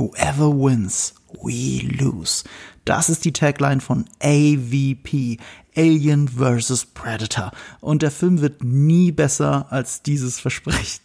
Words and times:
Whoever 0.00 0.50
wins, 0.50 1.12
we 1.42 1.82
lose. 1.82 2.44
Das 2.86 3.10
ist 3.10 3.26
die 3.26 3.34
Tagline 3.34 3.82
von 3.82 4.06
AVP, 4.22 5.36
Alien 5.76 6.26
vs. 6.26 6.86
Predator. 6.86 7.52
Und 7.82 8.00
der 8.00 8.10
Film 8.10 8.40
wird 8.40 8.64
nie 8.64 9.12
besser 9.12 9.66
als 9.70 10.02
dieses 10.02 10.40
Versprechen. 10.40 11.02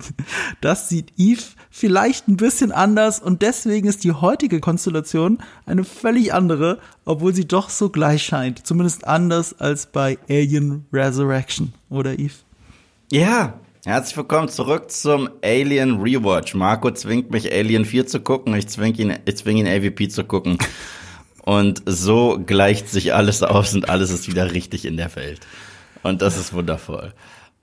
Das 0.62 0.88
sieht 0.88 1.12
Eve 1.18 1.42
vielleicht 1.70 2.30
ein 2.30 2.38
bisschen 2.38 2.72
anders 2.72 3.20
und 3.20 3.42
deswegen 3.42 3.90
ist 3.90 4.06
die 4.06 4.14
heutige 4.14 4.62
Konstellation 4.62 5.40
eine 5.66 5.84
völlig 5.84 6.34
andere, 6.34 6.80
obwohl 7.04 7.36
sie 7.36 7.46
doch 7.46 7.70
so 7.70 7.90
gleich 7.90 8.24
scheint. 8.24 8.66
Zumindest 8.66 9.06
anders 9.06 9.60
als 9.60 9.88
bei 9.88 10.18
Alien 10.30 10.86
Resurrection, 10.94 11.74
oder 11.90 12.18
Eve? 12.18 12.36
Ja, 13.12 13.60
Herzlich 13.86 14.18
willkommen 14.18 14.50
zurück 14.50 14.90
zum 14.90 15.30
Alien 15.44 16.02
Rewatch. 16.02 16.56
Marco 16.56 16.90
zwingt 16.90 17.30
mich 17.30 17.54
Alien 17.54 17.86
4 17.86 18.08
zu 18.08 18.20
gucken, 18.20 18.56
ich 18.56 18.68
zwing 18.68 18.96
ihn, 18.96 19.14
ich 19.26 19.38
zwing 19.38 19.58
ihn 19.58 19.68
AVP 19.68 20.08
zu 20.08 20.24
gucken. 20.24 20.58
Und 21.44 21.84
so 21.86 22.40
gleicht 22.44 22.90
sich 22.90 23.14
alles 23.14 23.44
aus 23.44 23.76
und 23.76 23.88
alles 23.88 24.10
ist 24.10 24.28
wieder 24.28 24.54
richtig 24.54 24.86
in 24.86 24.98
der 24.98 25.16
Welt. 25.16 25.42
Und 26.02 26.24
das 26.24 26.36
ist 26.36 26.52
wundervoll. 26.52 27.14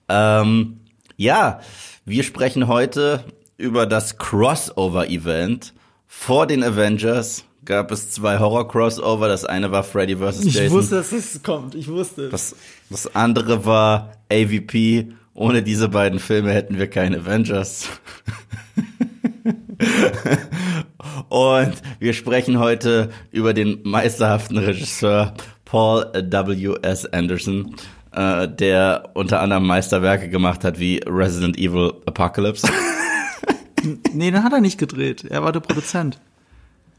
Ähm, 0.09 0.79
ja, 1.17 1.59
wir 2.05 2.23
sprechen 2.23 2.69
heute 2.69 3.25
über 3.57 3.87
das 3.87 4.17
Crossover-Event. 4.17 5.75
Vor 6.07 6.47
den 6.47 6.63
Avengers 6.63 7.47
gab 7.65 7.91
es 7.91 8.13
zwei 8.13 8.39
Horror-Crossover. 8.39 9.27
Das 9.27 9.45
eine 9.45 9.73
war 9.73 9.83
Freddy 9.83 10.15
vs. 10.15 10.45
Jason. 10.45 10.67
Ich 10.67 10.71
wusste, 10.71 10.95
dass 10.95 11.11
es 11.11 11.43
kommt. 11.43 11.75
Ich 11.75 11.89
wusste. 11.89 12.29
Das, 12.29 12.55
das 12.91 13.13
andere 13.13 13.67
war 13.67 14.13
AVP. 14.31 15.15
Ohne 15.35 15.63
diese 15.63 15.89
beiden 15.89 16.19
Filme 16.19 16.53
hätten 16.53 16.79
wir 16.79 16.89
keine 16.89 17.19
Avengers. 17.19 17.89
Und 21.29 21.73
wir 21.99 22.13
sprechen 22.13 22.59
heute 22.59 23.11
über 23.31 23.55
den 23.55 23.81
meisterhaften 23.83 24.59
Regisseur 24.59 25.35
Paul 25.65 26.05
W. 26.13 26.75
S. 26.83 27.07
Anderson, 27.07 27.75
äh, 28.13 28.47
der 28.47 29.11
unter 29.15 29.41
anderem 29.41 29.67
Meisterwerke 29.67 30.29
gemacht 30.29 30.65
hat 30.65 30.79
wie 30.79 31.01
Resident 31.07 31.59
Evil 31.59 31.95
Apocalypse. 32.05 32.69
nee, 34.13 34.31
den 34.31 34.45
hat 34.45 34.53
er 34.53 34.61
nicht 34.61 34.79
gedreht. 34.79 35.25
Er 35.25 35.43
war 35.43 35.53
der 35.53 35.61
Produzent. 35.61 36.21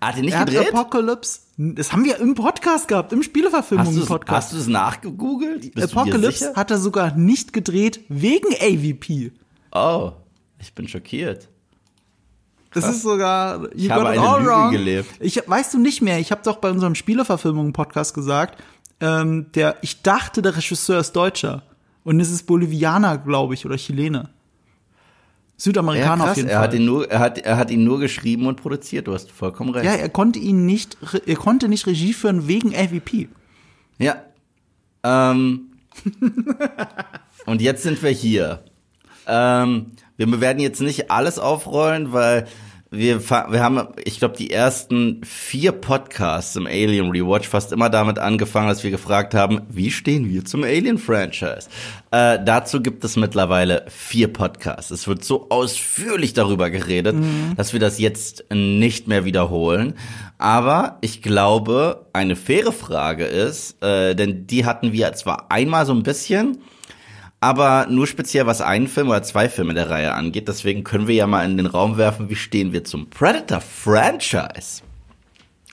Hat 0.07 0.17
er 0.17 0.21
nicht 0.23 0.33
er 0.33 0.45
gedreht? 0.45 0.73
Apocalypse. 0.73 1.39
Das 1.57 1.91
haben 1.91 2.03
wir 2.03 2.17
im 2.19 2.33
Podcast 2.35 2.87
gehabt, 2.87 3.13
im 3.13 3.21
Spieleverfilmungen-Podcast. 3.21 4.47
Hast 4.47 4.53
du 4.53 4.57
es 4.57 4.67
nachgegoogelt? 4.67 5.73
Bist 5.73 5.95
Apocalypse 5.95 6.53
hat 6.55 6.71
er 6.71 6.77
sogar 6.77 7.15
nicht 7.15 7.53
gedreht 7.53 8.01
wegen 8.09 8.53
AVP. 8.59 9.31
Oh, 9.71 10.13
ich 10.59 10.73
bin 10.73 10.87
schockiert. 10.87 11.49
Das 12.73 12.89
ist 12.89 13.03
sogar. 13.03 13.61
You 13.61 13.69
ich 13.75 13.91
habe 13.91 14.09
eine 14.09 14.21
Lüge 14.21 14.49
wrong. 14.49 14.71
gelebt. 14.71 15.09
Ich 15.19 15.41
weißt 15.45 15.73
du 15.75 15.77
nicht 15.77 16.01
mehr. 16.01 16.19
Ich 16.19 16.31
habe 16.31 16.41
doch 16.43 16.57
bei 16.57 16.71
unserem 16.71 16.95
Spieleverfilmungen-Podcast 16.95 18.13
gesagt, 18.13 18.61
ähm, 18.99 19.51
der 19.53 19.77
ich 19.81 20.01
dachte, 20.01 20.41
der 20.41 20.55
Regisseur 20.57 20.99
ist 20.99 21.13
Deutscher 21.15 21.63
und 22.03 22.19
es 22.19 22.31
ist 22.31 22.47
Bolivianer, 22.47 23.17
glaube 23.17 23.53
ich, 23.53 23.65
oder 23.65 23.77
Chilene. 23.77 24.29
Südamerikaner 25.57 26.25
ja, 26.25 26.31
auf 26.31 26.37
jeden 26.37 26.49
er 26.49 26.57
Fall. 26.57 26.67
Hat 26.67 26.73
ihn 26.73 26.85
nur, 26.85 27.09
er, 27.09 27.19
hat, 27.19 27.37
er 27.37 27.57
hat 27.57 27.71
ihn 27.71 27.83
nur 27.83 27.99
geschrieben 27.99 28.47
und 28.47 28.55
produziert, 28.55 29.07
du 29.07 29.13
hast 29.13 29.31
vollkommen 29.31 29.69
recht. 29.71 29.85
Ja, 29.85 29.93
er 29.93 30.09
konnte 30.09 30.39
ihn 30.39 30.65
nicht, 30.65 30.97
er 31.25 31.35
konnte 31.35 31.69
nicht 31.69 31.87
Regie 31.87 32.13
führen 32.13 32.47
wegen 32.47 32.75
AVP. 32.75 33.29
Ja. 33.99 34.23
Ähm. 35.03 35.69
und 37.45 37.61
jetzt 37.61 37.83
sind 37.83 38.01
wir 38.01 38.09
hier. 38.09 38.63
Ähm, 39.27 39.91
wir 40.17 40.41
werden 40.41 40.59
jetzt 40.59 40.81
nicht 40.81 41.11
alles 41.11 41.39
aufrollen, 41.39 42.11
weil 42.13 42.47
wir, 42.93 43.29
wir 43.29 43.63
haben, 43.63 43.87
ich 44.05 44.19
glaube, 44.19 44.37
die 44.37 44.51
ersten 44.51 45.21
vier 45.23 45.71
Podcasts 45.71 46.55
im 46.55 46.67
Alien 46.67 47.09
Rewatch 47.09 47.47
fast 47.47 47.71
immer 47.71 47.89
damit 47.89 48.19
angefangen, 48.19 48.67
dass 48.67 48.83
wir 48.83 48.91
gefragt 48.91 49.33
haben, 49.33 49.61
wie 49.69 49.89
stehen 49.89 50.29
wir 50.29 50.45
zum 50.45 50.63
Alien-Franchise? 50.63 51.67
Äh, 52.11 52.39
dazu 52.45 52.81
gibt 52.81 53.03
es 53.03 53.15
mittlerweile 53.15 53.85
vier 53.89 54.31
Podcasts. 54.31 54.91
Es 54.91 55.07
wird 55.07 55.23
so 55.23 55.49
ausführlich 55.49 56.33
darüber 56.33 56.69
geredet, 56.69 57.15
mhm. 57.15 57.53
dass 57.57 57.73
wir 57.73 57.79
das 57.79 57.99
jetzt 57.99 58.45
nicht 58.53 59.07
mehr 59.07 59.25
wiederholen. 59.25 59.95
Aber 60.37 60.99
ich 61.01 61.23
glaube, 61.23 62.05
eine 62.13 62.35
faire 62.35 62.71
Frage 62.71 63.25
ist, 63.25 63.81
äh, 63.83 64.13
denn 64.13 64.45
die 64.45 64.65
hatten 64.65 64.93
wir 64.93 65.11
zwar 65.13 65.51
einmal 65.51 65.85
so 65.87 65.93
ein 65.93 66.03
bisschen, 66.03 66.59
aber 67.43 67.87
nur 67.89 68.07
speziell 68.07 68.45
was 68.45 68.61
einen 68.61 68.87
Film 68.87 69.09
oder 69.09 69.21
zwei 69.21 69.49
Filme 69.49 69.73
der 69.73 69.89
Reihe 69.89 70.13
angeht. 70.13 70.47
Deswegen 70.47 70.85
können 70.85 71.07
wir 71.07 71.15
ja 71.15 71.27
mal 71.27 71.43
in 71.43 71.57
den 71.57 71.65
Raum 71.65 71.97
werfen, 71.97 72.29
wie 72.29 72.37
stehen 72.37 72.71
wir 72.71 72.85
zum 72.85 73.09
Predator-Franchise? 73.09 74.81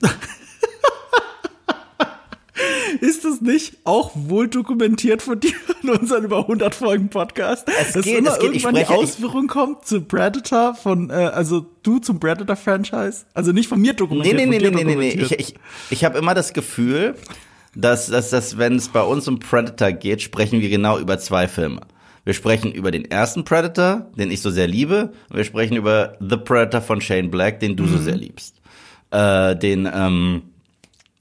Ist 2.99 3.23
das 3.23 3.39
nicht 3.39 3.77
auch 3.85 4.11
wohl 4.13 4.49
dokumentiert 4.49 5.21
von 5.21 5.39
dir 5.39 5.53
in 5.81 5.91
unseren 5.91 6.25
über 6.25 6.39
100 6.39 6.75
Folgen 6.75 7.07
Podcast? 7.09 7.69
Es 7.79 7.93
dass 7.93 8.03
geht, 8.03 8.17
immer 8.17 8.31
es 8.31 8.39
geht. 8.39 8.49
irgendwann 8.49 8.75
Ich 8.75 8.87
die 8.87 8.93
Ausführung 8.93 9.47
kommt 9.47 9.85
zu 9.85 10.01
Predator 10.01 10.75
von, 10.75 11.09
äh, 11.09 11.13
also 11.13 11.65
du 11.83 11.99
zum 11.99 12.19
Predator-Franchise? 12.19 13.23
Also 13.33 13.53
nicht 13.53 13.69
von 13.69 13.79
mir 13.79 13.93
dokumentiert, 13.93 14.35
nee, 14.35 14.45
nee, 14.45 14.59
nee, 14.59 14.69
nee, 14.69 14.83
nee, 14.83 14.95
nee. 14.95 15.09
Ich, 15.11 15.31
ich, 15.31 15.55
ich 15.89 16.03
habe 16.03 16.17
immer 16.17 16.33
das 16.33 16.51
Gefühl, 16.51 17.15
dass, 17.75 18.07
dass, 18.07 18.29
dass 18.29 18.57
wenn 18.57 18.75
es 18.75 18.89
bei 18.89 19.01
uns 19.01 19.27
um 19.27 19.39
Predator 19.39 19.91
geht, 19.91 20.21
sprechen 20.21 20.61
wir 20.61 20.69
genau 20.69 20.97
über 20.99 21.17
zwei 21.19 21.47
Filme. 21.47 21.81
Wir 22.23 22.33
sprechen 22.33 22.71
über 22.71 22.91
den 22.91 23.09
ersten 23.09 23.43
Predator, 23.43 24.07
den 24.15 24.29
ich 24.29 24.41
so 24.41 24.51
sehr 24.51 24.67
liebe, 24.67 25.11
und 25.29 25.37
wir 25.37 25.43
sprechen 25.43 25.75
über 25.75 26.17
The 26.19 26.37
Predator 26.37 26.81
von 26.81 27.01
Shane 27.01 27.31
Black, 27.31 27.59
den 27.59 27.75
du 27.75 27.83
mhm. 27.83 27.87
so 27.87 27.97
sehr 27.97 28.15
liebst. 28.15 28.61
Äh, 29.09 29.55
den, 29.55 29.89
ähm, 29.91 30.43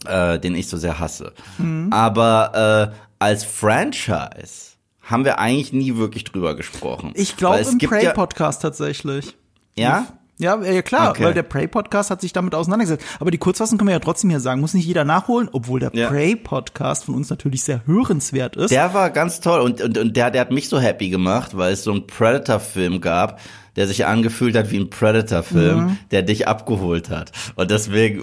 äh, 0.07 0.39
den 0.39 0.55
ich 0.55 0.69
so 0.69 0.77
sehr 0.77 0.99
hasse. 0.99 1.33
Mhm. 1.59 1.89
Aber 1.91 2.93
äh, 2.93 2.97
als 3.19 3.45
Franchise 3.45 4.77
haben 5.03 5.25
wir 5.25 5.39
eigentlich 5.39 5.73
nie 5.73 5.97
wirklich 5.97 6.25
drüber 6.25 6.55
gesprochen. 6.55 7.13
Ich 7.15 7.37
glaube 7.37 7.61
im 7.61 7.79
Prey-Podcast 7.79 8.63
ja 8.63 8.69
tatsächlich. 8.69 9.37
Ja? 9.77 10.07
Ja, 10.41 10.61
ja 10.63 10.81
klar, 10.81 11.11
okay. 11.11 11.25
weil 11.25 11.35
der 11.35 11.43
Prey-Podcast 11.43 12.11
hat 12.11 12.23
sich 12.23 12.33
damit 12.33 12.55
auseinandergesetzt. 12.55 13.05
Aber 13.21 13.31
die 13.31 13.37
Kurzfassung 13.37 13.77
können 13.77 13.89
wir 13.89 13.95
ja 13.95 14.01
trotzdem 14.01 14.31
hier 14.31 14.41
sagen, 14.41 14.63
muss 14.63 14.73
nicht 14.73 14.87
jeder 14.87 15.05
nachholen, 15.05 15.51
obwohl 15.53 15.81
der 15.81 15.91
ja. 15.93 16.09
Prey-Podcast 16.09 17.05
von 17.05 17.15
uns 17.15 17.29
natürlich 17.29 17.63
sehr 17.63 17.87
hörenswert 17.87 18.57
ist. 18.57 18.71
Der 18.71 18.95
war 18.95 19.11
ganz 19.11 19.41
toll 19.41 19.61
und, 19.61 19.83
und, 19.83 19.99
und 19.99 20.17
der, 20.17 20.31
der 20.31 20.41
hat 20.41 20.51
mich 20.51 20.71
so 20.71 20.81
happy 20.81 21.11
gemacht, 21.11 21.57
weil 21.57 21.75
es 21.75 21.85
so 21.85 21.91
einen 21.93 22.07
Predator-Film 22.07 23.03
gab, 23.03 23.39
der 23.77 23.87
sich 23.87 24.07
angefühlt 24.07 24.57
hat 24.57 24.71
wie 24.71 24.79
ein 24.79 24.89
Predator-Film, 24.89 25.85
mhm. 25.85 25.99
der 26.11 26.23
dich 26.23 26.49
abgeholt 26.49 27.11
hat. 27.11 27.33
Und 27.57 27.71
deswegen, 27.71 28.23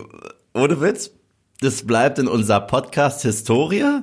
ohne 0.56 0.82
Witz, 0.82 1.12
das 1.62 1.86
bleibt 1.86 2.18
in 2.18 2.28
unserer 2.28 2.62
Podcast-Historie, 2.62 4.02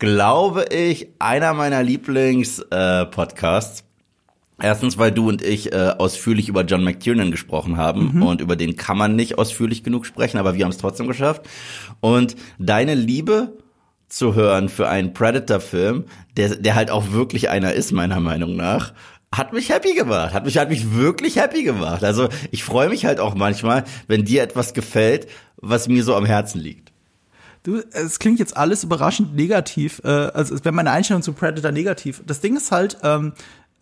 glaube 0.00 0.66
ich, 0.70 1.08
einer 1.20 1.54
meiner 1.54 1.84
Lieblings-Podcasts. 1.84 3.80
Äh, 3.80 3.84
Erstens, 4.62 4.98
weil 4.98 5.10
du 5.10 5.28
und 5.28 5.42
ich 5.42 5.72
äh, 5.72 5.94
ausführlich 5.98 6.48
über 6.48 6.62
John 6.62 6.84
McTiernan 6.84 7.32
gesprochen 7.32 7.76
haben 7.76 8.14
mhm. 8.14 8.22
und 8.22 8.40
über 8.40 8.54
den 8.54 8.76
kann 8.76 8.96
man 8.96 9.16
nicht 9.16 9.36
ausführlich 9.36 9.82
genug 9.82 10.06
sprechen, 10.06 10.38
aber 10.38 10.54
wir 10.54 10.64
haben 10.64 10.70
es 10.70 10.78
trotzdem 10.78 11.08
geschafft. 11.08 11.42
Und 12.00 12.36
deine 12.58 12.94
Liebe 12.94 13.58
zu 14.08 14.36
hören 14.36 14.68
für 14.68 14.88
einen 14.88 15.12
Predator-Film, 15.12 16.04
der, 16.36 16.56
der 16.56 16.76
halt 16.76 16.90
auch 16.90 17.10
wirklich 17.10 17.50
einer 17.50 17.72
ist, 17.72 17.90
meiner 17.90 18.20
Meinung 18.20 18.54
nach, 18.54 18.92
hat 19.34 19.52
mich 19.52 19.70
happy 19.70 19.94
gemacht, 19.94 20.32
hat 20.32 20.44
mich, 20.44 20.56
hat 20.58 20.70
mich 20.70 20.94
wirklich 20.94 21.36
happy 21.36 21.64
gemacht. 21.64 22.04
Also 22.04 22.28
ich 22.52 22.62
freue 22.62 22.88
mich 22.88 23.04
halt 23.04 23.18
auch 23.18 23.34
manchmal, 23.34 23.82
wenn 24.06 24.24
dir 24.24 24.44
etwas 24.44 24.72
gefällt, 24.72 25.26
was 25.56 25.88
mir 25.88 26.04
so 26.04 26.14
am 26.14 26.24
Herzen 26.24 26.60
liegt. 26.60 26.92
Du, 27.64 27.82
es 27.92 28.18
klingt 28.18 28.38
jetzt 28.38 28.56
alles 28.56 28.84
überraschend 28.84 29.34
negativ, 29.34 30.02
äh, 30.04 30.08
also 30.08 30.54
es 30.54 30.64
wäre 30.64 30.74
meine 30.74 30.90
Einstellung 30.90 31.22
zu 31.22 31.32
Predator 31.32 31.72
negativ. 31.72 32.22
Das 32.26 32.40
Ding 32.40 32.56
ist 32.56 32.70
halt, 32.70 32.98
ähm, 33.02 33.32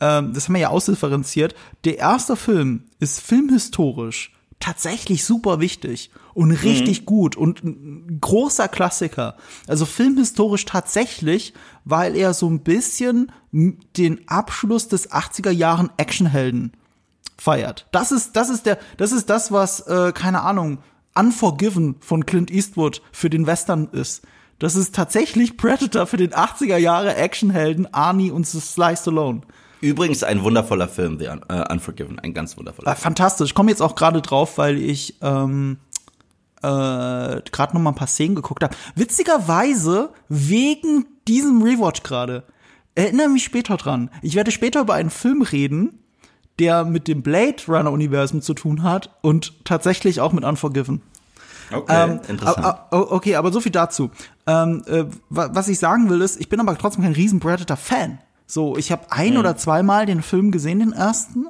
ähm, 0.03 0.35
das 0.35 0.49
haben 0.49 0.55
wir 0.55 0.63
ja 0.63 0.69
ausdifferenziert, 0.71 1.55
der 1.85 1.99
erste 1.99 2.35
Film 2.35 2.85
ist 2.99 3.21
filmhistorisch 3.21 4.35
tatsächlich 4.59 5.25
super 5.25 5.61
wichtig 5.61 6.11
und 6.35 6.49
mhm. 6.49 6.57
richtig 6.57 7.03
mhm. 7.03 7.07
gut 7.07 7.37
und 7.37 7.63
ein 7.63 8.19
großer 8.21 8.67
Klassiker. 8.69 9.37
Also 9.69 9.87
filmhistorisch 9.87 10.65
tatsächlich, 10.65 11.55
weil 11.85 12.17
er 12.17 12.35
so 12.35 12.49
ein 12.49 12.61
bisschen 12.61 13.31
den 13.53 14.29
Abschluss 14.29 14.89
des 14.89 15.11
80er 15.11 15.51
Jahren 15.51 15.91
Actionhelden 15.97 16.73
feiert. 17.39 17.87
Das 17.93 18.13
ist 18.13 18.35
das 18.35 18.51
ist 18.51 18.67
der 18.67 18.79
das 18.97 19.13
ist 19.13 19.31
das 19.31 19.53
was 19.53 19.81
äh, 19.87 20.13
keine 20.13 20.43
Ahnung 20.43 20.79
Unforgiven 21.15 21.97
von 22.01 22.27
Clint 22.27 22.51
Eastwood 22.51 23.03
für 23.13 23.31
den 23.31 23.47
Western 23.47 23.89
ist. 23.93 24.23
Das 24.59 24.77
ist 24.77 24.95
tatsächlich 24.95 25.57
Predator 25.57 26.07
für 26.07 26.17
den 26.17 26.31
80er 26.31 26.77
Jahre 26.77 27.17
Actionhelden 27.17 27.93
Arnie 27.93 28.31
und 28.31 28.47
Sly 28.47 28.97
Stallone. 28.97 29.43
Übrigens 29.83 30.23
ein 30.23 30.43
wundervoller 30.43 30.89
Film, 30.89 31.19
The 31.19 31.29
Un 31.29 31.41
uh, 31.53 31.65
Unforgiven, 31.71 32.19
ein 32.19 32.33
ganz 32.33 32.57
wundervoller. 32.57 32.91
Äh, 32.93 32.95
fantastisch. 32.97 33.51
Ich 33.51 33.55
komme 33.55 33.71
jetzt 33.71 33.83
auch 33.83 33.95
gerade 33.95 34.23
drauf, 34.23 34.57
weil 34.57 34.79
ich 34.79 35.17
ähm, 35.21 35.77
äh, 36.63 36.63
gerade 36.63 37.75
noch 37.75 37.81
mal 37.81 37.91
ein 37.91 37.95
paar 37.97 38.07
Szenen 38.07 38.35
geguckt 38.35 38.63
habe. 38.63 38.75
Witzigerweise 38.95 40.11
wegen 40.29 41.07
diesem 41.29 41.63
Rewatch 41.63 42.03
gerade. 42.03 42.45
Erinnere 42.95 43.29
mich 43.29 43.45
später 43.45 43.77
dran. 43.77 44.11
Ich 44.23 44.35
werde 44.35 44.51
später 44.51 44.81
über 44.83 44.95
einen 44.95 45.11
Film 45.11 45.43
reden, 45.43 45.99
der 46.59 46.85
mit 46.85 47.09
dem 47.09 47.23
Blade 47.23 47.57
Runner 47.67 47.91
Universum 47.91 48.43
zu 48.43 48.55
tun 48.55 48.83
hat 48.83 49.11
und 49.23 49.65
tatsächlich 49.65 50.21
auch 50.21 50.33
mit 50.33 50.45
Unforgiven. 50.45 51.03
Okay, 51.73 51.93
Ähm, 52.11 52.21
interessant. 52.29 52.77
okay, 52.91 53.37
aber 53.37 53.51
so 53.51 53.61
viel 53.61 53.73
dazu. 53.73 54.11
Ähm, 54.47 54.83
äh, 54.87 55.05
wa- 55.31 55.51
was 55.55 55.69
ich 55.69 55.79
sagen 55.79 56.11
will 56.11 56.21
ist, 56.21 56.39
ich 56.39 56.51
bin 56.51 56.61
aber 56.61 56.77
trotzdem 56.77 57.03
kein 57.03 57.15
riesen 57.15 57.41
Predator-Fan. 57.41 58.19
So, 58.53 58.77
ich 58.77 58.93
habe 58.93 59.07
ein 59.09 59.39
oder 59.39 59.57
zweimal 59.57 60.05
den 60.05 60.21
Film 60.21 60.51
gesehen, 60.51 60.81
den 60.81 60.93
ersten. 60.93 61.47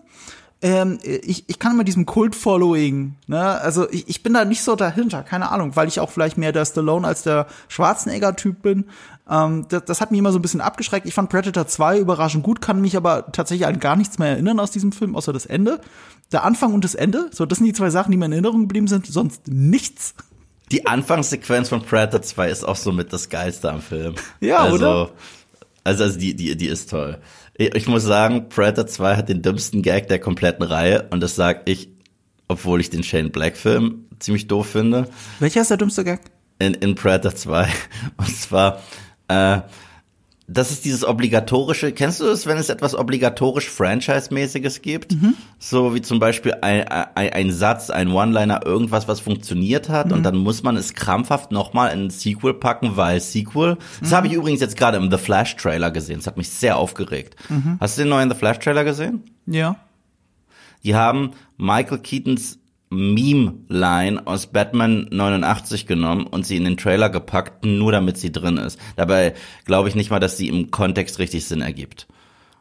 Ähm, 0.60 1.00
ich, 1.02 1.48
ich 1.48 1.58
kann 1.58 1.76
mit 1.76 1.88
diesem 1.88 2.06
Kult-Following, 2.06 3.16
ne, 3.26 3.60
also 3.60 3.90
ich, 3.90 4.08
ich 4.08 4.22
bin 4.22 4.34
da 4.34 4.44
nicht 4.44 4.62
so 4.62 4.76
dahinter, 4.76 5.24
keine 5.24 5.50
Ahnung, 5.50 5.74
weil 5.74 5.88
ich 5.88 5.98
auch 5.98 6.10
vielleicht 6.10 6.38
mehr 6.38 6.52
der 6.52 6.64
Stallone 6.64 7.04
als 7.04 7.24
der 7.24 7.48
Schwarzenegger-Typ 7.66 8.62
bin. 8.62 8.84
Ähm, 9.28 9.66
das, 9.68 9.84
das 9.84 10.00
hat 10.00 10.12
mich 10.12 10.20
immer 10.20 10.30
so 10.30 10.38
ein 10.38 10.42
bisschen 10.42 10.60
abgeschreckt. 10.60 11.04
Ich 11.04 11.14
fand 11.14 11.28
Predator 11.28 11.66
2 11.66 11.98
überraschend 11.98 12.44
gut, 12.44 12.60
kann 12.60 12.80
mich 12.80 12.96
aber 12.96 13.32
tatsächlich 13.32 13.66
an 13.66 13.80
gar 13.80 13.96
nichts 13.96 14.20
mehr 14.20 14.28
erinnern 14.28 14.60
aus 14.60 14.70
diesem 14.70 14.92
Film, 14.92 15.16
außer 15.16 15.32
das 15.32 15.46
Ende. 15.46 15.80
Der 16.30 16.44
Anfang 16.44 16.72
und 16.72 16.84
das 16.84 16.94
Ende, 16.94 17.30
so, 17.32 17.46
das 17.46 17.58
sind 17.58 17.66
die 17.66 17.72
zwei 17.72 17.90
Sachen, 17.90 18.12
die 18.12 18.16
mir 18.16 18.26
in 18.26 18.32
Erinnerung 18.32 18.60
geblieben 18.60 18.86
sind, 18.86 19.06
sonst 19.06 19.48
nichts. 19.48 20.14
Die 20.70 20.86
Anfangssequenz 20.86 21.68
von 21.68 21.82
Predator 21.82 22.22
2 22.22 22.48
ist 22.48 22.62
auch 22.62 22.76
so 22.76 22.92
mit 22.92 23.12
das 23.12 23.28
Geilste 23.28 23.72
am 23.72 23.80
Film. 23.80 24.14
Ja, 24.38 24.58
also, 24.58 24.76
oder? 24.76 25.10
Also, 25.84 26.04
also 26.04 26.18
die, 26.18 26.34
die, 26.34 26.56
die 26.56 26.66
ist 26.66 26.90
toll. 26.90 27.18
Ich, 27.54 27.86
muss 27.86 28.02
sagen, 28.04 28.48
Predator 28.48 28.86
2 28.86 29.16
hat 29.16 29.28
den 29.28 29.42
dümmsten 29.42 29.82
Gag 29.82 30.08
der 30.08 30.18
kompletten 30.18 30.64
Reihe 30.64 31.08
und 31.10 31.20
das 31.20 31.36
sag 31.36 31.68
ich, 31.68 31.88
obwohl 32.48 32.80
ich 32.80 32.90
den 32.90 33.02
Shane 33.02 33.30
Black 33.30 33.56
Film 33.56 34.06
ziemlich 34.18 34.46
doof 34.46 34.68
finde. 34.68 35.08
Welcher 35.40 35.62
ist 35.62 35.70
der 35.70 35.76
dümmste 35.76 36.04
Gag? 36.04 36.20
in, 36.62 36.74
in 36.74 36.94
Predator 36.94 37.34
2. 37.34 37.68
Und 38.16 38.36
zwar, 38.36 38.82
äh, 39.28 39.60
das 40.52 40.70
ist 40.70 40.84
dieses 40.84 41.04
obligatorische, 41.04 41.92
kennst 41.92 42.20
du 42.20 42.26
es, 42.26 42.46
wenn 42.46 42.58
es 42.58 42.68
etwas 42.68 42.94
obligatorisch 42.94 43.68
Franchise-mäßiges 43.68 44.82
gibt? 44.82 45.16
So 45.58 45.94
wie 45.94 46.02
zum 46.02 46.18
Beispiel 46.18 46.54
ein, 46.60 46.86
ein, 46.88 47.32
ein 47.32 47.52
Satz, 47.52 47.90
ein 47.90 48.10
One-Liner, 48.10 48.64
irgendwas, 48.64 49.08
was 49.08 49.20
funktioniert 49.20 49.88
hat 49.88 50.12
und 50.12 50.22
dann 50.22 50.36
muss 50.36 50.62
man 50.62 50.76
es 50.76 50.94
krampfhaft 50.94 51.52
nochmal 51.52 51.92
in 51.92 52.06
ein 52.06 52.10
Sequel 52.10 52.54
packen, 52.54 52.96
weil 52.96 53.20
Sequel. 53.20 53.78
Das 54.00 54.12
habe 54.12 54.26
ich 54.26 54.32
übrigens 54.32 54.60
jetzt 54.60 54.76
gerade 54.76 54.96
im 54.96 55.10
The 55.10 55.18
Flash-Trailer 55.18 55.90
gesehen. 55.90 56.18
Das 56.18 56.26
hat 56.26 56.36
mich 56.36 56.48
sehr 56.48 56.76
aufgeregt. 56.76 57.36
Hast 57.80 57.96
du 57.96 58.02
den 58.02 58.08
neuen 58.08 58.30
The 58.30 58.36
Flash-Trailer 58.36 58.84
gesehen? 58.84 59.22
Ja. 59.46 59.76
Die 60.84 60.94
haben 60.94 61.32
Michael 61.56 61.98
Keatons 61.98 62.58
Meme-Line 62.92 64.26
aus 64.26 64.46
Batman 64.46 65.08
89 65.10 65.86
genommen 65.86 66.26
und 66.26 66.46
sie 66.46 66.56
in 66.56 66.64
den 66.64 66.76
Trailer 66.76 67.10
gepackt, 67.10 67.64
nur 67.64 67.92
damit 67.92 68.18
sie 68.18 68.30
drin 68.32 68.58
ist. 68.58 68.78
Dabei 68.96 69.34
glaube 69.64 69.88
ich 69.88 69.94
nicht 69.94 70.10
mal, 70.10 70.20
dass 70.20 70.36
sie 70.36 70.48
im 70.48 70.70
Kontext 70.70 71.18
richtig 71.18 71.44
Sinn 71.46 71.62
ergibt. 71.62 72.06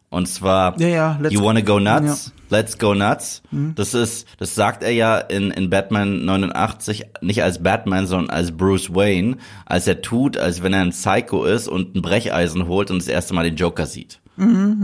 Und 0.10 0.28
zwar, 0.28 0.78
Ja, 0.80 0.88
ja, 0.90 1.20
you 1.30 1.42
wanna 1.42 1.62
go 1.62 1.80
nuts? 1.80 2.34
Let's 2.50 2.78
go 2.78 2.94
nuts. 2.94 3.42
Das 3.76 3.94
ist, 3.94 4.28
das 4.40 4.56
sagt 4.56 4.84
er 4.84 4.92
ja 4.92 5.18
in, 5.18 5.52
in 5.52 5.70
Batman 5.70 6.26
89 6.26 7.06
nicht 7.22 7.44
als 7.44 7.64
Batman, 7.64 8.08
sondern 8.08 8.30
als 8.30 8.52
Bruce 8.52 8.94
Wayne, 8.94 9.38
als 9.66 9.88
er 9.88 10.02
tut, 10.02 10.38
als 10.38 10.62
wenn 10.64 10.74
er 10.74 10.82
ein 10.82 10.90
Psycho 10.90 11.46
ist 11.46 11.70
und 11.70 11.96
ein 11.96 12.02
Brecheisen 12.02 12.68
holt 12.68 12.92
und 12.92 12.98
das 12.98 13.08
erste 13.08 13.34
Mal 13.34 13.44
den 13.46 13.56
Joker 13.56 13.86
sieht. 13.86 14.20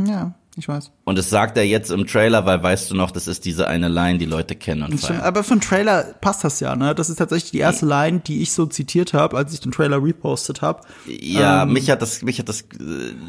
Ja, 0.07 0.33
ich 0.57 0.67
weiß. 0.67 0.91
Und 1.05 1.17
das 1.17 1.29
sagt 1.29 1.57
er 1.57 1.63
jetzt 1.65 1.91
im 1.91 2.07
Trailer, 2.07 2.45
weil 2.45 2.61
weißt 2.63 2.89
du 2.91 2.95
noch, 2.95 3.11
das 3.11 3.27
ist 3.27 3.45
diese 3.45 3.67
eine 3.67 3.87
Line, 3.87 4.17
die 4.17 4.25
Leute 4.25 4.55
kennen 4.55 4.83
und 4.83 4.99
feiern. 4.99 5.21
aber 5.21 5.43
für 5.43 5.51
einen 5.51 5.61
Trailer 5.61 6.03
passt 6.19 6.43
das 6.43 6.59
ja, 6.59 6.75
ne? 6.75 6.95
Das 6.95 7.09
ist 7.09 7.17
tatsächlich 7.17 7.51
die 7.51 7.59
erste 7.59 7.85
Line, 7.85 8.19
die 8.25 8.41
ich 8.41 8.51
so 8.53 8.65
zitiert 8.65 9.13
habe, 9.13 9.37
als 9.37 9.53
ich 9.53 9.59
den 9.59 9.71
Trailer 9.71 10.03
repostet 10.03 10.61
habe. 10.61 10.81
Ja, 11.05 11.63
Ähm. 11.63 11.73
mich 11.73 11.89
hat 11.91 12.01
das, 12.01 12.21
mich 12.23 12.39
hat 12.39 12.49
das, 12.49 12.65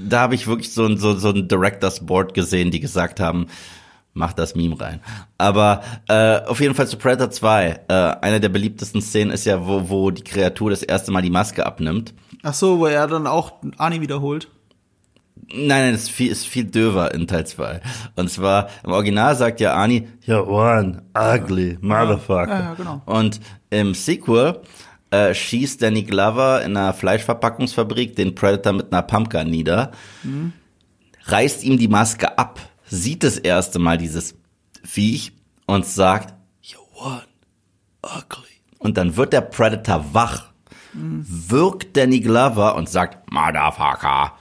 da 0.08 0.20
habe 0.20 0.34
ich 0.34 0.46
wirklich 0.46 0.72
so 0.72 0.86
ein, 0.86 0.96
so, 0.98 1.16
so 1.16 1.28
ein 1.30 1.48
Directors 1.48 2.04
Board 2.06 2.34
gesehen, 2.34 2.70
die 2.70 2.80
gesagt 2.80 3.20
haben, 3.20 3.46
mach 4.14 4.32
das 4.32 4.54
Meme 4.54 4.80
rein. 4.80 5.00
Aber 5.36 5.82
äh, 6.08 6.40
auf 6.46 6.60
jeden 6.60 6.74
Fall 6.74 6.88
zu 6.88 6.96
Predator 6.96 7.30
2. 7.30 7.80
Äh, 7.88 7.92
eine 7.94 8.40
der 8.40 8.48
beliebtesten 8.48 9.00
Szenen 9.02 9.30
ist 9.30 9.44
ja, 9.44 9.66
wo, 9.66 9.88
wo 9.88 10.10
die 10.10 10.24
Kreatur 10.24 10.70
das 10.70 10.82
erste 10.82 11.12
Mal 11.12 11.22
die 11.22 11.30
Maske 11.30 11.64
abnimmt. 11.66 12.14
Ach 12.42 12.54
so, 12.54 12.78
wo 12.78 12.86
er 12.86 13.06
dann 13.06 13.26
auch 13.26 13.52
Ani 13.76 14.00
wiederholt. 14.00 14.48
Nein, 15.48 15.68
nein, 15.68 15.92
das 15.92 16.02
ist 16.04 16.10
viel, 16.10 16.30
ist 16.30 16.46
viel 16.46 16.64
döver 16.64 17.14
in 17.14 17.26
Teil 17.26 17.46
2. 17.46 17.80
Und 18.16 18.30
zwar, 18.30 18.68
im 18.84 18.90
Original 18.90 19.36
sagt 19.36 19.60
ja 19.60 19.74
Arnie, 19.74 20.08
you're 20.26 20.46
one 20.46 21.02
ugly 21.16 21.78
motherfucker. 21.80 22.48
Ja, 22.48 22.60
ja, 22.60 22.74
genau. 22.74 23.02
Und 23.06 23.40
im 23.70 23.94
Sequel 23.94 24.60
äh, 25.10 25.34
schießt 25.34 25.82
Danny 25.82 26.02
Glover 26.02 26.62
in 26.62 26.76
einer 26.76 26.92
Fleischverpackungsfabrik 26.92 28.14
den 28.16 28.34
Predator 28.34 28.72
mit 28.72 28.92
einer 28.92 29.02
Pumpgun 29.02 29.48
nieder, 29.48 29.92
reißt 31.24 31.64
ihm 31.64 31.78
die 31.78 31.88
Maske 31.88 32.36
ab, 32.38 32.60
sieht 32.86 33.22
das 33.24 33.38
erste 33.38 33.78
Mal 33.78 33.98
dieses 33.98 34.34
Viech 34.84 35.32
und 35.66 35.86
sagt, 35.86 36.34
you're 36.62 36.78
one 36.94 37.22
ugly. 38.02 38.48
Und 38.78 38.96
dann 38.96 39.16
wird 39.16 39.32
der 39.32 39.40
Predator 39.42 40.04
wach, 40.12 40.50
wirkt 40.92 41.96
Danny 41.96 42.20
Glover 42.20 42.74
und 42.74 42.88
sagt, 42.88 43.30
Motherfucker. 43.32 44.37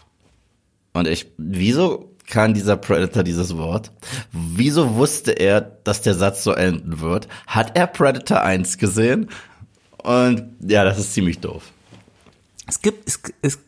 Und 0.98 1.08
ich, 1.08 1.32
wieso 1.38 2.14
kann 2.28 2.54
dieser 2.54 2.76
Predator 2.76 3.24
dieses 3.24 3.58
Wort? 3.58 3.92
Wieso 4.32 4.96
wusste 4.96 5.32
er, 5.32 5.62
dass 5.62 6.02
der 6.02 6.14
Satz 6.14 6.44
so 6.44 6.52
enden 6.52 7.00
wird? 7.00 7.28
Hat 7.48 7.78
er 7.78 7.88
Predator 7.88 8.42
1 8.42 8.78
gesehen? 8.78 9.30
Und 10.04 10.44
ja, 10.60 10.84
das 10.84 11.00
ist 11.00 11.14
ziemlich 11.14 11.40
doof. 11.40 11.64
Es 12.68 12.82
gibt, 12.82 13.08
es, 13.08 13.20
es, 13.42 13.60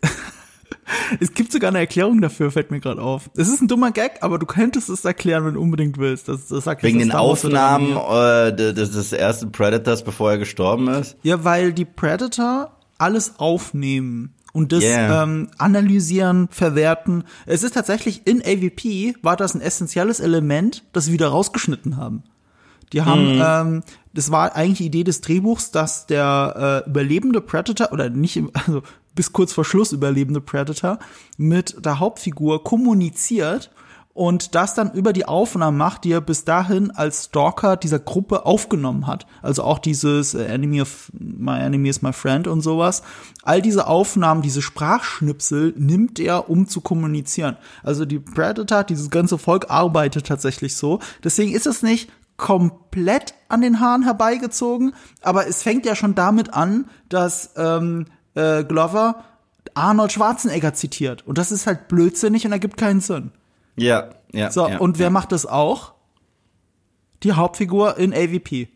es 1.20 1.34
gibt 1.34 1.52
sogar 1.52 1.70
eine 1.70 1.80
Erklärung 1.80 2.22
dafür, 2.22 2.52
fällt 2.52 2.70
mir 2.70 2.82
gerade 2.82 3.02
auf. 3.02 3.30
Es 3.36 3.48
ist 3.48 3.62
ein 3.62 3.68
dummer 3.68 3.92
Gag, 3.92 4.18
aber 4.22 4.38
du 4.38 4.46
könntest 4.46 4.90
es 4.90 5.06
erklären, 5.06 5.46
wenn 5.46 5.54
du 5.54 5.62
unbedingt 5.62 5.98
willst. 5.98 6.28
Das, 6.28 6.48
das 6.48 6.66
sagt 6.66 6.84
Wegen 6.84 7.00
den 7.00 7.14
Aufnahmen 7.14 7.96
äh, 7.96 8.54
des, 8.54 8.92
des 8.92 9.14
ersten 9.14 9.52
Predators, 9.52 10.04
bevor 10.04 10.32
er 10.32 10.38
gestorben 10.38 10.90
ist. 10.90 11.16
Ja, 11.24 11.44
weil 11.44 11.72
die 11.72 11.86
Predator 11.86 12.72
alles 12.98 13.40
aufnehmen 13.40 14.34
und 14.54 14.72
das 14.72 14.84
Yeah. 14.84 15.24
ähm, 15.24 15.50
analysieren, 15.58 16.48
verwerten. 16.52 17.24
Es 17.46 17.64
ist 17.64 17.74
tatsächlich 17.76 18.26
in 18.26 18.42
AVP 18.42 19.16
war 19.22 19.36
das 19.38 19.54
ein 19.56 19.62
essentielles 19.62 20.20
Element, 20.20 20.84
das 20.94 21.06
sie 21.06 21.12
wieder 21.14 21.28
rausgeschnitten 21.30 21.98
haben. 21.98 22.24
Die 22.94 23.04
haben, 23.04 23.36
Mhm. 23.36 23.42
ähm, 23.44 23.84
das 24.14 24.32
war 24.32 24.56
eigentlich 24.56 24.80
die 24.80 24.86
Idee 24.88 25.04
des 25.04 25.22
Drehbuchs, 25.22 25.70
dass 25.72 26.08
der 26.08 26.84
äh, 26.86 26.90
überlebende 26.90 27.42
Predator 27.42 27.92
oder 27.94 28.10
nicht, 28.10 28.42
also 28.54 28.82
bis 29.16 29.32
kurz 29.34 29.54
vor 29.54 29.66
Schluss 29.66 29.92
überlebende 29.92 30.42
Predator 30.42 30.98
mit 31.38 31.86
der 31.86 32.00
Hauptfigur 32.00 32.64
kommuniziert 32.64 33.70
und 34.20 34.54
das 34.54 34.74
dann 34.74 34.92
über 34.92 35.14
die 35.14 35.24
Aufnahmen 35.24 35.78
macht, 35.78 36.04
die 36.04 36.12
er 36.12 36.20
bis 36.20 36.44
dahin 36.44 36.92
als 36.92 37.28
Stalker 37.28 37.78
dieser 37.78 38.00
Gruppe 38.00 38.46
aufgenommen 38.46 39.08
hat. 39.08 39.26
Also 39.42 39.64
auch 39.64 39.80
dieses 39.80 40.34
äh, 40.34 40.44
Enemy 40.44 40.82
of 40.82 41.10
My 41.18 41.58
Enemy 41.58 41.88
is 41.88 42.02
My 42.02 42.12
Friend 42.12 42.46
und 42.46 42.60
sowas. 42.60 43.02
All 43.44 43.62
diese 43.62 43.88
Aufnahmen, 43.88 44.42
diese 44.42 44.62
Sprachschnipsel 44.62 45.74
nimmt 45.78 46.20
er, 46.20 46.50
um 46.50 46.68
zu 46.68 46.82
kommunizieren. 46.82 47.56
Also 47.82 48.04
die 48.04 48.20
Predator, 48.20 48.84
dieses 48.84 49.10
ganze 49.10 49.38
Volk 49.38 49.68
arbeitet 49.70 50.28
tatsächlich 50.28 50.76
so. 50.76 51.00
Deswegen 51.24 51.54
ist 51.54 51.66
es 51.66 51.82
nicht 51.82 52.12
komplett 52.36 53.36
an 53.48 53.62
den 53.62 53.80
Haaren 53.80 54.04
herbeigezogen, 54.04 54.96
aber 55.22 55.48
es 55.48 55.64
fängt 55.64 55.86
ja 55.86 55.96
schon 55.96 56.14
damit 56.14 56.54
an, 56.54 56.90
dass 57.08 57.52
ähm, 57.56 58.08
äh, 58.36 58.66
Glover 58.66 59.24
Arnold 59.76 60.12
Schwarzenegger 60.12 60.74
zitiert. 60.74 61.26
Und 61.26 61.38
das 61.38 61.54
ist 61.54 61.68
halt 61.68 61.88
blödsinnig 61.88 62.46
und 62.46 62.52
ergibt 62.52 62.76
keinen 62.76 63.00
Sinn. 63.00 63.32
Ja, 63.80 64.10
ja. 64.32 64.52
So, 64.52 64.68
ja, 64.68 64.78
und 64.78 64.98
wer 65.00 65.08
ja. 65.08 65.10
macht 65.10 65.32
das 65.32 65.46
auch? 65.46 65.94
Die 67.24 67.34
Hauptfigur 67.34 67.98
in 67.98 68.14
AVP. 68.14 68.70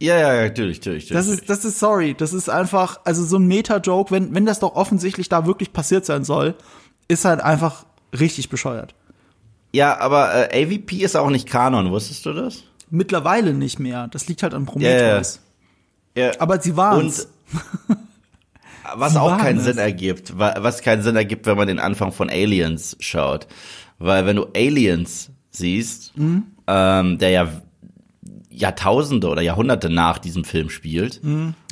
Ja, 0.00 0.16
ja, 0.18 0.34
ja, 0.34 0.42
natürlich, 0.48 0.78
natürlich. 0.78 1.08
Das 1.08 1.26
natürlich. 1.26 1.40
ist, 1.42 1.50
das 1.50 1.64
ist 1.64 1.78
sorry, 1.78 2.14
das 2.14 2.32
ist 2.32 2.50
einfach, 2.50 3.00
also 3.04 3.24
so 3.24 3.36
ein 3.38 3.46
Meta-Joke, 3.46 4.10
wenn, 4.10 4.34
wenn 4.34 4.44
das 4.46 4.58
doch 4.60 4.74
offensichtlich 4.74 5.28
da 5.28 5.46
wirklich 5.46 5.72
passiert 5.72 6.04
sein 6.04 6.24
soll, 6.24 6.54
ist 7.08 7.24
halt 7.24 7.40
einfach 7.40 7.84
richtig 8.18 8.48
bescheuert. 8.48 8.94
ja, 9.72 9.98
aber 9.98 10.52
äh, 10.52 10.64
AVP 10.64 10.96
ist 10.96 11.16
auch 11.16 11.30
nicht 11.30 11.48
Kanon, 11.48 11.90
wusstest 11.90 12.26
du 12.26 12.32
das? 12.32 12.64
Mittlerweile 12.90 13.54
nicht 13.54 13.78
mehr. 13.78 14.08
Das 14.08 14.26
liegt 14.28 14.42
halt 14.42 14.54
an 14.54 14.66
Prometheus. 14.66 15.40
Ja. 16.16 16.32
Aber 16.38 16.60
sie 16.60 16.76
waren's. 16.76 17.28
Und 17.88 17.98
was 18.96 19.12
Sie 19.14 19.20
auch 19.20 19.30
waren 19.30 19.40
keinen 19.40 19.58
es. 19.58 19.64
Sinn 19.64 19.78
ergibt, 19.78 20.38
wa- 20.38 20.54
was 20.58 20.82
keinen 20.82 21.02
Sinn 21.02 21.16
ergibt, 21.16 21.46
wenn 21.46 21.56
man 21.56 21.66
den 21.66 21.78
Anfang 21.78 22.12
von 22.12 22.28
Aliens 22.30 22.96
schaut. 23.00 23.46
Weil 23.98 24.26
wenn 24.26 24.36
du 24.36 24.46
Aliens 24.54 25.30
siehst, 25.50 26.16
Mhm. 26.16 26.44
ähm, 26.66 27.18
der 27.18 27.30
ja 27.30 27.48
Jahrtausende 28.50 29.28
oder 29.28 29.42
Jahrhunderte 29.42 29.90
nach 29.90 30.18
diesem 30.18 30.44
Film 30.44 30.70
spielt, 30.70 31.20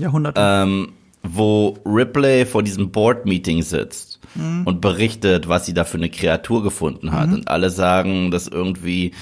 Jahrhunderte. 0.01 0.41
ähm, 0.43 0.93
wo 1.23 1.79
Ripley 1.87 2.45
vor 2.45 2.63
diesem 2.65 2.91
Board-Meeting 2.91 3.63
sitzt 3.63 4.19
und 4.65 4.81
berichtet, 4.81 5.47
was 5.47 5.67
sie 5.67 5.75
da 5.75 5.85
für 5.85 5.99
eine 5.99 6.09
Kreatur 6.11 6.63
gefunden 6.63 7.13
hat. 7.13 7.29
Und 7.33 7.49
alle 7.49 7.69
sagen, 7.71 8.31
dass 8.33 8.49
irgendwie 8.49 9.13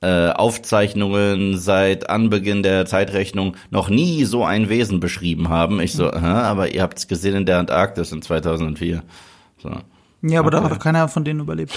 äh, 0.00 0.28
Aufzeichnungen 0.30 1.58
seit 1.58 2.08
Anbeginn 2.08 2.62
der 2.62 2.86
Zeitrechnung 2.86 3.56
noch 3.70 3.90
nie 3.90 4.24
so 4.24 4.44
ein 4.44 4.68
Wesen 4.70 5.00
beschrieben 5.00 5.48
haben. 5.50 5.80
Ich 5.80 5.92
so, 5.92 6.10
hä, 6.10 6.16
aber 6.24 6.72
ihr 6.72 6.82
habt 6.82 6.96
es 6.98 7.08
gesehen 7.08 7.34
in 7.34 7.44
der 7.46 7.58
Antarktis 7.58 8.12
in 8.12 8.22
2004. 8.22 9.02
So. 9.58 9.70
ja, 10.22 10.38
aber 10.40 10.50
da 10.50 10.58
okay. 10.58 10.64
hat 10.66 10.72
doch 10.72 10.82
keiner 10.82 11.08
von 11.08 11.24
denen 11.24 11.40
überlebt. 11.40 11.74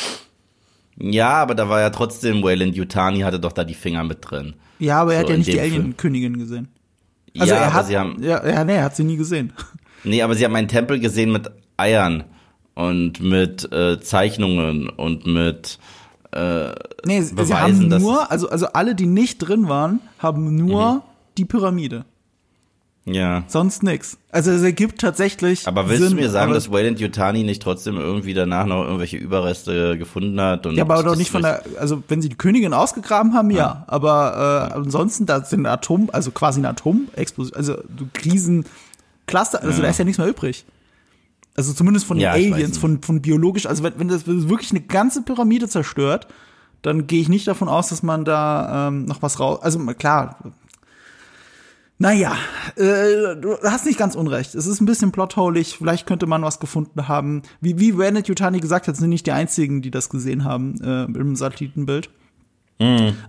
Ja, 1.00 1.32
aber 1.34 1.56
da 1.56 1.70
war 1.70 1.80
ja 1.82 1.90
trotzdem, 1.90 2.44
Wayland 2.44 2.76
Yutani 2.76 3.22
hatte 3.22 3.40
doch 3.40 3.52
da 3.52 3.64
die 3.64 3.74
Finger 3.74 4.04
mit 4.04 4.20
drin. 4.22 4.54
Ja, 4.80 5.02
aber 5.02 5.14
er 5.14 5.22
So, 5.22 5.24
hat 5.26 5.30
ja 5.32 5.38
nicht 5.38 5.54
die. 5.54 5.60
Alien-Königin 5.60 6.38
gesehen. 6.38 6.68
Also 7.38 7.54
ja, 7.54 7.60
er 7.62 7.66
aber 7.68 7.74
hat, 7.74 7.88
sie 7.88 7.98
haben, 7.98 8.22
ja, 8.22 8.46
ja, 8.48 8.64
nee, 8.64 8.76
er 8.76 8.84
hat 8.84 8.96
sie 8.96 9.04
nie 9.04 9.18
gesehen. 9.18 9.54
nee, 10.04 10.22
aber 10.22 10.36
sie 10.36 10.46
haben 10.46 10.56
einen 10.56 10.68
Tempel 10.68 11.00
gesehen 11.00 11.32
mit 11.32 11.50
Eiern 11.78 12.26
und 12.76 13.22
mit 13.22 13.72
äh, 13.72 14.00
Zeichnungen 14.00 14.90
und 14.90 15.26
mit, 15.26 15.80
Nee, 17.06 17.22
sie, 17.22 17.28
sie 17.28 17.36
Beweisen, 17.36 17.94
haben 17.94 18.02
nur, 18.02 18.32
also, 18.32 18.50
also 18.50 18.66
alle, 18.68 18.96
die 18.96 19.06
nicht 19.06 19.38
drin 19.40 19.68
waren, 19.70 20.00
haben 20.18 20.56
nur 20.56 20.96
Mhm. 20.96 21.02
die 21.38 21.46
Pyramide. 21.46 22.06
Ja. 23.06 23.44
Sonst 23.48 23.84
nix. 23.84 24.18
Also 24.32 24.52
es 24.52 24.62
ergibt 24.62 25.02
tatsächlich. 25.02 25.68
Aber 25.68 25.90
willst 25.90 26.04
Sinn, 26.04 26.16
du 26.16 26.22
mir 26.24 26.30
sagen, 26.30 26.54
dass 26.54 26.72
Wayland 26.72 27.00
Yutani 27.00 27.44
nicht 27.44 27.62
trotzdem 27.62 27.98
irgendwie 27.98 28.34
danach 28.34 28.66
noch 28.66 28.84
irgendwelche 28.84 29.18
Überreste 29.18 29.98
gefunden 29.98 30.40
hat? 30.40 30.66
Und 30.66 30.76
Ja, 30.76 30.84
aber 30.84 31.04
doch 31.04 31.18
nicht 31.18 31.30
von 31.30 31.42
der, 31.42 31.64
also 31.80 32.02
wenn 32.08 32.22
sie 32.22 32.30
die 32.30 32.38
Königin 32.38 32.74
ausgegraben 32.74 33.34
haben, 33.34 33.52
ja. 33.52 33.84
Aber 33.88 34.70
äh, 34.72 34.74
ansonsten, 34.76 35.26
da 35.26 35.44
sind 35.44 35.66
Atom, 35.66 36.10
also 36.14 36.32
quasi 36.32 36.60
eine 36.60 36.70
Atomexplosion, 36.70 37.58
also 37.58 37.76
du 37.76 38.08
Riesen 38.24 38.66
Cluster, 39.28 39.62
also 39.62 39.82
da 39.82 39.90
ist 39.90 40.00
ja 40.00 40.06
nichts 40.06 40.18
mehr 40.18 40.28
übrig. 40.28 40.66
Also 41.56 41.74
zumindest 41.74 42.06
von 42.06 42.18
den 42.18 42.24
Ja, 42.24 42.32
Aliens, 42.32 42.78
von, 42.78 43.02
von 43.02 43.22
biologisch, 43.22 43.66
also 43.66 43.84
wenn, 43.84 44.00
wenn 44.00 44.08
das 44.08 44.28
wenn 44.28 44.40
das 44.40 44.50
wirklich 44.50 44.72
eine 44.72 44.82
ganze 44.82 45.22
Pyramide 45.22 45.68
zerstört, 45.68 46.28
dann 46.82 47.08
gehe 47.08 47.22
ich 47.22 47.30
nicht 47.30 47.48
davon 47.48 47.70
aus, 47.70 47.90
dass 47.90 48.02
man 48.04 48.26
da 48.26 48.88
ähm, 48.88 49.06
noch 49.06 49.22
was 49.22 49.40
raus. 49.40 49.60
Also 49.62 49.80
klar. 49.80 50.38
Naja, 52.04 52.36
äh, 52.76 53.38
du 53.40 53.56
hast 53.64 53.86
nicht 53.86 53.98
ganz 53.98 54.16
unrecht. 54.16 54.56
Es 54.56 54.68
ist 54.68 54.82
ein 54.82 54.86
bisschen 54.86 55.14
plotholig. 55.14 55.78
Vielleicht 55.78 56.06
könnte 56.06 56.26
man 56.26 56.42
was 56.42 56.60
gefunden 56.60 57.08
haben. 57.08 57.44
Wie, 57.62 57.80
wie 57.80 57.92
Renet 57.92 58.28
Yutani 58.28 58.60
gesagt 58.60 58.90
hat, 58.90 58.98
sind 58.98 59.08
nicht 59.08 59.26
die 59.26 59.32
einzigen, 59.32 59.82
die 59.82 59.90
das 59.90 60.10
gesehen 60.10 60.44
haben 60.44 60.82
äh, 60.84 61.06
im 61.06 61.38
Satellitenbild. 61.38 62.10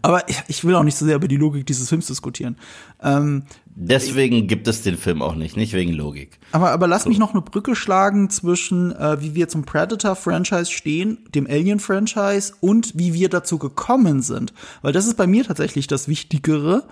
Aber 0.03 0.29
ich, 0.29 0.43
ich 0.49 0.65
will 0.65 0.75
auch 0.75 0.83
nicht 0.83 0.97
so 0.97 1.07
sehr 1.07 1.15
über 1.15 1.29
die 1.29 1.37
Logik 1.37 1.65
dieses 1.67 1.89
Films 1.89 2.09
diskutieren. 2.09 2.57
Ähm, 3.01 3.45
Deswegen 3.67 4.49
gibt 4.49 4.67
es 4.67 4.83
den 4.83 4.97
Film 4.97 5.23
auch 5.23 5.37
nicht, 5.37 5.57
nicht 5.57 5.73
wegen 5.73 5.93
Logik. 5.93 6.41
aber, 6.51 6.73
aber 6.73 6.89
lass 6.89 7.07
mich 7.07 7.19
noch 7.19 7.31
eine 7.31 7.43
Brücke 7.43 7.77
schlagen 7.77 8.29
zwischen, 8.29 8.91
äh, 8.91 9.21
wie 9.21 9.37
wir 9.37 9.49
zum 9.49 9.63
Predator-Franchise 9.63 10.73
stehen, 10.73 11.19
dem 11.33 11.47
Alien-Franchise 11.47 12.55
und 12.61 12.99
wie 12.99 13.15
wir 13.15 13.29
dazu 13.29 13.59
gekommen 13.59 14.23
sind. 14.23 14.53
Weil 14.83 14.93
das 14.93 15.07
ist 15.07 15.17
bei 15.17 15.29
mir 15.29 15.45
tatsächlich 15.45 15.87
das 15.87 16.09
Wichtigere. 16.09 16.89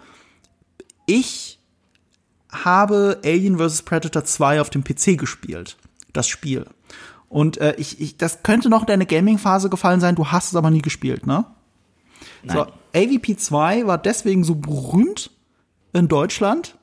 Ich 1.06 1.58
habe 2.52 3.21
Alien 3.25 3.59
vs. 3.59 3.82
Predator 3.82 4.25
2 4.25 4.61
auf 4.61 4.71
dem 4.71 4.85
PC 4.85 5.18
gespielt. 5.18 5.76
Das 6.12 6.28
Spiel. 6.28 6.66
Und 7.28 7.59
äh, 7.59 7.75
ich, 7.78 8.00
ich, 8.00 8.18
das 8.18 8.42
könnte 8.42 8.68
noch 8.68 8.82
in 8.82 8.87
deine 8.87 9.06
Gaming-Phase 9.06 9.71
gefallen 9.71 10.00
sein, 10.00 10.14
du 10.14 10.26
hast 10.28 10.49
es 10.49 10.56
aber 10.56 10.71
nie 10.71 10.82
gespielt, 10.82 11.26
ne? 11.26 11.47
So, 12.47 12.66
AVP 12.94 13.37
2 13.37 13.87
war 13.87 13.99
deswegen 13.99 14.44
so 14.44 14.56
berühmt 14.56 15.30
in 15.92 16.09
Deutschland 16.09 16.76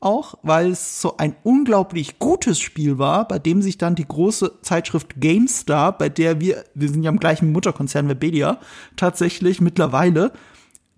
auch, 0.00 0.34
weil 0.42 0.70
es 0.70 1.00
so 1.00 1.16
ein 1.16 1.34
unglaublich 1.42 2.18
gutes 2.18 2.60
Spiel 2.60 2.98
war, 2.98 3.26
bei 3.26 3.38
dem 3.38 3.62
sich 3.62 3.78
dann 3.78 3.94
die 3.94 4.06
große 4.06 4.60
Zeitschrift 4.62 5.20
GameStar, 5.20 5.96
bei 5.96 6.08
der 6.08 6.40
wir, 6.40 6.64
wir 6.74 6.88
sind 6.88 7.02
ja 7.02 7.10
im 7.10 7.18
gleichen 7.18 7.52
Mutterkonzern 7.52 8.08
Webedia, 8.08 8.60
tatsächlich 8.96 9.60
mittlerweile, 9.60 10.32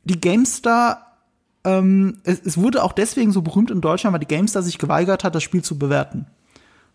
die 0.04 0.20
GameStar, 0.20 1.07
ähm, 1.64 2.18
es, 2.24 2.40
es 2.44 2.56
wurde 2.58 2.82
auch 2.82 2.92
deswegen 2.92 3.32
so 3.32 3.42
berühmt 3.42 3.70
in 3.70 3.80
Deutschland, 3.80 4.12
weil 4.12 4.20
die 4.20 4.26
GameStar 4.26 4.62
sich 4.62 4.78
geweigert 4.78 5.24
hat, 5.24 5.34
das 5.34 5.42
Spiel 5.42 5.62
zu 5.62 5.78
bewerten. 5.78 6.26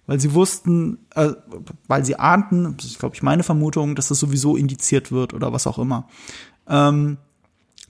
Weil 0.06 0.20
sie 0.20 0.34
wussten, 0.34 1.00
äh, 1.16 1.32
weil 1.88 2.04
sie 2.04 2.18
ahnten, 2.18 2.76
das 2.78 2.88
ist, 2.88 3.00
glaube 3.00 3.16
ich, 3.16 3.24
meine 3.24 3.44
Vermutung, 3.44 3.96
dass 3.96 4.10
das 4.10 4.20
sowieso 4.20 4.56
indiziert 4.56 5.12
wird 5.12 5.34
oder 5.34 5.54
was 5.54 5.68
auch 5.68 5.80
immer. 5.80 6.08
Ähm, 6.68 7.18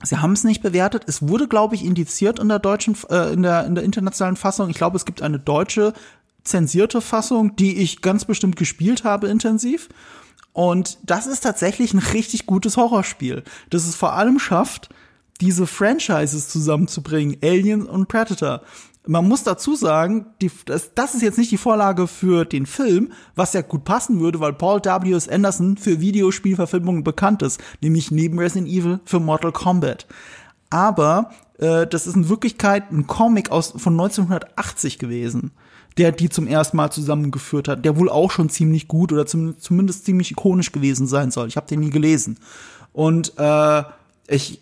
Sie 0.02 0.18
haben 0.18 0.32
es 0.32 0.44
nicht 0.44 0.62
bewertet. 0.62 1.04
Es 1.06 1.26
wurde, 1.26 1.48
glaube 1.48 1.74
ich, 1.76 1.84
indiziert 1.84 2.38
in 2.38 2.48
der 2.48 2.58
deutschen, 2.58 2.96
äh, 3.08 3.32
in 3.32 3.42
der 3.42 3.64
in 3.64 3.74
der 3.74 3.84
internationalen 3.84 4.36
Fassung. 4.36 4.68
Ich 4.68 4.76
glaube, 4.76 4.96
es 4.96 5.04
gibt 5.04 5.22
eine 5.22 5.38
deutsche 5.38 5.94
zensierte 6.42 7.00
Fassung, 7.00 7.56
die 7.56 7.78
ich 7.78 8.02
ganz 8.02 8.24
bestimmt 8.26 8.56
gespielt 8.56 9.04
habe 9.04 9.28
intensiv. 9.28 9.88
Und 10.52 10.98
das 11.02 11.26
ist 11.26 11.40
tatsächlich 11.40 11.94
ein 11.94 11.98
richtig 11.98 12.46
gutes 12.46 12.76
Horrorspiel, 12.76 13.42
das 13.70 13.86
es 13.86 13.96
vor 13.96 14.12
allem 14.12 14.38
schafft, 14.38 14.88
diese 15.40 15.66
Franchises 15.66 16.48
zusammenzubringen, 16.48 17.36
Alien 17.42 17.86
und 17.86 18.08
Predator. 18.08 18.62
Man 19.06 19.28
muss 19.28 19.42
dazu 19.42 19.74
sagen, 19.74 20.26
die, 20.40 20.50
das, 20.64 20.94
das 20.94 21.14
ist 21.14 21.22
jetzt 21.22 21.36
nicht 21.36 21.50
die 21.50 21.58
Vorlage 21.58 22.06
für 22.06 22.46
den 22.46 22.64
Film, 22.64 23.12
was 23.34 23.52
ja 23.52 23.60
gut 23.60 23.84
passen 23.84 24.20
würde, 24.20 24.40
weil 24.40 24.54
Paul 24.54 24.80
W. 24.80 25.12
S. 25.12 25.28
Anderson 25.28 25.76
für 25.76 26.00
Videospielverfilmungen 26.00 27.04
bekannt 27.04 27.42
ist, 27.42 27.60
nämlich 27.82 28.10
neben 28.10 28.38
Resident 28.38 28.68
Evil 28.68 29.00
für 29.04 29.20
Mortal 29.20 29.52
Kombat. 29.52 30.06
Aber 30.70 31.30
äh, 31.58 31.86
das 31.86 32.06
ist 32.06 32.16
in 32.16 32.30
Wirklichkeit 32.30 32.90
ein 32.90 33.06
Comic 33.06 33.50
aus 33.50 33.74
von 33.76 33.92
1980 33.92 34.98
gewesen, 34.98 35.50
der 35.98 36.10
die 36.10 36.30
zum 36.30 36.46
ersten 36.46 36.78
Mal 36.78 36.90
zusammengeführt 36.90 37.68
hat, 37.68 37.84
der 37.84 37.98
wohl 37.98 38.08
auch 38.08 38.30
schon 38.30 38.48
ziemlich 38.48 38.88
gut 38.88 39.12
oder 39.12 39.26
zum, 39.26 39.58
zumindest 39.58 40.06
ziemlich 40.06 40.30
ikonisch 40.30 40.72
gewesen 40.72 41.06
sein 41.06 41.30
soll. 41.30 41.48
Ich 41.48 41.56
habe 41.56 41.66
den 41.66 41.80
nie 41.80 41.90
gelesen. 41.90 42.38
Und 42.94 43.34
äh, 43.36 43.82
ich, 44.28 44.60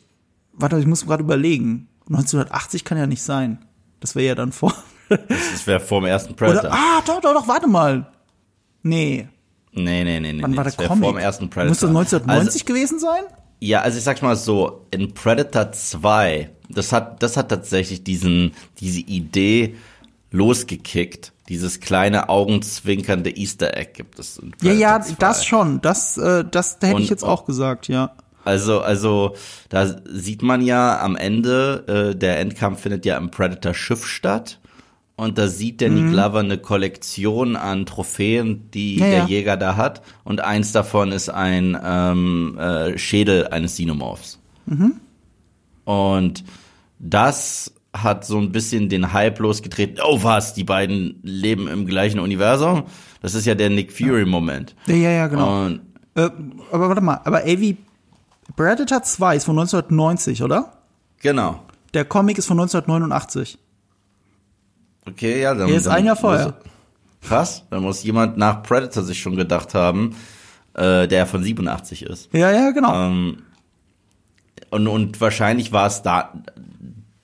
warte, 0.52 0.78
ich 0.78 0.86
muss 0.86 1.06
gerade 1.06 1.22
überlegen. 1.22 1.88
1980 2.08 2.84
kann 2.84 2.98
ja 2.98 3.06
nicht 3.06 3.22
sein. 3.22 3.58
Das 4.00 4.14
wäre 4.14 4.26
ja 4.28 4.34
dann 4.34 4.52
vor. 4.52 4.74
Das 5.08 5.66
wäre 5.66 5.78
vor 5.80 6.00
dem 6.00 6.06
ersten 6.06 6.34
Predator. 6.34 6.70
Oder, 6.70 6.72
ah, 6.72 7.02
doch, 7.06 7.20
doch, 7.20 7.34
doch, 7.34 7.48
warte 7.48 7.66
mal. 7.66 8.10
Nee, 8.82 9.28
nee, 9.72 10.04
nee, 10.04 10.20
nee, 10.20 10.32
nee. 10.32 10.42
wann 10.42 10.56
war 10.56 10.64
der 10.64 10.72
Comic? 10.72 11.04
vor 11.04 11.12
dem 11.12 11.18
ersten 11.18 11.50
Predator. 11.50 11.68
Muss 11.68 11.80
das 11.80 11.90
1990 11.90 12.62
Also, 12.62 12.64
gewesen 12.74 12.98
sein? 12.98 13.22
ja, 13.60 13.80
also 13.82 13.98
ich 13.98 14.04
sag's 14.04 14.22
mal 14.22 14.34
so, 14.36 14.86
in 14.90 15.12
Predator 15.14 15.70
2, 15.70 16.50
das 16.70 16.92
hat, 16.92 17.22
das 17.22 17.36
hat 17.36 17.48
tatsächlich 17.50 18.02
diesen, 18.04 18.52
diese 18.80 19.00
Idee 19.00 19.76
losgekickt. 20.30 21.32
Dieses 21.48 21.80
kleine 21.80 22.28
augenzwinkernde 22.28 23.30
Easter 23.36 23.76
Egg 23.76 23.92
gibt 23.94 24.18
es. 24.18 24.38
in 24.38 24.52
Ja, 24.62 24.72
ja, 24.72 24.98
Predator 24.98 25.16
2. 25.16 25.26
das 25.26 25.44
schon. 25.44 25.80
Das, 25.82 26.16
äh, 26.16 26.44
das 26.50 26.78
hätte 26.80 26.96
Und- 26.96 27.02
ich 27.02 27.10
jetzt 27.10 27.24
auch 27.24 27.44
gesagt, 27.44 27.88
ja. 27.88 28.12
Also, 28.44 28.80
also, 28.80 29.34
da 29.68 29.86
sieht 30.06 30.42
man 30.42 30.62
ja 30.62 31.00
am 31.00 31.16
Ende, 31.16 32.10
äh, 32.12 32.16
der 32.16 32.38
Endkampf 32.40 32.80
findet 32.80 33.04
ja 33.06 33.16
im 33.16 33.30
Predator-Schiff 33.30 34.06
statt. 34.06 34.58
Und 35.14 35.38
da 35.38 35.46
sieht 35.46 35.80
Danny 35.82 36.00
Mhm. 36.00 36.10
Glover 36.12 36.40
eine 36.40 36.58
Kollektion 36.58 37.54
an 37.54 37.86
Trophäen, 37.86 38.70
die 38.72 38.96
Ja, 38.98 39.06
der 39.06 39.18
ja. 39.18 39.26
Jäger 39.26 39.56
da 39.56 39.76
hat. 39.76 40.02
Und 40.24 40.40
eins 40.40 40.72
davon 40.72 41.12
ist 41.12 41.28
ein 41.28 41.78
ähm, 41.84 42.58
äh, 42.58 42.98
Schädel 42.98 43.46
eines 43.48 43.74
Xenomorphs. 43.74 44.40
Mhm. 44.66 44.94
Und 45.84 46.44
das 46.98 47.72
hat 47.92 48.24
so 48.24 48.38
ein 48.38 48.52
bisschen 48.52 48.88
den 48.88 49.12
Hype 49.12 49.38
losgetreten. 49.38 49.98
Oh 50.02 50.22
was, 50.22 50.54
die 50.54 50.64
beiden 50.64 51.20
leben 51.22 51.68
im 51.68 51.86
gleichen 51.86 52.18
Universum? 52.18 52.84
Das 53.20 53.34
ist 53.34 53.44
ja 53.46 53.54
der 53.54 53.68
Nick 53.70 53.92
Fury-Moment. 53.92 54.74
Ja, 54.86 54.94
ja, 54.96 55.10
ja, 55.10 55.26
genau. 55.28 55.66
Und 55.66 55.80
Äh, 56.14 56.28
aber 56.72 56.88
warte 56.88 57.00
mal, 57.02 57.20
aber 57.24 57.42
AV 57.44 57.74
Predator 58.56 59.02
2 59.02 59.36
ist 59.36 59.44
von 59.44 59.58
1990, 59.58 60.42
oder? 60.42 60.72
genau. 61.20 61.60
Der 61.94 62.06
Comic 62.06 62.38
ist 62.38 62.46
von 62.46 62.58
1989. 62.58 63.58
Okay, 65.06 65.42
ja, 65.42 65.54
dann. 65.54 65.68
Er 65.68 65.76
ist 65.76 65.86
dann 65.86 65.94
ein 65.94 66.06
Jahr 66.06 66.16
vorher. 66.16 66.54
Krass, 67.20 67.64
dann 67.70 67.82
muss 67.82 68.02
jemand 68.02 68.38
nach 68.38 68.62
Predator 68.62 69.02
sich 69.02 69.20
schon 69.20 69.36
gedacht 69.36 69.74
haben, 69.74 70.16
äh, 70.74 71.06
der 71.06 71.26
von 71.26 71.42
87 71.42 72.02
ist. 72.04 72.32
Ja, 72.32 72.50
ja, 72.50 72.70
genau. 72.70 72.94
Ähm, 72.94 73.42
und, 74.70 74.88
und 74.88 75.20
wahrscheinlich 75.20 75.70
war 75.72 75.86
es 75.86 76.02
da, 76.02 76.32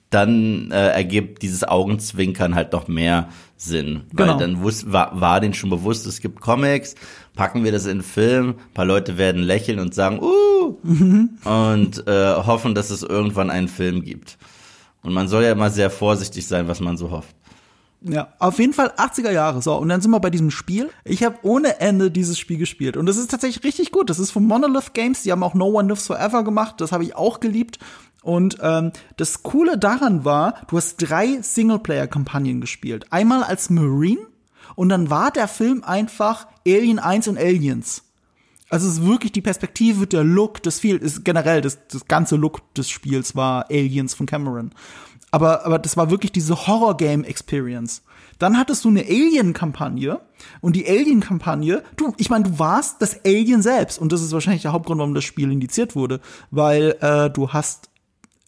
dann 0.09 0.71
äh, 0.71 0.89
ergibt 0.89 1.41
dieses 1.41 1.63
Augenzwinkern 1.63 2.53
halt 2.55 2.73
noch 2.73 2.87
mehr 2.87 3.29
Sinn. 3.61 4.03
Weil 4.13 4.27
Genau. 4.27 4.39
dann 4.39 4.63
wus 4.63 4.91
war, 4.91 5.19
war 5.19 5.39
denen 5.41 5.53
schon 5.53 5.69
bewusst, 5.69 6.07
es 6.07 6.21
gibt 6.21 6.39
Comics, 6.39 6.95
packen 7.35 7.63
wir 7.63 7.71
das 7.71 7.85
in 7.85 7.91
einen 7.91 8.03
Film, 8.03 8.49
ein 8.49 8.73
paar 8.73 8.85
Leute 8.85 9.17
werden 9.17 9.43
lächeln 9.43 9.79
und 9.79 9.93
sagen, 9.93 10.19
uh, 10.21 10.77
und 11.43 12.07
äh, 12.07 12.35
hoffen, 12.35 12.73
dass 12.73 12.89
es 12.89 13.03
irgendwann 13.03 13.49
einen 13.49 13.67
Film 13.67 14.01
gibt. 14.03 14.37
Und 15.01 15.13
man 15.13 15.27
soll 15.27 15.43
ja 15.43 15.51
immer 15.51 15.69
sehr 15.69 15.89
vorsichtig 15.89 16.47
sein, 16.47 16.67
was 16.67 16.79
man 16.79 16.97
so 16.97 17.11
hofft. 17.11 17.35
Ja, 18.01 18.29
auf 18.39 18.59
jeden 18.59 18.71
Fall 18.71 18.93
80er 18.95 19.31
Jahre. 19.31 19.61
So, 19.61 19.75
und 19.75 19.89
dann 19.89 19.99
sind 19.99 20.11
wir 20.11 20.21
bei 20.21 20.29
diesem 20.29 20.51
Spiel. 20.51 20.89
Ich 21.03 21.23
habe 21.23 21.37
ohne 21.41 21.81
Ende 21.81 22.11
dieses 22.11 22.39
Spiel 22.39 22.57
gespielt. 22.57 22.95
Und 22.95 23.07
das 23.07 23.17
ist 23.17 23.29
tatsächlich 23.29 23.63
richtig 23.65 23.91
gut. 23.91 24.09
Das 24.09 24.19
ist 24.19 24.31
von 24.31 24.45
Monolith 24.45 24.93
Games. 24.93 25.23
Die 25.23 25.33
haben 25.33 25.43
auch 25.43 25.53
No 25.53 25.65
One 25.67 25.89
Lives 25.89 26.07
Forever 26.07 26.45
gemacht. 26.45 26.75
Das 26.79 26.93
habe 26.93 27.03
ich 27.03 27.17
auch 27.17 27.41
geliebt. 27.41 27.77
Und 28.21 28.57
ähm, 28.61 28.91
das 29.17 29.43
Coole 29.43 29.77
daran 29.77 30.25
war, 30.25 30.55
du 30.67 30.77
hast 30.77 30.97
drei 30.97 31.41
Singleplayer-Kampagnen 31.41 32.61
gespielt. 32.61 33.05
Einmal 33.11 33.43
als 33.43 33.69
Marine 33.69 34.27
und 34.75 34.89
dann 34.89 35.09
war 35.09 35.31
der 35.31 35.47
Film 35.47 35.83
einfach 35.83 36.47
Alien 36.65 36.99
1 36.99 37.27
und 37.27 37.37
Aliens. 37.37 38.03
Also 38.69 38.87
es 38.87 38.95
ist 38.95 39.05
wirklich 39.05 39.31
die 39.31 39.41
Perspektive, 39.41 40.05
der 40.05 40.23
Look, 40.23 40.61
das 40.61 40.79
viel 40.79 40.97
ist 40.97 41.25
generell 41.25 41.61
das, 41.61 41.79
das 41.87 42.07
ganze 42.07 42.35
Look 42.35 42.73
des 42.75 42.89
Spiels 42.89 43.35
war 43.35 43.65
Aliens 43.69 44.13
von 44.13 44.25
Cameron. 44.25 44.71
aber, 45.31 45.65
aber 45.65 45.79
das 45.79 45.97
war 45.97 46.11
wirklich 46.11 46.31
diese 46.31 46.67
Horror-Game-Experience. 46.67 48.03
Dann 48.37 48.57
hattest 48.57 48.85
du 48.85 48.89
eine 48.89 49.01
Alien-Kampagne 49.01 50.21
und 50.61 50.75
die 50.75 50.87
Alien-Kampagne, 50.87 51.83
du, 51.97 52.13
ich 52.17 52.29
meine, 52.29 52.45
du 52.45 52.59
warst 52.59 53.01
das 53.01 53.25
Alien 53.25 53.61
selbst 53.61 53.99
und 53.99 54.11
das 54.11 54.21
ist 54.21 54.31
wahrscheinlich 54.31 54.61
der 54.61 54.71
Hauptgrund, 54.71 54.99
warum 54.99 55.13
das 55.13 55.25
Spiel 55.25 55.51
indiziert 55.51 55.95
wurde, 55.95 56.21
weil 56.51 56.95
äh, 57.01 57.29
du 57.29 57.51
hast 57.51 57.88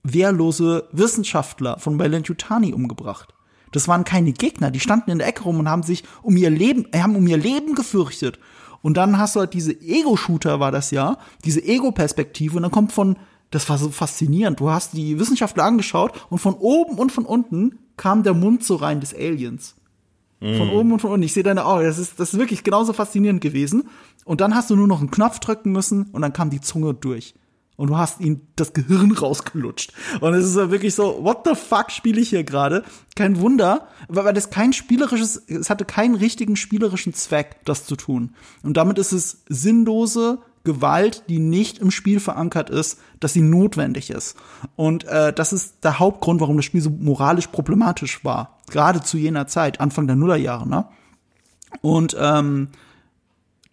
wehrlose 0.04 0.88
Wissenschaftler 0.92 1.78
von 1.80 2.00
Wayland 2.00 2.28
Yutani 2.28 2.74
umgebracht. 2.74 3.34
Das 3.72 3.88
waren 3.88 4.04
keine 4.04 4.34
Gegner, 4.34 4.72
die 4.72 4.80
standen 4.80 5.12
in 5.12 5.20
der 5.20 5.28
Ecke 5.28 5.44
rum 5.44 5.60
und 5.60 5.70
haben 5.70 5.84
sich 5.84 6.04
um 6.22 6.36
ihr 6.36 6.50
Leben, 6.50 6.88
haben 6.94 7.16
um 7.16 7.26
ihr 7.28 7.38
Leben 7.38 7.76
gefürchtet. 7.76 8.40
Und 8.82 8.98
dann 8.98 9.18
hast 9.18 9.36
du 9.36 9.42
halt 9.42 9.54
diese 9.54 9.80
Ego-Shooter, 9.80 10.60
war 10.60 10.72
das 10.72 10.92
ja, 10.92 11.18
diese 11.46 11.64
Ego-Perspektive 11.64 12.58
und 12.58 12.64
dann 12.64 12.72
kommt 12.72 12.92
von, 12.92 13.16
das 13.52 13.70
war 13.70 13.78
so 13.78 13.90
faszinierend, 13.90 14.60
du 14.60 14.70
hast 14.70 14.94
die 14.94 15.20
Wissenschaftler 15.20 15.64
angeschaut 15.64 16.14
und 16.30 16.40
von 16.40 16.56
oben 16.56 16.98
und 16.98 17.12
von 17.12 17.26
unten 17.26 17.80
kam 17.96 18.24
der 18.24 18.34
Mund 18.34 18.64
so 18.64 18.76
rein 18.76 19.00
des 19.00 19.14
Aliens. 19.14 19.76
Von 20.40 20.70
Mhm. 20.70 20.74
oben 20.74 20.92
und 20.94 21.00
von 21.00 21.12
unten. 21.12 21.24
Ich 21.24 21.34
sehe 21.34 21.44
deine 21.44 21.66
Augen. 21.66 21.84
Das 21.84 22.00
ist, 22.00 22.20
das 22.20 22.34
ist 22.34 22.40
wirklich 22.40 22.64
genauso 22.64 22.94
faszinierend 22.94 23.42
gewesen. 23.42 23.84
Und 24.26 24.42
dann 24.42 24.56
hast 24.56 24.72
du 24.72 24.76
nur 24.76 24.88
noch 24.88 25.00
einen 25.00 25.12
Knopf 25.12 25.38
drücken 25.38 25.72
müssen 25.72 26.06
und 26.14 26.24
dann 26.24 26.34
kam 26.34 26.50
die 26.50 26.62
Zunge 26.62 26.96
durch. 26.96 27.36
Und 27.82 27.88
du 27.88 27.98
hast 27.98 28.22
ihm 28.22 28.42
das 28.56 28.74
Gehirn 28.74 29.12
rausgelutscht. 29.12 29.92
Und 30.20 30.36
es 30.36 30.46
ist 30.46 30.56
ja 30.56 30.70
wirklich 30.70 30.94
so, 30.94 31.24
what 31.24 31.40
the 31.46 31.56
fuck 31.56 31.90
spiele 31.90 32.22
ich 32.22 32.30
hier 32.30 32.44
gerade? 32.44 32.84
Kein 33.16 33.40
Wunder, 33.40 33.88
weil 34.08 34.36
das 34.36 34.52
kein 34.52 34.72
spielerisches, 34.72 35.38
es 35.48 35.72
hatte 35.72 35.84
keinen 35.84 36.14
richtigen 36.14 36.56
spielerischen 36.58 37.16
Zweck, 37.16 37.56
das 37.66 37.88
zu 37.88 37.96
tun. 37.96 38.36
Und 38.62 38.78
damit 38.78 39.00
ist 39.00 39.14
es 39.14 39.42
sinnlose 39.50 40.38
Gewalt, 40.64 41.24
die 41.28 41.40
nicht 41.40 41.80
im 41.80 41.90
Spiel 41.90 42.20
verankert 42.20 42.70
ist, 42.70 43.00
dass 43.20 43.34
sie 43.34 43.42
notwendig 43.42 44.12
ist. 44.12 44.38
Und 44.76 45.06
äh, 45.06 45.34
das 45.34 45.52
ist 45.52 45.84
der 45.84 45.98
Hauptgrund, 45.98 46.40
warum 46.40 46.58
das 46.58 46.66
Spiel 46.66 46.82
so 46.82 46.92
moralisch 46.92 47.48
problematisch 47.48 48.24
war. 48.24 48.60
Gerade 48.70 49.02
zu 49.02 49.18
jener 49.18 49.48
Zeit, 49.48 49.80
Anfang 49.80 50.06
der 50.06 50.16
Nullerjahre, 50.16 50.70
ne? 50.70 50.86
Und 51.82 52.16
ähm, 52.20 52.68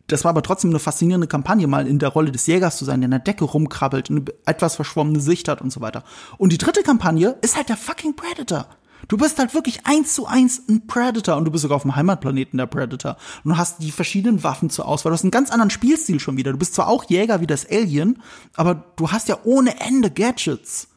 das 0.08 0.24
war 0.24 0.30
aber 0.30 0.42
trotzdem 0.42 0.70
eine 0.70 0.78
faszinierende 0.78 1.26
Kampagne, 1.26 1.66
mal 1.66 1.86
in 1.86 1.98
der 1.98 2.08
Rolle 2.08 2.32
des 2.32 2.46
Jägers 2.46 2.78
zu 2.78 2.84
sein, 2.84 3.00
der 3.00 3.06
in 3.06 3.12
der 3.12 3.20
Decke 3.20 3.44
rumkrabbelt, 3.44 4.10
eine 4.10 4.24
etwas 4.46 4.74
verschwommene 4.74 5.20
Sicht 5.20 5.48
hat 5.48 5.60
und 5.60 5.70
so 5.70 5.80
weiter. 5.80 6.02
Und 6.38 6.52
die 6.52 6.58
dritte 6.58 6.82
Kampagne 6.82 7.36
ist 7.42 7.56
halt 7.56 7.68
der 7.68 7.76
fucking 7.76 8.16
Predator. 8.16 8.66
Du 9.06 9.16
bist 9.16 9.38
halt 9.38 9.54
wirklich 9.54 9.86
eins 9.86 10.14
zu 10.14 10.26
eins 10.26 10.62
ein 10.68 10.86
Predator 10.86 11.36
und 11.36 11.44
du 11.44 11.50
bist 11.50 11.62
sogar 11.62 11.76
auf 11.76 11.82
dem 11.82 11.94
Heimatplaneten 11.94 12.58
der 12.58 12.66
Predator. 12.66 13.16
Und 13.44 13.52
du 13.52 13.56
hast 13.56 13.82
die 13.82 13.92
verschiedenen 13.92 14.42
Waffen 14.42 14.70
zur 14.70 14.88
Auswahl. 14.88 15.10
Du 15.10 15.14
hast 15.14 15.24
einen 15.24 15.30
ganz 15.30 15.50
anderen 15.50 15.70
Spielstil 15.70 16.18
schon 16.18 16.36
wieder. 16.36 16.52
Du 16.52 16.58
bist 16.58 16.74
zwar 16.74 16.88
auch 16.88 17.04
Jäger 17.04 17.40
wie 17.40 17.46
das 17.46 17.68
Alien, 17.70 18.20
aber 18.54 18.86
du 18.96 19.12
hast 19.12 19.28
ja 19.28 19.38
ohne 19.44 19.80
Ende 19.80 20.10
Gadgets. 20.10 20.88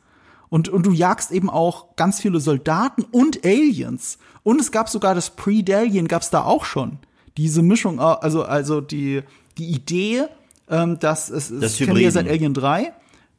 Und, 0.49 0.67
und 0.67 0.85
du 0.85 0.91
jagst 0.91 1.31
eben 1.31 1.49
auch 1.49 1.95
ganz 1.95 2.19
viele 2.19 2.39
Soldaten 2.39 3.03
und 3.03 3.45
Aliens. 3.45 4.17
Und 4.43 4.59
es 4.59 4.71
gab 4.71 4.89
sogar 4.89 5.15
das 5.15 5.29
Predalien, 5.31 6.07
gab's 6.07 6.29
da 6.29 6.43
auch 6.43 6.65
schon. 6.65 6.99
Diese 7.37 7.61
Mischung, 7.61 7.99
also, 7.99 8.43
also 8.43 8.81
die, 8.81 9.21
die 9.57 9.67
Idee, 9.67 10.25
ähm, 10.69 10.99
dass 10.99 11.29
es, 11.29 11.49
es 11.49 11.59
Das 11.59 11.77
kennen 11.77 11.97
wir 11.97 12.11
seit 12.11 12.27
Alien 12.27 12.53
3. 12.53 12.93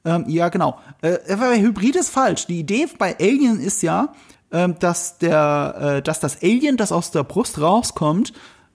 Ähm, 0.05 0.25
ja, 0.29 0.49
genau. 0.49 0.79
Äh, 1.01 1.19
Hybrid 1.61 1.97
ist 1.97 2.11
falsch. 2.11 2.47
Die 2.47 2.61
Idee 2.61 2.87
bei 2.99 3.17
Alien 3.19 3.61
ist 3.61 3.83
ja, 3.83 4.13
ähm, 4.51 4.77
dass 4.79 5.19
der, 5.19 5.97
äh, 5.99 6.03
dass 6.03 6.21
das 6.21 6.43
Alien, 6.43 6.77
das 6.77 6.93
aus 6.93 7.11
der 7.11 7.25
Brust 7.25 7.61
rauskommt, 7.61 8.33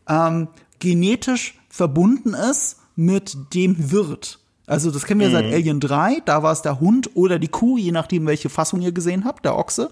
ähm, 0.08 0.48
genetisch 0.80 1.60
verbunden 1.70 2.34
ist 2.34 2.78
mit 2.96 3.54
dem 3.54 3.92
Wirt. 3.92 4.40
Also 4.66 4.92
das 4.92 5.06
kennen 5.06 5.22
wir 5.22 5.30
seit 5.30 5.46
Alien 5.46 5.80
3, 5.80 6.24
da 6.26 6.44
war 6.44 6.52
es 6.52 6.62
der 6.62 6.82
Hund 6.82 7.12
oder 7.16 7.40
die 7.40 7.48
Kuh, 7.48 7.78
je 7.78 7.94
nachdem, 7.94 8.28
welche 8.28 8.50
Fassung 8.50 8.82
ihr 8.82 8.92
gesehen 8.92 9.24
habt, 9.24 9.46
der 9.46 9.56
Ochse. 9.56 9.92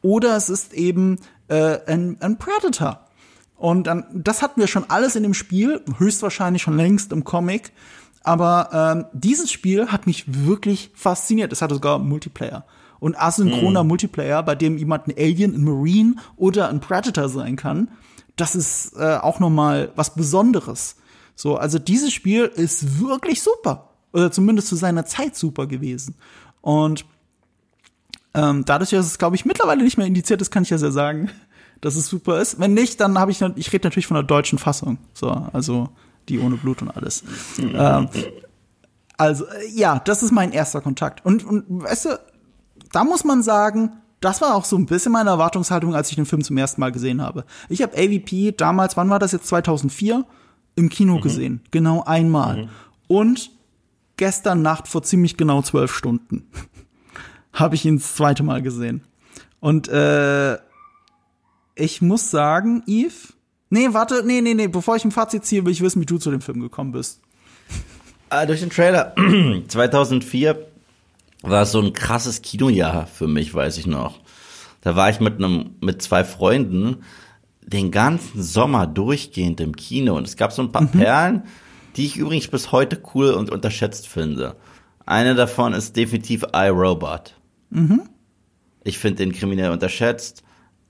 Oder 0.00 0.36
es 0.36 0.48
ist 0.48 0.72
eben 0.72 1.18
äh, 1.48 1.78
ein, 1.86 2.16
ein 2.20 2.38
Predator. 2.38 3.03
Und 3.56 3.86
dann, 3.86 4.04
das 4.12 4.42
hatten 4.42 4.60
wir 4.60 4.66
schon 4.66 4.88
alles 4.88 5.16
in 5.16 5.22
dem 5.22 5.34
Spiel, 5.34 5.80
höchstwahrscheinlich 5.98 6.62
schon 6.62 6.76
längst 6.76 7.12
im 7.12 7.24
Comic. 7.24 7.72
Aber 8.22 8.70
ähm, 8.72 9.04
dieses 9.12 9.52
Spiel 9.52 9.88
hat 9.88 10.06
mich 10.06 10.24
wirklich 10.26 10.90
fasziniert. 10.94 11.52
Es 11.52 11.62
hatte 11.62 11.74
sogar 11.74 11.98
Multiplayer. 11.98 12.64
Und 13.00 13.20
asynchroner 13.20 13.84
Multiplayer, 13.84 14.42
bei 14.42 14.54
dem 14.54 14.78
jemand 14.78 15.08
ein 15.08 15.14
Alien, 15.18 15.54
ein 15.54 15.64
Marine 15.64 16.16
oder 16.36 16.70
ein 16.70 16.80
Predator 16.80 17.28
sein 17.28 17.56
kann, 17.56 17.88
das 18.36 18.56
ist 18.56 18.96
äh, 18.96 19.16
auch 19.16 19.40
noch 19.40 19.50
mal 19.50 19.92
was 19.94 20.14
Besonderes. 20.14 20.96
So, 21.36 21.56
also 21.56 21.78
dieses 21.78 22.12
Spiel 22.12 22.44
ist 22.46 23.00
wirklich 23.00 23.42
super. 23.42 23.90
Oder 24.12 24.32
zumindest 24.32 24.68
zu 24.68 24.76
seiner 24.76 25.04
Zeit 25.04 25.36
super 25.36 25.66
gewesen. 25.66 26.14
Und 26.60 27.04
ähm, 28.32 28.64
dadurch, 28.64 28.90
dass 28.90 29.06
es, 29.06 29.18
glaube 29.18 29.36
ich, 29.36 29.44
mittlerweile 29.44 29.82
nicht 29.82 29.98
mehr 29.98 30.06
indiziert 30.06 30.40
ist, 30.40 30.50
kann 30.50 30.62
ich 30.62 30.70
ja 30.70 30.78
sehr 30.78 30.92
sagen, 30.92 31.30
dass 31.84 31.96
es 31.96 32.08
super 32.08 32.40
ist. 32.40 32.58
Wenn 32.58 32.72
nicht, 32.72 32.98
dann 33.00 33.18
habe 33.18 33.30
ich, 33.30 33.42
ich 33.56 33.72
rede 33.72 33.86
natürlich 33.86 34.06
von 34.06 34.14
der 34.14 34.24
deutschen 34.24 34.58
Fassung. 34.58 34.96
So, 35.12 35.28
also 35.52 35.90
die 36.30 36.40
ohne 36.40 36.56
Blut 36.56 36.80
und 36.80 36.90
alles. 36.90 37.22
ähm, 37.58 38.08
also, 39.18 39.44
äh, 39.44 39.68
ja, 39.70 39.98
das 39.98 40.22
ist 40.22 40.32
mein 40.32 40.52
erster 40.52 40.80
Kontakt. 40.80 41.24
Und, 41.26 41.44
und 41.44 41.64
weißt 41.68 42.06
du, 42.06 42.20
da 42.90 43.04
muss 43.04 43.24
man 43.24 43.42
sagen, 43.42 43.92
das 44.20 44.40
war 44.40 44.54
auch 44.54 44.64
so 44.64 44.76
ein 44.78 44.86
bisschen 44.86 45.12
meine 45.12 45.28
Erwartungshaltung, 45.28 45.94
als 45.94 46.08
ich 46.08 46.16
den 46.16 46.24
Film 46.24 46.42
zum 46.42 46.56
ersten 46.56 46.80
Mal 46.80 46.90
gesehen 46.90 47.20
habe. 47.20 47.44
Ich 47.68 47.82
habe 47.82 47.94
AVP 47.94 48.52
damals, 48.52 48.96
wann 48.96 49.10
war 49.10 49.18
das 49.18 49.32
jetzt, 49.32 49.48
2004, 49.48 50.24
im 50.76 50.88
Kino 50.88 51.20
gesehen. 51.20 51.60
Genau 51.70 52.02
einmal. 52.04 52.68
Und 53.08 53.50
gestern 54.16 54.62
Nacht 54.62 54.88
vor 54.88 55.02
ziemlich 55.02 55.36
genau 55.36 55.60
zwölf 55.60 55.94
Stunden 55.94 56.46
habe 57.52 57.74
ich 57.74 57.84
ihn 57.84 57.98
das 57.98 58.14
zweite 58.14 58.42
Mal 58.42 58.62
gesehen. 58.62 59.02
Und 59.60 59.88
äh, 59.88 60.56
ich 61.74 62.02
muss 62.02 62.30
sagen, 62.30 62.82
Yves, 62.86 63.34
nee, 63.70 63.88
warte, 63.90 64.22
nee, 64.24 64.40
nee, 64.40 64.54
nee, 64.54 64.68
bevor 64.68 64.96
ich 64.96 65.04
ein 65.04 65.10
Fazit 65.10 65.44
ziehe, 65.44 65.64
will 65.64 65.72
ich 65.72 65.80
wissen, 65.80 66.00
wie 66.00 66.06
du 66.06 66.18
zu 66.18 66.30
dem 66.30 66.40
Film 66.40 66.60
gekommen 66.60 66.92
bist. 66.92 67.20
Ah, 68.30 68.46
durch 68.46 68.60
den 68.60 68.70
Trailer. 68.70 69.14
2004 69.68 70.66
war 71.42 71.62
es 71.62 71.72
so 71.72 71.80
ein 71.80 71.92
krasses 71.92 72.42
Kinojahr 72.42 73.06
für 73.06 73.28
mich, 73.28 73.54
weiß 73.54 73.78
ich 73.78 73.86
noch. 73.86 74.20
Da 74.80 74.96
war 74.96 75.10
ich 75.10 75.20
mit 75.20 75.38
einem, 75.38 75.76
mit 75.80 76.02
zwei 76.02 76.24
Freunden 76.24 77.04
den 77.62 77.90
ganzen 77.90 78.42
Sommer 78.42 78.86
durchgehend 78.86 79.60
im 79.60 79.74
Kino 79.74 80.16
und 80.16 80.26
es 80.26 80.36
gab 80.36 80.52
so 80.52 80.62
ein 80.62 80.72
paar 80.72 80.86
Perlen, 80.86 81.44
die 81.96 82.04
ich 82.04 82.16
übrigens 82.16 82.48
bis 82.48 82.72
heute 82.72 83.00
cool 83.14 83.30
und 83.30 83.50
unterschätzt 83.50 84.08
finde. 84.08 84.56
Eine 85.06 85.34
davon 85.34 85.72
ist 85.72 85.96
definitiv 85.96 86.44
iRobot. 86.52 87.34
Ich 88.84 88.98
finde 88.98 89.24
den 89.24 89.32
kriminell 89.32 89.70
unterschätzt. 89.70 90.42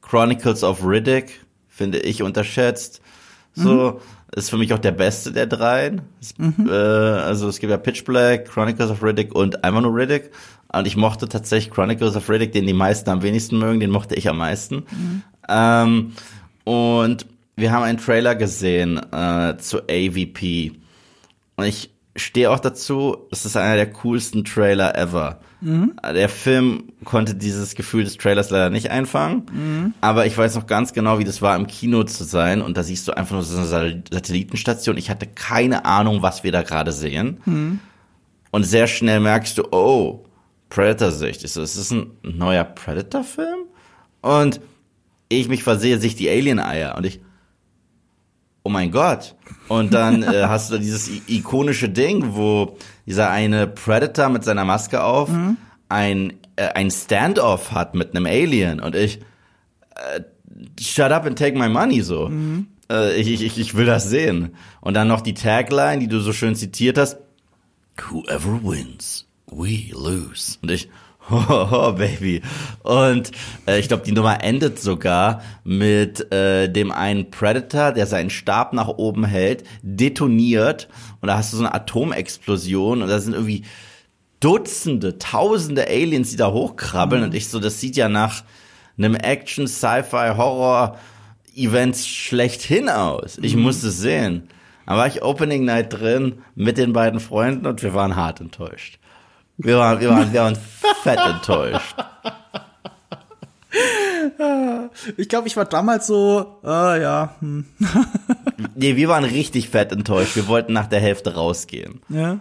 Chronicles 0.08 0.62
of 0.62 0.84
Riddick 0.84 1.40
finde 1.68 1.98
ich 1.98 2.22
unterschätzt. 2.22 3.00
So, 3.56 4.00
ist 4.34 4.50
für 4.50 4.58
mich 4.58 4.72
auch 4.72 4.78
der 4.78 4.92
beste 4.92 5.30
der 5.32 5.46
dreien. 5.46 6.02
Es, 6.20 6.34
äh, 6.38 6.72
also 6.72 7.48
es 7.48 7.60
gibt 7.60 7.70
ja 7.70 7.76
Pitch 7.76 8.04
Black, 8.04 8.46
Chronicles 8.46 8.90
of 8.90 9.02
Riddick 9.02 9.34
und 9.34 9.62
einfach 9.64 9.80
nur 9.80 9.94
Riddick. 9.94 10.30
Und 10.72 10.86
ich 10.86 10.96
mochte 10.96 11.28
tatsächlich 11.28 11.72
Chronicles 11.72 12.16
of 12.16 12.28
Riddick, 12.28 12.52
den 12.52 12.66
die 12.66 12.72
meisten 12.72 13.08
am 13.10 13.22
wenigsten 13.22 13.58
mögen, 13.58 13.78
den 13.78 13.90
mochte 13.90 14.16
ich 14.16 14.28
am 14.28 14.38
meisten. 14.38 14.84
Ähm, 15.48 16.12
und 16.64 17.26
wir 17.56 17.70
haben 17.70 17.84
einen 17.84 17.98
Trailer 17.98 18.34
gesehen 18.34 19.00
äh, 19.12 19.56
zu 19.58 19.82
AVP. 19.82 20.72
Und 21.56 21.64
ich 21.64 21.90
stehe 22.16 22.50
auch 22.50 22.60
dazu, 22.60 23.16
es 23.30 23.44
ist 23.44 23.56
einer 23.56 23.76
der 23.76 23.90
coolsten 23.92 24.44
Trailer 24.44 24.96
ever. 24.96 25.40
Der 25.60 26.28
Film 26.28 26.92
konnte 27.04 27.34
dieses 27.34 27.74
Gefühl 27.74 28.04
des 28.04 28.18
Trailers 28.18 28.50
leider 28.50 28.68
nicht 28.68 28.90
einfangen, 28.90 29.94
aber 30.02 30.26
ich 30.26 30.36
weiß 30.36 30.54
noch 30.56 30.66
ganz 30.66 30.92
genau, 30.92 31.18
wie 31.18 31.24
das 31.24 31.40
war, 31.40 31.56
im 31.56 31.66
Kino 31.66 32.04
zu 32.04 32.24
sein. 32.24 32.60
Und 32.60 32.76
da 32.76 32.82
siehst 32.82 33.08
du 33.08 33.16
einfach 33.16 33.32
nur 33.32 33.42
so 33.42 33.56
eine 33.56 34.02
Satellitenstation. 34.10 34.98
Ich 34.98 35.08
hatte 35.08 35.26
keine 35.26 35.86
Ahnung, 35.86 36.20
was 36.20 36.44
wir 36.44 36.52
da 36.52 36.62
gerade 36.62 36.92
sehen. 36.92 37.80
Und 38.50 38.62
sehr 38.64 38.86
schnell 38.86 39.20
merkst 39.20 39.56
du, 39.56 39.62
oh, 39.72 40.26
Predator-Sicht. 40.68 41.42
Ist 41.44 41.56
das 41.56 41.90
ein 41.90 42.10
neuer 42.22 42.64
Predator-Film? 42.64 43.60
Und 44.20 44.60
ich 45.28 45.48
mich 45.48 45.62
versehe, 45.62 45.98
sich 45.98 46.14
die 46.14 46.28
Alien-Eier. 46.28 46.94
Und 46.96 47.06
ich, 47.06 47.20
oh 48.64 48.70
mein 48.70 48.90
Gott. 48.90 49.36
Und 49.68 49.94
dann 49.94 50.22
äh, 50.22 50.44
hast 50.48 50.72
du 50.72 50.78
dieses 50.78 51.08
ikonische 51.28 51.88
Ding, 51.88 52.34
wo 52.34 52.76
dieser 53.06 53.30
eine 53.30 53.68
Predator 53.68 54.28
mit 54.30 54.42
seiner 54.42 54.64
Maske 54.64 55.02
auf 55.04 55.30
ein, 55.88 56.32
äh, 56.56 56.68
ein 56.74 56.90
Standoff 56.90 57.70
hat 57.72 57.94
mit 57.94 58.16
einem 58.16 58.26
Alien. 58.26 58.80
Und 58.80 58.96
ich, 58.96 59.20
äh, 59.94 60.22
shut 60.80 61.12
up 61.12 61.26
and 61.26 61.38
take 61.38 61.56
my 61.56 61.68
money 61.68 62.00
so. 62.02 62.30
Äh, 62.90 63.20
ich, 63.20 63.42
ich, 63.42 63.58
ich 63.58 63.74
will 63.74 63.86
das 63.86 64.08
sehen. 64.08 64.54
Und 64.80 64.94
dann 64.94 65.08
noch 65.08 65.20
die 65.20 65.34
Tagline, 65.34 66.00
die 66.00 66.08
du 66.08 66.20
so 66.20 66.32
schön 66.32 66.56
zitiert 66.56 66.98
hast. 66.98 67.18
Whoever 68.10 68.60
wins, 68.62 69.26
we 69.46 69.92
lose. 69.92 70.58
Und 70.62 70.70
ich, 70.70 70.88
oh, 71.30 71.92
Baby. 71.92 72.42
Und 72.82 73.30
äh, 73.66 73.78
ich 73.78 73.88
glaube, 73.88 74.04
die 74.04 74.12
Nummer 74.12 74.42
endet 74.42 74.78
sogar 74.78 75.42
mit 75.64 76.32
äh, 76.32 76.68
dem 76.68 76.92
einen 76.92 77.30
Predator, 77.30 77.92
der 77.92 78.06
seinen 78.06 78.30
Stab 78.30 78.72
nach 78.72 78.88
oben 78.88 79.24
hält, 79.24 79.64
detoniert 79.82 80.88
und 81.20 81.28
da 81.28 81.38
hast 81.38 81.52
du 81.52 81.56
so 81.56 81.64
eine 81.64 81.74
Atomexplosion 81.74 83.02
und 83.02 83.08
da 83.08 83.18
sind 83.20 83.34
irgendwie 83.34 83.64
Dutzende, 84.40 85.18
Tausende 85.18 85.88
Aliens, 85.88 86.30
die 86.30 86.36
da 86.36 86.52
hochkrabbeln 86.52 87.22
und 87.22 87.34
ich 87.34 87.48
so, 87.48 87.60
das 87.60 87.80
sieht 87.80 87.96
ja 87.96 88.10
nach 88.10 88.44
einem 88.98 89.14
Action, 89.14 89.66
Sci-Fi, 89.66 90.34
Horror 90.36 90.98
Events 91.56 92.06
schlechthin 92.06 92.88
aus. 92.88 93.38
Ich 93.40 93.56
muss 93.56 93.82
es 93.82 93.98
sehen. 93.98 94.48
Da 94.86 94.96
war 94.96 95.06
ich 95.06 95.22
Opening 95.22 95.64
Night 95.64 95.92
drin 95.92 96.42
mit 96.54 96.76
den 96.76 96.92
beiden 96.92 97.20
Freunden 97.20 97.66
und 97.66 97.82
wir 97.82 97.94
waren 97.94 98.16
hart 98.16 98.40
enttäuscht. 98.40 98.98
Wir 99.56 99.78
waren, 99.78 100.00
wir 100.00 100.10
waren, 100.10 100.32
wir 100.32 100.40
waren 100.40 100.56
fett 101.02 101.18
enttäuscht. 101.18 101.94
Ich 105.16 105.28
glaube, 105.28 105.48
ich 105.48 105.56
war 105.56 105.64
damals 105.64 106.06
so, 106.06 106.58
äh, 106.64 107.02
ja. 107.02 107.34
Hm. 107.40 107.64
Nee, 108.76 108.96
wir 108.96 109.08
waren 109.08 109.24
richtig 109.24 109.68
fett 109.68 109.92
enttäuscht. 109.92 110.34
Wir 110.36 110.48
wollten 110.48 110.72
nach 110.72 110.86
der 110.86 111.00
Hälfte 111.00 111.34
rausgehen. 111.34 112.00
ja. 112.08 112.38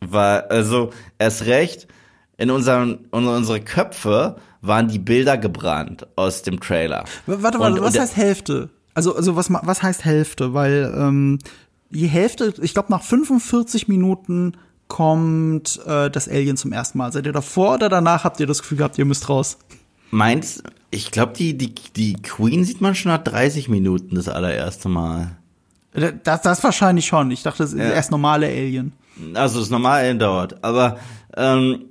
Weil, 0.00 0.42
also, 0.42 0.90
erst 1.18 1.46
recht, 1.46 1.88
in 2.36 2.50
unseren, 2.50 3.06
in 3.12 3.26
unsere 3.26 3.60
Köpfe 3.60 4.36
waren 4.60 4.88
die 4.88 4.98
Bilder 4.98 5.38
gebrannt 5.38 6.06
aus 6.16 6.42
dem 6.42 6.60
Trailer. 6.60 7.04
Warte, 7.26 7.58
warte, 7.58 7.76
Und- 7.76 7.80
was 7.80 7.98
heißt 7.98 8.14
Hälfte? 8.16 8.68
Also, 8.94 9.16
also 9.16 9.36
was, 9.36 9.50
was 9.50 9.82
heißt 9.82 10.04
Hälfte? 10.04 10.52
Weil 10.52 10.92
ähm, 10.96 11.38
die 11.90 12.06
Hälfte, 12.08 12.52
ich 12.60 12.74
glaube, 12.74 12.90
nach 12.92 13.02
45 13.02 13.88
Minuten 13.88 14.52
kommt 14.88 15.80
äh, 15.86 16.10
das 16.10 16.28
Alien 16.28 16.56
zum 16.56 16.72
ersten 16.72 16.98
Mal. 16.98 17.12
Seid 17.12 17.26
ihr 17.26 17.32
davor 17.32 17.74
oder 17.74 17.88
danach 17.88 18.24
habt 18.24 18.40
ihr 18.40 18.46
das 18.46 18.60
Gefühl 18.62 18.78
gehabt, 18.78 18.98
ihr 18.98 19.04
müsst 19.04 19.28
raus? 19.28 19.58
Meins, 20.10 20.62
ich 20.90 21.10
glaube, 21.10 21.32
die, 21.36 21.56
die, 21.58 21.74
die 21.96 22.14
Queen 22.14 22.64
sieht 22.64 22.80
man 22.80 22.94
schon 22.94 23.10
nach 23.12 23.22
30 23.22 23.68
Minuten 23.68 24.14
das 24.14 24.28
allererste 24.28 24.88
Mal. 24.88 25.36
Das, 26.22 26.42
das 26.42 26.62
wahrscheinlich 26.62 27.06
schon. 27.06 27.30
Ich 27.30 27.42
dachte, 27.42 27.62
das 27.62 27.72
ist 27.72 27.78
Ja. 27.78 27.90
erst 27.90 28.10
normale 28.10 28.46
Alien. 28.46 28.92
Also 29.34 29.60
das 29.60 29.70
normal 29.70 30.16
dauert. 30.18 30.62
Aber 30.62 30.98
ähm, 31.36 31.86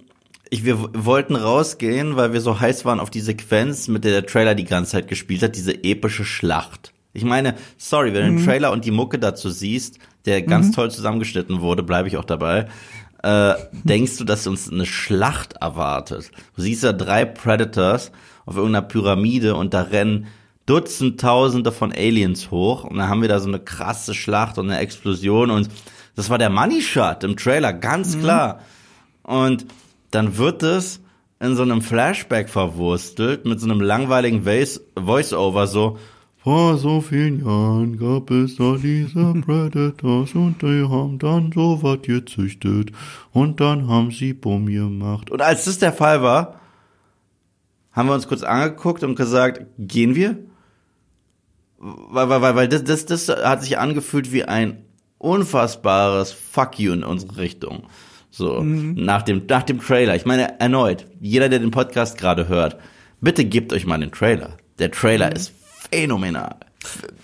ich, 0.50 0.64
wir 0.64 0.78
wollten 0.94 1.36
rausgehen, 1.36 2.16
weil 2.16 2.32
wir 2.32 2.40
so 2.40 2.60
heiß 2.60 2.86
waren 2.86 3.00
auf 3.00 3.10
die 3.10 3.20
Sequenz, 3.22 3.88
mit 3.88 4.04
der 4.04 4.12
der 4.22 4.26
Trailer 4.28 4.54
die 4.56 4.64
ganze 4.64 4.92
Zeit 4.92 5.08
gespielt 5.08 5.42
hat, 5.42 5.56
diese 5.56 5.84
epische 5.84 6.24
Schlacht. 6.24 6.94
Ich 7.16 7.24
meine, 7.24 7.56
sorry, 7.78 8.14
wenn 8.14 8.28
du 8.28 8.36
den 8.38 8.46
Trailer 8.46 8.72
und 8.72 8.86
die 8.86 8.92
Mucke 8.92 9.18
dazu 9.18 9.50
siehst, 9.50 10.00
der 10.26 10.42
ganz 10.42 10.72
toll 10.72 10.92
zusammengeschnitten 10.92 11.62
wurde, 11.62 11.82
bleibe 11.82 12.08
ich 12.08 12.18
auch 12.18 12.26
dabei, 12.26 12.68
äh, 13.24 13.54
denkst 13.72 14.18
du, 14.18 14.24
dass 14.24 14.46
uns 14.46 14.72
eine 14.72 14.86
Schlacht 14.86 15.54
erwartet. 15.54 16.32
Du 16.56 16.62
siehst 16.62 16.84
da 16.84 16.94
drei 16.94 17.26
Predators 17.26 18.12
auf 18.46 18.58
irgendeiner 18.58 18.86
Pyramide 18.86 19.56
und 19.56 19.74
da 19.74 19.82
rennen 19.82 20.28
Dutzend 20.66 21.22
Tausende 21.22 21.72
von 21.72 21.92
Aliens 21.92 22.50
hoch 22.50 22.84
und 22.84 22.98
dann 22.98 23.08
haben 23.08 23.22
wir 23.22 23.30
da 23.30 23.40
so 23.40 23.48
eine 23.48 23.60
krasse 23.60 24.14
Schlacht 24.14 24.58
und 24.58 24.70
eine 24.70 24.80
Explosion 24.80 25.52
und 25.52 25.70
das 26.16 26.30
war 26.30 26.38
der 26.38 26.50
Money 26.50 26.82
Shot 26.82 27.24
im 27.24 27.36
Trailer, 27.38 27.74
ganz 27.74 28.18
klar. 28.20 28.62
Und 29.24 29.66
dann 30.12 30.38
wird 30.38 30.64
es 30.64 31.02
in 31.40 31.56
so 31.56 31.62
einem 31.62 31.82
Flashback 31.82 32.50
verwurstelt 32.50 33.46
mit 33.46 33.60
so 33.60 33.70
einem 33.70 33.82
langweiligen 33.82 34.44
Voice- 34.44 34.82
Voice-Over 34.98 35.68
so, 35.68 35.98
vor 36.46 36.78
so 36.78 37.02
vielen 37.02 37.44
Jahren 37.44 37.98
gab 37.98 38.30
es 38.30 38.58
da 38.58 38.78
diese 38.78 39.34
Predators 39.46 40.36
und 40.36 40.62
die 40.62 40.88
haben 40.88 41.18
dann 41.18 41.52
so 41.52 41.82
was 41.82 42.04
gezüchtet 42.04 42.92
und 43.32 43.60
dann 43.60 43.88
haben 43.88 44.12
sie 44.12 44.34
Bumm 44.34 44.68
gemacht. 44.68 45.32
Und 45.32 45.42
als 45.42 45.66
das 45.66 45.80
der 45.80 45.92
Fall 45.92 46.22
war, 46.22 46.60
haben 47.92 48.10
wir 48.10 48.14
uns 48.14 48.28
kurz 48.28 48.44
angeguckt 48.44 49.04
und 49.04 49.16
gesagt, 49.16 49.66
gehen 49.80 50.14
wir? 50.14 50.38
Weil, 51.80 52.30
weil, 52.30 52.42
weil, 52.44 52.56
weil 52.56 52.68
das, 52.68 52.84
das, 52.84 53.08
das 53.08 53.28
hat 53.28 53.64
sich 53.64 53.80
angefühlt 53.80 54.32
wie 54.32 54.44
ein 54.44 54.86
unfassbares 55.18 56.32
Fuck 56.32 56.78
you 56.78 56.94
in 56.94 57.04
unsere 57.04 57.38
Richtung. 57.38 57.88
So, 58.30 58.62
nach 58.62 59.24
dem, 59.24 59.48
nach 59.50 59.64
dem 59.64 59.80
Trailer. 59.80 60.16
Ich 60.16 60.28
meine, 60.28 60.60
erneut, 60.60 61.08
jeder, 61.20 61.50
der 61.50 61.58
den 61.58 61.72
Podcast 61.72 62.20
gerade 62.20 62.48
hört, 62.48 62.78
bitte 63.20 63.46
gebt 63.46 63.74
euch 63.74 63.88
mal 63.88 63.98
den 63.98 64.12
Trailer. 64.12 64.58
Der 64.78 64.92
Trailer 64.92 65.36
ist 65.36 65.56
phänomenal. 65.96 66.56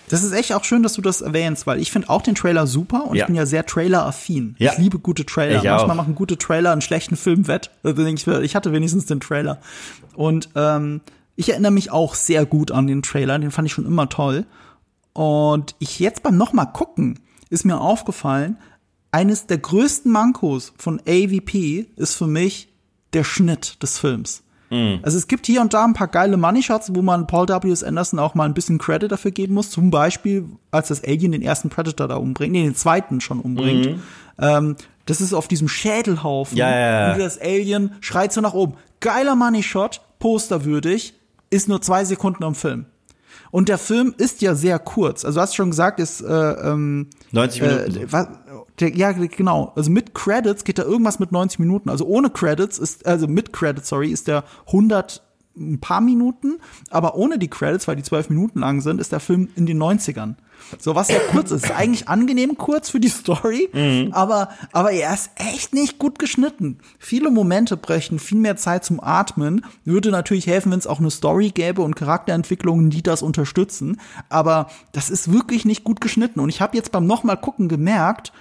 Das 0.08 0.24
ist 0.24 0.32
echt 0.32 0.52
auch 0.52 0.64
schön, 0.64 0.82
dass 0.82 0.94
du 0.94 1.02
das 1.02 1.20
erwähnst, 1.20 1.66
weil 1.66 1.80
ich 1.80 1.92
finde 1.92 2.10
auch 2.10 2.22
den 2.22 2.34
Trailer 2.34 2.66
super 2.66 3.04
und 3.06 3.16
Ja. 3.16 3.22
ich 3.22 3.26
bin 3.28 3.36
ja 3.36 3.46
sehr 3.46 3.64
Trailer-affin. 3.64 4.56
Ja. 4.58 4.72
Ich 4.72 4.78
liebe 4.78 4.98
gute 4.98 5.24
Trailer. 5.24 5.58
Ich 5.58 5.64
Manchmal 5.64 5.90
auch. 5.90 5.94
machen 5.94 6.14
gute 6.14 6.36
Trailer 6.36 6.72
einen 6.72 6.80
schlechten 6.80 7.16
Film 7.16 7.46
wett. 7.46 7.70
Mir, 7.82 8.40
ich 8.42 8.56
hatte 8.56 8.72
wenigstens 8.72 9.06
den 9.06 9.20
Trailer. 9.20 9.58
Und 10.14 10.48
ähm, 10.56 11.00
ich 11.36 11.50
erinnere 11.50 11.70
mich 11.72 11.90
auch 11.92 12.14
sehr 12.14 12.44
gut 12.44 12.72
an 12.72 12.86
den 12.88 13.02
Trailer, 13.02 13.38
den 13.38 13.50
fand 13.52 13.66
ich 13.66 13.72
schon 13.72 13.86
immer 13.86 14.08
toll. 14.08 14.44
Und 15.12 15.74
ich 15.78 15.98
jetzt 16.00 16.22
beim 16.22 16.36
nochmal 16.36 16.72
gucken, 16.72 17.20
ist 17.48 17.64
mir 17.64 17.80
aufgefallen, 17.80 18.58
eines 19.12 19.46
der 19.46 19.58
größten 19.58 20.10
Mankos 20.10 20.72
von 20.78 21.00
AVP 21.06 21.86
ist 21.96 22.14
für 22.16 22.26
mich 22.26 22.68
der 23.12 23.24
Schnitt 23.24 23.82
des 23.82 23.98
Films. 23.98 24.41
Also 25.02 25.18
es 25.18 25.28
gibt 25.28 25.46
hier 25.46 25.60
und 25.60 25.74
da 25.74 25.84
ein 25.84 25.92
paar 25.92 26.08
geile 26.08 26.36
Money 26.36 26.62
Shots, 26.62 26.94
wo 26.94 27.02
man 27.02 27.26
Paul 27.26 27.48
W. 27.48 27.70
S. 27.70 27.82
Anderson 27.84 28.18
auch 28.18 28.34
mal 28.34 28.44
ein 28.44 28.54
bisschen 28.54 28.78
Credit 28.78 29.10
dafür 29.10 29.30
geben 29.30 29.54
muss. 29.54 29.70
Zum 29.70 29.90
Beispiel, 29.90 30.46
als 30.70 30.88
das 30.88 31.04
Alien 31.04 31.32
den 31.32 31.42
ersten 31.42 31.68
Predator 31.68 32.08
da 32.08 32.16
umbringt, 32.16 32.52
nee, 32.52 32.62
den 32.62 32.74
zweiten 32.74 33.20
schon 33.20 33.40
umbringt. 33.40 34.00
Ähm, 34.38 34.76
das 35.06 35.20
ist 35.20 35.34
auf 35.34 35.48
diesem 35.48 35.68
Schädelhaufen. 35.68 36.56
Ja, 36.56 36.70
ja, 36.70 36.78
ja. 36.78 37.12
Und 37.12 37.20
das 37.20 37.40
Alien 37.40 37.92
schreit 38.00 38.32
so 38.32 38.40
nach 38.40 38.54
oben. 38.54 38.74
Geiler 39.00 39.34
Money 39.34 39.62
Shot, 39.62 40.00
posterwürdig, 40.18 41.14
ist 41.50 41.68
nur 41.68 41.82
zwei 41.82 42.04
Sekunden 42.04 42.44
am 42.44 42.54
Film. 42.54 42.86
Und 43.50 43.68
der 43.68 43.78
Film 43.78 44.14
ist 44.16 44.40
ja 44.40 44.54
sehr 44.54 44.78
kurz. 44.78 45.24
Also 45.24 45.36
du 45.36 45.42
hast 45.42 45.54
schon 45.54 45.70
gesagt, 45.70 46.00
ist 46.00 46.22
äh, 46.22 46.26
ähm, 46.26 47.08
90 47.32 47.60
Minuten. 47.60 47.96
äh, 47.96 48.12
was, 48.12 48.28
der, 48.80 48.96
ja, 48.96 49.12
genau. 49.12 49.72
Also 49.76 49.90
mit 49.90 50.14
Credits 50.14 50.64
geht 50.64 50.78
da 50.78 50.82
irgendwas 50.84 51.18
mit 51.18 51.32
90 51.32 51.58
Minuten. 51.58 51.90
Also 51.90 52.06
ohne 52.06 52.30
Credits 52.30 52.78
ist, 52.78 53.06
also 53.06 53.28
mit 53.28 53.52
Credits, 53.52 53.88
sorry, 53.88 54.10
ist 54.10 54.28
der 54.28 54.44
100 54.66 55.22
ein 55.56 55.80
paar 55.80 56.00
Minuten, 56.00 56.58
aber 56.90 57.14
ohne 57.14 57.38
die 57.38 57.48
Credits, 57.48 57.86
weil 57.86 57.96
die 57.96 58.02
zwölf 58.02 58.30
Minuten 58.30 58.60
lang 58.60 58.80
sind, 58.80 59.00
ist 59.00 59.12
der 59.12 59.20
Film 59.20 59.48
in 59.54 59.66
den 59.66 59.82
90ern. 59.82 60.34
So, 60.78 60.94
was 60.94 61.08
ja 61.08 61.18
kurz 61.30 61.50
ist. 61.50 61.64
Ist 61.64 61.72
eigentlich 61.72 62.08
angenehm 62.08 62.56
kurz 62.56 62.88
für 62.88 63.00
die 63.00 63.08
Story, 63.08 63.68
aber, 64.12 64.48
aber 64.72 64.92
er 64.92 65.12
ist 65.12 65.30
echt 65.36 65.74
nicht 65.74 65.98
gut 65.98 66.18
geschnitten. 66.18 66.78
Viele 66.98 67.30
Momente 67.30 67.76
brechen 67.76 68.18
viel 68.18 68.38
mehr 68.38 68.56
Zeit 68.56 68.84
zum 68.84 69.02
Atmen. 69.02 69.64
Würde 69.84 70.10
natürlich 70.10 70.46
helfen, 70.46 70.72
wenn 70.72 70.78
es 70.78 70.86
auch 70.86 71.00
eine 71.00 71.10
Story 71.10 71.50
gäbe 71.50 71.82
und 71.82 71.96
Charakterentwicklungen, 71.96 72.90
die 72.90 73.02
das 73.02 73.22
unterstützen. 73.22 74.00
Aber 74.28 74.68
das 74.92 75.10
ist 75.10 75.32
wirklich 75.32 75.64
nicht 75.64 75.84
gut 75.84 76.00
geschnitten. 76.00 76.40
Und 76.40 76.48
ich 76.48 76.60
habe 76.60 76.76
jetzt 76.76 76.92
beim 76.92 77.06
nochmal 77.06 77.36
gucken 77.36 77.68
gemerkt, 77.68 78.32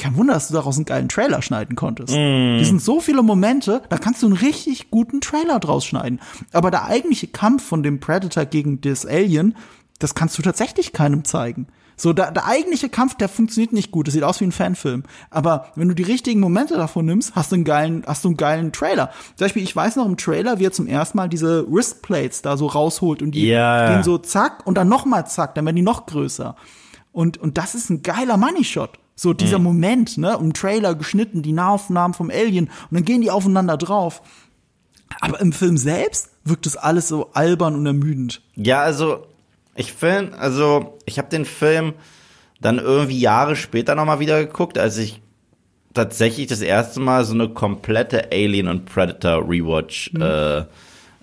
kein 0.00 0.16
Wunder, 0.16 0.34
dass 0.34 0.48
du 0.48 0.54
daraus 0.54 0.76
einen 0.76 0.84
geilen 0.86 1.08
Trailer 1.08 1.42
schneiden 1.42 1.76
konntest. 1.76 2.12
Die 2.14 2.64
sind 2.64 2.82
so 2.82 3.00
viele 3.00 3.22
Momente, 3.22 3.82
da 3.88 3.98
kannst 3.98 4.22
du 4.22 4.26
einen 4.26 4.36
richtig 4.36 4.90
guten 4.90 5.20
Trailer 5.20 5.60
draus 5.60 5.84
schneiden. 5.84 6.20
Aber 6.52 6.70
der 6.70 6.86
eigentliche 6.86 7.28
Kampf 7.28 7.62
von 7.64 7.82
dem 7.82 8.00
Predator 8.00 8.44
gegen 8.46 8.80
das 8.80 9.06
Alien, 9.06 9.56
das 9.98 10.14
kannst 10.14 10.36
du 10.38 10.42
tatsächlich 10.42 10.92
keinem 10.92 11.24
zeigen. 11.24 11.68
So, 11.96 12.14
der, 12.14 12.30
der 12.32 12.46
eigentliche 12.46 12.88
Kampf, 12.88 13.14
der 13.16 13.28
funktioniert 13.28 13.74
nicht 13.74 13.90
gut. 13.90 14.06
Das 14.06 14.14
sieht 14.14 14.22
aus 14.22 14.40
wie 14.40 14.44
ein 14.46 14.52
Fanfilm. 14.52 15.02
Aber 15.28 15.66
wenn 15.76 15.88
du 15.88 15.94
die 15.94 16.02
richtigen 16.02 16.40
Momente 16.40 16.74
davon 16.76 17.04
nimmst, 17.04 17.34
hast 17.34 17.52
du 17.52 17.56
einen 17.56 17.64
geilen, 17.64 18.04
hast 18.06 18.24
du 18.24 18.28
einen 18.28 18.38
geilen 18.38 18.72
Trailer. 18.72 19.10
Zum 19.36 19.44
Beispiel, 19.44 19.62
ich 19.62 19.76
weiß 19.76 19.96
noch 19.96 20.06
im 20.06 20.16
Trailer, 20.16 20.58
wie 20.58 20.64
er 20.64 20.72
zum 20.72 20.86
ersten 20.86 21.18
Mal 21.18 21.28
diese 21.28 21.70
Wristplates 21.70 22.40
da 22.40 22.56
so 22.56 22.68
rausholt 22.68 23.20
und 23.20 23.32
die 23.32 23.46
Ja. 23.48 23.90
gehen 23.92 24.02
so 24.02 24.16
zack 24.16 24.66
und 24.66 24.78
dann 24.78 24.88
nochmal 24.88 25.26
zack, 25.26 25.54
dann 25.54 25.66
werden 25.66 25.76
die 25.76 25.82
noch 25.82 26.06
größer. 26.06 26.56
Und, 27.12 27.36
und 27.36 27.58
das 27.58 27.74
ist 27.74 27.90
ein 27.90 28.02
geiler 28.02 28.38
Money 28.38 28.64
Shot. 28.64 28.98
So 29.20 29.34
dieser 29.34 29.58
Moment, 29.58 30.16
ne, 30.16 30.38
im 30.40 30.54
Trailer 30.54 30.94
geschnitten, 30.94 31.42
die 31.42 31.52
Nahaufnahmen 31.52 32.14
vom 32.14 32.30
Alien 32.30 32.68
und 32.68 32.92
dann 32.94 33.04
gehen 33.04 33.20
die 33.20 33.30
aufeinander 33.30 33.76
drauf. 33.76 34.22
Aber 35.20 35.38
im 35.42 35.52
Film 35.52 35.76
selbst 35.76 36.30
wirkt 36.42 36.64
das 36.64 36.78
alles 36.78 37.08
so 37.08 37.30
albern 37.34 37.74
und 37.74 37.84
ermüdend. 37.84 38.40
Ja, 38.56 38.80
also 38.80 39.26
ich 39.74 39.92
finde, 39.92 40.38
also 40.38 40.98
ich 41.04 41.18
habe 41.18 41.28
den 41.28 41.44
Film 41.44 41.92
dann 42.62 42.78
irgendwie 42.78 43.20
Jahre 43.20 43.56
später 43.56 43.94
nochmal 43.94 44.20
wieder 44.20 44.42
geguckt, 44.42 44.78
als 44.78 44.96
ich 44.96 45.20
tatsächlich 45.92 46.46
das 46.46 46.62
erste 46.62 47.00
Mal 47.00 47.26
so 47.26 47.34
eine 47.34 47.50
komplette 47.50 48.32
Alien 48.32 48.68
und 48.68 48.86
Predator 48.86 49.46
Rewatch 49.46 50.14
äh, 50.18 50.64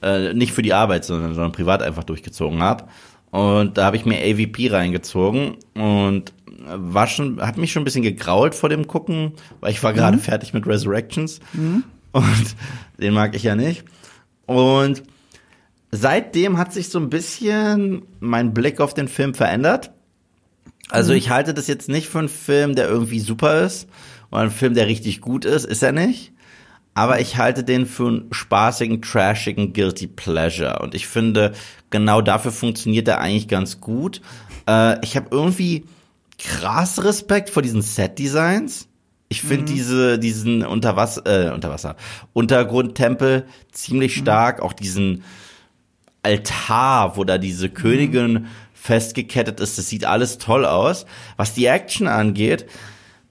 äh, 0.03 0.35
nicht 0.35 0.51
für 0.51 0.61
die 0.61 0.73
Arbeit, 0.73 1.03
sondern, 1.03 1.33
sondern 1.33 1.51
privat 1.51 1.81
einfach 1.81 2.03
durchgezogen 2.03 2.61
habe. 2.61 2.83
Und 3.31 3.79
da 3.79 3.85
habe 3.85 3.95
ich 3.95 4.05
mir 4.05 4.19
AVP 4.19 4.67
reingezogen 4.67 5.57
und 5.73 6.31
war 6.69 7.07
schon, 7.07 7.41
hat 7.41 7.57
mich 7.57 7.71
schon 7.71 7.81
ein 7.81 7.85
bisschen 7.85 8.03
gegrault 8.03 8.55
vor 8.55 8.69
dem 8.69 8.87
Gucken, 8.87 9.33
weil 9.59 9.71
ich 9.71 9.83
war 9.83 9.93
gerade 9.93 10.17
fertig 10.17 10.53
mit 10.53 10.65
Resurrections 10.67 11.39
und 12.11 12.55
den 12.99 13.13
mag 13.13 13.35
ich 13.35 13.43
ja 13.43 13.55
nicht. 13.55 13.83
Und 14.45 15.03
seitdem 15.91 16.57
hat 16.57 16.73
sich 16.73 16.89
so 16.89 16.99
ein 16.99 17.09
bisschen 17.09 18.03
mein 18.19 18.53
Blick 18.53 18.79
auf 18.79 18.93
den 18.93 19.07
Film 19.07 19.33
verändert. 19.33 19.91
Also 20.89 21.13
ich 21.13 21.29
halte 21.29 21.53
das 21.53 21.67
jetzt 21.67 21.89
nicht 21.89 22.07
für 22.07 22.19
einen 22.19 22.29
Film, 22.29 22.75
der 22.75 22.87
irgendwie 22.87 23.19
super 23.19 23.61
ist 23.61 23.89
oder 24.31 24.41
einen 24.41 24.51
Film, 24.51 24.73
der 24.73 24.87
richtig 24.87 25.21
gut 25.21 25.45
ist, 25.45 25.65
ist 25.65 25.83
er 25.83 25.91
nicht. 25.91 26.31
Aber 26.93 27.19
ich 27.19 27.37
halte 27.37 27.63
den 27.63 27.85
für 27.85 28.07
einen 28.07 28.27
spaßigen, 28.31 29.01
trashigen 29.03 29.73
Guilty 29.73 30.07
Pleasure. 30.07 30.79
Und 30.79 30.95
ich 30.95 31.05
finde, 31.05 31.53
genau 31.91 32.21
dafür 32.21 32.51
funktioniert 32.51 33.07
er 33.07 33.19
eigentlich 33.19 33.47
ganz 33.47 33.79
gut. 33.79 34.21
Äh, 34.67 35.03
ich 35.05 35.15
habe 35.15 35.27
irgendwie 35.29 35.85
krass 36.37 37.03
Respekt 37.03 37.49
vor 37.49 37.61
diesen 37.61 37.81
Set-Designs. 37.81 38.87
Ich 39.29 39.41
finde 39.41 39.65
diese, 39.65 40.19
diesen 40.19 40.65
Unterwasser, 40.65 41.49
äh, 41.49 41.53
Unterwasser, 41.53 41.97
Untergrundtempel 42.33 43.45
ziemlich 43.71 44.15
stark. 44.15 44.61
Auch 44.61 44.73
diesen 44.73 45.23
Altar, 46.23 47.17
wo 47.17 47.23
da 47.23 47.37
diese 47.37 47.69
Königin 47.69 48.47
festgekettet 48.73 49.59
ist. 49.59 49.77
Das 49.77 49.89
sieht 49.89 50.05
alles 50.05 50.37
toll 50.37 50.65
aus. 50.65 51.05
Was 51.35 51.53
die 51.53 51.65
Action 51.65 52.07
angeht, 52.07 52.67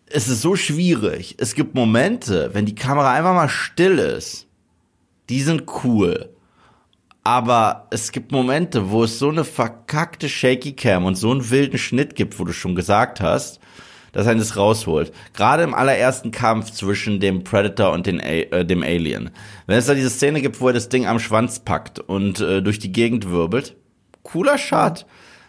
es 0.07 0.29
ist 0.29 0.43
so 0.43 0.55
schwierig. 0.55 1.37
Es 1.39 1.55
gibt 1.55 1.75
Momente, 1.75 2.51
wenn 2.53 2.67
die 2.67 2.75
Kamera 2.75 3.13
einfach 3.13 3.35
mal 3.35 3.49
still 3.49 3.99
ist, 3.99 4.47
die 5.31 5.41
sind 5.41 5.65
cool. 5.85 6.36
Aber 7.27 7.89
es 7.91 8.13
gibt 8.13 8.31
Momente, 8.31 8.93
wo 8.93 9.03
es 9.03 9.19
so 9.19 9.31
eine 9.31 9.43
verkackte 9.43 10.29
Shaky 10.29 10.75
Cam 10.75 11.07
und 11.07 11.17
so 11.17 11.33
einen 11.33 11.51
wilden 11.51 11.77
Schnitt 11.77 12.15
gibt, 12.15 12.39
wo 12.39 12.45
du 12.45 12.53
schon 12.53 12.77
gesagt 12.77 13.21
hast, 13.21 13.59
dass 14.13 14.29
einen 14.29 14.39
das 14.39 14.57
rausholt. 14.57 15.11
Gerade 15.33 15.65
im 15.65 15.75
allerersten 15.75 16.31
Kampf 16.31 16.71
zwischen 16.71 17.19
dem 17.19 17.43
Predator 17.43 17.91
und 17.91 18.07
den 18.07 18.21
äh, 18.21 18.65
dem 18.65 18.85
Alien. 18.85 19.31
Wenn 19.67 19.77
es 19.77 19.87
da 19.87 19.95
diese 19.95 20.09
Szene 20.09 20.41
gibt, 20.41 20.61
wo 20.61 20.69
er 20.69 20.73
das 20.73 20.89
Ding 20.89 21.09
am 21.09 21.19
Schwanz 21.19 21.59
packt 21.59 21.99
und 21.99 22.39
äh, 22.39 22.63
durch 22.63 22.79
die 22.79 22.93
Gegend 22.93 23.29
wirbelt, 23.29 23.75
cooler 24.23 24.57
Shot. 24.57 25.05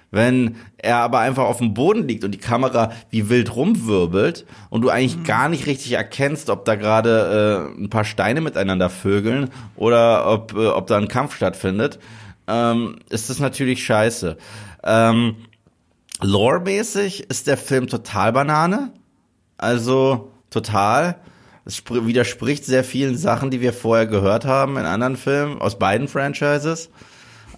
Wenn 0.10 0.56
er 0.78 0.98
aber 0.98 1.20
einfach 1.20 1.44
auf 1.44 1.58
dem 1.58 1.74
Boden 1.74 2.08
liegt 2.08 2.24
und 2.24 2.32
die 2.32 2.40
Kamera 2.40 2.94
wie 3.10 3.30
wild 3.30 3.56
rumwirbelt 3.56 4.46
und 4.70 4.82
du 4.82 4.90
eigentlich 4.90 5.18
mhm. 5.18 5.24
gar 5.24 5.50
nicht 5.50 5.66
richtig 5.66 5.94
erkennst, 5.94 6.50
ob 6.50 6.64
da 6.64 6.76
gerade 6.76 7.74
äh, 7.76 7.82
ein 7.82 7.90
paar 7.90 8.06
Steine 8.06 8.40
miteinander 8.40 8.90
vögeln 8.90 9.50
oder 9.76 10.32
ob, 10.32 10.54
äh, 10.54 10.68
ob 10.68 10.88
da 10.88 10.98
ein 10.98 11.10
Kampf 11.10 11.36
stattfindet, 11.36 12.00
ähm, 12.48 13.00
ist 13.10 13.30
das 13.30 13.40
natürlich 13.40 13.84
scheiße. 13.84 14.38
Ähm, 14.84 15.36
Lore-mäßig 16.22 17.30
ist 17.30 17.48
der 17.48 17.58
Film 17.58 17.88
total 17.88 18.32
Banane. 18.32 18.94
Also 19.58 20.32
total. 20.50 21.18
Es 21.66 21.84
widerspricht 21.90 22.64
sehr 22.66 22.84
vielen 22.84 23.18
Sachen, 23.18 23.52
die 23.52 23.60
wir 23.60 23.74
vorher 23.74 24.08
gehört 24.08 24.46
haben 24.46 24.78
in 24.78 24.86
anderen 24.86 25.18
Filmen 25.18 25.60
aus 25.60 25.78
beiden 25.78 26.08
Franchises. 26.08 26.90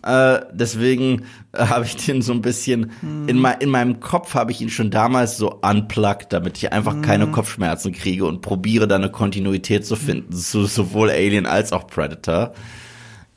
Äh, 0.09 0.47
deswegen 0.53 1.25
äh, 1.51 1.65
habe 1.65 1.85
ich 1.85 1.95
den 1.95 2.23
so 2.23 2.33
ein 2.33 2.41
bisschen 2.41 2.91
hm. 3.01 3.29
in, 3.29 3.37
mein, 3.37 3.59
in 3.59 3.69
meinem 3.69 3.99
Kopf 3.99 4.33
habe 4.33 4.51
ich 4.51 4.59
ihn 4.59 4.71
schon 4.71 4.89
damals 4.89 5.37
so 5.37 5.51
unplugged, 5.61 6.33
damit 6.33 6.57
ich 6.57 6.73
einfach 6.73 6.93
hm. 6.93 7.01
keine 7.03 7.27
Kopfschmerzen 7.27 7.91
kriege 7.91 8.25
und 8.25 8.41
probiere 8.41 8.87
da 8.87 8.95
eine 8.95 9.11
Kontinuität 9.11 9.85
zu 9.85 9.95
finden, 9.95 10.33
so, 10.35 10.65
sowohl 10.65 11.11
Alien 11.11 11.45
als 11.45 11.71
auch 11.73 11.85
Predator. 11.85 12.53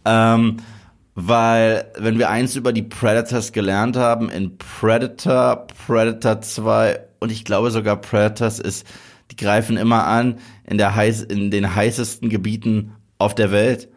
Ähm, 0.07 0.57
weil 1.15 1.93
wenn 1.99 2.19
wir 2.19 2.31
eins 2.31 2.57
über 2.57 2.73
die 2.73 2.83
Predators 2.83 3.53
gelernt 3.53 3.99
haben, 3.99 4.31
in 4.31 4.57
Predator, 4.57 5.67
Predator 5.87 6.41
2 6.41 7.01
und 7.21 7.31
ich 7.31 7.45
glaube 7.45 7.71
sogar 7.71 7.97
Predators 7.97 8.59
ist, 8.59 8.87
die 9.31 9.37
greifen 9.37 9.77
immer 9.77 10.07
an 10.07 10.39
in 10.65 10.79
der 10.79 10.95
heiß, 10.95 11.23
in 11.25 11.51
den 11.51 11.75
heißesten 11.75 12.31
Gebieten 12.31 12.93
auf 13.19 13.35
der 13.35 13.51
Welt. 13.53 13.92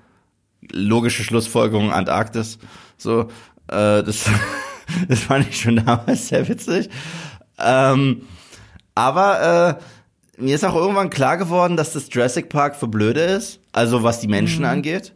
Logische 0.72 1.24
Schlussfolgerung 1.24 1.92
Antarktis. 1.92 2.58
So, 2.98 3.22
äh, 3.68 4.04
das, 4.04 4.26
das 5.08 5.20
fand 5.20 5.50
ich 5.50 5.62
schon 5.62 5.78
damals 5.78 6.28
sehr 6.28 6.48
witzig. 6.48 6.90
Ähm, 7.60 8.24
aber 8.94 9.78
äh, 10.38 10.42
mir 10.42 10.56
ist 10.56 10.66
auch 10.66 10.76
irgendwann 10.76 11.10
klar 11.10 11.38
geworden, 11.38 11.78
dass 11.78 11.94
das 11.94 12.08
Jurassic 12.12 12.50
Park 12.50 12.76
für 12.76 12.88
blöde 12.88 13.22
ist, 13.22 13.60
also 13.72 14.04
was 14.04 14.20
die 14.20 14.28
Menschen 14.28 14.60
mhm. 14.60 14.70
angeht. 14.70 15.14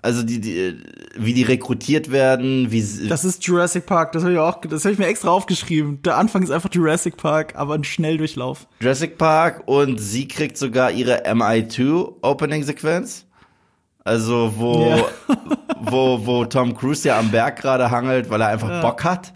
Also 0.00 0.22
die, 0.22 0.40
die, 0.40 0.76
wie 1.16 1.34
die 1.34 1.42
rekrutiert 1.42 2.12
werden, 2.12 2.70
wie 2.70 2.80
sie 2.82 3.08
Das 3.08 3.24
ist 3.24 3.44
Jurassic 3.44 3.84
Park, 3.84 4.12
das 4.12 4.22
habe 4.22 4.32
ich 4.32 4.38
auch, 4.38 4.60
das 4.60 4.84
habe 4.84 4.92
ich 4.92 4.98
mir 4.98 5.08
extra 5.08 5.30
aufgeschrieben. 5.30 6.00
Der 6.02 6.16
Anfang 6.16 6.42
ist 6.42 6.50
einfach 6.50 6.70
Jurassic 6.72 7.16
Park, 7.16 7.56
aber 7.56 7.74
ein 7.74 7.82
Schnelldurchlauf. 7.82 8.68
Jurassic 8.80 9.18
Park 9.18 9.64
und 9.66 9.98
sie 9.98 10.28
kriegt 10.28 10.56
sogar 10.56 10.92
ihre 10.92 11.26
MI2 11.26 12.14
Opening 12.22 12.62
Sequenz. 12.62 13.26
Also 14.08 14.54
wo 14.56 14.88
ja. 14.88 15.06
wo 15.80 16.26
wo 16.26 16.44
Tom 16.46 16.74
Cruise 16.74 17.06
ja 17.06 17.18
am 17.18 17.30
Berg 17.30 17.60
gerade 17.60 17.90
hangelt, 17.90 18.30
weil 18.30 18.40
er 18.40 18.48
einfach 18.48 18.70
ja. 18.70 18.80
Bock 18.80 19.04
hat. 19.04 19.34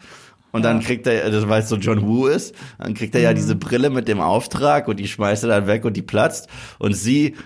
Und 0.51 0.65
dann 0.65 0.81
kriegt 0.81 1.07
er, 1.07 1.31
das 1.31 1.49
weil 1.49 1.63
es 1.63 1.69
so 1.69 1.77
John 1.77 2.07
Woo 2.07 2.27
ist, 2.27 2.55
dann 2.79 2.93
kriegt 2.93 3.15
er 3.15 3.23
ja 3.23 3.31
mhm. 3.31 3.37
diese 3.37 3.55
Brille 3.55 3.89
mit 3.89 4.07
dem 4.07 4.21
Auftrag 4.21 4.87
und 4.87 5.01
die 5.01 5.09
schmeißt 5.09 5.45
er 5.45 5.49
dann 5.49 5.67
weg 5.67 5.85
und 5.85 5.97
die 5.97 6.03
platzt. 6.03 6.49
Und 6.79 6.93
sie 6.93 7.37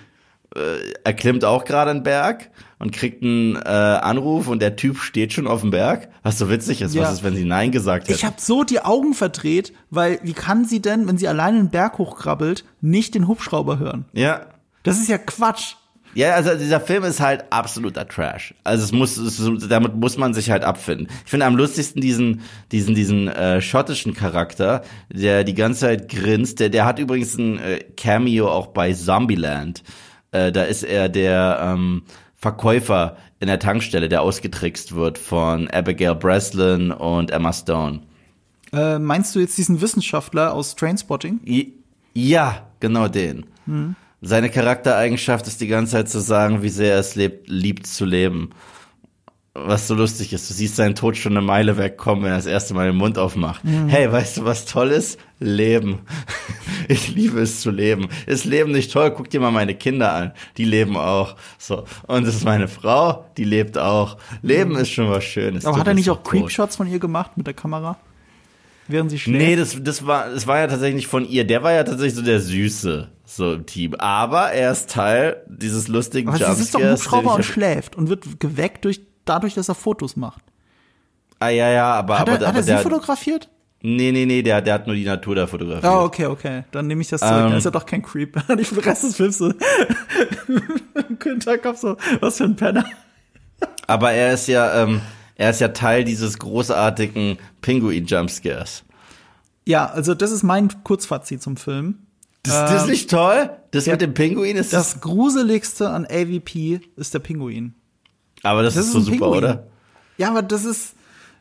äh, 0.56 0.92
erklimmt 1.04 1.44
auch 1.44 1.64
gerade 1.64 1.92
einen 1.92 2.02
Berg 2.02 2.50
und 2.78 2.92
kriegt 2.92 3.22
einen 3.22 3.56
äh, 3.56 3.60
Anruf 3.68 4.48
und 4.48 4.60
der 4.60 4.76
Typ 4.76 4.98
steht 4.98 5.32
schon 5.32 5.46
auf 5.46 5.60
dem 5.60 5.70
Berg. 5.70 6.08
Was 6.22 6.38
so 6.38 6.50
witzig 6.50 6.82
ist, 6.82 6.94
ja. 6.94 7.02
was 7.02 7.14
ist, 7.14 7.24
wenn 7.24 7.36
sie 7.36 7.44
Nein 7.44 7.70
gesagt 7.70 8.08
hätte? 8.08 8.18
Ich 8.18 8.24
habe 8.24 8.36
so 8.38 8.64
die 8.64 8.80
Augen 8.80 9.14
verdreht, 9.14 9.72
weil 9.90 10.18
wie 10.22 10.32
kann 10.32 10.64
sie 10.64 10.82
denn, 10.82 11.06
wenn 11.06 11.18
sie 11.18 11.28
alleine 11.28 11.58
einen 11.58 11.70
Berg 11.70 11.98
hochkrabbelt, 11.98 12.64
nicht 12.80 13.14
den 13.14 13.28
Hubschrauber 13.28 13.78
hören? 13.78 14.04
Ja. 14.12 14.46
Das 14.82 14.98
ist 14.98 15.08
ja 15.08 15.18
Quatsch. 15.18 15.74
Ja, 16.16 16.32
also 16.32 16.54
dieser 16.54 16.80
Film 16.80 17.04
ist 17.04 17.20
halt 17.20 17.44
absoluter 17.50 18.08
Trash. 18.08 18.54
Also 18.64 18.84
es 18.84 18.92
muss, 18.92 19.18
es, 19.18 19.38
damit 19.68 19.96
muss 19.96 20.16
man 20.16 20.32
sich 20.32 20.50
halt 20.50 20.64
abfinden. 20.64 21.08
Ich 21.26 21.30
finde 21.30 21.44
am 21.44 21.56
lustigsten 21.56 22.00
diesen, 22.00 22.40
diesen, 22.72 22.94
diesen 22.94 23.28
äh, 23.28 23.60
schottischen 23.60 24.14
Charakter, 24.14 24.82
der 25.10 25.44
die 25.44 25.52
ganze 25.52 25.80
Zeit 25.80 26.08
grinst. 26.08 26.58
Der, 26.58 26.70
der 26.70 26.86
hat 26.86 26.98
übrigens 26.98 27.36
ein 27.36 27.58
äh, 27.58 27.80
Cameo 27.98 28.48
auch 28.48 28.68
bei 28.68 28.94
Zombieland. 28.94 29.82
Äh, 30.30 30.52
da 30.52 30.62
ist 30.62 30.84
er 30.84 31.10
der 31.10 31.58
ähm, 31.62 32.04
Verkäufer 32.34 33.18
in 33.38 33.48
der 33.48 33.58
Tankstelle, 33.58 34.08
der 34.08 34.22
ausgetrickst 34.22 34.94
wird 34.94 35.18
von 35.18 35.68
Abigail 35.68 36.14
Breslin 36.14 36.92
und 36.92 37.30
Emma 37.30 37.52
Stone. 37.52 38.00
Äh, 38.72 38.98
meinst 38.98 39.34
du 39.34 39.40
jetzt 39.40 39.58
diesen 39.58 39.82
Wissenschaftler 39.82 40.54
aus 40.54 40.76
Trainspotting? 40.76 41.40
Ja, 42.14 42.66
genau 42.80 43.06
den. 43.06 43.44
Hm. 43.66 43.96
Seine 44.26 44.50
Charaktereigenschaft 44.50 45.46
ist 45.46 45.60
die 45.60 45.68
ganze 45.68 45.92
Zeit 45.92 46.08
zu 46.08 46.20
sagen, 46.20 46.62
wie 46.62 46.68
sehr 46.68 46.94
er 46.94 47.00
es 47.00 47.14
lebt, 47.14 47.48
liebt 47.48 47.86
zu 47.86 48.04
leben 48.04 48.50
was 49.64 49.88
so 49.88 49.94
lustig 49.94 50.32
ist. 50.32 50.48
Du 50.50 50.54
siehst 50.54 50.76
seinen 50.76 50.94
Tod 50.94 51.16
schon 51.16 51.32
eine 51.32 51.44
Meile 51.44 51.76
wegkommen, 51.76 52.24
wenn 52.24 52.32
er 52.32 52.36
das 52.36 52.46
erste 52.46 52.74
Mal 52.74 52.86
den 52.86 52.96
Mund 52.96 53.18
aufmacht. 53.18 53.64
Mhm. 53.64 53.88
Hey, 53.88 54.10
weißt 54.10 54.38
du, 54.38 54.44
was 54.44 54.66
toll 54.66 54.90
ist? 54.90 55.18
Leben. 55.38 56.00
Ich 56.88 57.08
liebe 57.08 57.40
es 57.40 57.62
zu 57.62 57.72
leben. 57.72 58.06
Ist 58.26 58.44
Leben 58.44 58.70
nicht 58.70 58.92
toll? 58.92 59.10
Guck 59.10 59.28
dir 59.28 59.40
mal 59.40 59.50
meine 59.50 59.74
Kinder 59.74 60.12
an. 60.12 60.30
Die 60.56 60.64
leben 60.64 60.96
auch. 60.96 61.34
So. 61.58 61.82
Und 62.06 62.24
das 62.28 62.36
ist 62.36 62.44
meine 62.44 62.68
Frau, 62.68 63.24
die 63.36 63.42
lebt 63.42 63.76
auch. 63.76 64.18
Leben 64.40 64.74
mhm. 64.74 64.78
ist 64.78 64.90
schon 64.90 65.10
was 65.10 65.24
Schönes. 65.24 65.66
Aber 65.66 65.78
hat 65.78 65.88
er 65.88 65.94
nicht 65.94 66.10
auch 66.10 66.22
Creepshots 66.22 66.76
von 66.76 66.86
ihr 66.86 67.00
gemacht 67.00 67.36
mit 67.36 67.48
der 67.48 67.54
Kamera? 67.54 67.98
Während 68.88 69.10
sie 69.10 69.18
schläft? 69.18 69.38
Nee, 69.38 69.56
das, 69.56 69.76
das 69.82 70.06
war, 70.06 70.30
das 70.30 70.46
war 70.46 70.58
ja 70.58 70.66
tatsächlich 70.66 70.96
nicht 70.96 71.06
von 71.08 71.28
ihr. 71.28 71.46
Der 71.46 71.62
war 71.62 71.72
ja 71.72 71.84
tatsächlich 71.84 72.14
so 72.14 72.22
der 72.22 72.40
Süße, 72.40 73.08
so 73.24 73.52
im 73.54 73.66
Team. 73.66 73.94
Aber 73.94 74.52
er 74.52 74.72
ist 74.72 74.90
Teil 74.90 75.42
dieses 75.48 75.88
lustigen 75.88 76.28
Aber 76.28 76.38
Jumpscares. 76.38 76.58
Sie 76.58 76.62
sitzt 76.64 76.74
doch 76.74 76.80
im 76.80 76.92
Hubschrauber 76.92 77.34
und 77.34 77.44
schläft 77.44 77.96
und 77.96 78.08
wird 78.08 78.40
geweckt 78.40 78.84
durch 78.84 79.00
dadurch, 79.24 79.54
dass 79.54 79.68
er 79.68 79.74
Fotos 79.74 80.16
macht. 80.16 80.42
Ah, 81.38 81.48
ja, 81.48 81.70
ja, 81.70 81.92
aber. 81.92 82.18
Hat 82.18 82.28
er, 82.28 82.34
aber, 82.36 82.46
hat 82.46 82.56
er 82.56 82.62
sie 82.62 82.70
der, 82.70 82.78
fotografiert? 82.78 83.50
Nee, 83.82 84.10
nee, 84.10 84.24
nee, 84.24 84.42
der, 84.42 84.62
der 84.62 84.74
hat 84.74 84.86
nur 84.86 84.96
die 84.96 85.04
Natur 85.04 85.34
da 85.34 85.46
fotografiert. 85.46 85.84
Ah, 85.84 86.00
oh, 86.00 86.04
okay, 86.06 86.26
okay. 86.26 86.64
Dann 86.70 86.86
nehme 86.86 87.02
ich 87.02 87.08
das 87.08 87.20
zurück. 87.20 87.34
Um, 87.34 87.42
Dann 87.50 87.58
ist 87.58 87.64
ja 87.64 87.70
doch 87.70 87.84
kein 87.84 88.02
Creep. 88.02 88.40
Die 88.48 88.80
Rest 88.80 89.04
des 89.04 89.16
Films 89.16 89.38
so. 89.38 89.52
Hinterkopf 91.22 91.78
so, 91.78 91.96
was 92.20 92.38
für 92.38 92.44
ein 92.44 92.56
Penner. 92.56 92.84
Aber 93.86 94.12
er 94.12 94.32
ist 94.32 94.48
ja, 94.48 94.82
ähm, 94.82 95.00
er 95.36 95.50
ist 95.50 95.60
ja 95.60 95.68
Teil 95.68 96.04
dieses 96.04 96.38
großartigen 96.38 97.38
Pinguin-Jumpscares. 97.60 98.84
Ja, 99.66 99.86
also 99.86 100.14
das 100.14 100.30
ist 100.30 100.42
mein 100.42 100.70
Kurzfazit 100.84 101.42
zum 101.42 101.56
Film. 101.56 101.98
Das, 102.42 102.54
das 102.54 102.74
ist 102.74 102.82
ähm, 102.82 102.90
nicht 102.90 103.10
toll? 103.10 103.50
Das 103.72 103.84
der, 103.84 103.94
mit 103.94 104.00
dem 104.00 104.14
Pinguin 104.14 104.56
ist 104.56 104.72
das. 104.72 104.92
Das 104.92 105.00
gruseligste 105.00 105.90
an 105.90 106.06
AVP 106.06 106.80
ist 106.96 107.12
der 107.12 107.18
Pinguin. 107.18 107.74
Aber 108.42 108.62
das, 108.62 108.74
das 108.74 108.84
ist, 108.84 108.88
ist 108.88 108.92
so 108.92 109.00
super, 109.00 109.16
Pinguin. 109.18 109.38
oder? 109.38 109.66
Ja, 110.18 110.30
aber 110.30 110.42
das 110.42 110.64
ist, 110.64 110.94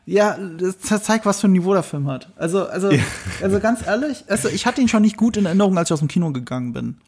ja, 0.04 0.36
das 0.36 1.04
zeigt, 1.04 1.24
was 1.24 1.40
für 1.40 1.48
ein 1.48 1.52
Niveau 1.52 1.72
der 1.72 1.84
Film 1.84 2.08
hat. 2.08 2.32
Also, 2.36 2.66
also, 2.66 2.90
ja. 2.90 3.02
also 3.42 3.60
ganz 3.60 3.86
ehrlich, 3.86 4.24
also 4.28 4.48
ich 4.48 4.66
hatte 4.66 4.80
ihn 4.80 4.88
schon 4.88 5.02
nicht 5.02 5.16
gut 5.16 5.36
in 5.36 5.46
Erinnerung, 5.46 5.78
als 5.78 5.88
ich 5.88 5.94
aus 5.94 6.00
dem 6.00 6.08
Kino 6.08 6.32
gegangen 6.32 6.72
bin. 6.72 6.98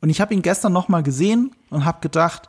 Und 0.00 0.10
ich 0.10 0.20
habe 0.20 0.34
ihn 0.34 0.42
gestern 0.42 0.72
noch 0.72 0.88
mal 0.88 1.02
gesehen 1.02 1.52
und 1.70 1.84
habe 1.84 1.98
gedacht, 2.00 2.48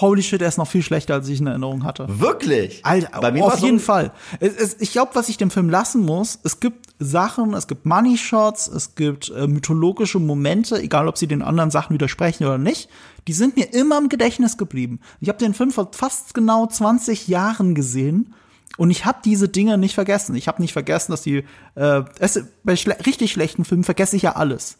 holy 0.00 0.22
shit, 0.22 0.42
er 0.42 0.48
ist 0.48 0.58
noch 0.58 0.68
viel 0.68 0.82
schlechter, 0.82 1.14
als 1.14 1.28
ich 1.28 1.40
in 1.40 1.46
Erinnerung 1.46 1.84
hatte. 1.84 2.06
Wirklich? 2.08 2.84
Alter, 2.84 3.20
Bei 3.20 3.32
mir 3.32 3.44
auf 3.44 3.58
jeden 3.58 3.78
so 3.78 3.84
Fall. 3.84 4.12
Es, 4.40 4.54
es, 4.56 4.76
ich 4.80 4.92
glaube, 4.92 5.14
was 5.14 5.28
ich 5.28 5.36
dem 5.36 5.50
Film 5.50 5.70
lassen 5.70 6.04
muss, 6.04 6.38
es 6.42 6.60
gibt 6.60 6.88
Sachen, 6.98 7.54
es 7.54 7.66
gibt 7.66 7.86
Money 7.86 8.16
Shots, 8.16 8.66
es 8.66 8.94
gibt 8.94 9.30
äh, 9.30 9.46
mythologische 9.46 10.18
Momente, 10.18 10.80
egal 10.80 11.08
ob 11.08 11.18
sie 11.18 11.26
den 11.26 11.42
anderen 11.42 11.70
Sachen 11.70 11.94
widersprechen 11.94 12.44
oder 12.44 12.58
nicht, 12.58 12.88
die 13.28 13.32
sind 13.32 13.56
mir 13.56 13.72
immer 13.72 13.98
im 13.98 14.08
Gedächtnis 14.08 14.56
geblieben. 14.56 15.00
Ich 15.20 15.28
habe 15.28 15.38
den 15.38 15.54
Film 15.54 15.70
vor 15.70 15.88
fast 15.92 16.34
genau 16.34 16.66
20 16.66 17.28
Jahren 17.28 17.74
gesehen 17.74 18.34
und 18.76 18.90
ich 18.90 19.04
habe 19.04 19.18
diese 19.24 19.48
Dinge 19.48 19.78
nicht 19.78 19.94
vergessen. 19.94 20.34
Ich 20.34 20.48
habe 20.48 20.60
nicht 20.60 20.72
vergessen, 20.72 21.12
dass 21.12 21.22
die 21.22 21.44
äh, 21.76 22.02
es, 22.18 22.42
bei 22.64 22.76
schle 22.76 22.96
richtig 23.06 23.32
schlechten 23.32 23.64
Filmen 23.64 23.84
vergesse 23.84 24.16
ich 24.16 24.22
ja 24.22 24.36
alles. 24.36 24.78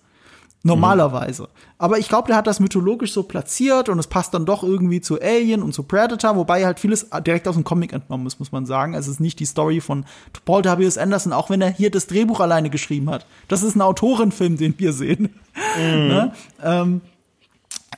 Normalerweise. 0.66 1.48
Aber 1.77 1.98
ich 1.98 2.09
glaube, 2.09 2.29
der 2.29 2.37
hat 2.37 2.46
das 2.46 2.59
mythologisch 2.59 3.12
so 3.12 3.22
platziert 3.22 3.90
und 3.90 3.98
es 3.98 4.07
passt 4.07 4.33
dann 4.33 4.46
doch 4.46 4.62
irgendwie 4.62 5.03
zu 5.03 5.20
Alien 5.20 5.62
und 5.62 5.74
zu 5.74 5.83
Predator, 5.83 6.37
wobei 6.37 6.64
halt 6.64 6.81
vieles 6.81 7.07
direkt 7.27 7.46
aus 7.46 7.55
dem 7.55 7.64
Comic 7.64 7.92
entnommen 7.92 8.27
ist, 8.27 8.38
muss 8.38 8.50
man 8.50 8.64
sagen. 8.64 8.94
Es 8.94 9.07
ist 9.07 9.20
nicht 9.20 9.38
die 9.40 9.44
Story 9.44 9.83
von 9.83 10.07
Paul 10.46 10.64
W. 10.64 10.87
S. 10.87 10.96
Anderson, 10.96 11.35
auch 11.35 11.50
wenn 11.50 11.61
er 11.61 11.70
hier 11.70 11.90
das 11.90 12.07
Drehbuch 12.07 12.40
alleine 12.40 12.70
geschrieben 12.70 13.11
hat. 13.11 13.27
Das 13.46 13.62
ist 13.62 13.77
ein 13.77 13.83
Autorenfilm, 13.83 14.57
den 14.57 14.74
wir 14.79 14.94
sehen. 14.94 15.35
Mhm. 15.79 16.09
ne? 16.09 16.33
ähm, 16.62 17.00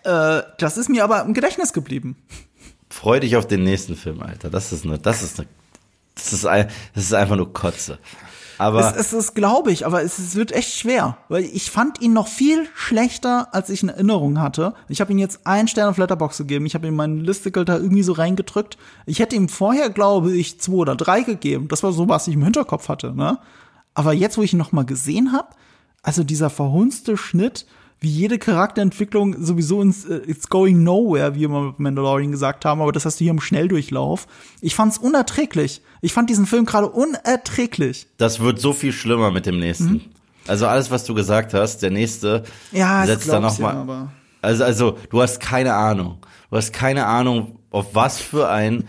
äh, 0.02 0.42
das 0.58 0.76
ist 0.76 0.88
mir 0.88 1.04
aber 1.04 1.22
im 1.22 1.34
Gedächtnis 1.34 1.72
geblieben. 1.72 2.16
Freu 2.90 3.20
dich 3.20 3.36
auf 3.36 3.46
den 3.46 3.62
nächsten 3.62 3.94
Film, 3.94 4.22
Alter. 4.22 4.50
Das 4.50 4.72
ist 4.72 4.84
eine, 4.84 4.98
das 4.98 5.22
ist 5.22 5.38
eine, 5.38 5.48
das 6.16 6.32
ist, 6.32 6.46
ein, 6.46 6.68
das 6.94 7.04
ist 7.04 7.14
einfach 7.14 7.36
nur 7.36 7.52
Kotze. 7.52 8.00
Aber 8.58 8.96
es, 8.96 9.12
es 9.12 9.34
glaube 9.34 9.70
ich, 9.72 9.84
aber 9.86 10.02
es, 10.02 10.18
es, 10.18 10.34
wird 10.34 10.52
echt 10.52 10.74
schwer, 10.74 11.18
weil 11.28 11.44
ich 11.44 11.70
fand 11.70 12.00
ihn 12.00 12.12
noch 12.12 12.28
viel 12.28 12.66
schlechter, 12.74 13.48
als 13.52 13.70
ich 13.70 13.82
in 13.82 13.88
Erinnerung 13.88 14.40
hatte. 14.40 14.74
Ich 14.88 15.00
habe 15.00 15.12
ihm 15.12 15.18
jetzt 15.18 15.46
einen 15.46 15.68
Stern 15.68 15.88
auf 15.88 15.98
Letterbox 15.98 16.38
gegeben. 16.38 16.66
Ich 16.66 16.74
habe 16.74 16.86
ihm 16.86 16.96
meinen 16.96 17.20
Listicle 17.20 17.64
da 17.64 17.76
irgendwie 17.76 18.02
so 18.02 18.12
reingedrückt. 18.12 18.78
Ich 19.04 19.18
hätte 19.18 19.36
ihm 19.36 19.48
vorher, 19.48 19.90
glaube 19.90 20.34
ich, 20.34 20.60
zwei 20.60 20.74
oder 20.74 20.96
drei 20.96 21.22
gegeben. 21.22 21.68
Das 21.68 21.82
war 21.82 21.92
so, 21.92 22.08
was 22.08 22.28
ich 22.28 22.34
im 22.34 22.44
Hinterkopf 22.44 22.88
hatte. 22.88 23.14
Ne? 23.14 23.38
Aber 23.94 24.12
jetzt, 24.12 24.38
wo 24.38 24.42
ich 24.42 24.52
ihn 24.52 24.58
noch 24.58 24.72
mal 24.72 24.84
gesehen 24.84 25.32
habe, 25.32 25.48
also 26.02 26.22
dieser 26.22 26.50
verhunzte 26.50 27.16
Schnitt, 27.16 27.66
wie 28.00 28.08
jede 28.08 28.38
Charakterentwicklung 28.38 29.42
sowieso 29.42 29.80
ins 29.80 30.04
uh, 30.06 30.20
It's 30.26 30.48
going 30.48 30.82
nowhere, 30.82 31.34
wie 31.34 31.40
wir 31.40 31.48
mal 31.48 31.66
mit 31.68 31.78
Mandalorian 31.78 32.30
gesagt 32.30 32.64
haben, 32.64 32.80
aber 32.80 32.92
das 32.92 33.04
hast 33.04 33.20
du 33.20 33.24
hier 33.24 33.30
im 33.30 33.40
Schnelldurchlauf. 33.40 34.26
Ich 34.60 34.74
fand's 34.74 34.98
unerträglich. 34.98 35.82
Ich 36.02 36.12
fand 36.12 36.28
diesen 36.28 36.46
Film 36.46 36.66
gerade 36.66 36.88
unerträglich. 36.88 38.06
Das 38.18 38.40
wird 38.40 38.60
so 38.60 38.72
viel 38.72 38.92
schlimmer 38.92 39.30
mit 39.30 39.46
dem 39.46 39.58
nächsten. 39.58 39.92
Mhm. 39.92 40.00
Also 40.46 40.66
alles, 40.66 40.90
was 40.90 41.04
du 41.04 41.14
gesagt 41.14 41.54
hast, 41.54 41.82
der 41.82 41.90
nächste 41.90 42.44
ja, 42.70 43.04
setzt 43.06 43.28
da 43.28 43.40
noch 43.40 43.58
mal. 43.58 43.86
Ja, 43.86 44.08
also 44.42 44.64
also 44.64 44.98
du 45.10 45.22
hast 45.22 45.40
keine 45.40 45.74
Ahnung. 45.74 46.18
Du 46.50 46.56
hast 46.56 46.72
keine 46.72 47.06
Ahnung, 47.06 47.58
auf 47.70 47.94
was 47.94 48.20
für 48.20 48.48
ein 48.48 48.84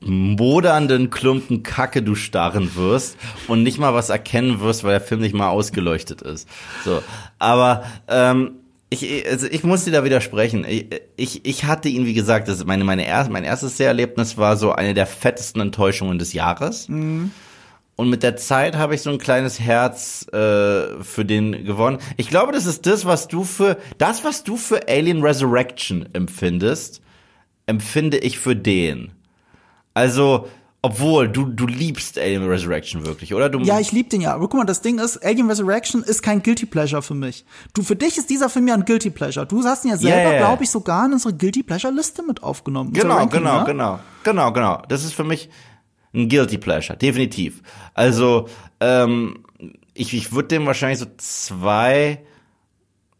modernden 0.00 1.10
Klumpen 1.10 1.62
Kacke 1.62 2.02
du 2.02 2.14
starren 2.14 2.74
wirst 2.76 3.16
und 3.48 3.62
nicht 3.62 3.78
mal 3.78 3.94
was 3.94 4.10
erkennen 4.10 4.60
wirst, 4.60 4.84
weil 4.84 4.92
der 4.92 5.00
Film 5.00 5.20
nicht 5.20 5.34
mal 5.34 5.48
ausgeleuchtet 5.48 6.22
ist. 6.22 6.48
So, 6.84 7.02
aber 7.38 7.84
ähm, 8.08 8.52
ich, 8.90 9.26
also 9.28 9.46
ich 9.46 9.64
muss 9.64 9.84
dir 9.84 9.92
da 9.92 10.04
widersprechen. 10.04 10.64
Ich, 10.66 10.86
ich, 11.16 11.44
ich 11.44 11.64
hatte 11.64 11.88
ihn, 11.88 12.06
wie 12.06 12.14
gesagt, 12.14 12.48
das 12.48 12.58
ist 12.58 12.66
meine, 12.66 12.84
meine 12.84 13.06
erste, 13.06 13.32
mein 13.32 13.44
erstes 13.44 13.76
Seherlebnis 13.76 14.38
war 14.38 14.56
so 14.56 14.72
eine 14.72 14.94
der 14.94 15.06
fettesten 15.06 15.60
Enttäuschungen 15.60 16.18
des 16.18 16.32
Jahres. 16.32 16.88
Mhm. 16.88 17.30
Und 17.96 18.10
mit 18.10 18.22
der 18.22 18.36
Zeit 18.36 18.76
habe 18.76 18.94
ich 18.94 19.02
so 19.02 19.10
ein 19.10 19.18
kleines 19.18 19.58
Herz 19.58 20.26
äh, 20.28 21.02
für 21.02 21.24
den 21.24 21.64
gewonnen. 21.64 21.98
Ich 22.16 22.28
glaube, 22.28 22.52
das 22.52 22.64
ist 22.64 22.86
das, 22.86 23.04
was 23.04 23.26
du 23.26 23.42
für 23.42 23.76
das, 23.98 24.24
was 24.24 24.44
du 24.44 24.56
für 24.56 24.88
Alien 24.88 25.20
Resurrection 25.20 26.08
empfindest, 26.12 27.02
empfinde 27.66 28.18
ich 28.18 28.38
für 28.38 28.54
den. 28.54 29.10
Also, 29.98 30.46
obwohl, 30.80 31.28
du, 31.28 31.46
du 31.46 31.66
liebst 31.66 32.20
Alien 32.20 32.46
Resurrection 32.46 33.04
wirklich, 33.04 33.34
oder? 33.34 33.48
Du 33.48 33.58
ja, 33.58 33.80
ich 33.80 33.90
lieb 33.90 34.10
den 34.10 34.20
ja. 34.20 34.32
Aber 34.32 34.48
guck 34.48 34.58
mal, 34.58 34.64
das 34.64 34.80
Ding 34.80 35.00
ist, 35.00 35.24
Alien 35.24 35.48
Resurrection 35.48 36.04
ist 36.04 36.22
kein 36.22 36.40
Guilty 36.40 36.66
Pleasure 36.66 37.02
für 37.02 37.14
mich. 37.14 37.44
Du, 37.74 37.82
für 37.82 37.96
dich 37.96 38.16
ist 38.16 38.30
dieser 38.30 38.48
Film 38.48 38.68
ja 38.68 38.74
ein 38.74 38.84
Guilty 38.84 39.10
Pleasure. 39.10 39.44
Du 39.44 39.64
hast 39.64 39.84
ihn 39.84 39.90
ja 39.90 39.96
selber, 39.96 40.30
yeah. 40.30 40.38
glaube 40.38 40.62
ich, 40.62 40.70
sogar 40.70 41.06
in 41.06 41.14
unsere 41.14 41.34
Guilty 41.34 41.64
Pleasure 41.64 41.92
Liste 41.92 42.22
mit 42.22 42.44
aufgenommen. 42.44 42.92
Genau, 42.92 43.16
Ranking, 43.16 43.40
genau, 43.40 43.58
ne? 43.58 43.64
genau. 43.66 43.98
Genau, 44.22 44.52
genau. 44.52 44.82
Das 44.88 45.02
ist 45.02 45.14
für 45.14 45.24
mich 45.24 45.50
ein 46.14 46.28
Guilty 46.28 46.58
Pleasure, 46.58 46.96
definitiv. 46.96 47.60
Also, 47.94 48.48
ähm, 48.78 49.44
ich, 49.94 50.14
ich 50.14 50.32
würde 50.32 50.46
dem 50.46 50.66
wahrscheinlich 50.66 51.00
so 51.00 51.06
zwei 51.16 52.20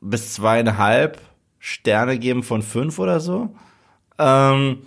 bis 0.01 0.35
zweieinhalb 0.35 1.21
Sterne 1.59 2.21
geben 2.21 2.45
von 2.45 2.63
fünf 2.63 3.01
oder 3.01 3.19
so. 3.19 3.49
Ähm, 4.17 4.83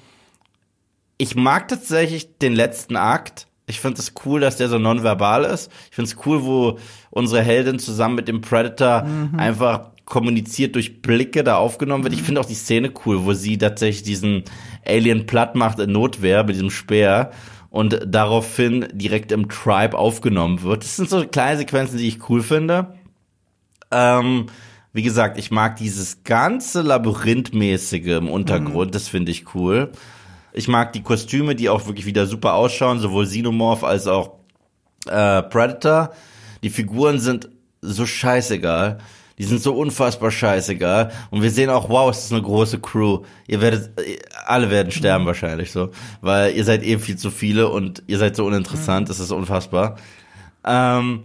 ich 1.22 1.36
mag 1.36 1.68
tatsächlich 1.68 2.40
den 2.40 2.54
letzten 2.54 2.96
Akt. 2.96 3.46
Ich 3.68 3.80
finde 3.80 4.02
es 4.02 4.14
cool, 4.26 4.40
dass 4.40 4.58
der 4.58 4.70
so 4.70 4.80
nonverbal 4.80 5.46
ist. 5.46 5.72
Ich 5.92 5.96
finde 5.96 6.10
es 6.10 6.18
cool, 6.26 6.44
wo 6.44 6.80
unsere 7.12 7.44
Heldin 7.44 7.78
zusammen 7.78 8.16
mit 8.16 8.28
dem 8.28 8.42
Predator 8.42 9.04
mhm. 9.04 9.38
einfach 9.38 9.92
kommuniziert 10.06 10.74
durch 10.74 11.04
Blicke 11.04 11.44
da 11.44 11.58
aufgenommen 11.58 12.04
wird. 12.04 12.16
Ich 12.16 12.24
finde 12.24 12.42
auch 12.42 12.48
die 12.48 12.56
Szene 12.56 12.92
cool, 13.06 13.24
wo 13.24 13.34
sie 13.34 13.60
tatsächlich 13.60 14.02
diesen 14.02 14.46
Alien 14.84 15.28
platt 15.28 15.54
macht 15.54 15.78
in 15.78 15.92
Notwehr 15.92 16.44
mit 16.44 16.56
diesem 16.56 16.72
Speer 16.72 17.30
und 17.70 18.00
daraufhin 18.08 18.88
direkt 18.92 19.32
im 19.32 19.48
Tribe 19.48 20.00
aufgenommen 20.00 20.64
wird. 20.64 20.84
Das 20.84 20.96
sind 20.96 21.08
so 21.08 21.24
kleine 21.28 21.60
Sequenzen, 21.60 22.00
die 22.00 22.08
ich 22.08 22.30
cool 22.30 22.42
finde. 22.42 22.96
Ähm, 23.92 24.48
wie 24.92 25.04
gesagt, 25.04 25.38
ich 25.38 25.52
mag 25.52 25.76
dieses 25.76 26.24
ganze 26.24 26.82
Labyrinthmäßige 26.82 28.08
im 28.08 28.28
Untergrund, 28.28 28.88
mhm. 28.88 28.94
das 28.94 29.08
finde 29.08 29.32
ich 29.32 29.54
cool. 29.54 29.92
Ich 30.54 30.68
mag 30.68 30.94
die 30.94 31.04
Kostüme, 31.04 31.56
die 31.56 31.70
auch 31.70 31.86
wirklich 31.88 32.06
wieder 32.06 32.26
super 32.28 32.54
ausschauen, 32.54 33.00
sowohl 33.00 33.26
Xenomorph 33.26 33.84
als 33.84 34.08
auch 34.08 34.40
äh, 35.08 35.42
Predator. 35.44 36.12
Die 36.64 36.70
Figuren 36.70 37.20
sind 37.20 37.50
so 37.82 38.06
scheißegal. 38.06 39.00
Die 39.38 39.44
sind 39.46 39.62
so 39.62 39.74
unfassbar 39.74 40.30
scheißegal. 40.30 41.12
Und 41.32 41.42
wir 41.42 41.50
sehen 41.50 41.70
auch, 41.70 41.90
wow, 41.90 42.12
es 42.12 42.26
ist 42.26 42.32
eine 42.32 42.44
große 42.44 42.80
Crew. 42.80 43.24
Ihr 43.48 43.62
werdet, 43.62 43.92
alle 44.46 44.70
werden 44.70 44.92
sterben 44.92 45.24
mhm. 45.24 45.28
wahrscheinlich 45.28 45.72
so. 45.72 45.90
Weil 46.22 46.56
ihr 46.56 46.64
seid 46.64 46.84
eben 46.84 47.02
viel 47.02 47.18
zu 47.18 47.32
viele 47.32 47.70
und 47.70 48.04
ihr 48.08 48.20
seid 48.20 48.36
so 48.36 48.46
uninteressant. 48.46 49.08
Mhm. 49.08 49.08
Das 49.08 49.20
ist 49.20 49.32
unfassbar. 49.32 49.98
Ähm, 50.64 51.24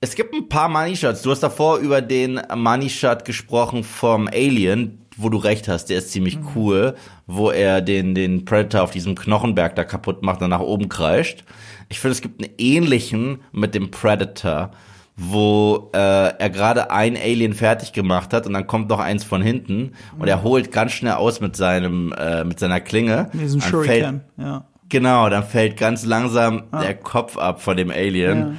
es 0.00 0.14
gibt 0.14 0.34
ein 0.34 0.48
paar 0.48 0.68
Money 0.68 0.94
Shots. 0.94 1.22
Du 1.22 1.30
hast 1.30 1.40
davor 1.40 1.78
über 1.78 2.02
den 2.02 2.40
Money 2.54 2.90
Shot 2.90 3.24
gesprochen 3.24 3.82
vom 3.82 4.28
Alien 4.28 5.07
wo 5.18 5.28
du 5.28 5.36
recht 5.36 5.68
hast, 5.68 5.86
der 5.86 5.98
ist 5.98 6.12
ziemlich 6.12 6.38
mhm. 6.38 6.48
cool, 6.54 6.94
wo 7.26 7.50
er 7.50 7.82
den, 7.82 8.14
den 8.14 8.44
Predator 8.44 8.82
auf 8.82 8.92
diesem 8.92 9.14
Knochenberg 9.14 9.74
da 9.74 9.84
kaputt 9.84 10.22
macht 10.22 10.40
und 10.40 10.50
nach 10.50 10.60
oben 10.60 10.88
kreischt. 10.88 11.44
Ich 11.88 12.00
finde, 12.00 12.12
es 12.12 12.22
gibt 12.22 12.42
einen 12.42 12.54
ähnlichen 12.56 13.40
mit 13.52 13.74
dem 13.74 13.90
Predator, 13.90 14.70
wo 15.16 15.90
äh, 15.92 15.98
er 15.98 16.50
gerade 16.50 16.92
ein 16.92 17.16
Alien 17.16 17.52
fertig 17.52 17.92
gemacht 17.92 18.32
hat 18.32 18.46
und 18.46 18.52
dann 18.52 18.68
kommt 18.68 18.88
noch 18.88 19.00
eins 19.00 19.24
von 19.24 19.42
hinten 19.42 19.78
mhm. 19.78 20.20
und 20.20 20.28
er 20.28 20.44
holt 20.44 20.70
ganz 20.70 20.92
schnell 20.92 21.14
aus 21.14 21.40
mit 21.40 21.56
seinem 21.56 22.12
äh, 22.12 22.44
mit 22.44 22.60
seiner 22.60 22.80
Klinge. 22.80 23.28
Diesen 23.32 23.60
Shuriken, 23.60 24.22
ja. 24.36 24.64
Genau, 24.88 25.28
dann 25.28 25.42
fällt 25.42 25.76
ganz 25.76 26.06
langsam 26.06 26.62
ah. 26.70 26.80
der 26.80 26.94
Kopf 26.94 27.36
ab 27.36 27.60
von 27.60 27.76
dem 27.76 27.90
Alien 27.90 28.38
ja. 28.38 28.52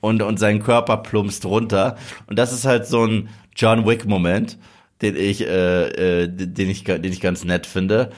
und 0.00 0.22
und 0.22 0.38
sein 0.38 0.62
Körper 0.62 0.98
plumpst 0.98 1.46
runter 1.46 1.96
und 2.26 2.38
das 2.38 2.52
ist 2.52 2.66
halt 2.66 2.86
so 2.86 3.06
ein 3.06 3.30
John 3.56 3.86
Wick 3.86 4.06
Moment 4.06 4.58
den 5.02 5.16
ich, 5.16 5.46
äh, 5.46 6.22
äh, 6.22 6.28
den 6.28 6.70
ich, 6.70 6.84
den 6.84 7.04
ich 7.04 7.20
ganz 7.20 7.44
nett 7.44 7.66
finde. 7.66 8.10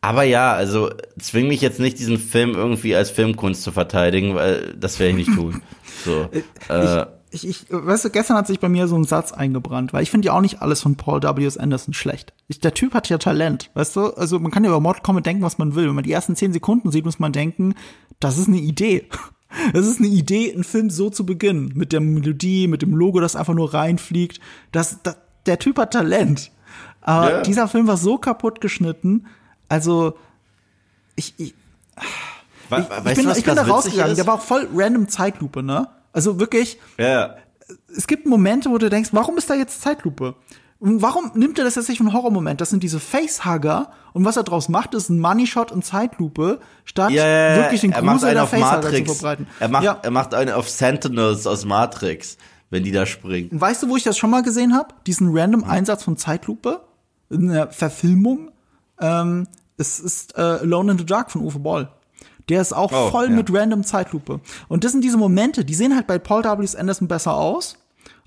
Aber 0.00 0.22
ja, 0.22 0.52
also 0.52 0.90
zwing 1.18 1.48
mich 1.48 1.60
jetzt 1.60 1.80
nicht, 1.80 1.98
diesen 1.98 2.18
Film 2.18 2.54
irgendwie 2.54 2.94
als 2.94 3.10
Filmkunst 3.10 3.62
zu 3.62 3.72
verteidigen, 3.72 4.34
weil 4.34 4.74
das 4.78 4.98
werde 5.00 5.10
ich 5.18 5.26
nicht 5.26 5.36
tun. 5.36 5.62
So, 6.04 6.28
äh, 6.68 7.06
ich, 7.32 7.48
ich, 7.48 7.48
ich, 7.48 7.66
weißt 7.70 8.04
du, 8.04 8.10
gestern 8.10 8.36
hat 8.36 8.46
sich 8.46 8.60
bei 8.60 8.68
mir 8.68 8.86
so 8.86 8.96
ein 8.96 9.04
Satz 9.04 9.32
eingebrannt, 9.32 9.92
weil 9.92 10.02
ich 10.02 10.10
finde 10.10 10.26
ja 10.26 10.34
auch 10.34 10.40
nicht 10.40 10.62
alles 10.62 10.82
von 10.82 10.96
Paul 10.96 11.22
W. 11.22 11.44
S. 11.44 11.56
Anderson 11.56 11.94
schlecht. 11.94 12.32
Ich, 12.46 12.60
der 12.60 12.74
Typ 12.74 12.94
hat 12.94 13.08
ja 13.08 13.18
Talent, 13.18 13.70
weißt 13.74 13.96
du? 13.96 14.10
Also 14.10 14.38
man 14.38 14.52
kann 14.52 14.62
ja 14.62 14.70
über 14.70 14.80
Mortal 14.80 15.02
Kombat 15.02 15.26
denken, 15.26 15.42
was 15.42 15.58
man 15.58 15.74
will. 15.74 15.88
Wenn 15.88 15.94
man 15.94 16.04
die 16.04 16.12
ersten 16.12 16.36
zehn 16.36 16.52
Sekunden 16.52 16.92
sieht, 16.92 17.04
muss 17.04 17.18
man 17.18 17.32
denken, 17.32 17.74
das 18.20 18.38
ist 18.38 18.48
eine 18.48 18.58
Idee. 18.58 19.08
Das 19.72 19.86
ist 19.86 20.00
eine 20.00 20.08
Idee, 20.08 20.52
einen 20.52 20.64
Film 20.64 20.90
so 20.90 21.08
zu 21.08 21.24
beginnen. 21.24 21.72
Mit 21.74 21.92
der 21.92 22.00
Melodie, 22.00 22.66
mit 22.66 22.82
dem 22.82 22.94
Logo, 22.94 23.20
das 23.20 23.36
einfach 23.36 23.54
nur 23.54 23.72
reinfliegt. 23.72 24.40
Das, 24.72 25.02
das, 25.02 25.16
der 25.46 25.58
Typ 25.58 25.78
hat 25.78 25.92
Talent. 25.92 26.50
Aber 27.00 27.30
yeah. 27.30 27.42
dieser 27.42 27.68
Film 27.68 27.86
war 27.86 27.96
so 27.96 28.18
kaputt 28.18 28.60
geschnitten. 28.60 29.26
Also, 29.68 30.18
ich, 31.14 31.34
ich, 31.38 31.54
ich, 32.70 32.78
ich 32.78 33.14
bin, 33.16 33.30
ich 33.30 33.44
bin 33.44 33.54
da 33.54 33.62
rausgegangen. 33.62 34.12
Ist? 34.12 34.18
Der 34.18 34.26
war 34.26 34.34
auch 34.34 34.40
voll 34.40 34.68
random 34.74 35.08
Zeitlupe, 35.08 35.62
ne? 35.62 35.88
Also 36.12 36.40
wirklich. 36.40 36.78
Ja. 36.98 37.04
Yeah. 37.04 37.36
Es 37.96 38.06
gibt 38.06 38.26
Momente, 38.26 38.70
wo 38.70 38.78
du 38.78 38.88
denkst, 38.88 39.10
warum 39.12 39.38
ist 39.38 39.50
da 39.50 39.54
jetzt 39.54 39.82
Zeitlupe? 39.82 40.34
Und 40.78 41.00
warum 41.00 41.32
nimmt 41.34 41.58
er 41.58 41.64
das 41.64 41.74
jetzt 41.74 41.88
nicht 41.88 41.98
von 41.98 42.12
Horrormoment? 42.12 42.60
Das 42.60 42.70
sind 42.70 42.82
diese 42.82 43.00
Facehugger 43.00 43.90
und 44.12 44.24
was 44.24 44.36
er 44.36 44.42
draus 44.42 44.68
macht, 44.68 44.94
ist 44.94 45.08
ein 45.08 45.18
Money 45.18 45.46
Shot 45.46 45.72
und 45.72 45.84
Zeitlupe, 45.84 46.60
statt 46.84 47.10
ja, 47.10 47.26
ja, 47.26 47.56
wirklich 47.56 47.80
den 47.80 47.92
Grusel 47.92 48.34
der 48.34 48.46
Facehugger 48.46 48.92
zu 48.92 49.04
verbreiten. 49.14 49.46
Er 49.58 49.68
macht, 49.68 50.04
er 50.04 50.10
macht 50.10 50.34
einen 50.34 50.52
auf 50.52 50.68
Sentinels 50.68 51.46
aus 51.46 51.64
Matrix 51.64 52.36
wenn 52.70 52.84
die 52.84 52.92
da 52.92 53.06
springen. 53.06 53.48
Weißt 53.52 53.82
du, 53.82 53.88
wo 53.88 53.96
ich 53.96 54.02
das 54.02 54.18
schon 54.18 54.30
mal 54.30 54.42
gesehen 54.42 54.74
habe? 54.74 54.94
Diesen 55.06 55.36
random 55.36 55.62
hm. 55.62 55.70
Einsatz 55.70 56.02
von 56.02 56.16
Zeitlupe 56.16 56.80
in 57.30 57.48
der 57.48 57.70
Verfilmung. 57.72 58.50
Ähm, 59.00 59.46
es 59.76 60.00
ist 60.00 60.36
äh, 60.36 60.40
Alone 60.40 60.92
in 60.92 60.98
the 60.98 61.06
Dark 61.06 61.30
von 61.30 61.42
Uwe 61.42 61.58
Boll. 61.58 61.88
Der 62.48 62.60
ist 62.60 62.72
auch 62.72 62.92
oh, 62.92 63.10
voll 63.10 63.26
ja. 63.26 63.30
mit 63.30 63.52
random 63.52 63.82
Zeitlupe. 63.82 64.40
Und 64.68 64.84
das 64.84 64.92
sind 64.92 65.02
diese 65.02 65.16
Momente, 65.16 65.64
die 65.64 65.74
sehen 65.74 65.94
halt 65.94 66.06
bei 66.06 66.18
Paul 66.18 66.44
W. 66.44 66.78
Anderson 66.78 67.08
besser 67.08 67.34
aus. 67.34 67.76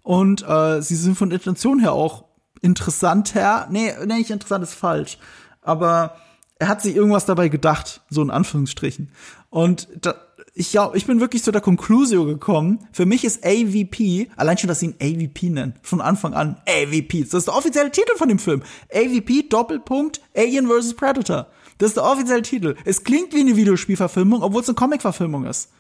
Und 0.03 0.47
äh, 0.47 0.81
sie 0.81 0.95
sind 0.95 1.17
von 1.17 1.31
Intention 1.31 1.79
her 1.79 1.93
auch 1.93 2.25
interessanter. 2.61 3.67
Nee, 3.71 3.93
nee, 4.05 4.15
nicht 4.15 4.31
interessant 4.31 4.63
ist 4.63 4.73
falsch. 4.73 5.17
Aber 5.61 6.15
er 6.57 6.67
hat 6.67 6.81
sich 6.81 6.95
irgendwas 6.95 7.25
dabei 7.25 7.47
gedacht, 7.47 8.01
so 8.09 8.21
in 8.21 8.29
Anführungsstrichen. 8.29 9.11
Und 9.49 9.87
da, 10.01 10.15
ich, 10.53 10.73
ja, 10.73 10.91
ich 10.93 11.05
bin 11.05 11.19
wirklich 11.19 11.43
zu 11.43 11.51
der 11.51 11.61
Conclusio 11.61 12.25
gekommen. 12.25 12.87
Für 12.91 13.05
mich 13.05 13.23
ist 13.23 13.45
AVP, 13.45 14.29
allein 14.35 14.57
schon, 14.57 14.67
dass 14.67 14.79
sie 14.79 14.87
ihn 14.87 14.95
AVP 15.01 15.49
nennen, 15.49 15.75
von 15.81 16.01
Anfang 16.01 16.33
an 16.33 16.57
AVP. 16.67 17.23
Das 17.23 17.33
ist 17.33 17.47
der 17.47 17.55
offizielle 17.55 17.91
Titel 17.91 18.15
von 18.17 18.29
dem 18.29 18.39
Film. 18.39 18.63
AVP 18.93 19.43
Doppelpunkt 19.49 20.21
Alien 20.35 20.67
vs. 20.67 20.95
Predator. 20.95 21.47
Das 21.77 21.89
ist 21.89 21.97
der 21.97 22.03
offizielle 22.03 22.41
Titel. 22.41 22.75
Es 22.85 23.03
klingt 23.03 23.33
wie 23.33 23.39
eine 23.39 23.55
Videospielverfilmung, 23.55 24.43
obwohl 24.43 24.61
es 24.61 24.67
eine 24.67 24.75
Comicverfilmung 24.75 25.45
ist. 25.45 25.71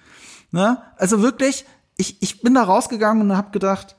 Ne? 0.51 0.81
Also 0.97 1.21
wirklich, 1.21 1.65
ich, 1.97 2.21
ich 2.21 2.41
bin 2.41 2.53
da 2.53 2.63
rausgegangen 2.63 3.29
und 3.29 3.37
habe 3.37 3.51
gedacht, 3.51 3.95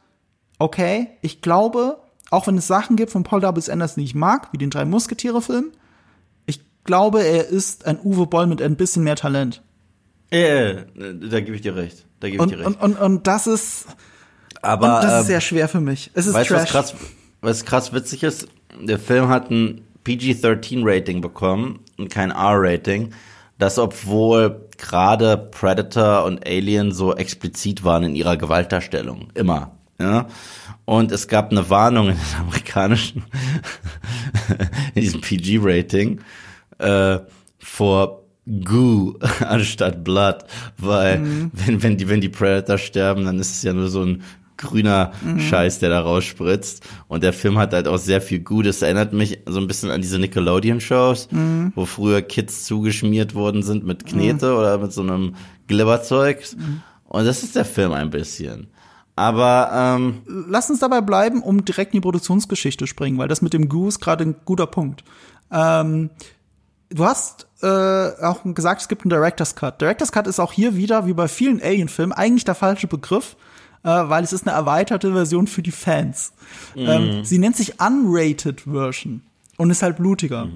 okay, 0.59 1.09
ich 1.21 1.43
glaube, 1.43 2.01
auch 2.31 2.47
wenn 2.47 2.57
es 2.57 2.67
Sachen 2.67 2.97
gibt 2.97 3.11
von 3.11 3.23
Paul 3.23 3.43
W. 3.43 3.71
Anderson, 3.71 4.01
die 4.01 4.05
ich 4.05 4.15
mag, 4.15 4.49
wie 4.53 4.59
den 4.59 4.71
drei 4.71 4.85
Musketiere-Film, 4.85 5.73
ich 6.47 6.61
glaube, 6.85 7.23
er 7.23 7.49
ist 7.49 7.87
ein 7.87 8.01
Uwe 8.03 8.27
Boll 8.27 8.47
mit 8.47 8.63
ein 8.63 8.77
bisschen 8.77 9.05
mehr 9.05 9.17
Talent. 9.17 9.63
Ja, 10.33 10.39
yeah, 10.39 10.85
da 10.95 11.41
gebe 11.41 11.57
ich 11.57 11.63
dir 11.63 11.75
recht. 11.75 12.07
Da 12.21 12.31
gebe 12.31 12.45
ich 12.45 12.51
dir 12.51 12.59
recht. 12.59 12.67
Und, 12.67 12.81
und, 12.81 12.97
und 12.97 13.27
das 13.27 13.47
ist, 13.47 13.87
aber 14.63 14.97
und 14.97 15.05
das 15.05 15.13
ähm, 15.13 15.21
ist 15.21 15.27
sehr 15.27 15.41
schwer 15.41 15.69
für 15.69 15.81
mich. 15.81 16.11
Es 16.15 16.27
ist 16.27 16.35
weißt 16.35 16.51
du, 16.51 16.55
was 16.55 16.63
Trash. 16.63 16.73
krass, 16.73 16.95
was 17.41 17.65
krass 17.65 17.93
witzig 17.93 18.23
ist? 18.23 18.49
Der 18.81 18.99
Film 18.99 19.29
hat 19.29 19.51
ein 19.51 19.83
PG-13-Rating 20.05 21.21
bekommen 21.21 21.81
und 21.99 22.11
kein 22.11 22.31
R-Rating. 22.31 23.13
Das, 23.59 23.79
obwohl 23.79 24.69
gerade 24.79 25.37
Predator 25.37 26.25
und 26.25 26.47
Alien 26.47 26.93
so 26.93 27.15
explizit 27.15 27.85
waren 27.85 28.05
in 28.05 28.15
ihrer 28.15 28.37
Gewaltdarstellung. 28.37 29.29
Immer. 29.35 29.73
Ja? 29.99 30.29
Und 30.87 31.13
es 31.13 31.29
gab 31.29 31.51
eine 31.51 31.69
Warnung 31.69 32.09
in 32.09 32.17
den 32.17 32.41
amerikanischen, 32.41 33.25
in 34.95 35.03
diesem 35.03 35.21
PG-Rating, 35.21 36.21
äh, 36.79 37.19
vor 37.59 38.20
Goo 38.65 39.15
anstatt 39.47 40.03
Blood, 40.05 40.45
weil 40.79 41.19
Mhm. 41.21 41.51
wenn, 41.55 41.83
wenn 41.83 41.97
die, 41.97 42.09
wenn 42.09 42.21
die 42.21 42.29
Predator 42.29 42.79
sterben, 42.79 43.25
dann 43.25 43.39
ist 43.39 43.53
es 43.53 43.63
ja 43.63 43.73
nur 43.73 43.89
so 43.89 44.03
ein 44.03 44.23
grüner 44.57 45.13
Mhm. 45.25 45.41
Scheiß, 45.41 45.79
der 45.79 45.89
da 45.89 46.01
rausspritzt. 46.03 46.87
Und 47.09 47.23
der 47.23 47.33
Film 47.33 47.57
hat 47.59 47.73
halt 47.73 47.89
auch 47.89 47.97
sehr 47.97 48.21
viel 48.21 48.41
Goo. 48.41 48.61
Das 48.63 48.83
erinnert 48.83 49.13
mich 49.15 49.39
so 49.47 49.59
ein 49.59 49.67
bisschen 49.67 49.91
an 49.91 50.03
diese 50.03 50.19
Nickelodeon-Shows, 50.19 51.29
Mhm. 51.31 51.73
wo 51.75 51.87
früher 51.87 52.21
Kids 52.23 52.65
zugeschmiert 52.65 53.35
worden 53.35 53.63
sind 53.63 53.87
mit 53.87 54.05
Knete 54.05 54.55
oder 54.55 54.77
mit 54.79 54.93
so 54.93 55.01
einem 55.03 55.35
Glibberzeug. 55.67 56.45
Mhm. 56.59 56.83
Und 57.05 57.25
das 57.25 57.43
ist 57.43 57.57
der 57.57 57.65
Film 57.65 57.93
ein 57.93 58.11
bisschen. 58.11 58.67
Aber 59.17 59.71
ähm, 59.75 60.23
Lass 60.27 60.71
uns 60.71 60.79
dabei 60.81 61.01
bleiben, 61.01 61.43
um 61.43 61.65
direkt 61.65 61.93
in 61.95 61.99
die 61.99 62.03
Produktionsgeschichte 62.03 62.87
springen, 62.87 63.19
weil 63.19 63.29
das 63.29 63.43
mit 63.43 63.53
dem 63.53 63.69
Goose 63.69 63.99
gerade 63.99 64.25
ein 64.25 64.37
guter 64.45 64.67
Punkt. 64.67 65.05
Ähm, 65.51 66.11
du 66.91 67.05
hast 67.05 67.47
äh, 67.63 67.67
auch 67.67 68.41
gesagt, 68.45 68.83
es 68.83 68.89
gibt 68.89 69.03
einen 69.03 69.11
Director's 69.11 69.55
Cut. 69.55 69.81
Director's 69.81 70.13
Cut 70.13 70.27
ist 70.27 70.41
auch 70.41 70.53
hier 70.53 70.77
wieder, 70.77 71.07
wie 71.07 71.13
bei 71.13 71.29
vielen 71.29 71.63
Alien-Filmen, 71.63 72.13
eigentlich 72.13 72.45
der 72.45 72.55
falsche 72.55 72.87
Begriff, 72.87 73.37
äh, 73.83 73.89
weil 73.89 74.25
es 74.25 74.33
ist 74.33 74.47
eine 74.47 74.57
erweiterte 74.57 75.13
Version 75.13 75.47
für 75.47 75.63
die 75.63 75.71
Fans. 75.71 76.33
Ähm, 76.77 77.25
sie 77.25 77.39
nennt 77.39 77.57
sich 77.57 77.81
Unrated 77.81 78.63
Version 78.63 79.23
und 79.57 79.71
ist 79.71 79.83
halt 79.83 79.97
blutiger. 79.97 80.49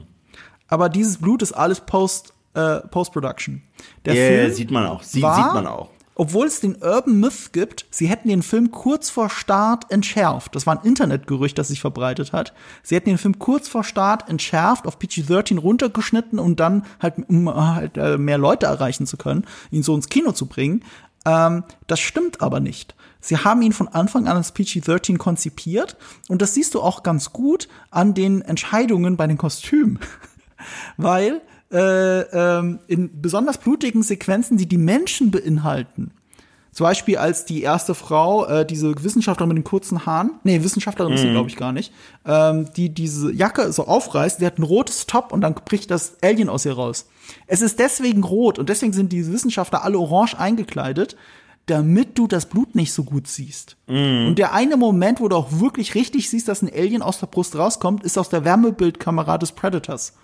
Aber 0.68 0.88
dieses 0.88 1.18
Blut 1.18 1.42
ist 1.42 1.52
alles 1.52 1.80
Post, 1.80 2.32
äh, 2.54 2.80
Post-Production. 2.80 3.62
Der 4.04 4.14
yeah, 4.14 4.28
Film 4.28 4.52
sieht 4.54 4.70
man 4.70 4.86
auch. 4.86 5.02
Sie, 5.02 5.22
war, 5.22 5.36
sieht 5.36 5.54
man 5.54 5.66
auch. 5.66 5.90
Obwohl 6.16 6.46
es 6.46 6.60
den 6.60 6.76
Urban 6.76 7.18
Myth 7.18 7.52
gibt, 7.52 7.86
sie 7.90 8.06
hätten 8.06 8.28
den 8.28 8.42
Film 8.42 8.70
kurz 8.70 9.10
vor 9.10 9.30
Start 9.30 9.90
entschärft. 9.90 10.54
Das 10.54 10.66
war 10.66 10.78
ein 10.78 10.86
Internetgerücht, 10.86 11.58
das 11.58 11.68
sich 11.68 11.80
verbreitet 11.80 12.32
hat. 12.32 12.52
Sie 12.84 12.94
hätten 12.94 13.08
den 13.08 13.18
Film 13.18 13.38
kurz 13.38 13.66
vor 13.68 13.82
Start 13.82 14.28
entschärft, 14.28 14.86
auf 14.86 14.98
PG-13 14.98 15.58
runtergeschnitten 15.58 16.38
und 16.38 16.60
dann 16.60 16.84
halt, 17.00 17.14
um 17.28 17.52
halt 17.52 17.96
äh, 17.96 18.16
mehr 18.16 18.38
Leute 18.38 18.66
erreichen 18.66 19.06
zu 19.06 19.16
können, 19.16 19.44
ihn 19.72 19.82
so 19.82 19.94
ins 19.94 20.08
Kino 20.08 20.30
zu 20.32 20.46
bringen. 20.46 20.84
Ähm, 21.24 21.64
das 21.88 21.98
stimmt 21.98 22.40
aber 22.40 22.60
nicht. 22.60 22.94
Sie 23.20 23.38
haben 23.38 23.62
ihn 23.62 23.72
von 23.72 23.88
Anfang 23.88 24.28
an 24.28 24.36
als 24.36 24.54
PG-13 24.54 25.16
konzipiert 25.16 25.96
und 26.28 26.42
das 26.42 26.54
siehst 26.54 26.74
du 26.74 26.82
auch 26.82 27.02
ganz 27.02 27.32
gut 27.32 27.68
an 27.90 28.14
den 28.14 28.42
Entscheidungen 28.42 29.16
bei 29.16 29.26
den 29.26 29.38
Kostümen. 29.38 29.98
Weil 30.96 31.40
äh, 31.72 32.20
ähm, 32.20 32.80
in 32.86 33.20
besonders 33.20 33.58
blutigen 33.58 34.02
Sequenzen, 34.02 34.56
die 34.56 34.66
die 34.66 34.78
Menschen 34.78 35.30
beinhalten, 35.30 36.12
zum 36.74 36.84
Beispiel 36.84 37.18
als 37.18 37.44
die 37.44 37.62
erste 37.62 37.94
Frau, 37.94 38.46
äh, 38.46 38.66
diese 38.66 38.92
Wissenschaftlerin 39.04 39.48
mit 39.48 39.58
den 39.58 39.64
kurzen 39.64 40.06
Haaren, 40.06 40.32
nee, 40.42 40.62
Wissenschaftlerin 40.62 41.12
ist 41.12 41.20
sie, 41.20 41.30
glaube 41.30 41.48
ich, 41.48 41.56
gar 41.56 41.72
nicht, 41.72 41.92
ähm, 42.26 42.68
die 42.76 42.88
diese 42.88 43.32
Jacke 43.32 43.72
so 43.72 43.86
aufreißt, 43.86 44.40
die 44.40 44.46
hat 44.46 44.58
ein 44.58 44.64
rotes 44.64 45.06
Top 45.06 45.32
und 45.32 45.40
dann 45.42 45.54
bricht 45.54 45.92
das 45.92 46.16
Alien 46.20 46.48
aus 46.48 46.64
ihr 46.64 46.72
raus. 46.72 47.06
Es 47.46 47.62
ist 47.62 47.78
deswegen 47.78 48.24
rot 48.24 48.58
und 48.58 48.68
deswegen 48.68 48.92
sind 48.92 49.12
diese 49.12 49.32
Wissenschaftler 49.32 49.84
alle 49.84 49.98
orange 49.98 50.36
eingekleidet, 50.36 51.16
damit 51.66 52.18
du 52.18 52.26
das 52.26 52.46
Blut 52.46 52.74
nicht 52.74 52.92
so 52.92 53.04
gut 53.04 53.28
siehst. 53.28 53.76
Und 54.28 54.34
der 54.34 54.52
eine 54.52 54.76
Moment, 54.76 55.20
wo 55.20 55.28
du 55.28 55.36
auch 55.36 55.60
wirklich 55.60 55.94
richtig 55.94 56.28
siehst, 56.28 56.48
dass 56.48 56.60
ein 56.60 56.72
Alien 56.74 57.02
aus 57.02 57.20
der 57.20 57.28
Brust 57.28 57.56
rauskommt, 57.56 58.02
ist 58.02 58.18
aus 58.18 58.28
der 58.30 58.44
Wärmebildkamera 58.44 59.38
des 59.38 59.52
Predators. 59.52 60.14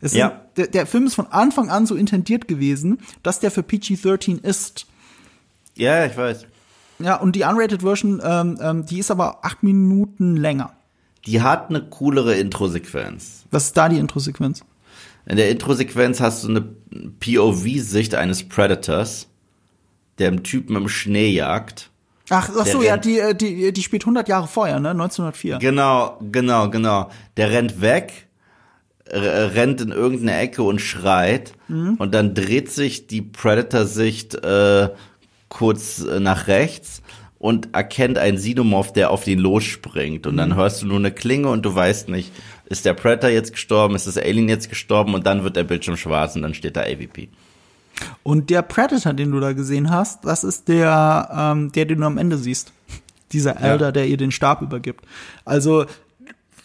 Sind, 0.00 0.18
Ja. 0.18 0.40
der, 0.56 0.66
der 0.66 0.86
Film 0.86 1.06
ist 1.06 1.14
von 1.14 1.28
Anfang 1.28 1.70
an 1.70 1.86
so 1.86 1.94
intendiert 1.94 2.46
gewesen, 2.48 2.98
dass 3.22 3.40
der 3.40 3.50
für 3.50 3.62
PG-13 3.62 4.42
ist. 4.44 4.86
Ja, 5.76 6.04
ich 6.04 6.16
weiß. 6.16 6.46
Ja, 6.98 7.16
und 7.16 7.34
die 7.36 7.42
unrated 7.42 7.82
Version, 7.82 8.20
ähm, 8.24 8.58
ähm, 8.60 8.86
die 8.86 8.98
ist 8.98 9.10
aber 9.10 9.44
acht 9.44 9.62
Minuten 9.62 10.36
länger. 10.36 10.72
Die 11.26 11.40
hat 11.42 11.70
eine 11.70 11.82
coolere 11.82 12.34
Intro-Sequenz. 12.36 13.44
Was 13.50 13.64
ist 13.66 13.76
da 13.76 13.88
die 13.88 13.98
Introsequenz? 13.98 14.62
In 15.26 15.36
der 15.36 15.48
Intro-Sequenz 15.50 16.20
hast 16.20 16.44
du 16.44 16.48
eine 16.50 16.60
POV-Sicht 17.20 18.14
eines 18.14 18.46
Predators, 18.48 19.26
der 20.18 20.28
einen 20.28 20.42
Typen 20.42 20.76
im 20.76 20.88
Schnee 20.88 21.30
jagt. 21.30 21.90
Ach, 22.30 22.50
ach 22.58 22.66
so, 22.66 22.82
ja, 22.82 22.96
die, 22.96 23.18
äh, 23.18 23.34
die, 23.34 23.72
die 23.72 23.82
spielt 23.82 24.02
100 24.02 24.28
Jahre 24.28 24.46
vorher, 24.48 24.80
ne? 24.80 24.90
1904. 24.90 25.58
Genau, 25.58 26.18
genau, 26.30 26.70
genau. 26.70 27.10
Der 27.36 27.50
rennt 27.50 27.80
weg, 27.80 28.23
rennt 29.06 29.80
in 29.80 29.92
irgendeine 29.92 30.38
Ecke 30.38 30.62
und 30.62 30.80
schreit. 30.80 31.52
Und 31.98 32.14
dann 32.14 32.34
dreht 32.34 32.70
sich 32.70 33.06
die 33.06 33.22
Predator-Sicht 33.22 34.34
äh, 34.44 34.88
kurz 35.48 36.04
äh, 36.04 36.20
nach 36.20 36.46
rechts 36.46 37.02
und 37.38 37.74
erkennt 37.74 38.18
einen 38.18 38.38
Xenomorph, 38.38 38.92
der 38.92 39.10
auf 39.10 39.24
den 39.24 39.38
losspringt. 39.38 40.26
Und 40.26 40.36
dann 40.38 40.56
hörst 40.56 40.82
du 40.82 40.86
nur 40.86 40.98
eine 40.98 41.12
Klinge 41.12 41.48
und 41.48 41.64
du 41.64 41.74
weißt 41.74 42.08
nicht, 42.08 42.32
ist 42.66 42.86
der 42.86 42.94
Predator 42.94 43.30
jetzt 43.30 43.52
gestorben, 43.52 43.94
ist 43.94 44.06
das 44.06 44.16
Alien 44.16 44.48
jetzt 44.48 44.70
gestorben 44.70 45.14
und 45.14 45.26
dann 45.26 45.44
wird 45.44 45.56
der 45.56 45.64
Bildschirm 45.64 45.96
schwarz 45.96 46.34
und 46.36 46.42
dann 46.42 46.54
steht 46.54 46.76
da 46.76 46.80
AVP. 46.80 47.28
Und 48.22 48.50
der 48.50 48.62
Predator, 48.62 49.12
den 49.12 49.30
du 49.30 49.40
da 49.40 49.52
gesehen 49.52 49.90
hast, 49.90 50.24
das 50.24 50.42
ist 50.42 50.68
der, 50.68 51.28
ähm, 51.32 51.70
der, 51.72 51.84
den 51.84 52.00
du 52.00 52.06
am 52.06 52.18
Ende 52.18 52.38
siehst. 52.38 52.72
Dieser 53.32 53.60
Elder, 53.60 53.90
der 53.92 54.06
ihr 54.06 54.16
den 54.16 54.30
Stab 54.30 54.62
übergibt. 54.62 55.04
Also, 55.44 55.86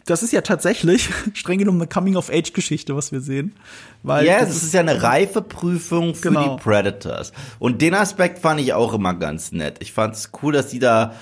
das 0.10 0.24
ist 0.24 0.34
ja 0.34 0.42
tatsächlich 0.42 1.10
streng 1.34 1.60
genommen 1.60 1.82
eine 1.82 1.88
Coming-of-Age-Geschichte, 1.90 2.96
was 2.96 3.12
wir 3.12 3.22
sehen. 3.22 3.54
Weil 4.04 4.26
Ja, 4.26 4.40
das 4.40 4.50
es 4.50 4.64
ist 4.64 4.74
ja 4.74 4.80
eine 4.82 5.02
Reifeprüfung 5.04 6.16
für 6.16 6.30
Genau. 6.30 6.56
die 6.58 6.62
Predators. 6.64 7.32
Und 7.60 7.82
den 7.82 7.94
Aspekt 7.94 8.40
fand 8.40 8.60
ich 8.62 8.74
auch 8.74 8.94
immer 8.94 9.14
ganz 9.14 9.52
nett. 9.52 9.78
Ich 9.82 9.92
fand 9.94 10.16
es 10.16 10.32
cool, 10.42 10.54
dass 10.54 10.68
die 10.68 10.80
da 10.80 11.14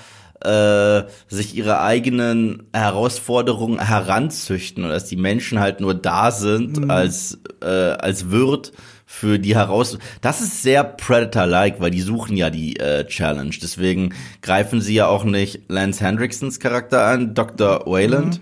äh, 0.44 1.02
sich 1.26 1.56
ihre 1.56 1.80
eigenen 1.80 2.62
Herausforderungen 2.72 3.80
heranzüchten 3.84 4.84
und 4.84 4.90
dass 4.90 5.04
die 5.06 5.16
Menschen 5.16 5.58
halt 5.58 5.80
nur 5.80 5.94
da 5.94 6.30
sind 6.30 6.78
Mhm. 6.78 6.90
als 6.90 7.38
äh, 7.60 7.66
als 7.66 8.30
Wirt 8.30 8.72
für 9.04 9.38
die 9.40 9.56
heraus. 9.56 9.98
Das 10.20 10.40
ist 10.40 10.62
sehr 10.62 10.84
Predator-like, 10.84 11.80
weil 11.80 11.90
die 11.90 12.02
suchen 12.02 12.36
ja 12.36 12.50
die 12.50 12.78
äh, 12.78 13.04
Challenge. 13.06 13.50
Deswegen 13.60 14.14
greifen 14.42 14.80
sie 14.80 14.94
ja 14.94 15.06
auch 15.08 15.24
nicht 15.24 15.62
Lance 15.68 16.04
Hendricksons 16.04 16.60
Charakter 16.60 17.04
an, 17.06 17.34
Dr. 17.34 17.84
Wayland, 17.86 18.40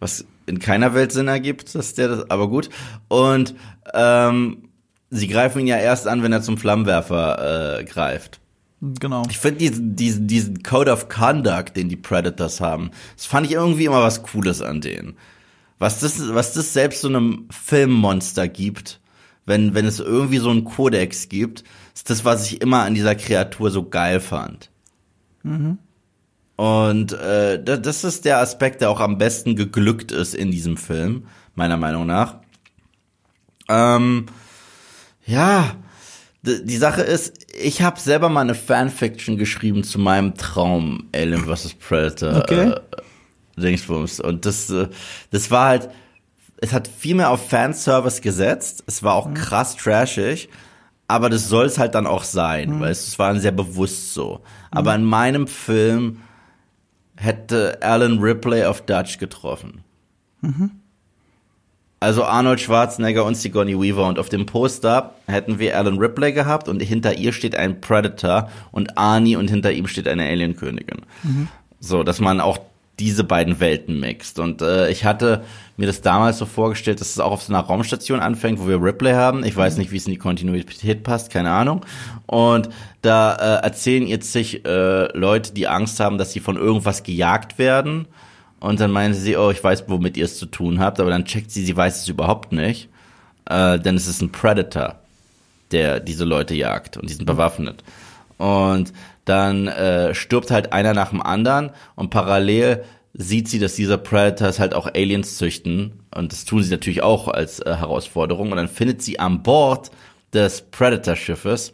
was 0.00 0.24
in 0.46 0.58
keiner 0.58 0.94
Welt 0.94 1.12
Sinn 1.12 1.28
ergibt, 1.28 1.74
dass 1.74 1.94
der 1.94 2.08
das, 2.08 2.30
aber 2.30 2.48
gut. 2.48 2.70
Und 3.08 3.54
ähm, 3.94 4.68
sie 5.10 5.28
greifen 5.28 5.60
ihn 5.60 5.66
ja 5.66 5.78
erst 5.78 6.06
an, 6.06 6.22
wenn 6.22 6.32
er 6.32 6.42
zum 6.42 6.58
Flammenwerfer 6.58 7.80
äh, 7.80 7.84
greift. 7.84 8.40
genau. 8.80 9.24
Ich 9.30 9.38
finde 9.38 9.58
diesen, 9.58 9.96
diesen, 9.96 10.26
diesen 10.26 10.62
Code 10.62 10.92
of 10.92 11.08
Conduct, 11.08 11.76
den 11.76 11.88
die 11.88 11.96
Predators 11.96 12.60
haben, 12.60 12.90
das 13.16 13.26
fand 13.26 13.46
ich 13.46 13.52
irgendwie 13.52 13.86
immer 13.86 14.02
was 14.02 14.22
Cooles 14.22 14.62
an 14.62 14.80
denen. 14.80 15.16
Was 15.78 16.00
das, 16.00 16.32
was 16.34 16.54
das 16.54 16.72
selbst 16.72 17.02
so 17.02 17.08
einem 17.08 17.48
Filmmonster 17.50 18.48
gibt, 18.48 19.00
wenn, 19.44 19.74
wenn 19.74 19.86
es 19.86 20.00
irgendwie 20.00 20.38
so 20.38 20.50
einen 20.50 20.64
Kodex 20.64 21.28
gibt, 21.28 21.64
ist 21.94 22.10
das, 22.10 22.24
was 22.24 22.46
ich 22.46 22.60
immer 22.60 22.82
an 22.82 22.94
dieser 22.94 23.14
Kreatur 23.14 23.70
so 23.70 23.88
geil 23.88 24.20
fand. 24.20 24.70
Und 26.56 27.12
äh, 27.12 27.62
da- 27.62 27.76
das 27.76 28.02
ist 28.04 28.24
der 28.24 28.38
Aspekt, 28.38 28.80
der 28.80 28.90
auch 28.90 29.00
am 29.00 29.18
besten 29.18 29.56
geglückt 29.56 30.10
ist 30.12 30.34
in 30.34 30.50
diesem 30.50 30.76
Film, 30.76 31.26
meiner 31.54 31.76
Meinung 31.76 32.06
nach. 32.06 32.36
Ähm, 33.68 34.26
ja, 35.26 35.72
die 36.42 36.76
Sache 36.76 37.02
ist, 37.02 37.46
ich 37.60 37.82
habe 37.82 37.98
selber 38.00 38.28
mal 38.28 38.42
eine 38.42 38.54
Fanfiction 38.54 39.36
geschrieben 39.36 39.82
zu 39.82 39.98
meinem 39.98 40.34
Traum 40.34 41.08
Alien 41.14 41.44
vs. 41.44 41.74
Predator. 41.74 42.36
Okay. 42.42 42.70
Äh, 42.70 42.80
Dingsbums. 43.60 44.20
Und 44.20 44.46
das, 44.46 44.70
äh, 44.70 44.88
das 45.30 45.50
war 45.50 45.68
halt 45.68 45.90
es 46.58 46.72
hat 46.72 46.88
viel 46.88 47.14
mehr 47.14 47.30
auf 47.30 47.50
Fanservice 47.50 48.22
gesetzt. 48.22 48.82
Es 48.86 49.02
war 49.02 49.14
auch 49.14 49.32
krass 49.34 49.76
trashig. 49.76 50.48
Aber 51.08 51.28
das 51.28 51.48
soll 51.48 51.66
es 51.66 51.78
halt 51.78 51.94
dann 51.94 52.06
auch 52.06 52.24
sein, 52.24 52.80
weil 52.80 52.90
es, 52.90 53.06
es 53.06 53.18
war 53.18 53.38
sehr 53.38 53.52
bewusst 53.52 54.14
so. 54.14 54.40
Aber 54.70 54.94
in 54.94 55.04
meinem 55.04 55.46
Film 55.46 56.20
hätte 57.16 57.78
Alan 57.82 58.18
Ripley 58.18 58.64
auf 58.64 58.82
Dutch 58.82 59.18
getroffen. 59.18 59.82
Also 61.98 62.24
Arnold 62.24 62.60
Schwarzenegger 62.60 63.24
und 63.24 63.36
Sigourney 63.36 63.78
Weaver 63.80 64.06
und 64.06 64.18
auf 64.18 64.28
dem 64.28 64.44
Poster 64.46 65.14
hätten 65.26 65.58
wir 65.58 65.76
Alan 65.76 65.98
Ripley 65.98 66.32
gehabt 66.32 66.68
und 66.68 66.80
hinter 66.80 67.14
ihr 67.16 67.32
steht 67.32 67.56
ein 67.56 67.80
Predator 67.80 68.50
und 68.70 68.98
Arnie 68.98 69.36
und 69.36 69.48
hinter 69.48 69.72
ihm 69.72 69.86
steht 69.86 70.06
eine 70.06 70.24
Alienkönigin. 70.28 71.00
So, 71.80 72.02
dass 72.02 72.20
man 72.20 72.40
auch 72.40 72.58
diese 72.98 73.24
beiden 73.24 73.60
Welten 73.60 74.00
mixt. 74.00 74.38
Und 74.38 74.62
äh, 74.62 74.90
ich 74.90 75.04
hatte 75.04 75.44
mir 75.76 75.86
das 75.86 76.00
damals 76.00 76.38
so 76.38 76.46
vorgestellt, 76.46 77.00
dass 77.00 77.10
es 77.10 77.20
auch 77.20 77.32
auf 77.32 77.42
so 77.42 77.52
einer 77.52 77.62
Raumstation 77.62 78.20
anfängt, 78.20 78.58
wo 78.58 78.68
wir 78.68 78.82
Ripley 78.82 79.12
haben. 79.12 79.44
Ich 79.44 79.56
weiß 79.56 79.76
nicht, 79.76 79.92
wie 79.92 79.98
es 79.98 80.06
in 80.06 80.12
die 80.12 80.18
Kontinuität 80.18 81.02
passt, 81.02 81.30
keine 81.30 81.50
Ahnung. 81.50 81.84
Und 82.26 82.70
da 83.02 83.34
äh, 83.34 83.62
erzählen 83.62 84.06
jetzt 84.06 84.32
sich 84.32 84.64
äh, 84.64 85.16
Leute, 85.16 85.52
die 85.52 85.68
Angst 85.68 86.00
haben, 86.00 86.16
dass 86.16 86.32
sie 86.32 86.40
von 86.40 86.56
irgendwas 86.56 87.02
gejagt 87.02 87.58
werden. 87.58 88.06
Und 88.60 88.80
dann 88.80 88.90
meinen 88.90 89.12
sie, 89.12 89.36
oh, 89.36 89.50
ich 89.50 89.62
weiß, 89.62 89.84
womit 89.88 90.16
ihr 90.16 90.24
es 90.24 90.38
zu 90.38 90.46
tun 90.46 90.80
habt, 90.80 90.98
aber 90.98 91.10
dann 91.10 91.26
checkt 91.26 91.50
sie, 91.50 91.64
sie 91.64 91.76
weiß 91.76 92.00
es 92.00 92.08
überhaupt 92.08 92.52
nicht. 92.52 92.88
Äh, 93.44 93.78
denn 93.78 93.96
es 93.96 94.08
ist 94.08 94.22
ein 94.22 94.32
Predator, 94.32 94.96
der 95.70 96.00
diese 96.00 96.24
Leute 96.24 96.54
jagt 96.54 96.96
und 96.96 97.10
die 97.10 97.14
sind 97.14 97.26
bewaffnet. 97.26 97.84
Und 98.38 98.92
dann 99.26 99.66
äh, 99.66 100.14
stirbt 100.14 100.50
halt 100.50 100.72
einer 100.72 100.94
nach 100.94 101.10
dem 101.10 101.20
anderen 101.20 101.72
und 101.96 102.08
parallel 102.10 102.84
sieht 103.12 103.48
sie, 103.48 103.58
dass 103.58 103.74
diese 103.74 103.98
Predators 103.98 104.58
halt 104.58 104.74
auch 104.74 104.86
Aliens 104.86 105.36
züchten 105.36 106.04
und 106.14 106.32
das 106.32 106.44
tun 106.44 106.62
sie 106.62 106.70
natürlich 106.70 107.02
auch 107.02 107.28
als 107.28 107.60
äh, 107.60 107.74
Herausforderung 107.74 108.50
und 108.50 108.56
dann 108.56 108.68
findet 108.68 109.02
sie 109.02 109.18
an 109.18 109.42
Bord 109.42 109.90
des 110.32 110.62
Predator-Schiffes 110.62 111.72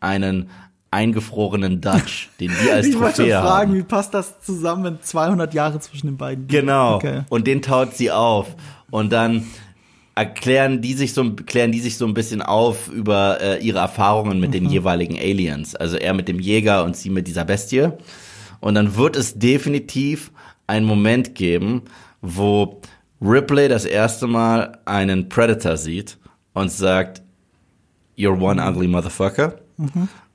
einen 0.00 0.48
eingefrorenen 0.92 1.80
Dutch, 1.80 2.30
den 2.40 2.50
wir 2.50 2.74
als 2.74 2.86
Ich 2.86 2.94
Trophäe 2.94 3.14
schon 3.14 3.30
fragen, 3.30 3.70
haben. 3.70 3.78
wie 3.78 3.82
passt 3.82 4.14
das 4.14 4.40
zusammen, 4.40 4.84
wenn 4.84 5.02
200 5.02 5.54
Jahre 5.54 5.80
zwischen 5.80 6.06
den 6.06 6.16
beiden? 6.16 6.46
Genau. 6.46 6.96
Okay. 6.96 7.22
Und 7.30 7.46
den 7.46 7.62
taut 7.62 7.94
sie 7.94 8.10
auf. 8.12 8.54
Und 8.90 9.12
dann 9.12 9.46
erklären 10.14 10.82
die 10.82 10.94
sich 10.94 11.14
so, 11.14 11.32
klären 11.32 11.72
die 11.72 11.80
sich 11.80 11.96
so 11.96 12.06
ein 12.06 12.14
bisschen 12.14 12.42
auf 12.42 12.88
über 12.88 13.40
äh, 13.40 13.58
ihre 13.64 13.78
Erfahrungen 13.78 14.40
mit 14.40 14.50
Mhm. 14.50 14.52
den 14.54 14.70
jeweiligen 14.70 15.16
Aliens. 15.18 15.74
Also 15.74 15.96
er 15.96 16.14
mit 16.14 16.28
dem 16.28 16.38
Jäger 16.38 16.84
und 16.84 16.96
sie 16.96 17.10
mit 17.10 17.26
dieser 17.26 17.44
Bestie. 17.44 17.88
Und 18.60 18.74
dann 18.74 18.96
wird 18.96 19.16
es 19.16 19.38
definitiv 19.38 20.30
einen 20.66 20.86
Moment 20.86 21.34
geben, 21.34 21.82
wo 22.20 22.80
Ripley 23.20 23.68
das 23.68 23.84
erste 23.84 24.26
Mal 24.26 24.78
einen 24.84 25.28
Predator 25.28 25.76
sieht 25.76 26.18
und 26.54 26.70
sagt, 26.70 27.22
You're 28.16 28.38
one 28.40 28.62
ugly 28.62 28.88
motherfucker. 28.88 29.56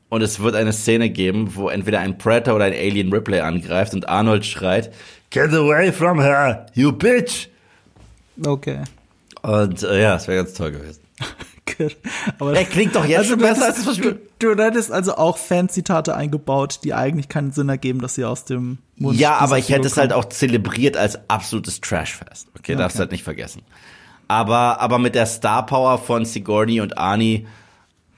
Und 0.09 0.21
es 0.21 0.39
wird 0.39 0.55
eine 0.55 0.73
Szene 0.73 1.09
geben, 1.09 1.51
wo 1.53 1.69
entweder 1.69 1.99
ein 1.99 2.17
Predator 2.17 2.55
oder 2.55 2.65
ein 2.65 2.73
Alien 2.73 3.13
Ripley 3.13 3.39
angreift 3.39 3.93
und 3.93 4.09
Arnold 4.09 4.45
schreit, 4.45 4.91
Get 5.29 5.53
away 5.53 5.91
from 5.91 6.19
her, 6.19 6.65
you 6.73 6.91
bitch! 6.91 7.49
Okay. 8.45 8.79
Und 9.41 9.83
äh, 9.83 10.01
ja, 10.01 10.15
es 10.15 10.27
wäre 10.27 10.43
ganz 10.43 10.53
toll 10.53 10.71
gewesen. 10.71 11.01
Aber 12.39 12.53
Ey, 12.55 12.65
klingt 12.65 12.95
doch 12.95 13.05
jetzt 13.05 13.27
schon 13.27 13.39
du 13.39 13.45
besser 13.45 13.67
hättest- 13.67 13.87
als 13.87 13.97
das. 13.97 14.17
Du, 14.39 14.55
du 14.55 14.63
hättest 14.63 14.91
also 14.91 15.15
auch 15.15 15.37
Fanzitate 15.37 16.15
eingebaut, 16.15 16.79
die 16.83 16.93
eigentlich 16.93 17.29
keinen 17.29 17.51
Sinn 17.51 17.69
ergeben, 17.69 18.01
dass 18.01 18.15
sie 18.15 18.25
aus 18.25 18.45
dem 18.45 18.77
Mund 18.95 19.19
Ja, 19.19 19.37
aber 19.37 19.57
ich 19.57 19.65
hätte 19.69 19.75
Figur 19.83 19.85
es 19.91 19.97
halt 19.97 20.11
kommen. 20.11 20.23
auch 20.23 20.29
zelebriert 20.29 20.97
als 20.97 21.19
absolutes 21.29 21.81
Trashfest. 21.81 22.47
Okay, 22.57 22.75
darfst 22.75 22.95
Okay. 22.95 23.01
halt 23.01 23.11
nicht 23.11 23.23
vergessen. 23.23 23.61
Aber, 24.27 24.81
aber 24.81 24.97
mit 24.99 25.13
der 25.15 25.25
Star 25.25 25.65
Power 25.65 25.97
von 25.99 26.25
Sigourney 26.25 26.81
und 26.81 26.97
Arnie 26.97 27.47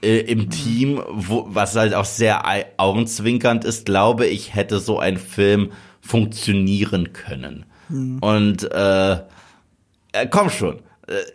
äh, 0.02 0.20
im 0.20 0.40
Mhm. 0.40 0.50
Team, 0.50 1.02
wo, 1.10 1.46
was 1.50 1.76
halt 1.76 1.92
auch 1.94 2.04
sehr 2.06 2.42
augenzwinkernd 2.78 3.64
ist, 3.64 3.84
glaube 3.84 4.26
ich, 4.26 4.54
hätte 4.54 4.78
so 4.80 4.98
ein 4.98 5.18
Film 5.18 5.72
funktionieren 6.00 7.12
können. 7.12 7.66
Mhm. 7.88 8.18
Und 8.20 8.70
äh, 8.72 9.12
äh, 10.12 10.26
komm 10.30 10.48
schon. 10.50 10.78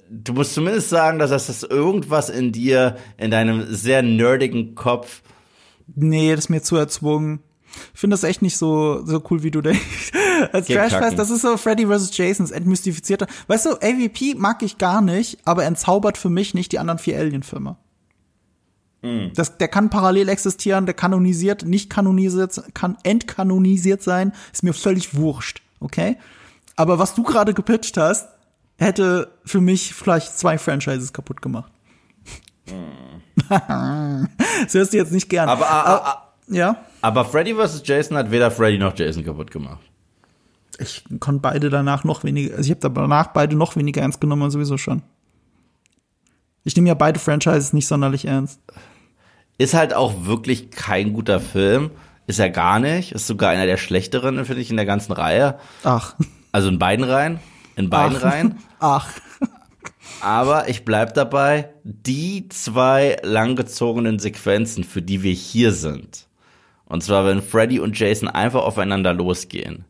Du 0.10 0.34
musst 0.34 0.54
zumindest 0.54 0.90
sagen, 0.90 1.20
dass 1.20 1.32
das 1.32 1.64
irgendwas 1.64 2.30
in 2.30 2.52
dir, 2.52 2.96
in 3.18 3.32
deinem 3.32 3.74
sehr 3.74 4.02
nerdigen 4.02 4.76
Kopf 4.76 5.22
Nee, 5.94 6.32
das 6.36 6.46
ist 6.46 6.50
mir 6.50 6.62
zu 6.62 6.76
erzwungen. 6.76 7.40
Ich 7.94 8.00
finde 8.00 8.14
das 8.14 8.24
echt 8.24 8.42
nicht 8.42 8.58
so, 8.58 9.06
so 9.06 9.22
cool, 9.30 9.44
wie 9.44 9.52
du 9.52 9.62
denkst. 9.62 10.14
Als 10.52 10.68
Trashfest, 10.68 11.20
das 11.20 11.30
ist 11.30 11.42
so 11.42 11.58
Freddy 11.58 11.86
vs. 11.86 12.16
Jason, 12.16 12.46
das 12.46 12.52
entmystifizierter. 12.52 13.28
Weißt 13.48 13.66
du, 13.66 13.72
AVP 13.72 14.36
mag 14.36 14.64
ich 14.64 14.78
gar 14.78 15.02
nicht, 15.02 15.40
aber 15.46 15.66
entzaubert 15.66 16.18
für 16.18 16.30
mich 16.30 16.54
nicht 16.54 16.72
die 16.72 16.80
anderen 16.80 17.00
vier 17.00 17.20
Alien-Filme. 17.20 17.78
Hm. 19.02 19.32
Das, 19.36 19.58
der 19.58 19.68
kann 19.68 19.90
parallel 19.90 20.30
existieren, 20.30 20.86
der 20.86 20.96
kanonisiert, 20.96 21.66
nicht 21.66 21.90
kanonisiert, 21.90 22.62
kann 22.74 22.98
entkanonisiert 23.04 24.02
sein, 24.02 24.32
ist 24.54 24.64
mir 24.64 24.74
völlig 24.74 25.16
wurscht, 25.16 25.62
okay? 25.80 26.18
Aber 26.78 26.98
was 26.98 27.14
du 27.14 27.24
gerade 27.24 27.54
gepitcht 27.54 27.98
hast, 27.98 28.30
hätte 28.78 29.32
für 29.46 29.62
mich 29.62 29.94
vielleicht 29.94 30.38
zwei 30.38 30.58
Franchises 30.58 31.14
kaputt 31.14 31.42
gemacht. 31.42 31.72
das 33.50 34.74
hörst 34.74 34.94
du 34.94 34.98
jetzt 34.98 35.12
nicht 35.12 35.30
gern. 35.30 35.50
Aber, 35.50 35.70
ah, 35.70 35.84
ah, 35.84 36.02
ah, 36.06 36.34
ja? 36.48 36.78
aber 37.02 37.26
Freddy 37.26 37.54
vs. 37.54 37.84
Jason 37.86 38.18
hat 38.18 38.32
weder 38.32 38.52
Freddy 38.52 38.78
noch 38.78 38.98
Jason 38.98 39.24
kaputt 39.24 39.52
gemacht. 39.52 39.82
Ich 40.80 41.04
konnte 41.20 41.42
beide 41.42 41.70
danach 41.70 42.04
noch 42.04 42.24
weniger, 42.24 42.58
also 42.58 42.72
ich 42.72 42.78
habe 42.78 42.94
danach 42.94 43.28
beide 43.28 43.56
noch 43.56 43.76
weniger 43.76 44.02
ernst 44.02 44.20
genommen 44.20 44.52
sowieso 44.52 44.78
schon. 44.78 45.04
Ich 46.64 46.76
nehme 46.76 46.90
ja 46.90 46.96
beide 46.96 47.20
Franchises 47.20 47.74
nicht 47.74 47.88
sonderlich 47.88 48.26
ernst. 48.26 48.60
Ist 49.58 49.74
halt 49.74 49.94
auch 49.94 50.26
wirklich 50.26 50.72
kein 50.72 51.14
guter 51.14 51.40
Film. 51.40 51.92
Ist 52.28 52.40
er 52.40 52.50
gar 52.50 52.80
nicht. 52.80 53.12
Ist 53.12 53.28
sogar 53.28 53.52
einer 53.52 53.68
der 53.68 53.78
schlechteren, 53.78 54.44
finde 54.46 54.62
ich, 54.62 54.72
in 54.72 54.76
der 54.76 54.86
ganzen 54.86 55.14
Reihe. 55.14 55.60
Ach. 55.84 56.16
Also 56.52 56.70
in 56.70 56.80
beiden 56.80 57.06
Reihen. 57.06 57.40
In 57.76 57.90
beiden 57.90 58.18
Ach. 58.18 58.24
Reihen. 58.24 58.56
Ach. 58.80 59.12
Aber 60.22 60.70
ich 60.70 60.86
bleib 60.86 61.14
dabei, 61.14 61.70
die 61.84 62.48
zwei 62.50 63.18
langgezogenen 63.24 64.20
Sequenzen, 64.20 64.84
für 64.84 65.02
die 65.02 65.24
wir 65.24 65.34
hier 65.34 65.72
sind. 65.72 66.28
Und 66.86 67.04
zwar, 67.04 67.26
wenn 67.26 67.42
Freddy 67.42 67.80
und 67.80 67.98
Jason 67.98 68.28
einfach 68.28 68.64
aufeinander 68.64 69.14
losgehen. 69.14 69.86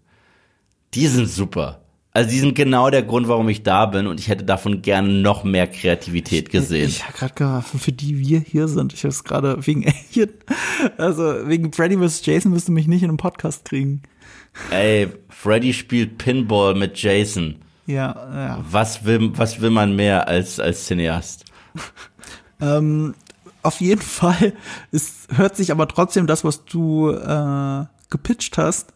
Die 0.94 1.08
sind 1.08 1.28
super. 1.28 1.82
Also 2.12 2.30
die 2.30 2.40
sind 2.40 2.56
genau 2.56 2.90
der 2.90 3.04
Grund, 3.04 3.28
warum 3.28 3.50
ich 3.50 3.64
da 3.64 3.86
bin 3.88 4.08
und 4.08 4.22
ich 4.22 4.30
hätte 4.30 4.46
davon 4.46 4.82
gerne 4.82 5.10
noch 5.10 5.44
mehr 5.44 5.68
Kreativität 5.68 6.50
gesehen. 6.50 6.88
Ich 6.88 7.04
habe 7.04 7.18
gerade 7.18 7.34
gedacht, 7.34 7.68
für 7.78 7.92
die 7.92 8.18
wir 8.18 8.40
hier 8.40 8.70
sind. 8.70 8.94
Ich 8.94 9.04
habe 9.04 9.10
es 9.10 9.26
gerade 9.26 9.68
wegen 9.68 9.86
Alien, 10.14 10.30
also 10.98 11.24
wegen 11.50 11.74
Freddy 11.74 11.98
vs. 11.98 12.26
Jason 12.26 12.54
wirst 12.54 12.70
du 12.70 12.72
mich 12.72 12.88
nicht 12.88 13.04
in 13.04 13.10
einen 13.10 13.18
Podcast 13.18 13.66
kriegen. 13.66 14.02
Ey, 14.72 15.10
Freddy 15.28 15.74
spielt 15.74 16.18
Pinball 16.18 16.74
mit 16.74 16.98
Jason. 16.98 17.58
Ja, 17.86 18.16
ja. 18.34 18.66
Was 18.70 19.06
will, 19.06 19.32
was 19.38 19.62
will 19.62 19.70
man 19.70 19.96
mehr 19.96 20.28
als, 20.28 20.60
als 20.60 20.86
Cineast? 20.86 21.46
Ähm, 22.62 23.16
auf 23.64 23.82
jeden 23.82 24.02
Fall, 24.02 24.54
es 24.94 25.28
hört 25.36 25.58
sich 25.58 25.74
aber 25.74 25.90
trotzdem 25.90 26.26
das, 26.26 26.46
was 26.46 26.64
du 26.64 27.10
äh, 27.10 27.86
gepitcht 28.10 28.58
hast, 28.58 28.94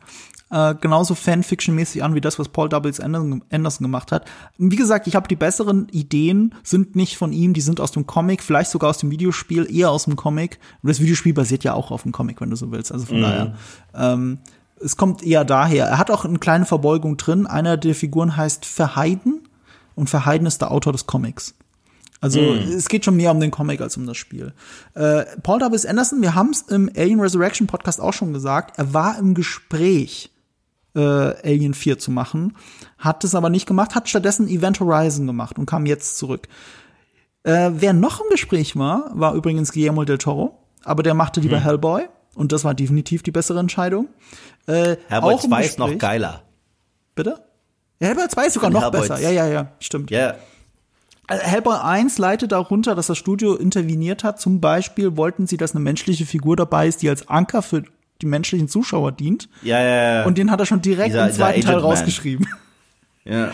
äh, 0.52 0.76
genauso 0.76 1.14
Fanfiction-mäßig 1.14 2.04
an 2.04 2.16
wie 2.16 2.22
das, 2.22 2.40
was 2.40 2.50
Paul 2.50 2.72
W. 2.72 2.92
Anderson, 3.04 3.84
gemacht 3.84 4.12
hat. 4.12 4.26
Wie 4.58 4.76
gesagt, 4.76 5.08
ich 5.08 5.16
habe 5.16 5.28
die 5.28 5.36
besseren 5.36 5.88
Ideen, 5.90 6.56
sind 6.64 6.96
nicht 6.96 7.18
von 7.18 7.34
ihm, 7.34 7.54
die 7.54 7.62
sind 7.62 7.80
aus 7.80 7.92
dem 7.92 8.08
Comic, 8.08 8.42
vielleicht 8.42 8.72
sogar 8.72 8.90
aus 8.90 8.98
dem 8.98 9.12
Videospiel, 9.12 9.68
eher 9.70 9.92
aus 9.92 10.06
dem 10.06 10.16
Comic. 10.16 10.60
Und 10.82 10.90
das 10.90 11.00
Videospiel 11.00 11.34
basiert 11.34 11.64
ja 11.64 11.74
auch 11.74 11.92
auf 11.92 12.04
dem 12.04 12.12
Comic, 12.12 12.42
wenn 12.42 12.50
du 12.50 12.56
so 12.56 12.72
willst. 12.72 12.92
Also 12.92 13.06
von 13.06 13.22
daher. 13.22 13.56
Ähm, 13.94 14.40
es 14.84 14.98
kommt 14.98 15.24
eher 15.24 15.46
daher. 15.46 15.88
Er 15.88 15.98
hat 15.98 16.12
auch 16.12 16.26
eine 16.26 16.40
kleine 16.40 16.66
Verbeugung 16.66 17.18
drin. 17.18 17.48
Einer 17.48 17.78
der 17.78 17.96
Figuren 17.96 18.36
heißt 18.36 18.66
Verheiden 18.66 19.48
und 19.96 20.10
Verheiden 20.10 20.48
ist 20.48 20.62
der 20.62 20.72
Autor 20.72 20.94
des 20.94 21.06
Comics. 21.06 21.56
Also 22.22 22.42
es 22.42 22.90
geht 22.90 23.06
schon 23.06 23.16
mehr 23.16 23.32
um 23.32 23.40
den 23.40 23.52
Comic 23.52 23.80
als 23.80 23.96
um 23.96 24.06
das 24.06 24.18
Spiel. 24.18 24.54
Äh, 24.94 25.24
Paul 25.42 25.62
W. 25.62 25.88
Anderson, 25.88 26.22
wir 26.22 26.36
haben 26.36 26.50
es 26.50 26.64
im 26.64 26.92
Alien 26.96 27.22
Resurrection 27.22 27.66
Podcast 27.66 28.02
auch 28.02 28.12
schon 28.12 28.34
gesagt, 28.34 28.78
er 28.78 28.94
war 28.94 29.18
im 29.18 29.34
Gespräch, 29.34 30.30
äh, 30.96 31.00
Alien 31.00 31.74
4 31.74 31.98
zu 31.98 32.12
machen, 32.12 32.58
hat 32.98 33.24
es 33.24 33.36
aber 33.36 33.50
nicht 33.50 33.68
gemacht, 33.68 33.96
hat 33.96 34.10
stattdessen 34.10 34.50
Event 34.50 34.82
Horizon 34.82 35.28
gemacht 35.28 35.58
und 35.58 35.66
kam 35.66 35.86
jetzt 35.86 36.18
zurück. 36.18 36.50
Äh, 37.44 37.72
wer 37.76 37.94
noch 37.94 38.20
im 38.20 38.28
Gespräch 38.30 38.76
war, 38.76 39.12
war 39.14 39.34
übrigens 39.34 39.72
Guillermo 39.72 40.04
del 40.04 40.18
Toro, 40.18 40.60
aber 40.84 41.04
der 41.04 41.14
machte 41.14 41.40
lieber 41.40 41.60
Hellboy 41.62 42.10
und 42.36 42.52
das 42.52 42.64
war 42.64 42.74
definitiv 42.74 43.24
die 43.24 43.32
bessere 43.32 43.60
Entscheidung. 43.60 44.08
Äh, 44.68 44.94
im 45.10 45.40
2 45.40 45.64
ist 45.64 45.80
noch 45.80 45.98
geiler. 45.98 46.44
Bitte? 47.16 47.44
Ja, 48.00 48.08
Hellboy 48.08 48.28
2 48.30 48.46
ist 48.48 48.54
sogar 48.54 48.70
noch 48.70 48.82
Hellboy 48.84 49.02
besser. 49.02 49.20
Ja, 49.20 49.30
ja, 49.32 49.48
ja, 49.48 49.72
stimmt. 49.80 50.10
Ja, 50.12 50.36
Also 51.28 51.44
Hellboy 51.44 51.76
1 51.76 52.18
leitet 52.18 52.52
darunter, 52.54 52.96
dass 52.96 53.08
das 53.08 53.18
Studio 53.18 53.56
interveniert 53.56 54.24
hat. 54.24 54.40
Zum 54.40 54.62
Beispiel 54.62 55.18
wollten 55.18 55.48
sie, 55.48 55.58
dass 55.58 55.72
eine 55.76 55.84
menschliche 55.84 56.26
Figur 56.26 56.56
dabei 56.56 56.88
ist, 56.88 57.02
die 57.02 57.10
als 57.10 57.28
Anker 57.28 57.62
für 57.62 57.84
die 58.22 58.26
menschlichen 58.26 58.68
Zuschauer 58.68 59.12
dient. 59.12 59.50
ja, 59.64 59.80
ja. 59.82 60.14
ja. 60.20 60.26
Und 60.26 60.38
den 60.38 60.50
hat 60.52 60.60
er 60.60 60.66
schon 60.66 60.82
direkt 60.82 61.10
Dieser- 61.10 61.28
im 61.28 61.34
zweiten 61.34 61.62
Teil 61.62 61.72
Agent 61.76 61.84
Man. 61.84 61.92
rausgeschrieben. 61.92 62.48
ja. 63.26 63.52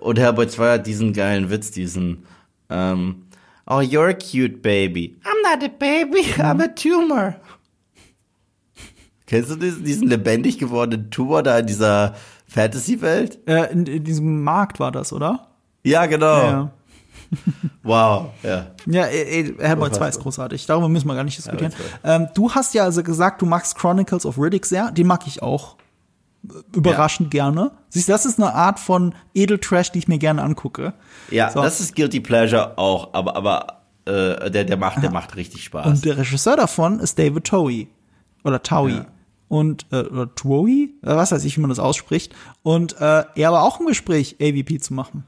Und 0.00 0.18
Hellboy 0.18 0.46
2 0.48 0.72
hat 0.74 0.86
diesen 0.86 1.12
geilen 1.12 1.50
Witz, 1.50 1.70
diesen, 1.72 2.24
ähm, 2.70 3.22
oh, 3.66 3.80
you're 3.80 4.08
a 4.10 4.12
cute 4.14 4.62
baby. 4.62 5.16
I'm 5.24 5.42
not 5.42 5.64
a 5.64 5.68
baby, 5.68 6.20
I'm 6.38 6.62
a 6.62 6.68
tumor. 6.68 7.36
Kennst 9.32 9.50
du 9.50 9.56
diesen, 9.56 9.82
diesen 9.82 10.08
lebendig 10.08 10.58
gewordenen 10.58 11.10
Tumor 11.10 11.42
da 11.42 11.58
in 11.60 11.66
dieser 11.66 12.14
Fantasy-Welt? 12.48 13.38
Äh, 13.48 13.72
in, 13.72 13.86
in 13.86 14.04
diesem 14.04 14.42
Markt 14.44 14.78
war 14.78 14.92
das, 14.92 15.10
oder? 15.10 15.46
Ja, 15.84 16.04
genau. 16.04 16.42
Ja. 16.42 16.70
Wow, 17.82 18.26
ja. 18.42 18.66
Ja, 18.84 19.06
äh, 19.06 19.54
Hellboy 19.58 19.90
2 19.90 20.08
ist 20.10 20.20
großartig. 20.20 20.66
Darüber 20.66 20.90
müssen 20.90 21.08
wir 21.08 21.14
gar 21.14 21.24
nicht 21.24 21.38
diskutieren. 21.38 21.72
Ähm, 22.04 22.28
du 22.34 22.50
hast 22.50 22.74
ja 22.74 22.84
also 22.84 23.02
gesagt, 23.02 23.40
du 23.40 23.46
magst 23.46 23.74
Chronicles 23.74 24.26
of 24.26 24.36
Riddick 24.38 24.66
sehr. 24.66 24.90
Den 24.90 25.06
mag 25.06 25.26
ich 25.26 25.42
auch 25.42 25.76
überraschend 26.76 27.30
gerne. 27.30 27.70
Siehst 27.88 28.08
du, 28.08 28.12
das 28.12 28.26
ist 28.26 28.38
eine 28.38 28.52
Art 28.52 28.78
von 28.78 29.14
Edeltrash, 29.32 29.92
die 29.92 30.00
ich 30.00 30.08
mir 30.08 30.18
gerne 30.18 30.42
angucke. 30.42 30.92
Ja, 31.30 31.50
So. 31.50 31.62
das 31.62 31.80
ist 31.80 31.96
Guilty 31.96 32.20
Pleasure 32.20 32.76
auch, 32.76 33.14
aber, 33.14 33.34
aber 33.34 33.66
äh, 34.04 34.50
der, 34.50 34.64
der, 34.64 34.76
macht, 34.76 35.02
der 35.02 35.10
macht 35.10 35.34
richtig 35.36 35.64
Spaß. 35.64 35.86
Und 35.86 36.04
der 36.04 36.18
Regisseur 36.18 36.56
davon 36.56 37.00
ist 37.00 37.18
David 37.18 37.44
Towie. 37.44 37.88
Oder 38.44 38.62
Towie. 38.62 38.96
Ja. 38.96 39.06
Und, 39.52 39.84
äh, 39.92 39.96
oder 39.96 40.34
Towie? 40.34 40.94
Äh, 41.02 41.08
was 41.08 41.30
weiß 41.30 41.44
ich, 41.44 41.58
wie 41.58 41.60
man 41.60 41.68
das 41.68 41.78
ausspricht. 41.78 42.34
Und 42.62 42.98
äh, 43.02 43.24
er 43.34 43.52
war 43.52 43.62
auch 43.64 43.80
im 43.80 43.86
Gespräch, 43.86 44.36
AVP 44.40 44.78
zu 44.80 44.94
machen. 44.94 45.24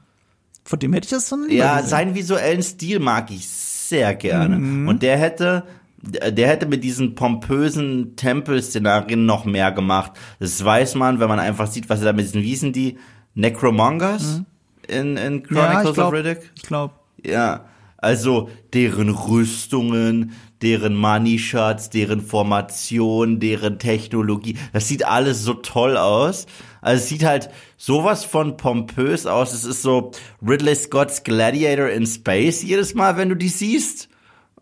Von 0.63 0.79
dem 0.79 0.93
hätte 0.93 1.05
ich 1.05 1.11
das 1.11 1.29
dann 1.29 1.43
lieber 1.43 1.53
Ja, 1.53 1.83
seinen 1.83 2.15
visuellen 2.15 2.63
Stil 2.63 2.99
mag 2.99 3.29
ich 3.29 3.47
sehr 3.47 4.15
gerne. 4.15 4.57
Mhm. 4.57 4.87
Und 4.87 5.03
der 5.03 5.17
hätte, 5.19 5.63
der 6.01 6.47
hätte 6.47 6.65
mit 6.65 6.83
diesen 6.83 7.13
pompösen 7.13 8.15
Tempelszenarien 8.15 9.27
noch 9.27 9.45
mehr 9.45 9.71
gemacht. 9.71 10.13
Das 10.39 10.65
weiß 10.65 10.95
man, 10.95 11.19
wenn 11.19 11.29
man 11.29 11.37
einfach 11.37 11.67
sieht, 11.67 11.87
was 11.89 11.99
er 11.99 12.05
da 12.05 12.13
mit 12.13 12.25
diesen, 12.25 12.41
wie 12.41 12.47
hießen 12.47 12.73
die? 12.73 12.97
Necromongers 13.35 14.41
in, 14.87 15.17
in 15.17 15.43
Chronicles 15.43 15.49
Mhm. 15.49 15.55
ja, 15.55 15.81
ich 15.81 15.87
of 15.89 15.93
glaub, 15.93 16.13
Riddick? 16.13 16.51
Ich 16.55 16.63
glaube. 16.63 16.93
Ja, 17.23 17.65
also 17.97 18.49
deren 18.73 19.09
Rüstungen, 19.09 20.31
deren 20.65 20.95
Money 20.95 21.37
Shots, 21.39 21.89
deren 21.91 22.21
Formation, 22.21 23.39
deren 23.39 23.77
Technologie, 23.79 24.57
das 24.73 24.87
sieht 24.87 25.05
alles 25.05 25.43
so 25.43 25.53
toll 25.53 25.95
aus. 25.95 26.47
Also 26.81 27.03
es 27.03 27.09
sieht 27.09 27.23
halt 27.23 27.49
sowas 27.77 28.25
von 28.25 28.57
pompös 28.57 29.25
aus. 29.27 29.53
Es 29.53 29.63
ist 29.63 29.81
so 29.83 30.11
Ridley 30.45 30.75
Scott's 30.75 31.23
Gladiator 31.23 31.87
in 31.89 32.05
Space 32.05 32.63
jedes 32.63 32.95
Mal, 32.95 33.15
wenn 33.17 33.29
du 33.29 33.35
die 33.35 33.49
siehst. 33.49 34.09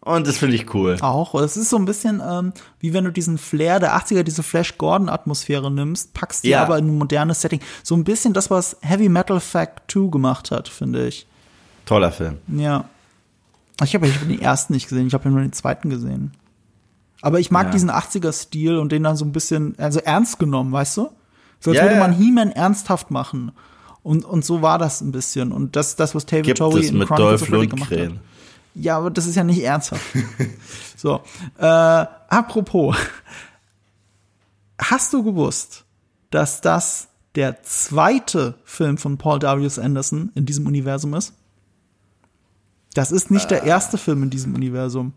Und 0.01 0.27
das 0.27 0.37
finde 0.37 0.55
ich 0.57 0.73
cool. 0.73 0.97
Auch. 0.99 1.33
Es 1.35 1.55
ist 1.55 1.69
so 1.69 1.77
ein 1.77 1.85
bisschen 1.85 2.21
ähm, 2.25 2.51
wie 2.79 2.93
wenn 2.93 3.05
du 3.05 3.11
diesen 3.11 3.37
Flair 3.37 3.79
der 3.79 3.95
80er, 3.95 4.23
diese 4.23 4.43
Flash 4.43 4.77
Gordon-Atmosphäre 4.77 5.71
nimmst, 5.71 6.13
packst 6.13 6.43
die 6.43 6.49
Ja. 6.49 6.63
aber 6.63 6.77
in 6.77 6.87
ein 6.87 6.97
modernes 6.97 7.39
Setting. 7.39 7.61
So 7.83 7.95
ein 7.95 8.03
bisschen 8.03 8.33
das, 8.33 8.51
was 8.51 8.75
Heavy 8.81 9.07
Metal 9.07 9.39
Fact 9.39 9.89
2 9.89 10.09
gemacht 10.09 10.51
hat, 10.51 10.67
finde 10.67 11.07
ich. 11.07 11.25
Toller 11.85 12.11
Film. 12.11 12.39
Ja. 12.47 12.85
Ich 13.83 13.95
habe 13.95 14.07
ja 14.07 14.13
den 14.13 14.41
ersten 14.41 14.73
nicht 14.73 14.89
gesehen, 14.89 15.07
ich 15.07 15.13
habe 15.13 15.25
ja 15.25 15.31
nur 15.31 15.41
den 15.41 15.53
zweiten 15.53 15.89
gesehen. 15.89 16.31
Aber 17.21 17.39
ich 17.39 17.51
mag 17.51 17.67
Ja. 17.67 17.71
diesen 17.71 17.89
80er-Stil 17.89 18.77
und 18.77 18.91
den 18.91 19.03
dann 19.03 19.15
so 19.15 19.23
ein 19.25 19.31
bisschen, 19.31 19.77
also 19.79 19.99
ernst 19.99 20.39
genommen, 20.39 20.71
weißt 20.71 20.97
du? 20.97 21.09
So 21.59 21.71
als 21.71 21.77
Ja, 21.77 21.83
würde 21.83 21.95
man 21.97 22.11
He-Man 22.11 22.51
ernsthaft 22.51 23.11
machen. 23.11 23.53
Und, 24.03 24.25
und 24.25 24.43
so 24.43 24.61
war 24.61 24.77
das 24.77 24.99
ein 24.99 25.13
bisschen. 25.13 25.53
Und 25.53 25.77
das 25.77 25.89
ist 25.89 25.99
das, 26.01 26.13
was 26.13 26.25
David 26.25 26.45
Gibt 26.45 26.57
Towie 26.57 26.81
es 26.81 26.89
in 26.89 26.97
mit 26.97 27.07
Chronicles 27.07 27.43
of 27.43 27.51
Riddick 27.53 27.69
gemacht 27.69 27.91
hat. 27.91 28.11
Ja, 28.75 28.97
aber 28.97 29.09
das 29.11 29.25
ist 29.27 29.35
ja 29.35 29.43
nicht 29.45 29.61
ernsthaft. 29.63 30.03
so. 30.97 31.21
Äh, 31.57 31.65
apropos. 31.65 32.97
Hast 34.81 35.13
du 35.13 35.23
gewusst, 35.23 35.85
dass 36.31 36.59
das 36.59 37.07
der 37.35 37.63
zweite 37.63 38.55
Film 38.65 38.97
von 38.97 39.17
Paul 39.17 39.41
W.S. 39.41 39.79
Anderson 39.79 40.31
in 40.35 40.45
diesem 40.45 40.67
Universum 40.67 41.13
ist? 41.13 41.33
Das 42.93 43.11
ist 43.11 43.31
nicht 43.31 43.49
der 43.51 43.63
erste 43.63 43.97
Film 43.97 44.23
in 44.23 44.29
diesem 44.29 44.53
Universum. 44.55 45.13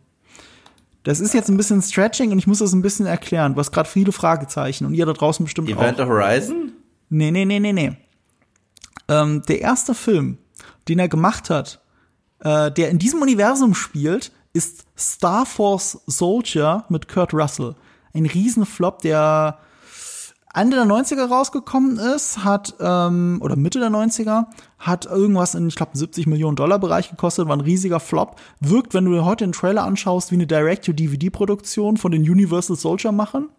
Das 1.02 1.20
ist 1.20 1.34
jetzt 1.34 1.48
ein 1.48 1.56
bisschen 1.56 1.82
Stretching 1.82 2.32
und 2.32 2.38
ich 2.38 2.46
muss 2.46 2.58
das 2.58 2.72
ein 2.72 2.82
bisschen 2.82 3.06
erklären. 3.06 3.54
Du 3.54 3.60
hast 3.60 3.70
gerade 3.70 3.88
viele 3.88 4.10
Fragezeichen 4.10 4.86
und 4.86 4.94
ihr 4.94 5.06
da 5.06 5.12
draußen 5.12 5.44
bestimmt 5.44 5.68
Event 5.68 6.00
auch. 6.00 6.06
Horizon? 6.06 6.72
Nee, 7.10 7.30
nee, 7.30 7.44
nee, 7.44 7.60
nee, 7.60 7.72
nee. 7.72 7.96
Ähm, 9.08 9.42
der 9.46 9.60
erste 9.60 9.94
Film, 9.94 10.38
den 10.88 10.98
er 10.98 11.08
gemacht 11.08 11.48
hat, 11.48 11.80
äh, 12.40 12.72
der 12.72 12.90
in 12.90 12.98
diesem 12.98 13.22
Universum 13.22 13.74
spielt, 13.74 14.32
ist 14.52 14.84
Star 14.98 15.46
Force 15.46 16.00
Soldier 16.06 16.84
mit 16.88 17.08
Kurt 17.08 17.32
Russell. 17.32 17.76
Ein 18.12 18.26
Riesenflop, 18.26 19.02
der 19.02 19.58
Ende 20.56 20.76
der 20.76 20.86
90er 20.86 21.28
rausgekommen 21.28 21.98
ist, 21.98 22.42
hat, 22.42 22.74
ähm, 22.80 23.38
oder 23.42 23.56
Mitte 23.56 23.78
der 23.78 23.90
90er, 23.90 24.46
hat 24.78 25.04
irgendwas 25.04 25.54
in, 25.54 25.68
ich 25.68 25.76
glaube, 25.76 25.96
70 25.96 26.26
Millionen 26.26 26.56
Dollar 26.56 26.78
Bereich 26.78 27.10
gekostet, 27.10 27.46
war 27.46 27.56
ein 27.56 27.60
riesiger 27.60 28.00
Flop. 28.00 28.40
Wirkt, 28.60 28.94
wenn 28.94 29.04
du 29.04 29.12
dir 29.12 29.26
heute 29.26 29.44
den 29.44 29.52
Trailer 29.52 29.84
anschaust, 29.84 30.30
wie 30.30 30.36
eine 30.36 30.46
Direct-to-DVD-Produktion 30.46 31.98
von 31.98 32.10
den 32.10 32.22
Universal 32.22 32.76
Soldier-Machern. 32.76 33.50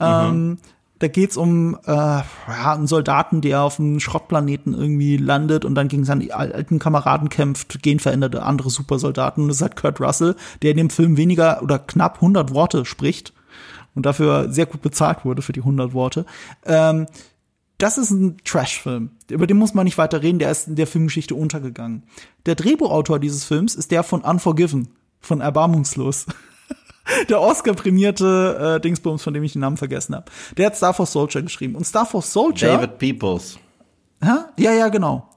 Ähm, 0.00 0.58
da 0.98 1.08
geht's 1.08 1.38
um 1.38 1.78
äh, 1.86 1.90
ja, 1.90 2.24
einen 2.46 2.86
Soldaten, 2.86 3.40
der 3.40 3.62
auf 3.62 3.80
einem 3.80 3.98
Schrottplaneten 3.98 4.74
irgendwie 4.74 5.16
landet 5.16 5.64
und 5.64 5.74
dann 5.74 5.88
gegen 5.88 6.04
seine 6.04 6.32
alten 6.34 6.78
Kameraden 6.78 7.30
kämpft, 7.30 7.82
genveränderte 7.82 8.42
andere 8.42 8.68
Supersoldaten. 8.68 9.44
Und 9.44 9.48
das 9.48 9.56
ist 9.56 9.62
halt 9.62 9.76
Kurt 9.76 10.00
Russell, 10.00 10.36
der 10.60 10.72
in 10.72 10.76
dem 10.76 10.90
Film 10.90 11.16
weniger 11.16 11.62
oder 11.62 11.78
knapp 11.78 12.16
100 12.16 12.52
Worte 12.52 12.84
spricht 12.84 13.32
und 13.94 14.06
dafür 14.06 14.50
sehr 14.52 14.66
gut 14.66 14.82
bezahlt 14.82 15.24
wurde 15.24 15.42
für 15.42 15.52
die 15.52 15.60
100 15.60 15.92
Worte. 15.92 16.26
Ähm, 16.64 17.06
das 17.78 17.98
ist 17.98 18.10
ein 18.10 18.36
Trash-Film. 18.44 19.10
Über 19.28 19.46
den 19.46 19.56
muss 19.56 19.74
man 19.74 19.84
nicht 19.84 19.98
weiter 19.98 20.22
reden, 20.22 20.38
der 20.38 20.52
ist 20.52 20.68
in 20.68 20.76
der 20.76 20.86
Filmgeschichte 20.86 21.34
untergegangen. 21.34 22.04
Der 22.46 22.54
Drehbuchautor 22.54 23.18
dieses 23.18 23.44
Films 23.44 23.74
ist 23.74 23.90
der 23.90 24.04
von 24.04 24.20
Unforgiven, 24.20 24.88
von 25.20 25.40
Erbarmungslos. 25.40 26.26
der 27.28 27.40
Oscar-prämierte 27.40 28.76
äh, 28.76 28.80
Dingsbums, 28.80 29.22
von 29.24 29.34
dem 29.34 29.42
ich 29.42 29.54
den 29.54 29.62
Namen 29.62 29.76
vergessen 29.76 30.14
habe. 30.14 30.26
Der 30.56 30.66
hat 30.66 30.76
Star 30.76 30.94
Force 30.94 31.12
Soldier 31.12 31.42
geschrieben. 31.42 31.74
Und 31.74 31.84
Star 31.84 32.06
Force 32.06 32.32
Soldier. 32.32 32.68
David 32.68 32.98
Peoples. 32.98 33.58
Hä? 34.22 34.30
Ja, 34.58 34.72
ja, 34.72 34.88
genau. 34.88 35.28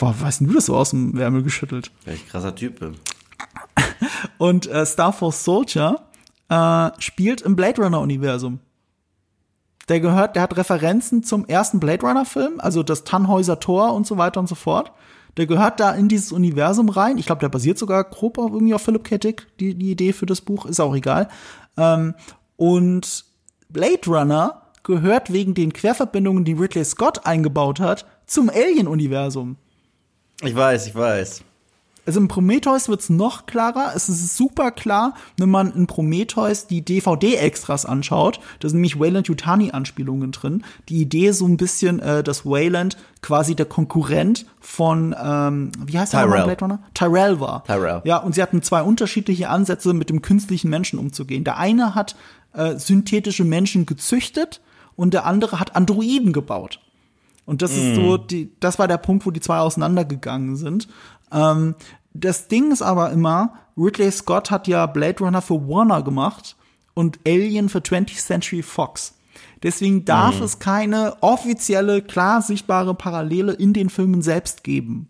Boah, 0.00 0.14
weißt 0.18 0.40
du 0.40 0.52
das 0.52 0.66
so 0.66 0.76
aus 0.76 0.90
dem 0.90 1.16
Wärmel 1.16 1.44
geschüttelt? 1.44 1.92
Welch 2.04 2.28
krasser 2.28 2.54
Typ 2.54 2.80
bin. 2.80 2.96
Und 4.38 4.66
äh, 4.66 4.84
Star 4.84 5.12
Force 5.12 5.44
Soldier 5.44 6.07
äh, 6.48 6.90
spielt 6.98 7.42
im 7.42 7.56
Blade 7.56 7.82
Runner 7.82 8.00
Universum. 8.00 8.60
Der 9.88 10.00
gehört, 10.00 10.36
der 10.36 10.42
hat 10.42 10.56
Referenzen 10.56 11.22
zum 11.22 11.46
ersten 11.46 11.80
Blade 11.80 12.06
Runner 12.06 12.24
Film, 12.24 12.60
also 12.60 12.82
das 12.82 13.04
Tannhäuser 13.04 13.58
Tor 13.58 13.94
und 13.94 14.06
so 14.06 14.18
weiter 14.18 14.40
und 14.40 14.48
so 14.48 14.54
fort. 14.54 14.92
Der 15.36 15.46
gehört 15.46 15.80
da 15.80 15.92
in 15.92 16.08
dieses 16.08 16.32
Universum 16.32 16.88
rein. 16.88 17.16
Ich 17.16 17.26
glaube, 17.26 17.40
der 17.40 17.48
basiert 17.48 17.78
sogar 17.78 18.04
grob 18.04 18.38
auf 18.38 18.52
irgendwie 18.52 18.74
auf 18.74 18.82
Philip 18.82 19.04
K. 19.04 19.18
Dick, 19.18 19.46
die, 19.60 19.74
die 19.74 19.90
Idee 19.92 20.12
für 20.12 20.26
das 20.26 20.40
Buch, 20.40 20.66
ist 20.66 20.80
auch 20.80 20.94
egal. 20.94 21.28
Ähm, 21.76 22.14
und 22.56 23.24
Blade 23.68 24.06
Runner 24.06 24.62
gehört 24.82 25.32
wegen 25.32 25.54
den 25.54 25.72
Querverbindungen, 25.72 26.44
die 26.44 26.54
Ridley 26.54 26.84
Scott 26.84 27.24
eingebaut 27.24 27.78
hat, 27.78 28.06
zum 28.26 28.50
Alien-Universum. 28.50 29.56
Ich 30.42 30.54
weiß, 30.54 30.86
ich 30.86 30.94
weiß. 30.94 31.42
Also 32.08 32.20
in 32.20 32.28
Prometheus 32.28 32.88
wird's 32.88 33.10
noch 33.10 33.44
klarer. 33.44 33.92
Es 33.94 34.08
ist 34.08 34.34
super 34.34 34.70
klar, 34.70 35.12
wenn 35.36 35.50
man 35.50 35.74
in 35.74 35.86
Prometheus 35.86 36.66
die 36.66 36.82
DVD-Extras 36.82 37.84
anschaut. 37.84 38.40
Da 38.60 38.70
sind 38.70 38.78
nämlich 38.78 38.98
Wayland-Yutani-Anspielungen 38.98 40.32
drin. 40.32 40.64
Die 40.88 41.02
Idee 41.02 41.26
ist 41.26 41.40
so 41.40 41.46
ein 41.46 41.58
bisschen, 41.58 42.00
äh, 42.00 42.22
dass 42.22 42.46
Wayland 42.46 42.96
quasi 43.20 43.54
der 43.54 43.66
Konkurrent 43.66 44.46
von, 44.58 45.14
ähm, 45.22 45.70
wie 45.84 45.98
heißt 45.98 46.14
der 46.14 46.20
Tyrell. 46.20 46.38
nochmal, 46.38 46.56
Blade 46.56 46.64
Runner? 46.64 46.82
Tyrell 46.94 47.40
war. 47.40 47.64
Tyrell. 47.64 48.00
Ja, 48.04 48.16
und 48.16 48.34
sie 48.34 48.40
hatten 48.40 48.62
zwei 48.62 48.80
unterschiedliche 48.80 49.50
Ansätze, 49.50 49.92
mit 49.92 50.08
dem 50.08 50.22
künstlichen 50.22 50.70
Menschen 50.70 50.98
umzugehen. 50.98 51.44
Der 51.44 51.58
eine 51.58 51.94
hat 51.94 52.16
äh, 52.54 52.76
synthetische 52.76 53.44
Menschen 53.44 53.84
gezüchtet 53.84 54.62
und 54.96 55.12
der 55.12 55.26
andere 55.26 55.60
hat 55.60 55.76
Androiden 55.76 56.32
gebaut. 56.32 56.80
Und 57.48 57.62
das 57.62 57.74
ist 57.74 57.94
so, 57.94 58.18
die, 58.18 58.50
das 58.60 58.78
war 58.78 58.88
der 58.88 58.98
Punkt, 58.98 59.24
wo 59.24 59.30
die 59.30 59.40
zwei 59.40 59.60
auseinandergegangen 59.60 60.56
sind. 60.56 60.86
Ähm, 61.32 61.74
das 62.14 62.48
Ding 62.48 62.72
ist 62.72 62.82
aber 62.82 63.10
immer, 63.10 63.54
Ridley 63.76 64.10
Scott 64.10 64.50
hat 64.50 64.66
ja 64.66 64.86
Blade 64.86 65.18
Runner 65.20 65.42
für 65.42 65.68
Warner 65.68 66.02
gemacht 66.02 66.56
und 66.94 67.18
Alien 67.26 67.68
für 67.68 67.78
20th 67.78 68.24
Century 68.24 68.62
Fox. 68.62 69.14
Deswegen 69.62 70.04
darf 70.04 70.40
es 70.40 70.58
keine 70.58 71.16
offizielle, 71.20 72.02
klar 72.02 72.42
sichtbare 72.42 72.94
Parallele 72.94 73.52
in 73.52 73.72
den 73.72 73.90
Filmen 73.90 74.22
selbst 74.22 74.62
geben. 74.62 75.08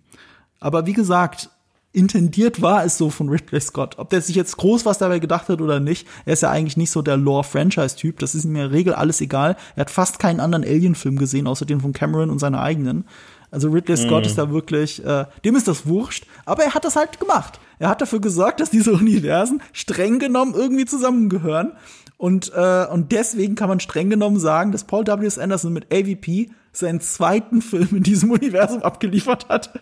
Aber 0.60 0.86
wie 0.86 0.92
gesagt, 0.92 1.50
intendiert 1.92 2.60
war 2.60 2.84
es 2.84 2.98
so 2.98 3.10
von 3.10 3.28
Ridley 3.28 3.60
Scott. 3.60 3.98
Ob 3.98 4.10
der 4.10 4.20
sich 4.20 4.36
jetzt 4.36 4.56
groß 4.56 4.84
was 4.84 4.98
dabei 4.98 5.18
gedacht 5.18 5.48
hat 5.48 5.60
oder 5.60 5.80
nicht, 5.80 6.06
er 6.24 6.34
ist 6.34 6.42
ja 6.42 6.50
eigentlich 6.50 6.76
nicht 6.76 6.90
so 6.90 7.02
der 7.02 7.16
Lore-Franchise-Typ. 7.16 8.18
Das 8.18 8.34
ist 8.34 8.44
ihm 8.44 8.50
in 8.50 8.62
der 8.62 8.72
Regel 8.72 8.94
alles 8.94 9.20
egal. 9.20 9.56
Er 9.76 9.82
hat 9.82 9.90
fast 9.90 10.18
keinen 10.18 10.40
anderen 10.40 10.64
Alien-Film 10.64 11.16
gesehen, 11.16 11.46
außer 11.46 11.66
den 11.66 11.80
von 11.80 11.92
Cameron 11.92 12.30
und 12.30 12.38
seine 12.38 12.60
eigenen. 12.60 13.04
Also 13.50 13.70
Ridley 13.70 13.96
Scott 13.96 14.26
ist 14.26 14.36
da 14.36 14.50
wirklich, 14.50 15.04
äh, 15.04 15.24
dem 15.44 15.56
ist 15.56 15.68
das 15.68 15.86
wurscht, 15.86 16.26
aber 16.44 16.64
er 16.64 16.74
hat 16.74 16.84
das 16.84 16.96
halt 16.96 17.18
gemacht. 17.18 17.60
Er 17.78 17.88
hat 17.88 18.00
dafür 18.00 18.20
gesorgt, 18.20 18.60
dass 18.60 18.70
diese 18.70 18.92
Universen 18.94 19.62
streng 19.72 20.18
genommen 20.18 20.54
irgendwie 20.54 20.84
zusammengehören. 20.84 21.72
Und, 22.16 22.52
äh, 22.54 22.86
und 22.86 23.12
deswegen 23.12 23.54
kann 23.54 23.68
man 23.68 23.80
streng 23.80 24.10
genommen 24.10 24.40
sagen, 24.40 24.72
dass 24.72 24.84
Paul 24.84 25.06
W.S. 25.06 25.38
Anderson 25.38 25.72
mit 25.72 25.92
AVP 25.92 26.50
seinen 26.72 27.00
zweiten 27.00 27.62
Film 27.62 27.88
in 27.92 28.02
diesem 28.02 28.30
Universum 28.32 28.82
abgeliefert 28.82 29.48
hat. 29.48 29.80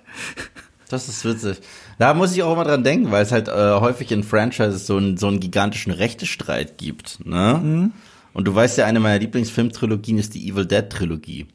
Das 0.89 1.09
ist 1.09 1.25
witzig. 1.25 1.61
Da 1.99 2.15
muss 2.15 2.33
ich 2.33 2.43
auch 2.43 2.53
immer 2.53 2.65
dran 2.65 2.85
denken, 2.85 3.11
weil 3.11 3.23
es 3.23 3.33
halt 3.33 3.49
äh, 3.49 3.81
häufig 3.81 4.13
in 4.13 4.23
Franchises 4.23 4.87
so, 4.87 4.99
ein, 4.99 5.17
so 5.17 5.27
einen 5.27 5.41
gigantischen 5.41 5.93
Rechtestreit 5.93 6.79
gibt. 6.79 7.27
Ne? 7.27 7.61
Mhm. 7.63 7.93
Und 8.35 8.47
du 8.47 8.55
weißt 8.55 8.79
ja, 8.79 8.87
eine 8.87 9.01
meiner 9.01 9.19
Lieblingsfilmtrilogien 9.19 10.19
ist 10.19 10.35
die 10.35 10.49
Evil 10.49 10.67
Dead 10.67 10.89
Trilogie. 10.89 11.47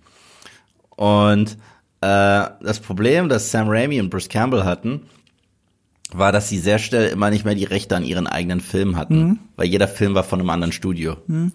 Und 0.90 1.58
äh, 2.02 2.50
das 2.62 2.80
Problem, 2.80 3.30
das 3.30 3.52
Sam 3.52 3.70
Raimi 3.70 4.00
und 4.00 4.10
Bruce 4.10 4.30
Campbell 4.30 4.64
hatten, 4.64 5.04
war, 6.12 6.32
dass 6.32 6.50
sie 6.50 6.58
sehr 6.58 6.80
schnell 6.80 7.08
immer 7.10 7.30
nicht 7.30 7.46
mehr 7.46 7.56
die 7.56 7.64
Rechte 7.64 7.96
an 7.96 8.04
ihren 8.04 8.28
eigenen 8.28 8.60
Filmen 8.60 8.98
hatten, 8.98 9.24
mhm. 9.24 9.40
weil 9.56 9.68
jeder 9.68 9.88
Film 9.88 10.14
war 10.14 10.24
von 10.24 10.40
einem 10.40 10.50
anderen 10.50 10.74
Studio. 10.74 11.18
Mhm. 11.28 11.54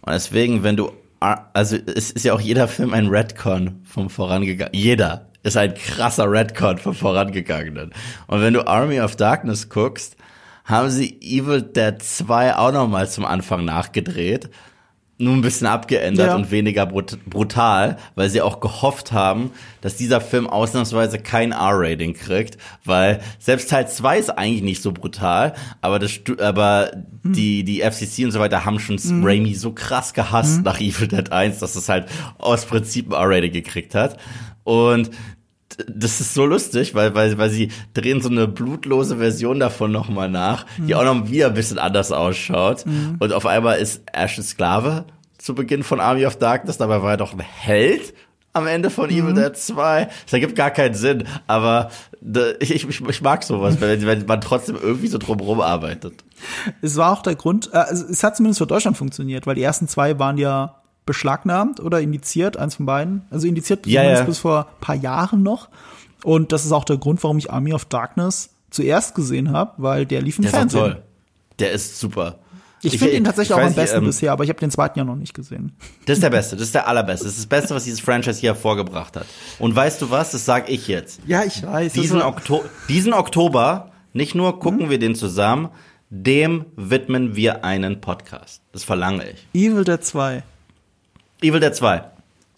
Und 0.00 0.12
deswegen, 0.12 0.62
wenn 0.62 0.76
du, 0.76 0.92
also 1.20 1.76
es 1.76 2.10
ist 2.10 2.24
ja 2.24 2.32
auch 2.32 2.40
jeder 2.40 2.68
Film 2.68 2.94
ein 2.94 3.08
Redcon 3.08 3.82
vom 3.84 4.08
vorangegangenen, 4.08 4.80
jeder 4.80 5.28
ist 5.42 5.56
ein 5.56 5.74
krasser 5.74 6.30
Redcon 6.30 6.78
vom 6.78 6.94
vorangegangenen. 6.94 7.92
Und 8.28 8.40
wenn 8.40 8.54
du 8.54 8.66
Army 8.66 9.00
of 9.00 9.16
Darkness 9.16 9.68
guckst, 9.68 10.16
haben 10.64 10.90
sie 10.90 11.18
Evil 11.20 11.62
Dead 11.62 12.00
2 12.00 12.56
auch 12.56 12.72
nochmal 12.72 13.08
zum 13.10 13.24
Anfang 13.24 13.64
nachgedreht 13.64 14.48
nur 15.22 15.34
ein 15.34 15.40
bisschen 15.40 15.66
abgeändert 15.66 16.28
ja. 16.28 16.34
und 16.34 16.50
weniger 16.50 16.84
brut 16.84 17.18
brutal, 17.26 17.96
weil 18.14 18.28
sie 18.28 18.42
auch 18.42 18.60
gehofft 18.60 19.12
haben, 19.12 19.52
dass 19.80 19.96
dieser 19.96 20.20
Film 20.20 20.46
ausnahmsweise 20.46 21.18
kein 21.18 21.52
R-Rating 21.52 22.14
kriegt, 22.14 22.58
weil 22.84 23.20
selbst 23.38 23.70
Teil 23.70 23.88
2 23.88 24.18
ist 24.18 24.30
eigentlich 24.30 24.62
nicht 24.62 24.82
so 24.82 24.92
brutal, 24.92 25.54
aber 25.80 25.98
das 25.98 26.12
aber 26.40 26.90
hm. 27.22 27.32
die 27.32 27.64
die 27.64 27.80
FCC 27.80 28.24
und 28.24 28.32
so 28.32 28.40
weiter 28.40 28.64
haben 28.64 28.80
schon 28.80 28.98
hm. 28.98 29.24
Raimi 29.24 29.54
so 29.54 29.72
krass 29.72 30.12
gehasst 30.12 30.56
hm. 30.56 30.62
nach 30.64 30.80
Evil 30.80 31.08
Dead 31.08 31.30
1, 31.30 31.60
dass 31.60 31.76
es 31.76 31.88
halt 31.88 32.06
aus 32.38 32.64
Prinzip 32.64 33.12
ein 33.12 33.20
R-Rating 33.20 33.52
gekriegt 33.52 33.94
hat 33.94 34.18
und 34.64 35.10
das 35.88 36.20
ist 36.20 36.34
so 36.34 36.46
lustig, 36.46 36.94
weil, 36.94 37.14
weil, 37.14 37.38
weil 37.38 37.50
sie 37.50 37.68
drehen 37.94 38.20
so 38.20 38.28
eine 38.28 38.48
blutlose 38.48 39.16
Version 39.16 39.60
davon 39.60 39.92
nochmal 39.92 40.28
nach, 40.28 40.66
mhm. 40.78 40.86
die 40.86 40.94
auch 40.94 41.04
noch 41.04 41.30
wieder 41.30 41.48
ein 41.48 41.54
bisschen 41.54 41.78
anders 41.78 42.12
ausschaut. 42.12 42.86
Mhm. 42.86 43.16
Und 43.18 43.32
auf 43.32 43.46
einmal 43.46 43.78
ist 43.78 44.02
Ash 44.12 44.38
ein 44.38 44.44
Sklave 44.44 45.04
zu 45.38 45.54
Beginn 45.54 45.82
von 45.82 46.00
Army 46.00 46.24
of 46.24 46.36
Darkness, 46.36 46.78
dabei 46.78 47.02
war 47.02 47.12
er 47.12 47.16
doch 47.16 47.32
ein 47.32 47.40
Held 47.40 48.14
am 48.52 48.66
Ende 48.66 48.90
von 48.90 49.10
mhm. 49.10 49.16
Evil 49.16 49.34
Dead 49.34 49.56
2. 49.56 50.08
Das 50.24 50.32
ergibt 50.32 50.56
gar 50.56 50.70
keinen 50.70 50.94
Sinn, 50.94 51.24
aber 51.46 51.90
ich, 52.60 52.70
ich, 52.70 53.00
ich 53.00 53.22
mag 53.22 53.42
sowas, 53.42 53.80
wenn, 53.80 54.06
wenn 54.06 54.26
man 54.26 54.40
trotzdem 54.40 54.76
irgendwie 54.80 55.08
so 55.08 55.18
drumherum 55.18 55.60
arbeitet. 55.60 56.22
Es 56.80 56.96
war 56.96 57.12
auch 57.12 57.22
der 57.22 57.34
Grund, 57.34 57.70
äh, 57.72 57.84
es 57.90 58.22
hat 58.22 58.36
zumindest 58.36 58.58
für 58.58 58.66
Deutschland 58.66 58.96
funktioniert, 58.96 59.46
weil 59.46 59.54
die 59.54 59.62
ersten 59.62 59.88
zwei 59.88 60.18
waren 60.18 60.38
ja 60.38 60.81
beschlagnahmt 61.06 61.80
oder 61.80 62.00
indiziert, 62.00 62.56
eins 62.56 62.76
von 62.76 62.86
beiden. 62.86 63.22
Also 63.30 63.46
indiziert 63.46 63.86
ja, 63.86 64.02
ja. 64.02 64.22
bis 64.22 64.38
vor 64.38 64.68
paar 64.80 64.94
Jahren 64.94 65.42
noch. 65.42 65.68
Und 66.24 66.52
das 66.52 66.64
ist 66.64 66.72
auch 66.72 66.84
der 66.84 66.98
Grund, 66.98 67.22
warum 67.22 67.38
ich 67.38 67.50
Army 67.50 67.74
of 67.74 67.84
Darkness 67.84 68.50
zuerst 68.70 69.14
gesehen 69.14 69.52
habe, 69.52 69.74
weil 69.78 70.06
der 70.06 70.22
lief 70.22 70.38
im 70.38 70.42
der 70.42 70.52
Fernsehen. 70.52 70.84
Ist 70.84 70.92
toll. 70.92 71.02
Der 71.58 71.72
ist 71.72 72.00
super. 72.00 72.38
Ich, 72.84 72.94
ich 72.94 72.98
finde 72.98 73.16
ihn 73.16 73.24
tatsächlich 73.24 73.54
auch 73.56 73.62
am 73.62 73.74
besten 73.74 73.98
ähm, 73.98 74.06
bisher, 74.06 74.32
aber 74.32 74.42
ich 74.42 74.50
habe 74.50 74.58
den 74.58 74.70
zweiten 74.70 74.98
ja 74.98 75.04
noch 75.04 75.14
nicht 75.14 75.34
gesehen. 75.34 75.72
Das 76.06 76.16
ist 76.16 76.22
der 76.22 76.30
Beste, 76.30 76.56
das 76.56 76.66
ist 76.66 76.74
der 76.74 76.88
allerbeste. 76.88 77.26
Das 77.26 77.34
ist 77.34 77.42
das 77.42 77.46
Beste, 77.46 77.74
was 77.76 77.84
dieses 77.84 78.00
Franchise 78.00 78.40
hier 78.40 78.54
hervorgebracht 78.54 79.14
hat. 79.14 79.26
Und 79.60 79.76
weißt 79.76 80.02
du 80.02 80.10
was? 80.10 80.32
Das 80.32 80.44
sage 80.44 80.72
ich 80.72 80.88
jetzt. 80.88 81.20
Ja, 81.24 81.44
ich 81.44 81.64
weiß. 81.64 81.92
Diesen, 81.92 82.20
Okto 82.22 82.64
diesen 82.88 83.12
Oktober, 83.12 83.92
nicht 84.12 84.34
nur 84.34 84.58
gucken 84.58 84.82
hm? 84.82 84.90
wir 84.90 84.98
den 84.98 85.14
zusammen, 85.14 85.68
dem 86.10 86.66
widmen 86.74 87.36
wir 87.36 87.64
einen 87.64 88.00
Podcast. 88.00 88.62
Das 88.72 88.82
verlange 88.82 89.30
ich. 89.30 89.46
Evil 89.54 89.84
Dead 89.84 90.02
2. 90.02 90.42
Evil 91.42 91.60
Dead 91.60 91.74
2. 91.74 92.04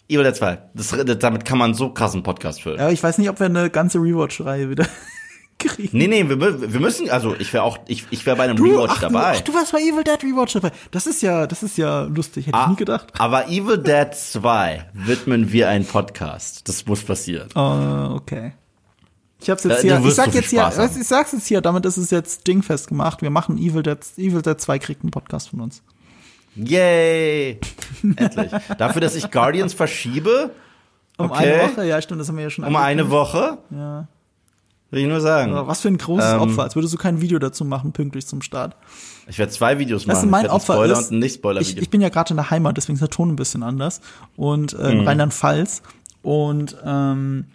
Evil 0.07 0.23
Dead 0.23 0.35
2. 0.35 0.57
Das, 0.73 0.95
damit 1.19 1.45
kann 1.45 1.57
man 1.57 1.73
so 1.73 1.89
krassen 1.89 2.23
Podcast 2.23 2.61
füllen. 2.61 2.77
Ja, 2.77 2.89
ich 2.89 3.01
weiß 3.01 3.17
nicht, 3.17 3.29
ob 3.29 3.39
wir 3.39 3.47
eine 3.47 3.69
ganze 3.69 3.97
Rewatch-Reihe 3.97 4.69
wieder 4.69 4.87
kriegen. 5.59 5.97
Nee, 5.97 6.07
nee, 6.07 6.29
wir, 6.29 6.39
wir 6.73 6.79
müssen, 6.79 7.09
also 7.09 7.35
ich 7.37 7.51
wäre 7.53 7.63
auch, 7.63 7.79
ich, 7.87 8.05
ich 8.11 8.25
wäre 8.25 8.37
bei 8.37 8.43
einem 8.43 8.57
du, 8.57 8.65
Rewatch 8.65 8.93
ach, 8.95 9.01
dabei. 9.01 9.33
Du, 9.33 9.39
ach, 9.39 9.41
du 9.41 9.53
warst 9.55 9.71
bei 9.71 9.79
Evil 9.79 10.03
Dead 10.03 10.23
Rewatch 10.23 10.53
dabei. 10.53 10.71
Das 10.91 11.07
ist 11.07 11.21
ja, 11.21 11.47
das 11.47 11.63
ist 11.63 11.77
ja 11.77 12.03
lustig, 12.03 12.47
hätte 12.47 12.57
ah, 12.57 12.63
ich 12.63 12.69
nie 12.69 12.75
gedacht. 12.75 13.07
Aber 13.17 13.47
Evil 13.47 13.79
Dead 13.79 14.13
2 14.13 14.85
widmen 14.93 15.51
wir 15.51 15.69
einen 15.69 15.85
Podcast. 15.85 16.69
Das 16.69 16.85
muss 16.85 17.03
passieren. 17.03 17.49
Oh, 17.55 18.15
okay. 18.15 18.53
Ich 19.41 19.49
hab's 19.49 19.63
jetzt 19.63 19.81
hier, 19.81 19.99
ich 20.03 20.13
sag 20.13 20.31
so 20.31 20.37
jetzt 20.39 20.49
hier, 20.49 20.65
haben. 20.65 20.99
ich 20.99 21.07
sag's 21.07 21.31
jetzt 21.31 21.47
hier, 21.47 21.61
damit 21.61 21.85
ist 21.85 21.97
es 21.97 22.09
jetzt 22.09 22.47
dingfest 22.47 22.87
gemacht. 22.87 23.21
Wir 23.21 23.29
machen 23.29 23.57
Evil 23.57 23.83
Dead, 23.83 23.99
Evil 24.17 24.41
Dead 24.41 24.59
2 24.59 24.79
kriegt 24.79 25.03
einen 25.03 25.11
Podcast 25.11 25.49
von 25.49 25.61
uns. 25.61 25.83
Yay! 26.55 27.59
Endlich. 28.15 28.51
Dafür, 28.77 29.01
dass 29.01 29.15
ich 29.15 29.31
Guardians 29.31 29.73
verschiebe. 29.73 30.51
Um 31.17 31.31
okay. 31.31 31.53
eine 31.53 31.71
Woche, 31.71 31.85
ja, 31.85 32.01
stimmt, 32.01 32.21
das 32.21 32.27
haben 32.27 32.37
wir 32.37 32.43
ja 32.43 32.49
schon. 32.49 32.65
Um 32.65 32.75
eine 32.75 33.09
Woche? 33.09 33.57
Ja. 33.69 34.07
Will 34.91 35.01
ich 35.01 35.07
nur 35.07 35.21
sagen. 35.21 35.53
Aber 35.53 35.67
was 35.67 35.81
für 35.81 35.87
ein 35.87 35.97
großes 35.97 36.33
ähm, 36.33 36.41
Opfer, 36.41 36.63
als 36.63 36.75
würdest 36.75 36.93
du 36.93 36.97
kein 36.97 37.21
Video 37.21 37.39
dazu 37.39 37.65
machen, 37.65 37.91
pünktlich 37.91 38.27
zum 38.27 38.41
Start. 38.41 38.75
Ich 39.27 39.39
werde 39.39 39.51
zwei 39.51 39.79
Videos 39.79 40.05
machen. 40.05 40.15
Das 40.15 40.23
ist 40.23 40.29
mein 40.29 40.47
Opfer. 40.47 40.73
Spoiler 40.73 40.95
das, 40.95 41.07
und 41.09 41.17
ein 41.17 41.19
Nicht-Spoiler-Video. 41.19 41.73
Ich, 41.73 41.81
ich, 41.81 41.89
bin 41.89 42.01
ja 42.01 42.09
gerade 42.09 42.31
in 42.31 42.37
der 42.37 42.51
Heimat, 42.51 42.77
deswegen 42.77 42.95
ist 42.95 43.01
der 43.01 43.09
Ton 43.09 43.29
ein 43.29 43.35
bisschen 43.35 43.63
anders. 43.63 44.01
Und 44.35 44.73
äh, 44.73 44.91
in 44.91 45.01
mhm. 45.01 45.07
Rheinland-Pfalz. 45.07 45.81
Und 46.21 46.77
ähm, 46.85 47.45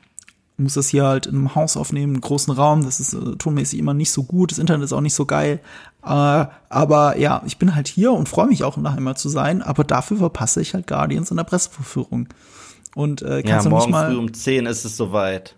muss 0.58 0.74
das 0.74 0.88
hier 0.88 1.04
halt 1.04 1.26
in 1.26 1.36
einem 1.36 1.54
Haus 1.54 1.76
aufnehmen, 1.76 2.14
einen 2.14 2.20
großen 2.20 2.52
Raum. 2.52 2.84
Das 2.84 3.00
ist 3.00 3.14
äh, 3.14 3.36
tonmäßig 3.36 3.78
immer 3.78 3.94
nicht 3.94 4.10
so 4.10 4.24
gut. 4.24 4.50
Das 4.50 4.58
Internet 4.58 4.84
ist 4.84 4.92
auch 4.92 5.00
nicht 5.00 5.14
so 5.14 5.24
geil. 5.24 5.60
Äh, 6.02 6.46
aber 6.68 7.18
ja, 7.18 7.42
ich 7.46 7.58
bin 7.58 7.74
halt 7.74 7.88
hier 7.88 8.12
und 8.12 8.28
freue 8.28 8.46
mich 8.46 8.64
auch 8.64 8.76
in 8.76 8.82
der 8.82 8.92
Heimat 8.94 9.18
zu 9.18 9.28
sein. 9.28 9.62
Aber 9.62 9.84
dafür 9.84 10.18
verpasse 10.18 10.60
ich 10.60 10.74
halt 10.74 10.86
Guardians 10.86 11.30
in 11.30 11.36
der 11.36 11.44
Presseverführung. 11.44 12.28
Und 12.94 13.22
äh, 13.22 13.42
kannst 13.42 13.48
ja, 13.48 13.62
du 13.62 13.70
morgen 13.70 13.90
mal 13.90 14.10
früh 14.10 14.18
um 14.18 14.32
10 14.32 14.66
ist 14.66 14.84
es 14.84 14.96
soweit. 14.96 15.56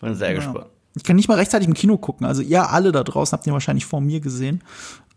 Bin 0.00 0.14
sehr 0.14 0.30
ja. 0.30 0.36
gespannt. 0.36 0.66
Ich 0.96 1.02
kann 1.02 1.16
nicht 1.16 1.28
mal 1.28 1.36
rechtzeitig 1.36 1.66
im 1.66 1.74
Kino 1.74 1.98
gucken. 1.98 2.26
Also 2.26 2.42
ihr 2.42 2.70
alle 2.70 2.92
da 2.92 3.02
draußen 3.02 3.36
habt 3.36 3.46
ihr 3.46 3.52
wahrscheinlich 3.52 3.84
vor 3.84 4.00
mir 4.00 4.20
gesehen. 4.20 4.62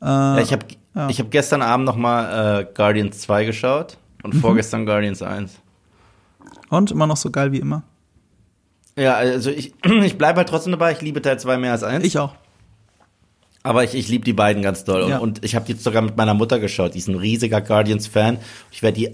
Äh, 0.02 0.06
ja, 0.06 0.40
ich 0.40 0.52
habe 0.52 0.66
ja. 0.96 1.10
ich 1.10 1.20
hab 1.20 1.30
gestern 1.30 1.62
Abend 1.62 1.86
noch 1.86 1.96
mal 1.96 2.62
äh, 2.62 2.66
Guardians 2.74 3.20
2 3.20 3.46
geschaut 3.46 3.98
und 4.24 4.34
mhm. 4.34 4.40
vorgestern 4.40 4.86
Guardians 4.86 5.22
1. 5.22 5.60
Und 6.70 6.92
immer 6.92 7.08
noch 7.08 7.18
so 7.18 7.30
geil 7.30 7.52
wie 7.52 7.60
immer. 7.60 7.84
Ja, 8.96 9.14
also 9.14 9.52
ich, 9.52 9.74
ich 9.84 10.18
bleibe 10.18 10.38
halt 10.38 10.50
trotzdem 10.50 10.72
dabei. 10.72 10.92
Ich 10.92 11.02
liebe 11.02 11.22
Teil 11.22 11.40
2 11.40 11.58
mehr 11.58 11.72
als 11.72 11.84
1. 11.84 12.04
Ich 12.04 12.18
auch. 12.18 12.34
Aber 13.68 13.84
ich, 13.84 13.96
ich 13.96 14.08
liebe 14.08 14.24
die 14.24 14.32
beiden 14.32 14.64
ganz 14.64 14.86
doll. 14.86 15.10
Ja. 15.10 15.18
Und 15.18 15.44
ich 15.44 15.54
habe 15.54 15.66
die 15.66 15.74
sogar 15.74 16.02
mit 16.02 16.16
meiner 16.16 16.34
Mutter 16.34 16.58
geschaut. 16.58 16.94
Die 16.94 17.00
ist 17.00 17.10
ein 17.10 17.16
riesiger 17.16 17.60
Guardians-Fan. 17.60 18.38
Ich 18.72 18.82
werde 18.82 18.98
die 18.98 19.10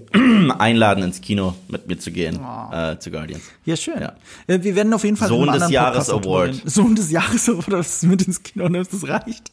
einladen, 0.58 1.02
ins 1.02 1.20
Kino 1.20 1.54
mit 1.66 1.88
mir 1.88 1.98
zu 1.98 2.12
gehen, 2.12 2.38
oh. 2.40 2.72
äh, 2.72 2.96
zu 3.00 3.10
Guardians. 3.10 3.42
Ja, 3.64 3.74
schön. 3.74 4.00
Ja. 4.00 4.12
Wir 4.46 4.76
werden 4.76 4.94
auf 4.94 5.02
jeden 5.02 5.16
Fall 5.16 5.26
Sohn 5.26 5.50
des 5.50 5.70
Jahres 5.70 6.08
Award. 6.08 6.62
Sohn 6.66 6.94
des 6.94 7.10
Jahres 7.10 7.48
Award, 7.48 7.72
dass 7.72 8.00
du 8.00 8.06
mit 8.06 8.22
ins 8.22 8.44
Kino 8.44 8.68
nimmst, 8.68 8.92
das 8.92 9.08
reicht. 9.08 9.50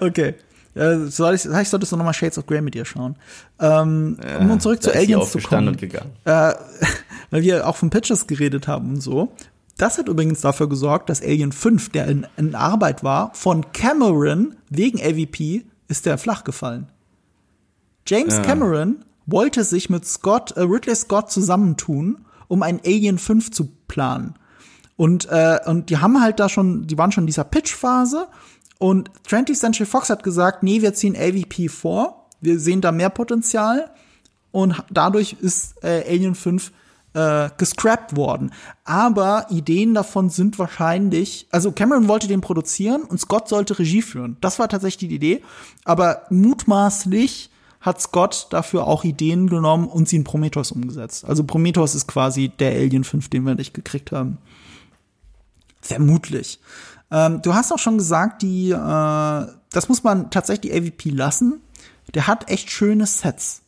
Okay. 0.00 0.34
Äh, 0.74 1.06
soll 1.06 1.34
ich, 1.34 1.40
vielleicht 1.40 1.70
solltest 1.70 1.92
du 1.92 1.96
nochmal 1.96 2.12
Shades 2.12 2.36
of 2.36 2.44
Grey 2.44 2.60
mit 2.60 2.74
dir 2.74 2.84
schauen. 2.84 3.16
Ähm, 3.58 4.18
ja, 4.22 4.38
um 4.40 4.60
zurück 4.60 4.82
zu 4.82 4.94
Aliens 4.94 5.32
zu 5.32 5.38
kommen. 5.38 5.68
Und 5.68 5.78
gegangen. 5.78 6.12
Äh, 6.26 6.52
weil 7.30 7.40
wir 7.40 7.66
auch 7.66 7.76
von 7.76 7.88
Pitches 7.88 8.26
geredet 8.26 8.68
haben 8.68 8.90
und 8.90 9.00
so. 9.00 9.32
Das 9.76 9.98
hat 9.98 10.08
übrigens 10.08 10.40
dafür 10.40 10.68
gesorgt, 10.68 11.10
dass 11.10 11.22
Alien 11.22 11.52
5, 11.52 11.90
der 11.90 12.08
in, 12.08 12.26
in 12.36 12.54
Arbeit 12.54 13.04
war, 13.04 13.34
von 13.34 13.72
Cameron 13.72 14.56
wegen 14.70 15.00
AVP, 15.00 15.66
ist 15.88 16.06
der 16.06 16.18
flach 16.18 16.44
gefallen. 16.44 16.88
James 18.06 18.34
ja. 18.34 18.42
Cameron 18.42 19.04
wollte 19.26 19.64
sich 19.64 19.90
mit 19.90 20.06
Scott, 20.06 20.52
äh, 20.52 20.60
Ridley 20.60 20.94
Scott 20.94 21.30
zusammentun, 21.30 22.24
um 22.48 22.62
ein 22.62 22.80
Alien 22.84 23.18
5 23.18 23.50
zu 23.50 23.68
planen. 23.88 24.34
Und, 24.96 25.28
äh, 25.30 25.58
und 25.66 25.90
die 25.90 25.98
haben 25.98 26.22
halt 26.22 26.40
da 26.40 26.48
schon, 26.48 26.86
die 26.86 26.96
waren 26.96 27.12
schon 27.12 27.24
in 27.24 27.28
dieser 27.28 27.44
Pitch-Phase. 27.44 28.28
Und 28.78 29.10
20th 29.28 29.58
Century 29.58 29.86
Fox 29.86 30.08
hat 30.08 30.22
gesagt, 30.22 30.62
nee, 30.62 30.80
wir 30.80 30.94
ziehen 30.94 31.16
AVP 31.16 31.68
vor. 31.68 32.28
Wir 32.40 32.58
sehen 32.58 32.80
da 32.80 32.92
mehr 32.92 33.10
Potenzial. 33.10 33.90
Und 34.52 34.82
dadurch 34.90 35.36
ist 35.40 35.74
äh, 35.82 36.04
Alien 36.08 36.34
5 36.34 36.72
äh, 37.16 37.48
gescrapped 37.56 38.14
worden. 38.14 38.52
Aber 38.84 39.46
Ideen 39.48 39.94
davon 39.94 40.28
sind 40.28 40.58
wahrscheinlich, 40.58 41.46
also 41.50 41.72
Cameron 41.72 42.08
wollte 42.08 42.28
den 42.28 42.42
produzieren 42.42 43.02
und 43.02 43.18
Scott 43.18 43.48
sollte 43.48 43.78
Regie 43.78 44.02
führen. 44.02 44.36
Das 44.42 44.58
war 44.58 44.68
tatsächlich 44.68 45.08
die 45.08 45.14
Idee. 45.14 45.42
Aber 45.84 46.26
mutmaßlich 46.28 47.50
hat 47.80 48.02
Scott 48.02 48.48
dafür 48.50 48.86
auch 48.86 49.04
Ideen 49.04 49.48
genommen 49.48 49.88
und 49.88 50.08
sie 50.08 50.16
in 50.16 50.24
Prometheus 50.24 50.72
umgesetzt. 50.72 51.24
Also 51.24 51.44
Prometheus 51.44 51.94
ist 51.94 52.06
quasi 52.06 52.50
der 52.50 52.72
Alien 52.72 53.04
5, 53.04 53.30
den 53.30 53.44
wir 53.44 53.54
nicht 53.54 53.72
gekriegt 53.72 54.12
haben. 54.12 54.36
Vermutlich. 55.80 56.60
Ähm, 57.10 57.40
du 57.40 57.54
hast 57.54 57.72
auch 57.72 57.78
schon 57.78 57.96
gesagt, 57.96 58.42
die, 58.42 58.70
äh, 58.70 59.46
das 59.70 59.88
muss 59.88 60.04
man 60.04 60.30
tatsächlich 60.30 60.72
die 60.72 60.78
AVP 60.78 61.10
lassen. 61.10 61.60
Der 62.14 62.26
hat 62.26 62.50
echt 62.50 62.70
schöne 62.70 63.06
Sets. 63.06 63.62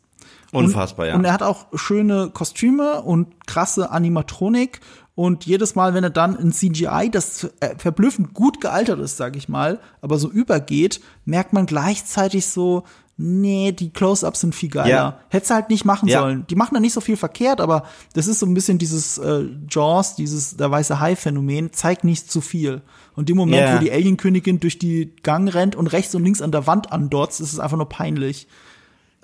Unfassbar, 0.53 1.07
und, 1.07 1.11
ja. 1.11 1.17
Und 1.17 1.25
er 1.25 1.33
hat 1.33 1.43
auch 1.43 1.67
schöne 1.75 2.31
Kostüme 2.33 3.03
und 3.03 3.47
krasse 3.47 3.91
Animatronik. 3.91 4.81
Und 5.15 5.47
jedes 5.47 5.75
Mal, 5.75 5.95
wenn 5.95 6.05
er 6.05 6.11
dann 6.11 6.37
in 6.37 6.53
CGI, 6.53 7.11
das 7.11 7.49
verblüffend 7.79 8.35
gut 8.35 8.61
gealtert 8.61 9.01
ist, 9.01 9.17
sag 9.17 9.35
ich 9.37 9.49
mal, 9.49 9.81
aber 10.01 10.17
so 10.19 10.31
übergeht, 10.31 11.01
merkt 11.25 11.53
man 11.53 11.67
gleichzeitig 11.67 12.47
so 12.47 12.85
nee, 13.21 13.73
die 13.73 13.91
Close-Ups 13.93 14.43
sind 14.43 14.55
viel 14.55 14.69
geiler. 14.69 14.89
Ja. 14.89 15.19
Hättest 15.29 15.51
du 15.51 15.55
halt 15.57 15.71
nicht 15.71 15.85
machen 15.85 16.09
Ja. 16.09 16.21
sollen. 16.21 16.47
Die 16.49 16.55
machen 16.55 16.75
da 16.75 16.81
nicht 16.81 16.93
so 16.93 17.01
viel 17.01 17.17
verkehrt, 17.17 17.61
aber 17.61 17.83
das 18.15 18.29
ist 18.29 18.39
so 18.39 18.47
ein 18.47 18.55
bisschen 18.55 18.79
dieses 18.79 19.19
äh, 19.19 19.45
Jaws, 19.69 20.15
dieses 20.15 20.57
der 20.57 20.71
weiße 20.71 21.01
Hai-Phänomen, 21.01 21.73
zeigt 21.73 22.05
nicht 22.05 22.31
zu 22.31 22.41
viel. 22.41 22.81
Und 23.17 23.29
im 23.29 23.37
Moment, 23.37 23.61
Ja. 23.63 23.75
wo 23.75 23.81
die 23.81 23.91
Alien-Königin 23.91 24.61
durch 24.61 24.79
die 24.79 25.17
Gang 25.25 25.53
rennt 25.53 25.75
und 25.75 25.89
rechts 25.89 26.15
und 26.15 26.23
links 26.23 26.41
an 26.41 26.53
der 26.53 26.69
Wand 26.69 26.93
andotzt, 26.93 27.41
ist 27.41 27.53
es 27.53 27.59
einfach 27.59 27.77
nur 27.77 27.89
peinlich. 27.89 28.47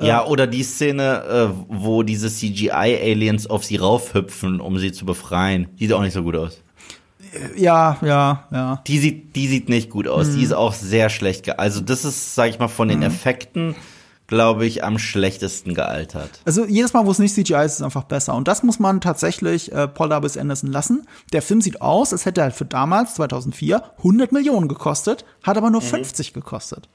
Ja, 0.01 0.24
oder 0.26 0.47
die 0.49 0.64
Szene, 0.64 1.22
äh, 1.24 1.64
wo 1.68 2.03
diese 2.03 2.28
CGI-Aliens 2.28 3.47
auf 3.47 3.64
sie 3.64 3.76
raufhüpfen, 3.76 4.61
um 4.61 4.78
sie 4.78 4.90
zu 4.92 5.07
befreien. 5.07 5.68
Die 5.78 5.86
sieht 5.86 5.95
auch 5.95 6.03
nicht 6.03 6.14
so 6.14 6.22
gut 6.22 6.34
aus. 6.36 6.61
Ja, 7.57 7.99
ja, 8.03 8.45
ja. 8.53 8.82
Die 8.86 8.99
sieht, 8.99 9.34
die 9.36 9.49
sieht 9.49 9.68
nicht 9.68 9.90
gut 9.90 10.07
aus. 10.09 10.30
Die 10.30 10.38
Mhm. 10.38 10.42
ist 10.45 10.53
auch 10.53 10.72
sehr 10.72 11.11
schlecht 11.11 11.45
ge 11.45 11.55
Also 11.57 11.80
das 11.80 12.05
ist, 12.05 12.34
sag 12.34 12.51
ich 12.51 12.59
mal, 12.59 12.68
von 12.68 12.88
den 12.88 13.03
Effekten, 13.03 13.74
glaube 14.26 14.66
ich, 14.66 14.84
am 14.84 14.99
schlechtesten 14.99 15.74
gealtert. 15.74 16.40
Also 16.45 16.64
jedes 16.66 16.92
Mal, 16.92 17.07
wo 17.07 17.11
es 17.11 17.18
nicht 17.18 17.34
CGI 17.34 17.55
ist, 17.64 17.72
ist 17.72 17.74
es 17.76 17.82
einfach 17.82 18.05
besser. 18.05 18.34
Und 18.34 18.49
das 18.49 18.62
muss 18.62 18.78
man 18.78 19.01
tatsächlich 19.01 19.72
äh, 19.72 19.86
Paul 19.88 20.11
W.S. 20.11 20.36
Anderson 20.36 20.70
lassen. 20.72 21.07
Der 21.32 21.42
Film 21.42 21.61
sieht 21.61 21.80
aus, 21.82 22.12
als 22.12 22.24
hätte 22.24 22.40
er 22.40 22.45
halt 22.45 22.55
für 22.55 22.64
damals, 22.64 23.14
2004, 23.14 23.82
100 23.99 24.32
Millionen 24.32 24.68
gekostet, 24.68 25.24
hat 25.42 25.57
aber 25.57 25.70
nur 25.70 25.82
50 25.82 26.32
gekostet. 26.34 26.88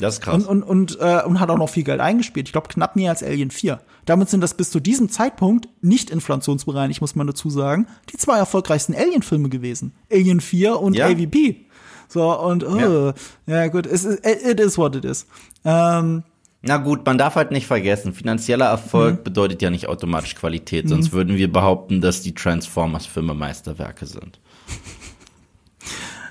Das 0.00 0.14
ist 0.14 0.20
krass. 0.22 0.46
Und, 0.46 0.62
und, 0.62 0.96
und, 0.96 0.98
äh, 1.00 1.22
und 1.24 1.38
hat 1.40 1.50
auch 1.50 1.58
noch 1.58 1.68
viel 1.68 1.84
Geld 1.84 2.00
eingespielt. 2.00 2.48
Ich 2.48 2.52
glaube, 2.52 2.68
knapp 2.68 2.96
mehr 2.96 3.10
als 3.10 3.22
Alien 3.22 3.50
4. 3.50 3.80
Damit 4.06 4.28
sind 4.30 4.40
das 4.40 4.54
bis 4.54 4.70
zu 4.70 4.80
diesem 4.80 5.08
Zeitpunkt 5.10 5.68
nicht 5.82 6.10
inflationsbereinigt, 6.10 7.00
muss 7.00 7.14
man 7.14 7.26
dazu 7.26 7.50
sagen, 7.50 7.86
die 8.12 8.16
zwei 8.16 8.38
erfolgreichsten 8.38 8.94
Alien-Filme 8.94 9.48
gewesen. 9.48 9.92
Alien 10.10 10.40
4 10.40 10.80
und 10.80 10.94
Ja. 10.94 11.06
AVP. 11.06 11.66
So, 12.08 12.36
und, 12.40 12.64
oh, 12.66 13.12
ja. 13.46 13.68
gut, 13.68 13.86
es 13.86 14.04
ist, 14.04 14.26
it 14.26 14.58
is 14.58 14.76
what 14.76 14.96
it 14.96 15.04
is. 15.04 15.26
Ähm, 15.64 16.24
Na 16.62 16.76
gut, 16.78 17.06
man 17.06 17.18
darf 17.18 17.36
halt 17.36 17.52
nicht 17.52 17.66
vergessen, 17.68 18.12
finanzieller 18.12 18.66
Erfolg 18.66 19.20
Mhm. 19.20 19.22
bedeutet 19.24 19.62
ja 19.62 19.70
nicht 19.70 19.86
automatisch 19.88 20.34
Qualität, 20.34 20.88
sonst 20.88 21.12
würden 21.12 21.36
wir 21.36 21.52
behaupten, 21.52 22.00
dass 22.00 22.20
die 22.22 22.34
Transformers-Filme 22.34 23.32
Meisterwerke 23.34 24.06
sind. 24.06 24.40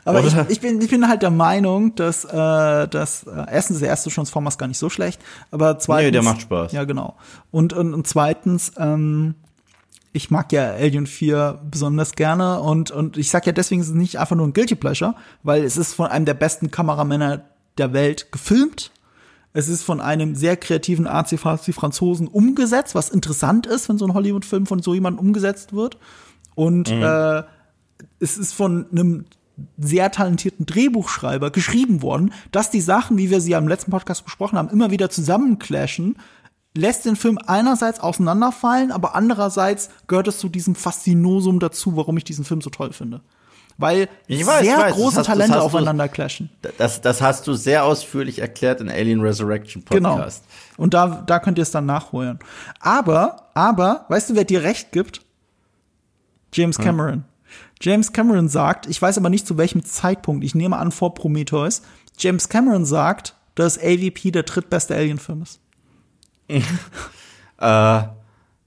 Aber 0.10 0.24
ich, 0.24 0.36
ich, 0.50 0.62
bin, 0.62 0.82
ich 0.82 0.90
bin 0.90 1.08
halt 1.08 1.22
der 1.22 1.32
Meinung, 1.32 1.96
dass, 1.96 2.26
äh, 2.26 2.88
dass 2.88 3.24
äh, 3.24 3.46
erstens 3.52 3.80
der 3.80 3.90
erste 3.90 4.10
Transformers 4.10 4.58
gar 4.58 4.68
nicht 4.68 4.78
so 4.78 4.90
schlecht, 4.90 5.22
aber 5.52 5.80
zweitens. 5.80 6.06
Nee, 6.08 6.12
der 6.12 6.24
macht 6.24 6.42
Spaß. 6.42 6.72
Ja, 6.72 6.84
genau. 6.84 7.16
Und, 7.52 7.74
und, 7.74 7.94
und 7.94 8.08
zweitens, 8.08 8.74
ähm, 8.78 9.36
ich 10.12 10.32
mag 10.32 10.52
ja 10.52 10.72
Alien 10.72 11.08
4 11.08 11.62
besonders 11.70 12.14
gerne 12.14 12.60
und, 12.60 12.92
und 12.92 13.18
ich 13.18 13.30
sag 13.30 13.46
ja 13.46 13.52
deswegen 13.52 13.82
ist 13.82 13.90
es 13.90 13.94
nicht 13.94 14.18
einfach 14.18 14.36
nur 14.36 14.48
ein 14.48 14.54
Guilty 14.54 14.76
Pleasure, 14.76 15.16
weil 15.44 15.64
es 15.64 15.78
ist 15.78 15.94
von 15.94 16.08
einem 16.08 16.26
der 16.26 16.34
besten 16.34 16.72
Kameramänner 16.72 17.44
der 17.78 17.94
Welt 17.94 18.32
gefilmt. 18.32 18.92
Es 19.54 19.68
ist 19.68 19.84
von 19.84 20.00
einem 20.00 20.36
sehr 20.36 20.58
kreativen 20.58 21.08
Arzi-Franzosen 21.08 22.28
umgesetzt, 22.28 22.94
was 22.94 23.10
interessant 23.10 23.66
ist, 23.66 23.90
wenn 23.90 23.98
so 23.98 24.06
ein 24.06 24.14
Hollywood-Film 24.14 24.68
von 24.68 24.82
so 24.82 24.94
jemandem 24.94 25.26
umgesetzt 25.26 25.74
wird. 25.74 25.98
Und 26.54 26.90
äh, 26.90 27.44
es 28.20 28.38
ist 28.38 28.54
von 28.54 28.86
einem 28.92 29.26
sehr 29.78 30.12
talentierten 30.12 30.66
Drehbuchschreiber 30.66 31.52
geschrieben 31.52 32.02
worden, 32.02 32.34
dass 32.52 32.72
die 32.72 32.82
Sachen, 32.82 33.18
wie 33.18 33.30
wir 33.30 33.42
sie 33.42 33.52
ja 33.52 33.58
im 33.58 33.68
letzten 33.68 33.92
Podcast 33.92 34.24
besprochen 34.26 34.58
haben, 34.58 34.70
immer 34.70 34.92
wieder 34.92 35.10
zusammenclashen, 35.10 36.18
lässt 36.76 37.06
den 37.06 37.16
Film 37.16 37.40
einerseits 37.46 38.00
auseinanderfallen, 38.00 38.92
aber 38.92 39.16
andererseits 39.16 39.90
gehört 40.08 40.28
es 40.28 40.38
zu 40.38 40.50
diesem 40.50 40.76
Faszinosum 40.76 41.60
dazu, 41.60 41.96
warum 41.98 42.18
ich 42.18 42.24
diesen 42.24 42.46
Film 42.46 42.62
so 42.62 42.70
toll 42.70 42.94
finde. 42.94 43.22
Weil 43.78 44.10
Ich 44.28 44.46
weiß, 44.46 44.66
sehr 44.66 44.78
weiß, 44.78 44.84
das 44.88 44.94
große 44.96 45.18
hast- 45.20 45.26
Talente 45.28 45.54
du- 45.54 45.62
aufeinander 45.62 46.10
clashen. 46.10 46.50
Das, 46.78 47.00
das 47.00 47.22
hast 47.22 47.48
du 47.48 47.54
sehr 47.54 47.86
ausführlich 47.86 48.40
erklärt 48.40 48.82
in 48.82 48.90
Alien 48.90 49.22
Resurrection 49.22 49.84
Genau. 49.90 50.16
Podcast. 50.16 50.44
Und 50.76 50.94
da, 50.94 51.24
da 51.26 51.40
könnt 51.40 51.58
ihr 51.58 51.62
es 51.62 51.72
dann 51.72 51.86
nachholen. 51.86 52.40
Aber, 52.82 53.48
aber, 53.54 54.06
weißt 54.10 54.32
du, 54.32 54.36
wer 54.36 54.44
dir 54.44 54.64
recht 54.64 54.92
gibt? 54.92 55.22
James 56.54 56.78
Hm. 56.78 57.24
James 57.82 58.12
Cameron 58.12 58.50
sagt, 58.50 58.88
ich 58.88 59.02
weiß 59.02 59.18
aber 59.18 59.30
nicht 59.30 59.48
zu 59.48 59.58
welchem 59.58 59.86
Zeitpunkt, 59.86 60.44
ich 60.44 60.56
nehme 60.56 60.78
an 60.78 60.92
vor 60.92 61.14
Prometheus, 61.14 61.82
James 62.18 62.50
Cameron 62.50 62.86
sagt, 62.86 63.36
dass 63.56 63.78
AVP 63.78 64.32
der 64.32 64.44
drittbeste 64.44 64.96
Alien-Film 64.96 65.44
ist. 65.44 65.60
Äh, 67.62 68.04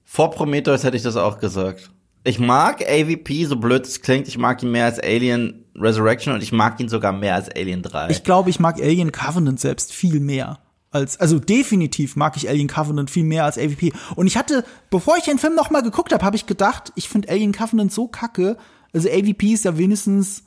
vor 0.03 0.29
Prometheus 0.29 0.83
hätte 0.83 0.95
ich 0.95 1.01
das 1.01 1.15
auch 1.15 1.39
gesagt. 1.39 1.89
Ich 2.23 2.37
mag 2.37 2.83
AVP, 2.87 3.45
so 3.45 3.55
blöd 3.55 3.87
es 3.87 4.01
klingt, 4.01 4.27
ich 4.27 4.37
mag 4.37 4.61
ihn 4.61 4.71
mehr 4.71 4.85
als 4.85 4.99
Alien 4.99 5.65
Resurrection 5.75 6.33
und 6.33 6.43
ich 6.43 6.51
mag 6.51 6.79
ihn 6.79 6.87
sogar 6.87 7.11
mehr 7.11 7.33
als 7.33 7.49
Alien 7.49 7.81
3. 7.81 8.11
Ich 8.11 8.23
glaube, 8.23 8.51
ich 8.51 8.59
mag 8.59 8.79
Alien 8.79 9.11
Covenant 9.11 9.59
selbst 9.59 9.91
viel 9.91 10.19
mehr. 10.19 10.59
Als, 10.91 11.19
also 11.19 11.39
definitiv 11.39 12.15
mag 12.15 12.37
ich 12.37 12.47
Alien 12.47 12.67
Covenant 12.67 13.09
viel 13.09 13.23
mehr 13.23 13.45
als 13.45 13.57
AVP. 13.57 13.93
Und 14.15 14.27
ich 14.27 14.37
hatte, 14.37 14.63
bevor 14.91 15.17
ich 15.17 15.23
den 15.23 15.39
Film 15.39 15.55
noch 15.55 15.71
mal 15.71 15.81
geguckt 15.81 16.13
habe, 16.13 16.23
habe 16.23 16.35
ich 16.35 16.45
gedacht, 16.45 16.93
ich 16.95 17.09
finde 17.09 17.29
Alien 17.29 17.51
Covenant 17.51 17.91
so 17.91 18.07
kacke. 18.07 18.57
Also 18.93 19.09
AVP 19.09 19.53
ist 19.53 19.65
ja 19.65 19.77
wenigstens 19.77 20.43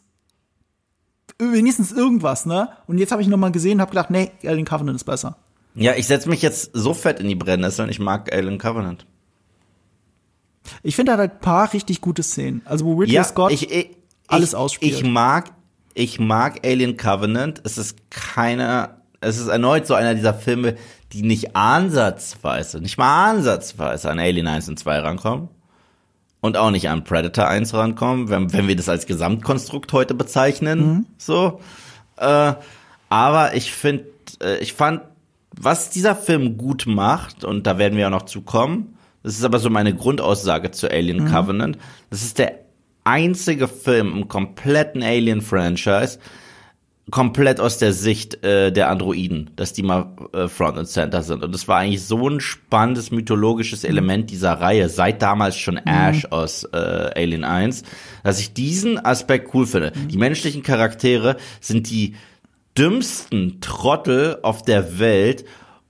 wenigstens 1.38 1.92
irgendwas, 1.92 2.46
ne? 2.46 2.68
Und 2.86 2.98
jetzt 2.98 3.12
habe 3.12 3.20
ich 3.20 3.28
noch 3.28 3.36
mal 3.36 3.52
gesehen, 3.52 3.80
habe 3.80 3.90
gedacht, 3.90 4.10
nee, 4.10 4.30
Alien 4.44 4.64
Covenant 4.64 4.96
ist 4.96 5.04
besser. 5.04 5.36
ja, 5.74 5.94
ich 5.94 6.06
setze 6.06 6.28
mich 6.28 6.40
jetzt 6.40 6.70
so 6.72 6.94
fett 6.94 7.20
in 7.20 7.28
die 7.28 7.34
Brennnesseln, 7.34 7.90
ich 7.90 7.98
mag 7.98 8.32
Alien 8.32 8.58
Covenant. 8.58 9.06
Ich 10.82 10.96
finde, 10.96 11.12
er 11.12 11.18
hat 11.18 11.32
ein 11.32 11.40
paar 11.40 11.72
richtig 11.72 12.00
gute 12.00 12.22
Szenen. 12.22 12.62
Also 12.64 12.86
wo 12.86 12.94
Ridley 12.94 13.14
Ja, 13.14 13.24
Scott 13.24 13.52
ich, 13.52 13.70
ich, 13.70 13.90
alles 14.28 14.54
ausspielt. 14.54 14.92
Ich 14.92 15.04
mag, 15.04 15.52
ich 15.94 16.18
mag 16.18 16.66
Alien 16.66 16.96
Covenant. 16.96 17.60
Es 17.64 17.78
ist 17.78 18.10
keiner, 18.10 19.02
es 19.20 19.38
ist 19.38 19.48
erneut 19.48 19.86
so 19.86 19.94
einer 19.94 20.14
dieser 20.14 20.34
Filme, 20.34 20.76
die 21.12 21.22
nicht 21.22 21.54
ansatzweise, 21.54 22.80
nicht 22.80 22.98
mal 22.98 23.30
ansatzweise 23.30 24.10
an 24.10 24.18
Alien 24.18 24.46
1 24.46 24.68
und 24.70 24.78
2 24.78 24.98
rankommen. 25.00 25.48
Und 26.46 26.56
auch 26.56 26.70
nicht 26.70 26.88
an 26.88 27.02
Predator 27.02 27.48
1 27.48 27.74
rankommen, 27.74 28.28
wenn, 28.28 28.52
wenn 28.52 28.68
wir 28.68 28.76
das 28.76 28.88
als 28.88 29.06
Gesamtkonstrukt 29.06 29.92
heute 29.92 30.14
bezeichnen. 30.14 30.78
Mhm. 30.78 31.06
So. 31.18 31.60
Äh, 32.18 32.54
aber 33.08 33.54
ich 33.54 33.72
finde, 33.72 34.04
äh, 34.40 34.58
ich 34.58 34.72
fand, 34.72 35.00
was 35.50 35.90
dieser 35.90 36.14
Film 36.14 36.56
gut 36.56 36.84
macht, 36.86 37.44
und 37.44 37.66
da 37.66 37.78
werden 37.78 37.98
wir 37.98 38.06
auch 38.06 38.12
noch 38.12 38.26
zu 38.26 38.42
kommen, 38.42 38.96
das 39.24 39.34
ist 39.34 39.44
aber 39.44 39.58
so 39.58 39.70
meine 39.70 39.92
Grundaussage 39.92 40.70
zu 40.70 40.88
Alien 40.88 41.24
Mhm. 41.24 41.32
Covenant, 41.32 41.78
das 42.10 42.22
ist 42.22 42.38
der 42.38 42.60
einzige 43.02 43.66
Film 43.66 44.12
im 44.12 44.28
kompletten 44.28 45.02
Alien-Franchise, 45.02 46.20
komplett 47.10 47.60
aus 47.60 47.78
der 47.78 47.92
Sicht 47.92 48.42
äh, 48.44 48.72
der 48.72 48.90
Androiden, 48.90 49.50
dass 49.54 49.72
die 49.72 49.84
mal 49.84 50.16
äh, 50.32 50.48
Front 50.48 50.76
and 50.76 50.88
Center 50.88 51.22
sind. 51.22 51.44
Und 51.44 51.54
das 51.54 51.68
war 51.68 51.78
eigentlich 51.78 52.04
so 52.04 52.28
ein 52.28 52.40
spannendes 52.40 53.12
mythologisches 53.12 53.84
Element 53.84 54.30
dieser 54.30 54.54
Reihe, 54.54 54.88
seit 54.88 55.22
damals 55.22 55.56
schon 55.56 55.76
Ash 55.76 56.24
aus 56.26 56.64
äh, 56.64 56.76
Alien 56.76 57.44
1, 57.44 57.84
dass 58.24 58.40
ich 58.40 58.54
diesen 58.54 59.04
Aspekt 59.04 59.54
cool 59.54 59.66
finde. 59.66 59.92
Die 59.92 60.18
menschlichen 60.18 60.64
Charaktere 60.64 61.36
sind 61.60 61.90
die 61.90 62.16
dümmsten 62.76 63.60
Trottel 63.60 64.40
auf 64.42 64.62
der 64.62 64.98
Welt, 64.98 65.44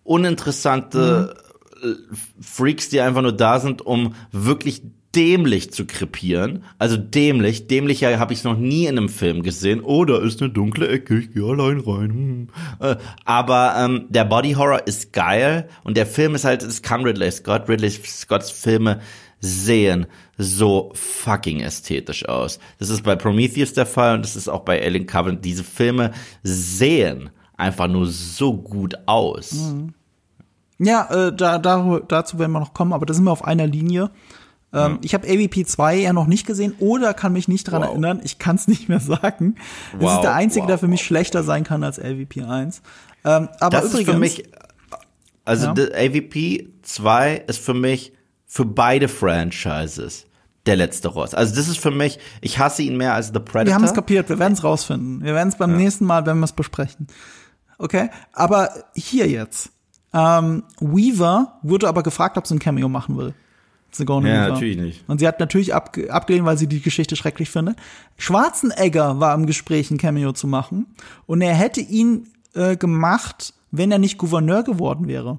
uninteressante 0.05 1.35
äh, 1.83 1.95
Freaks, 2.41 2.91
die 2.91 3.01
einfach 3.01 3.23
nur 3.23 3.33
da 3.33 3.59
sind, 3.59 3.81
um 3.81 4.14
wirklich 4.33 4.83
dämlich 5.17 5.73
zu 5.73 5.87
krepieren. 5.87 6.62
Also 6.79 6.97
dämlich. 6.99 7.67
Dämlicher 7.67 8.19
habe 8.19 8.35
ich 8.35 8.41
es 8.41 8.45
noch 8.45 8.59
nie 8.59 8.85
in 8.85 8.99
einem 8.99 9.09
Film 9.09 9.43
gesehen. 9.43 9.81
Oh, 9.83 10.05
da 10.05 10.19
ist 10.19 10.43
eine 10.43 10.51
dunkle 10.51 10.89
Ecke, 10.89 11.19
ich 11.19 11.33
gehe 11.33 11.43
allein 11.43 11.81
rein. 11.81 12.11
Hm. 12.11 12.49
Äh, 12.81 12.97
aber 13.25 13.75
ähm, 13.79 14.05
der 14.11 14.27
Body 14.27 14.53
Horror 14.53 14.87
ist 14.87 15.12
geil 15.12 15.69
und 15.85 15.97
der 15.97 16.07
Film 16.07 16.35
ist 16.35 16.45
halt, 16.45 16.62
es 16.62 16.83
kann 16.83 17.03
Ridley 17.03 17.31
Scott. 17.33 17.69
Ridley 17.69 17.91
Scotts 17.91 18.51
Filme 18.51 19.01
sehen 19.41 20.07
so 20.37 20.93
fucking 20.95 21.61
ästhetisch 21.61 22.29
aus. 22.29 22.59
Das 22.79 22.91
ist 22.91 23.03
bei 23.03 23.17
Prometheus 23.17 23.73
der 23.73 23.87
Fall 23.87 24.17
und 24.17 24.23
das 24.23 24.37
ist 24.37 24.49
auch 24.49 24.64
bei 24.64 24.83
Alien 24.85 25.07
Covenant. 25.07 25.45
Diese 25.45 25.64
Filme 25.64 26.12
sehen 26.43 27.31
einfach 27.57 27.89
nur 27.89 28.07
so 28.07 28.55
gut 28.55 28.95
aus. 29.07 29.75
Ja, 30.79 31.29
äh, 31.29 31.35
da, 31.35 31.59
da, 31.59 32.01
dazu 32.07 32.39
werden 32.39 32.53
wir 32.53 32.61
noch 32.61 32.75
kommen, 32.75 32.93
aber 32.93 33.07
da 33.07 33.14
sind 33.14 33.25
wir 33.25 33.33
auf 33.33 33.45
einer 33.45 33.67
Linie. 33.67 34.11
Ähm, 34.77 34.99
Ich 35.03 35.14
habe 35.14 35.27
AVP 35.27 35.64
2 35.64 35.97
ja 35.97 36.12
noch 36.12 36.27
nicht 36.27 36.47
gesehen 36.47 36.74
oder 36.79 37.14
kann 37.14 37.33
mich 37.33 37.49
nicht 37.49 37.64
dran 37.64 37.83
Wow. 37.83 37.91
erinnern. 37.91 38.20
Ich 38.24 38.39
kann 38.39 38.57
es 38.57 38.68
nicht 38.68 38.89
mehr 38.89 39.01
sagen. 39.01 39.57
Das 39.93 40.03
Wow, 40.03 40.14
ist 40.16 40.20
der 40.22 40.35
einzige, 40.35 40.62
wow, 40.62 40.68
der 40.68 40.79
für 40.79 40.89
mich 40.89 41.03
schlechter 41.05 41.43
sein 41.43 41.64
kann 41.64 41.83
als 41.83 41.99
AVP 41.99 42.43
1. 42.43 42.83
Ähm, 43.24 43.49
aber 43.61 43.81
das 43.81 43.87
übrigens, 43.91 44.09
ist 44.09 44.12
für 44.14 44.18
mich, 44.20 44.43
also 45.45 45.66
Ja. 45.66 45.72
AVP 45.72 46.68
2 46.83 47.45
ist 47.49 47.59
für 47.61 47.74
mich 47.74 48.12
für 48.47 48.64
beide 48.64 49.09
Franchises 49.09 50.27
der 50.66 50.77
letzte 50.77 51.09
Ross. 51.09 51.35
Also 51.35 51.55
das 51.55 51.68
ist 51.68 51.79
für 51.79 51.91
mich, 51.93 52.18
ich 52.41 52.59
hasse 52.59 52.83
ihn 52.83 52.97
mehr 52.97 53.14
als 53.14 53.29
The 53.29 53.35
Predator. 53.41 53.66
wir 53.66 53.74
haben 53.74 53.85
es 53.85 53.95
kapiert, 53.95 54.29
wir 54.29 54.39
werden 54.39 54.55
es 54.55 54.64
rausfinden. 54.64 55.22
Wir 55.22 55.35
werden 55.35 55.49
es 55.49 55.57
beim 55.57 55.77
nächsten 55.77 56.05
Mal, 56.05 56.27
wenn 56.27 56.39
wir 56.39 56.45
es 56.45 56.53
besprechen. 56.53 57.07
Okay, 57.79 58.11
aber 58.33 58.70
hier 58.95 59.29
jetzt. 59.29 59.70
Ähm, 60.12 60.64
Weaver 60.81 61.59
wurde 61.62 61.89
aber 61.89 62.03
gefragt, 62.03 62.37
ob 62.39 62.47
sie 62.47 62.55
ein 62.55 62.59
Cameo 62.59 62.89
machen 62.89 63.16
will. 63.16 63.35
Sigourney 63.91 64.28
Ja, 64.28 64.34
Weaver. 64.43 64.53
natürlich 64.55 64.76
nicht. 64.76 65.05
Und 65.09 65.18
sie 65.18 65.26
hat 65.28 65.41
natürlich 65.41 65.74
abge 65.74 66.12
abgelehnt, 66.12 66.45
weil 66.45 66.59
sie 66.59 66.66
die 66.66 66.80
Geschichte 66.80 67.16
schrecklich 67.16 67.51
findet. 67.51 67.76
Schwarzenegger 68.18 69.20
war 69.20 69.34
im 69.34 69.47
Gespräch, 69.47 69.91
ein 69.91 69.99
Cameo 69.99 70.32
zu 70.32 70.47
machen. 70.47 70.87
Und 71.26 71.41
er 71.41 71.55
hätte 71.55 71.80
ihn 71.80 72.28
äh, 72.55 72.76
gemacht, 72.76 73.55
wenn 73.70 73.91
er 73.93 73.99
nicht 73.99 74.18
Gouverneur 74.18 74.62
geworden 74.62 75.09
wäre. 75.09 75.39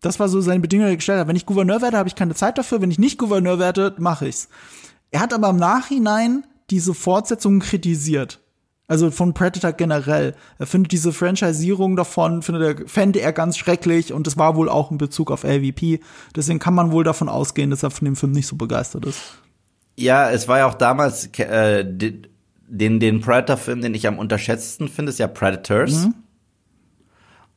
Das 0.00 0.20
war 0.20 0.28
so 0.28 0.40
seine 0.40 0.60
Bedingung, 0.60 0.86
die 0.86 0.92
er 0.92 0.96
gestellt 0.96 1.20
hat. 1.20 1.28
Wenn 1.28 1.36
ich 1.36 1.46
Gouverneur 1.46 1.82
werde, 1.82 1.98
habe 1.98 2.08
ich 2.08 2.14
keine 2.14 2.34
Zeit 2.34 2.56
dafür. 2.56 2.80
Wenn 2.80 2.90
ich 2.90 2.98
nicht 2.98 3.18
Gouverneur 3.18 3.58
werde, 3.58 3.94
mache 3.98 4.28
ich's. 4.28 4.48
Er 5.10 5.20
hat 5.20 5.32
aber 5.32 5.50
im 5.50 5.56
Nachhinein 5.56 6.44
diese 6.70 6.94
Fortsetzungen 6.94 7.60
kritisiert. 7.60 8.40
Also 8.88 9.10
von 9.10 9.34
Predator 9.34 9.72
generell. 9.72 10.34
Er 10.58 10.66
findet 10.66 10.92
diese 10.92 11.12
Franchisierung 11.12 11.94
davon, 11.94 12.40
findet 12.40 12.80
er, 12.80 12.88
fände 12.88 13.20
er 13.20 13.34
ganz 13.34 13.58
schrecklich 13.58 14.14
und 14.14 14.26
das 14.26 14.38
war 14.38 14.56
wohl 14.56 14.70
auch 14.70 14.90
in 14.90 14.96
Bezug 14.96 15.30
auf 15.30 15.44
LVP. 15.44 16.00
Deswegen 16.34 16.58
kann 16.58 16.74
man 16.74 16.90
wohl 16.90 17.04
davon 17.04 17.28
ausgehen, 17.28 17.68
dass 17.68 17.82
er 17.82 17.90
von 17.90 18.06
dem 18.06 18.16
Film 18.16 18.32
nicht 18.32 18.46
so 18.46 18.56
begeistert 18.56 19.04
ist. 19.04 19.20
Ja, 19.96 20.30
es 20.30 20.48
war 20.48 20.58
ja 20.58 20.66
auch 20.66 20.74
damals 20.74 21.26
äh, 21.38 21.84
den, 21.84 23.00
den 23.00 23.20
Predator-Film, 23.20 23.82
den 23.82 23.94
ich 23.94 24.06
am 24.06 24.18
unterschätzten 24.18 24.88
finde, 24.88 25.10
ist 25.10 25.18
ja 25.18 25.26
Predators. 25.28 26.06
Mhm. 26.06 26.14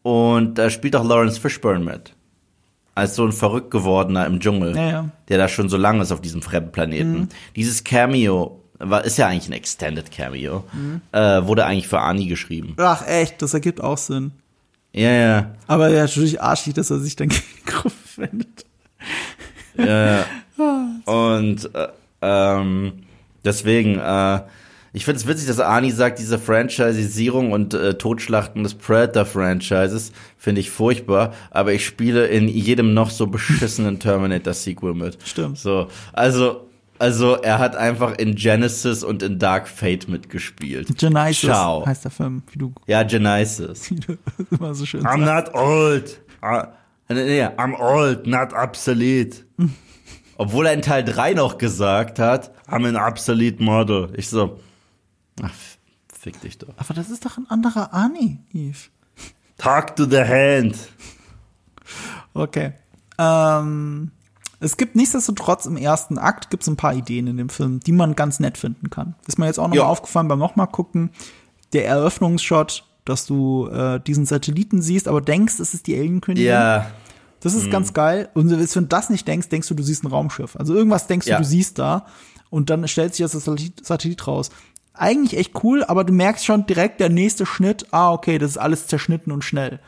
Und 0.02 0.58
da 0.58 0.70
spielt 0.70 0.98
auch 0.98 1.06
Lawrence 1.06 1.40
Fishburne 1.40 1.80
mit. 1.80 2.14
Als 2.94 3.16
so 3.16 3.26
ein 3.26 3.32
verrückt 3.32 3.72
gewordener 3.72 4.26
im 4.26 4.42
Dschungel, 4.42 4.76
ja, 4.76 4.90
ja. 4.90 5.10
der 5.30 5.38
da 5.38 5.48
schon 5.48 5.70
so 5.70 5.78
lange 5.78 6.02
ist 6.02 6.12
auf 6.12 6.20
diesem 6.20 6.42
fremden 6.42 6.74
Planeten. 6.74 7.14
Mhm. 7.14 7.30
Dieses 7.56 7.86
Cameo 7.86 8.61
war, 8.84 9.06
ist 9.06 9.18
ja 9.18 9.28
eigentlich 9.28 9.48
ein 9.48 9.54
Extended 9.54 10.12
Cameo. 10.12 10.64
Mhm. 10.74 11.02
Äh, 11.12 11.46
wurde 11.46 11.66
eigentlich 11.66 11.88
für 11.88 12.00
Ani 12.00 12.26
geschrieben. 12.26 12.76
Ach, 12.78 13.08
echt, 13.08 13.42
das 13.42 13.54
ergibt 13.54 13.82
auch 13.82 13.98
Sinn. 13.98 14.32
Ja, 14.94 15.12
ja. 15.12 15.56
Aber 15.68 15.90
ja, 15.90 16.02
natürlich 16.02 16.42
arschig, 16.42 16.74
dass 16.74 16.90
er 16.90 17.00
sich 17.00 17.16
dann 17.16 17.30
gegen 17.30 17.44
die 17.58 17.72
Gruppe 17.72 17.96
wendet. 18.18 18.66
Ja, 19.78 20.18
ja. 20.18 20.26
Und 21.06 21.74
äh, 21.74 21.88
ähm, 22.22 22.94
deswegen, 23.44 23.98
äh, 23.98 24.42
ich 24.94 25.06
finde 25.06 25.22
es 25.22 25.28
witzig, 25.28 25.48
dass 25.48 25.60
Ani 25.60 25.92
sagt, 25.92 26.20
diese 26.20 26.38
Franchisierung 26.38 27.54
und 27.54 27.74
äh, 27.74 27.94
Totschlachten 27.94 28.64
des 28.64 28.74
Predator-Franchises 28.76 30.12
finde 30.38 30.62
ich 30.62 30.70
furchtbar, 30.70 31.34
aber 31.50 31.74
ich 31.74 31.86
spiele 31.86 32.28
in 32.28 32.48
jedem 32.48 32.94
noch 32.94 33.10
so 33.10 33.28
beschissenen 33.28 34.00
Terminator-Sequel 34.02 34.94
mit. 34.94 35.18
Stimmt. 35.24 35.58
So, 35.58 35.88
also 36.12 36.68
also 37.02 37.34
er 37.34 37.58
hat 37.58 37.76
einfach 37.76 38.14
in 38.20 38.36
Genesis 38.36 39.04
und 39.04 39.24
in 39.24 39.40
Dark 39.40 39.68
Fate 39.68 40.08
mitgespielt. 40.08 40.96
Genesis 41.00 41.50
Ciao. 41.50 41.84
heißt 41.84 42.04
der 42.04 42.12
Film, 42.12 42.44
wie 42.52 42.60
du. 42.60 42.74
Ja, 42.86 43.02
Genesis. 43.02 43.90
Wie 43.90 43.96
du 43.96 44.18
immer 44.52 44.76
so 44.76 44.86
schön 44.86 45.04
I'm 45.04 45.18
not 45.18 45.56
old. 45.56 46.22
Uh, 46.44 46.68
nee, 47.10 47.44
I'm 47.44 47.76
old, 47.76 48.28
not 48.28 48.54
obsolete. 48.54 49.38
Obwohl 50.38 50.68
er 50.68 50.74
in 50.74 50.84
Teil 50.84 51.04
3 51.04 51.34
noch 51.34 51.58
gesagt 51.58 52.20
hat, 52.20 52.52
I'm 52.68 52.88
an 52.88 52.96
obsolete 52.96 53.64
model. 53.64 54.14
Ich 54.16 54.30
so, 54.30 54.60
ach, 55.42 55.52
fick 56.14 56.40
dich 56.42 56.60
doch. 56.60 56.70
Aber 56.78 56.94
das 56.94 57.10
ist 57.10 57.26
doch 57.26 57.38
ein 57.38 57.50
anderer 57.50 57.96
Ani, 57.96 58.40
Yves. 58.54 58.92
Talk 59.58 59.96
to 59.96 60.06
the 60.06 60.24
hand. 60.24 60.78
Okay. 62.36 62.74
Ähm, 63.18 64.12
es 64.62 64.78
gibt 64.78 64.96
nichtsdestotrotz 64.96 65.66
im 65.66 65.76
ersten 65.76 66.18
Akt 66.18 66.50
gibt's 66.50 66.68
ein 66.68 66.78
paar 66.78 66.94
Ideen 66.94 67.28
in 67.28 67.38
dem 67.38 67.50
Film, 67.50 67.80
die 67.80 67.92
man 67.92 68.16
ganz 68.16 68.40
nett 68.40 68.58
finden 68.58 68.90
kann. 68.90 69.16
Ist 69.28 69.40
mir 69.40 69.48
jetzt 69.48 69.60
auch 69.60 69.68
noch 69.68 69.76
mal 69.76 69.82
aufgefallen 69.82 70.28
beim 70.28 70.40
nochmal 70.40 70.68
gucken. 70.68 71.10
Der 71.74 71.88
Eröffnungsshot, 71.88 72.86
dass 73.06 73.26
du 73.26 73.68
äh, 73.68 74.00
diesen 74.00 74.26
Satelliten 74.26 74.82
siehst, 74.82 75.08
aber 75.08 75.20
denkst, 75.22 75.60
es 75.60 75.74
ist 75.74 75.88
die 75.88 75.98
Alienkönigin. 75.98 76.48
Ja, 76.48 76.88
Das 77.40 77.56
ist 77.56 77.72
ganz 77.72 77.94
geil. 77.94 78.30
Und 78.36 78.52
wenn 78.52 78.60
du 78.60 78.88
das 78.88 79.10
nicht 79.10 79.28
denkst, 79.28 79.50
denkst 79.50 79.68
du, 79.68 79.74
du 79.74 79.82
siehst 79.84 80.04
ein 80.04 80.08
Raumschiff. 80.08 80.56
Also 80.56 80.76
irgendwas 80.76 81.08
denkst 81.08 81.26
Ja. 81.28 81.38
du, 81.38 81.44
du 81.44 81.48
siehst 81.50 81.80
da. 81.80 82.06
Und 82.52 82.70
dann 82.70 82.88
stellt 82.88 83.16
sich 83.16 83.24
das 83.24 83.32
Satellit, 83.32 83.84
Satellit 83.86 84.28
raus. 84.28 84.52
Eigentlich 84.94 85.40
echt 85.40 85.64
cool, 85.64 85.84
aber 85.86 86.04
du 86.04 86.14
merkst 86.14 86.46
schon 86.46 86.68
direkt 86.68 87.00
der 87.00 87.10
nächste 87.10 87.46
Schnitt, 87.46 87.88
ah, 87.92 88.12
okay, 88.12 88.38
das 88.38 88.52
ist 88.52 88.58
alles 88.58 88.88
zerschnitten 88.88 89.32
und 89.32 89.44
schnell. 89.44 89.80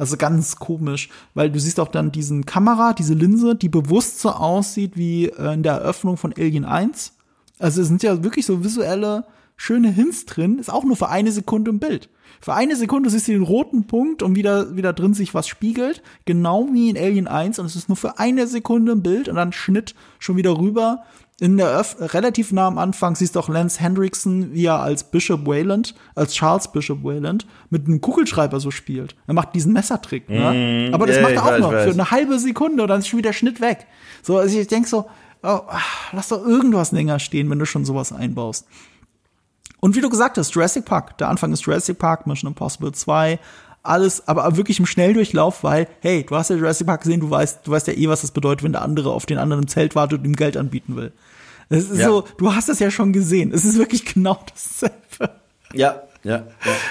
Also 0.00 0.16
ganz 0.16 0.56
komisch, 0.56 1.10
weil 1.34 1.50
du 1.50 1.60
siehst 1.60 1.78
auch 1.78 1.88
dann 1.88 2.10
diesen 2.10 2.46
Kamera, 2.46 2.94
diese 2.94 3.12
Linse, 3.12 3.54
die 3.54 3.68
bewusst 3.68 4.20
so 4.20 4.30
aussieht 4.30 4.96
wie 4.96 5.26
äh, 5.26 5.52
in 5.52 5.62
der 5.62 5.74
Eröffnung 5.74 6.16
von 6.16 6.32
Alien 6.32 6.64
1. 6.64 7.12
Also 7.58 7.82
es 7.82 7.88
sind 7.88 8.02
ja 8.02 8.24
wirklich 8.24 8.46
so 8.46 8.64
visuelle, 8.64 9.26
schöne 9.58 9.90
Hints 9.90 10.24
drin, 10.24 10.58
ist 10.58 10.72
auch 10.72 10.84
nur 10.84 10.96
für 10.96 11.10
eine 11.10 11.32
Sekunde 11.32 11.70
im 11.70 11.80
Bild. 11.80 12.08
Für 12.40 12.54
eine 12.54 12.76
Sekunde 12.76 13.10
siehst 13.10 13.28
du 13.28 13.32
den 13.32 13.42
roten 13.42 13.86
Punkt 13.86 14.22
und 14.22 14.36
wieder, 14.36 14.74
wieder 14.74 14.94
drin 14.94 15.12
sich 15.12 15.34
was 15.34 15.46
spiegelt, 15.46 16.02
genau 16.24 16.66
wie 16.72 16.88
in 16.88 16.96
Alien 16.96 17.28
1 17.28 17.58
und 17.58 17.66
es 17.66 17.76
ist 17.76 17.90
nur 17.90 17.96
für 17.96 18.18
eine 18.18 18.46
Sekunde 18.46 18.92
im 18.92 19.02
Bild 19.02 19.28
und 19.28 19.36
dann 19.36 19.52
Schnitt 19.52 19.94
schon 20.18 20.38
wieder 20.38 20.56
rüber. 20.56 21.04
In 21.40 21.56
der 21.56 21.68
Öff 21.68 21.96
relativ 21.98 22.52
nah 22.52 22.66
am 22.66 22.76
Anfang 22.76 23.16
siehst 23.16 23.34
du 23.34 23.40
auch 23.40 23.48
Lance 23.48 23.80
Hendrickson, 23.80 24.52
wie 24.52 24.66
er 24.66 24.80
als 24.80 25.04
Bishop 25.04 25.46
Wayland, 25.46 25.94
als 26.14 26.34
Charles 26.34 26.70
Bishop 26.70 27.02
Wayland, 27.02 27.46
mit 27.70 27.86
einem 27.86 28.02
Kugelschreiber 28.02 28.60
so 28.60 28.70
spielt. 28.70 29.16
Er 29.26 29.32
macht 29.32 29.54
diesen 29.54 29.72
Messertrick, 29.72 30.28
ne? 30.28 30.90
Aber 30.92 31.06
das 31.06 31.16
ja, 31.16 31.22
macht 31.22 31.32
er 31.32 31.42
auch 31.42 31.50
weiß, 31.52 31.60
noch 31.60 31.70
für 31.70 31.90
eine 31.90 32.10
halbe 32.10 32.38
Sekunde 32.38 32.82
und 32.82 32.88
dann 32.88 32.98
ist 32.98 33.08
schon 33.08 33.18
wieder 33.18 33.32
Schnitt 33.32 33.62
weg. 33.62 33.86
So, 34.22 34.36
also 34.36 34.58
ich 34.58 34.68
denk 34.68 34.86
so, 34.86 35.08
oh, 35.42 35.60
lass 36.12 36.28
doch 36.28 36.44
irgendwas 36.44 36.92
länger 36.92 37.18
stehen, 37.18 37.48
wenn 37.48 37.58
du 37.58 37.64
schon 37.64 37.86
sowas 37.86 38.12
einbaust. 38.12 38.66
Und 39.80 39.96
wie 39.96 40.02
du 40.02 40.10
gesagt 40.10 40.36
hast, 40.36 40.54
Jurassic 40.54 40.84
Park, 40.84 41.16
der 41.16 41.30
Anfang 41.30 41.54
ist 41.54 41.64
Jurassic 41.64 41.98
Park, 41.98 42.26
Mission 42.26 42.48
Impossible 42.48 42.92
2, 42.92 43.38
alles, 43.82 44.28
aber 44.28 44.56
wirklich 44.56 44.78
im 44.78 44.84
Schnelldurchlauf, 44.84 45.64
weil, 45.64 45.88
hey, 46.00 46.22
du 46.22 46.36
hast 46.36 46.50
ja 46.50 46.56
Jurassic 46.56 46.86
Park 46.86 47.00
gesehen, 47.02 47.20
du 47.20 47.30
weißt, 47.30 47.66
du 47.66 47.70
weißt 47.70 47.86
ja 47.86 47.94
eh, 47.94 48.08
was 48.08 48.20
das 48.20 48.30
bedeutet, 48.30 48.62
wenn 48.62 48.72
der 48.72 48.82
andere 48.82 49.10
auf 49.10 49.24
den 49.24 49.38
anderen 49.38 49.62
im 49.62 49.68
Zelt 49.68 49.94
wartet 49.94 50.18
und 50.18 50.26
ihm 50.26 50.36
Geld 50.36 50.58
anbieten 50.58 50.96
will. 50.96 51.12
Es 51.70 51.88
ist 51.88 51.98
Ja. 52.00 52.08
so, 52.08 52.24
du 52.36 52.54
hast 52.54 52.68
es 52.68 52.78
ja 52.80 52.90
schon 52.90 53.12
gesehen. 53.12 53.52
Es 53.52 53.64
ist 53.64 53.78
wirklich 53.78 54.04
genau 54.04 54.38
dasselbe. 54.52 55.34
ja, 55.72 56.02
ja, 56.22 56.36
ja, 56.36 56.44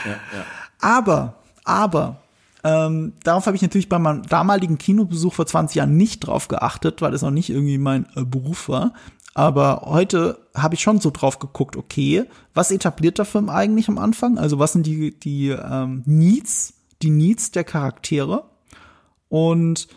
ja, 0.05 0.11
ja. 0.11 0.45
Aber, 0.81 1.35
aber, 1.65 2.21
ähm, 2.63 3.13
darauf 3.23 3.45
habe 3.45 3.55
ich 3.55 3.61
natürlich 3.61 3.89
bei 3.89 3.99
meinem 3.99 4.23
damaligen 4.23 4.77
Kinobesuch 4.77 5.33
vor 5.33 5.45
20 5.45 5.75
Jahren 5.75 5.95
nicht 5.97 6.19
drauf 6.21 6.47
geachtet, 6.47 7.01
weil 7.01 7.13
es 7.13 7.21
noch 7.21 7.31
nicht 7.31 7.49
irgendwie 7.49 7.77
mein 7.77 8.05
äh, 8.15 8.23
Beruf 8.25 8.67
war. 8.69 8.93
Aber 9.35 9.83
heute 9.85 10.39
habe 10.55 10.75
ich 10.75 10.81
schon 10.81 10.99
so 10.99 11.11
drauf 11.11 11.39
geguckt, 11.39 11.77
okay, 11.77 12.25
was 12.53 12.71
etabliert 12.71 13.17
der 13.17 13.25
Film 13.25 13.49
eigentlich 13.49 13.87
am 13.87 13.97
Anfang? 13.97 14.37
Also 14.37 14.59
was 14.59 14.73
sind 14.73 14.85
die, 14.85 15.17
die 15.17 15.49
ähm, 15.49 16.03
Needs, 16.05 16.73
die 17.01 17.11
Needs 17.11 17.51
der 17.51 17.63
Charaktere? 17.63 18.43
Und 19.29 19.87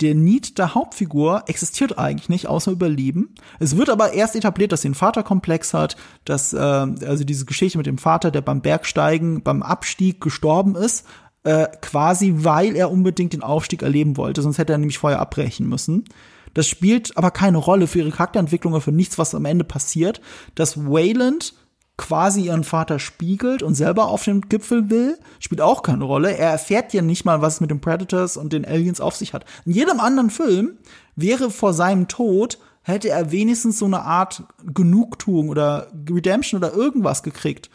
der 0.00 0.14
Need 0.14 0.58
der 0.58 0.74
Hauptfigur 0.74 1.44
existiert 1.46 1.98
eigentlich 1.98 2.28
nicht, 2.28 2.46
außer 2.48 2.70
Überleben. 2.70 3.34
Es 3.58 3.76
wird 3.76 3.88
aber 3.88 4.12
erst 4.12 4.36
etabliert, 4.36 4.72
dass 4.72 4.82
sie 4.82 4.88
einen 4.88 4.94
Vaterkomplex 4.94 5.72
hat, 5.72 5.96
dass 6.24 6.52
äh, 6.52 6.58
also 6.58 7.24
diese 7.24 7.46
Geschichte 7.46 7.78
mit 7.78 7.86
dem 7.86 7.98
Vater, 7.98 8.30
der 8.30 8.42
beim 8.42 8.60
Bergsteigen, 8.60 9.42
beim 9.42 9.62
Abstieg 9.62 10.20
gestorben 10.20 10.74
ist, 10.74 11.06
äh, 11.44 11.68
quasi 11.80 12.34
weil 12.38 12.76
er 12.76 12.90
unbedingt 12.90 13.32
den 13.32 13.42
Aufstieg 13.42 13.82
erleben 13.82 14.16
wollte, 14.16 14.42
sonst 14.42 14.58
hätte 14.58 14.72
er 14.72 14.78
nämlich 14.78 14.98
vorher 14.98 15.20
abbrechen 15.20 15.68
müssen. 15.68 16.04
Das 16.52 16.66
spielt 16.66 17.16
aber 17.16 17.30
keine 17.30 17.58
Rolle 17.58 17.86
für 17.86 17.98
ihre 17.98 18.10
Charakterentwicklung 18.10 18.72
oder 18.72 18.82
für 18.82 18.92
nichts, 18.92 19.18
was 19.18 19.34
am 19.34 19.44
Ende 19.44 19.64
passiert. 19.64 20.20
Dass 20.54 20.86
Wayland 20.86 21.54
quasi 21.96 22.42
ihren 22.42 22.64
Vater 22.64 22.98
spiegelt 22.98 23.62
und 23.62 23.74
selber 23.74 24.08
auf 24.08 24.24
den 24.24 24.42
Gipfel 24.42 24.90
will, 24.90 25.18
spielt 25.40 25.60
auch 25.60 25.82
keine 25.82 26.04
Rolle. 26.04 26.36
Er 26.36 26.50
erfährt 26.50 26.92
ja 26.92 27.02
nicht 27.02 27.24
mal, 27.24 27.40
was 27.40 27.54
es 27.54 27.60
mit 27.60 27.70
den 27.70 27.80
Predators 27.80 28.36
und 28.36 28.52
den 28.52 28.66
Aliens 28.66 29.00
auf 29.00 29.16
sich 29.16 29.32
hat. 29.32 29.44
In 29.64 29.72
jedem 29.72 30.00
anderen 30.00 30.30
Film 30.30 30.76
wäre 31.14 31.50
vor 31.50 31.72
seinem 31.72 32.08
Tod 32.08 32.58
hätte 32.82 33.08
er 33.08 33.32
wenigstens 33.32 33.80
so 33.80 33.86
eine 33.86 34.02
Art 34.02 34.44
Genugtuung 34.64 35.48
oder 35.48 35.88
Redemption 36.08 36.58
oder 36.58 36.72
irgendwas 36.72 37.24
gekriegt. 37.24 37.68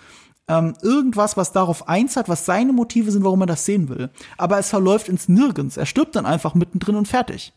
Ähm, 0.48 0.74
irgendwas, 0.82 1.36
was 1.36 1.52
darauf 1.52 1.90
einzahlt, 1.90 2.30
was 2.30 2.46
seine 2.46 2.72
Motive 2.72 3.12
sind, 3.12 3.26
warum 3.26 3.42
er 3.42 3.48
das 3.48 3.66
sehen 3.66 3.90
will. 3.90 4.10
Aber 4.38 4.58
es 4.58 4.70
verläuft 4.70 5.10
ins 5.10 5.28
Nirgends. 5.28 5.76
Er 5.76 5.86
stirbt 5.86 6.16
dann 6.16 6.26
einfach 6.26 6.56
mittendrin 6.56 6.96
und 6.96 7.10
fertig. 7.10 7.52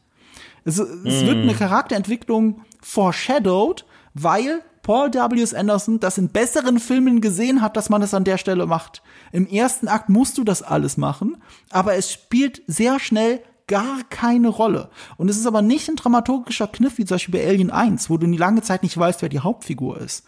Es, 0.64 0.78
es 0.78 1.26
wird 1.26 1.36
eine 1.36 1.54
Charakterentwicklung 1.54 2.62
foreshadowed, 2.82 3.84
weil 4.14 4.62
Paul 4.84 5.12
W. 5.12 5.42
S. 5.42 5.54
Anderson 5.54 5.98
das 5.98 6.18
in 6.18 6.28
besseren 6.28 6.78
Filmen 6.78 7.20
gesehen 7.20 7.62
hat, 7.62 7.76
dass 7.76 7.90
man 7.90 8.00
das 8.00 8.14
an 8.14 8.22
der 8.22 8.38
Stelle 8.38 8.66
macht. 8.66 9.02
Im 9.32 9.46
ersten 9.48 9.88
Akt 9.88 10.10
musst 10.10 10.38
du 10.38 10.44
das 10.44 10.62
alles 10.62 10.96
machen, 10.96 11.38
aber 11.70 11.94
es 11.94 12.12
spielt 12.12 12.62
sehr 12.68 13.00
schnell 13.00 13.42
gar 13.66 14.04
keine 14.10 14.48
Rolle. 14.48 14.90
Und 15.16 15.30
es 15.30 15.38
ist 15.38 15.46
aber 15.46 15.62
nicht 15.62 15.88
ein 15.88 15.96
dramaturgischer 15.96 16.68
Kniff, 16.68 16.98
wie 16.98 17.06
zum 17.06 17.14
Beispiel 17.14 17.40
bei 17.40 17.48
Alien 17.48 17.70
1, 17.70 18.10
wo 18.10 18.18
du 18.18 18.26
die 18.26 18.36
lange 18.36 18.60
Zeit 18.62 18.82
nicht 18.82 18.96
weißt, 18.96 19.22
wer 19.22 19.30
die 19.30 19.40
Hauptfigur 19.40 19.98
ist. 19.98 20.24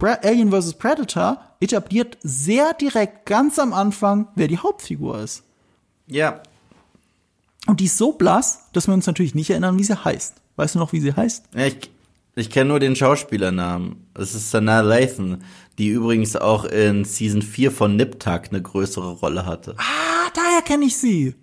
Alien 0.00 0.50
vs. 0.50 0.74
Predator 0.74 1.40
etabliert 1.60 2.18
sehr 2.22 2.72
direkt 2.72 3.26
ganz 3.26 3.58
am 3.60 3.72
Anfang, 3.72 4.28
wer 4.34 4.48
die 4.48 4.58
Hauptfigur 4.58 5.20
ist. 5.20 5.44
Ja, 6.06 6.40
Und 7.66 7.78
die 7.78 7.84
ist 7.84 7.98
so 7.98 8.12
blass, 8.12 8.64
dass 8.72 8.88
wir 8.88 8.94
uns 8.94 9.06
natürlich 9.06 9.36
nicht 9.36 9.50
erinnern, 9.50 9.78
wie 9.78 9.84
sie 9.84 10.04
heißt. 10.04 10.34
Weißt 10.56 10.74
du 10.74 10.80
noch, 10.80 10.92
wie 10.92 11.00
sie 11.00 11.14
heißt? 11.14 11.44
Ich, 11.54 11.90
ich 12.34 12.50
kenne 12.50 12.68
nur 12.70 12.80
den 12.80 12.96
Schauspielernamen. 12.96 14.06
Es 14.14 14.34
ist 14.34 14.50
Sanaa 14.50 14.80
Lathan, 14.80 15.44
die 15.78 15.88
übrigens 15.88 16.36
auch 16.36 16.64
in 16.64 17.04
Season 17.04 17.42
4 17.42 17.70
von 17.70 17.96
Nip 17.96 18.20
Tuck 18.20 18.42
eine 18.50 18.62
größere 18.62 19.12
Rolle 19.12 19.46
hatte. 19.46 19.74
Ah, 19.78 20.30
daher 20.34 20.62
kenne 20.62 20.86
ich 20.86 20.96
sie. 20.96 21.34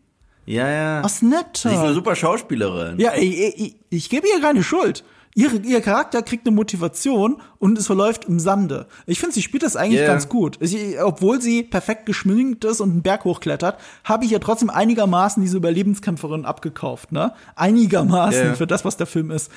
Ja, 0.46 0.68
ja. 0.68 1.02
Aus 1.02 1.20
Sie 1.20 1.28
ist 1.28 1.66
eine 1.66 1.94
super 1.94 2.16
Schauspielerin. 2.16 3.00
Ja, 3.00 3.14
ich, 3.16 3.60
ich, 3.60 3.76
ich 3.90 4.10
gebe 4.10 4.28
ihr 4.28 4.42
keine 4.42 4.64
Schuld. 4.64 5.04
Ihre, 5.40 5.58
ihr 5.58 5.82
Charakter 5.82 6.22
kriegt 6.22 6.46
eine 6.46 6.56
Motivation 6.56 7.42
und 7.60 7.78
es 7.78 7.88
verläuft 7.88 8.26
im 8.26 8.40
Sande. 8.40 8.88
Ich 9.06 9.20
finde, 9.20 9.34
sie 9.36 9.42
spielt 9.42 9.64
das 9.64 9.76
eigentlich 9.76 10.02
Yeah. 10.02 10.08
ganz 10.12 10.28
gut. 10.28 10.58
Sie, 10.62 10.98
obwohl 11.00 11.42
sie 11.42 11.64
perfekt 11.64 12.06
geschminkt 12.06 12.66
ist 12.66 12.82
und 12.82 12.92
einen 12.92 13.02
Berg 13.02 13.24
hochklettert, 13.26 13.78
habe 14.04 14.26
ich 14.26 14.32
ja 14.32 14.40
trotzdem 14.40 14.70
einigermaßen 14.70 15.42
diese 15.42 15.58
Überlebenskämpferin 15.58 16.46
abgekauft, 16.46 17.12
ne? 17.12 17.34
Einigermaßen 17.56 18.42
Yeah. 18.48 18.56
für 18.56 18.68
das, 18.68 18.84
was 18.86 18.98
der 18.98 19.08
Film 19.08 19.32
ist. 19.32 19.52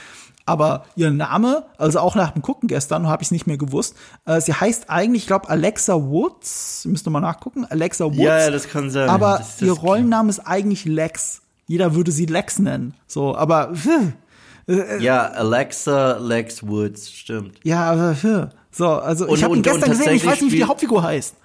Aber 0.45 0.85
ihr 0.97 1.11
Name, 1.13 1.65
also 1.79 2.01
auch 2.01 2.15
nach 2.17 2.31
dem 2.33 2.43
Gucken 2.43 2.67
gestern, 2.69 3.07
habe 3.07 3.23
ich 3.23 3.29
es 3.29 3.33
nicht 3.33 3.47
mehr 3.47 3.59
gewusst. 3.59 3.95
Äh, 4.25 4.41
sie 4.41 4.53
heißt 4.53 4.91
eigentlich, 4.91 5.23
ich 5.23 5.27
glaube, 5.29 5.49
Alexa 5.49 5.95
Woods. 5.95 6.83
Ihr 6.85 6.91
müsst 6.91 7.09
mal 7.09 7.21
nachgucken. 7.21 7.65
Alexa 7.65 8.07
Woods. 8.07 8.17
Ja, 8.19 8.39
ja, 8.41 8.51
das 8.51 8.69
kann 8.69 8.91
sein. 8.91 9.09
Aber 9.09 9.39
Das- 9.39 9.59
das- 9.59 9.63
ihr 9.63 9.73
Rollenname 9.73 10.31
ist 10.31 10.41
eigentlich 10.41 10.85
Lex. 10.85 11.43
Jeder 11.69 11.95
würde 11.95 12.11
sie 12.11 12.27
Lex 12.27 12.59
nennen. 12.59 12.95
So, 13.07 13.37
aber 13.37 13.73
hm, 13.85 14.15
Ja, 14.67 15.27
Alexa 15.27 16.19
Lex 16.19 16.67
Woods, 16.67 17.11
stimmt. 17.11 17.59
ja, 17.65 17.91
aber 17.91 18.17
hm. 18.23 18.49
so, 18.71 18.89
also 18.89 19.27
Und- 19.27 19.39
ich 19.39 19.45
habe 19.45 19.57
ihn 19.57 19.63
gestern 19.63 19.91
gesehen. 19.91 20.15
Ich 20.15 20.25
weiß 20.25 20.41
nicht, 20.41 20.53
wie 20.53 20.57
die 20.57 20.65
Hauptfigur 20.65 21.03
heißt. 21.03 21.37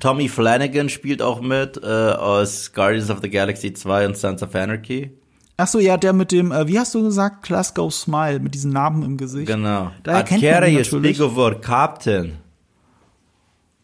Tommy 0.00 0.28
Flanagan 0.28 0.88
spielt 0.88 1.22
auch 1.22 1.40
mit 1.40 1.80
äh, 1.82 1.86
aus 1.86 2.72
Guardians 2.72 3.08
of 3.10 3.20
the 3.22 3.30
Galaxy 3.30 3.72
2 3.72 4.06
und 4.06 4.16
Sons 4.16 4.42
of 4.42 4.54
Anarchy. 4.54 5.12
Ach 5.56 5.68
so, 5.68 5.78
ja, 5.78 5.96
der 5.96 6.12
mit 6.12 6.32
dem, 6.32 6.50
äh, 6.50 6.66
wie 6.66 6.78
hast 6.78 6.94
du 6.94 7.04
gesagt, 7.04 7.44
Glasgow 7.44 7.92
Smile 7.94 8.40
mit 8.40 8.54
diesem 8.54 8.72
Narben 8.72 9.04
im 9.04 9.16
Gesicht. 9.16 9.46
Genau. 9.46 9.92
Daher 10.02 10.24
kennt 10.24 10.42
man 10.42 10.64
ihn 10.70 10.74
natürlich. 10.78 11.20
of 11.20 11.60
Captain. 11.60 12.38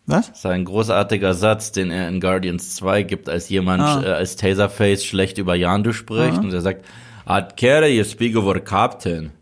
Was? 0.07 0.29
Das 0.31 0.39
ist 0.39 0.47
ein 0.47 0.65
großartiger 0.65 1.35
Satz, 1.35 1.71
den 1.71 1.91
er 1.91 2.09
in 2.09 2.19
Guardians 2.21 2.75
2 2.77 3.03
gibt, 3.03 3.29
als 3.29 3.49
jemand 3.51 3.83
Ah. 3.83 4.03
äh, 4.03 4.07
als 4.07 4.37
Taserface 4.37 5.05
schlecht 5.05 5.37
über 5.39 5.55
Yandu 5.55 5.93
spricht 5.93 6.39
und 6.39 6.53
er 6.53 6.63
sagt, 6.63 6.85
Adkere, 7.29 7.89
you 7.89 8.05
speak 8.05 8.35
of 8.37 8.65
Captain. 8.65 9.33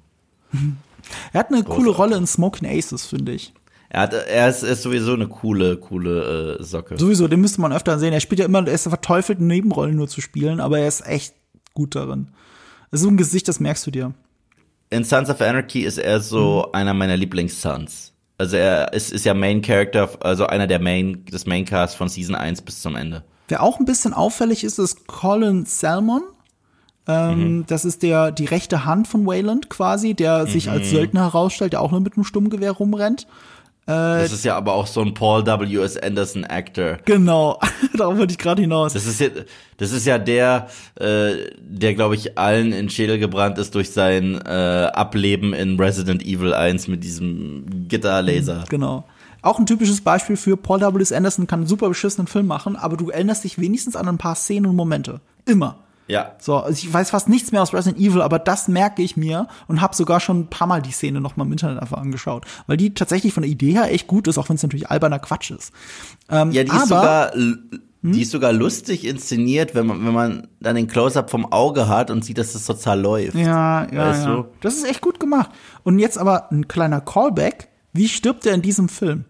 Er 1.32 1.40
hat 1.40 1.52
eine 1.52 1.62
coole 1.62 1.90
Rolle 1.90 2.16
in 2.16 2.26
Smoking 2.26 2.68
Aces, 2.68 3.06
finde 3.06 3.32
ich. 3.32 3.52
Er, 3.88 4.00
hat, 4.02 4.12
er 4.12 4.48
ist, 4.48 4.64
ist 4.64 4.82
sowieso 4.82 5.14
eine 5.14 5.28
coole, 5.28 5.76
coole 5.76 6.58
äh, 6.58 6.62
Socke. 6.64 6.98
Sowieso, 6.98 7.28
den 7.28 7.40
müsste 7.40 7.60
man 7.60 7.72
öfter 7.72 7.98
sehen. 8.00 8.12
Er 8.12 8.18
spielt 8.20 8.40
ja 8.40 8.46
immer, 8.46 8.66
er 8.66 8.74
ist 8.74 8.88
verteufelt, 8.88 9.40
Nebenrollen 9.40 9.94
nur 9.94 10.08
zu 10.08 10.20
spielen, 10.20 10.58
aber 10.60 10.80
er 10.80 10.88
ist 10.88 11.06
echt 11.06 11.34
gut 11.74 11.94
darin. 11.94 12.28
Das 12.90 13.00
ist 13.00 13.04
so 13.04 13.10
ein 13.10 13.16
Gesicht, 13.16 13.46
das 13.46 13.60
merkst 13.60 13.86
du 13.86 13.92
dir. 13.92 14.14
In 14.90 15.04
Sons 15.04 15.30
of 15.30 15.40
Anarchy 15.40 15.82
ist 15.82 15.98
er 15.98 16.18
so 16.20 16.64
Mhm. 16.66 16.74
einer 16.74 16.94
meiner 16.94 17.16
Lieblingssons. 17.16 18.12
Also 18.38 18.56
er 18.56 18.92
ist, 18.92 19.12
ist 19.12 19.24
ja 19.24 19.32
Main 19.32 19.62
Character, 19.62 20.10
also 20.20 20.46
einer 20.46 20.66
der 20.66 20.80
Main, 20.80 21.24
des 21.26 21.46
Maincasts 21.46 21.94
von 21.96 22.08
Season 22.08 22.34
1 22.34 22.62
bis 22.62 22.82
zum 22.82 22.96
Ende. 22.96 23.22
Wer 23.48 23.62
auch 23.62 23.78
ein 23.78 23.86
bisschen 23.86 24.12
auffällig 24.12 24.64
ist, 24.64 24.78
ist 24.80 25.06
Colin 25.06 25.64
Salmon. 25.66 26.22
Ähm, 27.08 27.64
Das 27.66 27.84
ist 27.84 28.02
der, 28.02 28.32
die 28.32 28.46
rechte 28.46 28.84
Hand 28.84 29.08
von 29.08 29.26
Wayland 29.26 29.70
quasi, 29.70 30.14
der 30.14 30.46
sich 30.46 30.70
als 30.70 30.90
Söldner 30.90 31.22
herausstellt, 31.22 31.72
der 31.72 31.80
auch 31.80 31.90
nur 31.90 32.00
mit 32.00 32.16
einem 32.16 32.24
Stummgewehr 32.24 32.72
rumrennt. 32.72 33.26
Das 33.88 34.32
ist 34.32 34.44
ja 34.44 34.56
aber 34.56 34.72
auch 34.72 34.88
so 34.88 35.00
ein 35.00 35.14
Paul 35.14 35.46
W. 35.46 35.76
S. 35.76 35.96
Anderson 35.96 36.42
Actor. 36.42 36.98
Genau, 37.04 37.60
darauf 37.96 38.18
wollte 38.18 38.32
ich 38.32 38.38
gerade 38.38 38.60
hinaus. 38.60 38.94
Das 38.94 39.06
ist 39.06 39.20
ja, 39.20 39.28
das 39.76 39.92
ist 39.92 40.04
ja 40.06 40.18
der, 40.18 40.66
äh, 40.96 41.52
der 41.60 41.94
glaube 41.94 42.16
ich 42.16 42.36
allen 42.36 42.72
in 42.72 42.90
Schädel 42.90 43.20
gebrannt 43.20 43.58
ist 43.58 43.76
durch 43.76 43.92
sein 43.92 44.40
äh, 44.44 44.90
Ableben 44.92 45.54
in 45.54 45.78
Resident 45.78 46.24
Evil 46.24 46.52
1 46.52 46.88
mit 46.88 47.04
diesem 47.04 47.86
Gitterlaser. 47.86 48.64
Genau. 48.68 49.04
Auch 49.42 49.60
ein 49.60 49.66
typisches 49.66 50.00
Beispiel 50.00 50.36
für 50.36 50.56
Paul 50.56 50.80
W. 50.80 51.00
S. 51.00 51.12
Anderson 51.12 51.46
kann 51.46 51.60
einen 51.60 51.68
super 51.68 51.86
beschissenen 51.86 52.26
Film 52.26 52.48
machen, 52.48 52.74
aber 52.74 52.96
du 52.96 53.10
erinnerst 53.10 53.44
dich 53.44 53.60
wenigstens 53.60 53.94
an 53.94 54.08
ein 54.08 54.18
paar 54.18 54.34
Szenen 54.34 54.66
und 54.66 54.74
Momente. 54.74 55.20
Immer. 55.44 55.76
Ja. 56.08 56.36
So, 56.38 56.56
also 56.56 56.70
ich 56.70 56.92
weiß 56.92 57.10
fast 57.10 57.28
nichts 57.28 57.52
mehr 57.52 57.62
aus 57.62 57.74
Resident 57.74 58.00
Evil, 58.00 58.22
aber 58.22 58.38
das 58.38 58.68
merke 58.68 59.02
ich 59.02 59.16
mir 59.16 59.48
und 59.66 59.80
habe 59.80 59.94
sogar 59.94 60.20
schon 60.20 60.40
ein 60.40 60.46
paar 60.48 60.66
Mal 60.66 60.82
die 60.82 60.92
Szene 60.92 61.20
noch 61.20 61.36
mal 61.36 61.44
im 61.44 61.52
Internet 61.52 61.80
einfach 61.80 61.98
angeschaut, 61.98 62.44
weil 62.66 62.76
die 62.76 62.94
tatsächlich 62.94 63.32
von 63.34 63.42
der 63.42 63.50
Idee 63.50 63.72
her 63.72 63.92
echt 63.92 64.06
gut 64.06 64.28
ist, 64.28 64.38
auch 64.38 64.48
wenn 64.48 64.56
es 64.56 64.62
natürlich 64.62 64.90
alberner 64.90 65.18
Quatsch 65.18 65.50
ist. 65.50 65.72
Ähm, 66.30 66.52
Ja, 66.52 66.62
die 66.62 66.70
ist 66.70 66.92
aber, 66.92 67.32
sogar, 67.32 67.32
die 68.02 68.22
ist 68.22 68.30
sogar 68.30 68.52
lustig 68.52 69.04
inszeniert, 69.04 69.74
wenn 69.74 69.86
man, 69.86 70.06
wenn 70.06 70.14
man 70.14 70.48
dann 70.60 70.76
den 70.76 70.86
Close-Up 70.86 71.28
vom 71.28 71.50
Auge 71.52 71.88
hat 71.88 72.10
und 72.10 72.24
sieht, 72.24 72.38
dass 72.38 72.52
das 72.52 72.64
total 72.66 73.00
läuft. 73.00 73.34
ja, 73.34 73.86
ja, 73.92 74.10
Weißt 74.10 74.24
ja. 74.26 74.36
du? 74.36 74.44
Das 74.60 74.74
ist 74.74 74.84
echt 74.88 75.00
gut 75.00 75.18
gemacht. 75.18 75.50
Und 75.82 75.98
jetzt 75.98 76.18
aber 76.18 76.50
ein 76.52 76.68
kleiner 76.68 77.00
Callback. 77.00 77.68
Wie 77.92 78.08
stirbt 78.08 78.46
er 78.46 78.54
in 78.54 78.62
diesem 78.62 78.88
Film? 78.88 79.24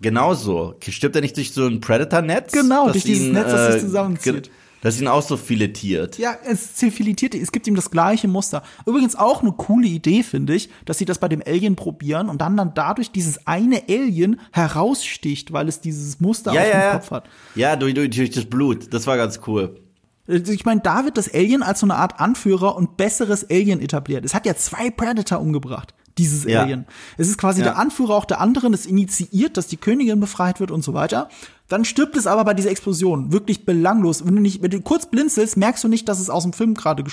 Genauso. 0.00 0.74
Stirbt 0.80 1.16
er 1.16 1.22
nicht 1.22 1.36
durch 1.36 1.52
so 1.52 1.66
ein 1.66 1.80
Predator-Netz? 1.80 2.52
Genau, 2.52 2.90
durch 2.90 3.04
dieses 3.04 3.26
ihn, 3.26 3.32
Netz, 3.32 3.50
das 3.50 3.66
sich 3.72 3.82
äh, 3.82 3.86
zusammenzieht. 3.86 4.50
Das 4.80 5.00
ihn 5.00 5.08
auch 5.08 5.22
so 5.22 5.36
filetiert. 5.36 6.18
Ja, 6.18 6.36
es 6.44 6.74
ziviliert, 6.74 7.34
es 7.34 7.50
gibt 7.50 7.66
ihm 7.66 7.74
das 7.74 7.90
gleiche 7.90 8.28
Muster. 8.28 8.62
Übrigens 8.86 9.16
auch 9.16 9.42
eine 9.42 9.52
coole 9.52 9.88
Idee, 9.88 10.22
finde 10.22 10.54
ich, 10.54 10.70
dass 10.84 10.98
sie 10.98 11.04
das 11.04 11.18
bei 11.18 11.28
dem 11.28 11.42
Alien 11.44 11.74
probieren 11.74 12.28
und 12.28 12.40
dann 12.40 12.56
dann 12.56 12.72
dadurch 12.74 13.10
dieses 13.10 13.46
eine 13.46 13.82
Alien 13.88 14.40
heraussticht, 14.52 15.52
weil 15.52 15.68
es 15.68 15.80
dieses 15.80 16.20
Muster 16.20 16.52
Ja, 16.52 16.60
auf 16.62 16.68
ja, 16.68 16.90
dem. 16.90 16.92
Kopf 17.00 17.10
hat. 17.10 17.24
Ja, 17.54 17.76
durch, 17.76 17.94
durch, 17.94 18.10
durch 18.10 18.30
das 18.30 18.44
Blut. 18.44 18.92
Das 18.94 19.06
war 19.06 19.16
ganz 19.16 19.40
cool. 19.46 19.80
Also 20.28 20.52
Ich 20.52 20.64
meine, 20.64 20.80
da 20.80 21.04
wird 21.04 21.16
das 21.16 21.32
Alien 21.32 21.62
als 21.62 21.80
so 21.80 21.86
eine 21.86 21.96
Art 21.96 22.20
Anführer 22.20 22.76
und 22.76 22.96
besseres 22.96 23.48
Alien 23.50 23.80
etabliert. 23.80 24.24
Es 24.24 24.34
hat 24.34 24.46
ja 24.46 24.54
zwei 24.54 24.90
Predator 24.90 25.40
umgebracht, 25.40 25.94
dieses 26.18 26.44
Ja. 26.44 26.62
Alien. 26.62 26.86
Es 27.16 27.28
ist 27.28 27.38
quasi 27.38 27.60
Ja. 27.60 27.68
der 27.68 27.78
Anführer 27.78 28.14
auch 28.14 28.26
der 28.26 28.40
anderen, 28.40 28.74
es 28.74 28.86
initiiert, 28.86 29.56
dass 29.56 29.66
die 29.66 29.76
Königin 29.78 30.20
befreit 30.20 30.60
wird 30.60 30.70
und 30.70 30.84
so 30.84 30.94
weiter. 30.94 31.28
Dann 31.68 31.84
stirbt 31.84 32.16
es 32.16 32.26
aber 32.26 32.44
bei 32.44 32.54
dieser 32.54 32.70
Explosion. 32.70 33.30
Wirklich 33.32 33.66
belanglos. 33.66 34.24
Wenn 34.26 34.36
du 34.36 34.40
nicht, 34.42 34.62
wenn 34.62 34.70
du 34.70 34.80
kurz 34.80 35.06
blinzelst, 35.10 35.56
merkst 35.58 35.84
du 35.84 35.88
nicht, 35.88 36.08
dass 36.08 36.18
es 36.18 36.30
aus 36.30 36.42
dem 36.44 36.54
Film 36.54 36.74
gerade 36.74 37.04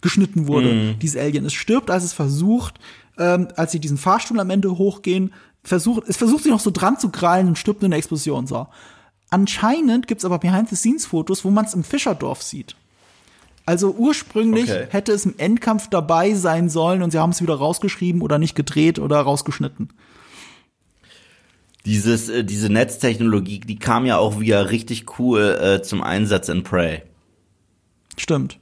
geschnitten 0.00 0.46
wurde, 0.48 0.72
Mhm. 0.72 0.98
dieses 0.98 1.20
Alien. 1.20 1.44
Es 1.44 1.52
stirbt, 1.52 1.90
als 1.90 2.04
es 2.04 2.12
versucht, 2.14 2.78
ähm, 3.18 3.48
als 3.56 3.72
sie 3.72 3.80
diesen 3.80 3.98
Fahrstuhl 3.98 4.40
am 4.40 4.48
Ende 4.50 4.78
hochgehen, 4.78 5.32
versucht, 5.62 6.04
es 6.08 6.16
versucht 6.16 6.44
sich 6.44 6.52
noch 6.52 6.60
so 6.60 6.70
dran 6.70 6.98
zu 6.98 7.10
krallen 7.10 7.48
und 7.48 7.58
stirbt 7.58 7.82
in 7.82 7.90
der 7.90 7.98
Explosion. 7.98 8.46
So. 8.46 8.66
Anscheinend 9.28 10.06
gibt's 10.06 10.24
aber 10.24 10.38
Behind-the-Scenes-Fotos, 10.38 11.44
wo 11.44 11.50
man 11.50 11.66
es 11.66 11.74
im 11.74 11.84
Fischerdorf 11.84 12.42
sieht. 12.42 12.76
Also 13.66 13.90
ursprünglich 13.90 14.70
Okay. 14.70 14.86
hätte 14.88 15.12
es 15.12 15.26
im 15.26 15.34
Endkampf 15.36 15.88
dabei 15.88 16.32
sein 16.32 16.70
sollen 16.70 17.02
und 17.02 17.10
sie 17.10 17.18
haben 17.18 17.30
es 17.32 17.42
wieder 17.42 17.56
rausgeschrieben 17.56 18.22
oder 18.22 18.38
nicht 18.38 18.54
gedreht 18.54 18.98
oder 18.98 19.20
rausgeschnitten. 19.20 19.90
Dieses, 21.86 22.28
äh, 22.28 22.44
diese 22.44 22.68
Netztechnologie, 22.70 23.60
die 23.60 23.78
kam 23.78 24.04
ja 24.06 24.18
auch 24.18 24.40
wieder 24.40 24.70
richtig 24.70 25.18
cool 25.18 25.58
äh, 25.60 25.82
zum 25.82 26.02
Einsatz 26.02 26.48
in 26.48 26.62
Prey. 26.62 27.02
Stimmt. 28.16 28.58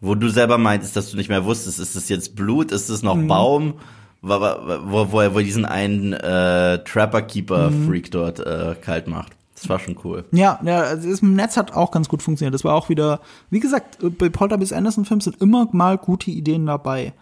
Wo 0.00 0.14
du 0.14 0.28
selber 0.28 0.58
meintest, 0.58 0.96
dass 0.96 1.10
du 1.10 1.16
nicht 1.16 1.28
mehr 1.28 1.44
wusstest, 1.44 1.78
ist 1.78 1.96
es 1.96 2.08
jetzt 2.08 2.34
Blut, 2.36 2.72
ist 2.72 2.88
es 2.88 3.02
noch 3.02 3.16
Mhm. 3.16 3.28
Baum? 3.28 3.74
Wo, 4.20 4.30
wo, 4.30 5.12
wo 5.12 5.20
er 5.20 5.34
wo 5.34 5.38
diesen 5.38 5.64
einen 5.64 6.12
äh, 6.12 6.82
Trapper-Keeper-Freak 6.82 8.10
dort 8.10 8.40
äh, 8.40 8.74
kalt 8.80 9.06
macht. 9.06 9.32
Das 9.54 9.68
war 9.68 9.78
schon 9.78 9.96
cool. 10.04 10.24
Ja, 10.32 10.60
ja, 10.64 10.80
also 10.82 11.08
das 11.10 11.20
Netz 11.22 11.56
hat 11.56 11.72
auch 11.74 11.90
ganz 11.90 12.08
gut 12.08 12.22
funktioniert. 12.22 12.54
Das 12.54 12.64
war 12.64 12.74
auch 12.74 12.88
wieder, 12.88 13.20
wie 13.50 13.60
gesagt, 13.60 13.98
bei 14.18 14.28
Paul 14.28 14.50
W. 14.50 14.74
Anderson 14.74 15.04
Filmen 15.04 15.20
sind 15.20 15.40
immer 15.40 15.68
mal 15.72 15.98
gute 15.98 16.30
Ideen 16.30 16.66
dabei. 16.66 17.12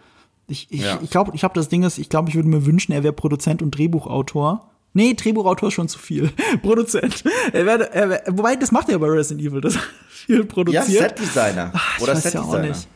Ich, 0.47 0.67
ich, 0.71 0.81
Ja. 0.81 0.99
ich 1.03 1.09
glaube, 1.09 1.31
ich 1.35 1.43
habe 1.43 1.53
das 1.55 1.67
Ding 1.69 1.83
ist, 1.83 1.97
ich 1.97 2.09
glaube, 2.09 2.29
ich 2.29 2.35
würde 2.35 2.47
mir 2.49 2.65
wünschen, 2.65 2.91
er 2.93 3.03
wäre 3.03 3.13
Produzent 3.13 3.61
und 3.61 3.71
Drehbuchautor. 3.77 4.69
Nee, 4.97 5.13
Drehbuchautor 5.13 5.67
ist 5.67 5.75
schon 5.75 5.87
zu 5.87 5.99
viel. 5.99 6.31
Produzent. 6.63 7.23
Er 7.53 7.67
wäre, 7.67 7.93
er 7.93 8.23
wobei, 8.35 8.55
das 8.55 8.71
macht 8.71 8.89
er 8.89 8.93
ja 8.93 8.97
bei 8.97 9.05
Resident 9.05 9.45
Evil, 9.47 9.61
das 9.61 9.77
viel 10.09 10.39
Ja, 10.39 10.45
produziert. 10.45 10.87
Setdesigner. 11.19 11.71
Ich 11.97 12.03
Oder 12.03 12.13
ja 12.13 12.19
Setdesigner. 12.19 12.59
nicht. 12.61 12.87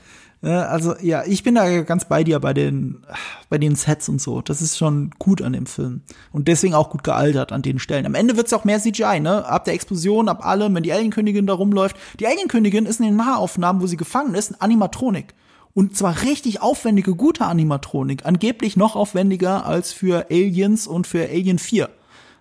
Ja, 0.42 0.64
also 0.64 0.96
ja, 1.00 1.24
ich 1.28 1.44
bin 1.44 1.54
da 1.54 1.82
ganz 1.84 2.06
bei 2.06 2.24
dir 2.24 2.40
bei 2.40 2.56
den 2.56 3.04
bei 3.50 3.60
den 3.60 3.76
Sets 3.76 4.10
und 4.10 4.20
so. 4.20 4.42
Das 4.42 4.64
ist 4.64 4.80
schon 4.80 5.12
gut 5.20 5.44
an 5.44 5.54
dem 5.54 5.68
Film 5.68 6.02
und 6.32 6.48
deswegen 6.48 6.74
auch 6.74 6.90
gut 6.90 7.04
gealtert 7.04 7.52
an 7.52 7.62
den 7.62 7.78
Stellen. 7.78 8.08
Am 8.08 8.16
Ende 8.16 8.36
wird's 8.36 8.52
auch 8.52 8.64
mehr 8.64 8.80
CGI, 8.80 9.20
ne? 9.20 9.46
Ab 9.46 9.66
der 9.66 9.76
Explosion, 9.76 10.28
ab 10.28 10.44
allem, 10.44 10.74
wenn 10.74 10.82
die 10.82 10.94
Alienkönigin 10.94 11.46
da 11.46 11.54
rumläuft. 11.54 11.96
Die 12.20 12.26
Alienkönigin 12.26 12.88
ist 12.88 13.00
in 13.00 13.06
den 13.06 13.16
Nahaufnahmen, 13.18 13.80
wo 13.80 13.86
sie 13.86 13.98
gefangen 13.98 14.34
ist, 14.34 14.50
ein 14.50 14.60
Animatronik. 14.60 15.36
Und 15.74 15.96
zwar 15.96 16.24
richtig 16.24 16.62
aufwendige, 16.62 17.16
gute 17.16 17.46
Animatronik. 17.46 18.26
Angeblich 18.26 18.76
noch 18.76 18.96
aufwendiger 18.96 19.66
als 19.66 19.94
für 19.94 20.28
Aliens 20.30 20.88
und 20.88 21.08
für 21.08 21.24
Alien 21.24 21.60
4. 21.60 21.90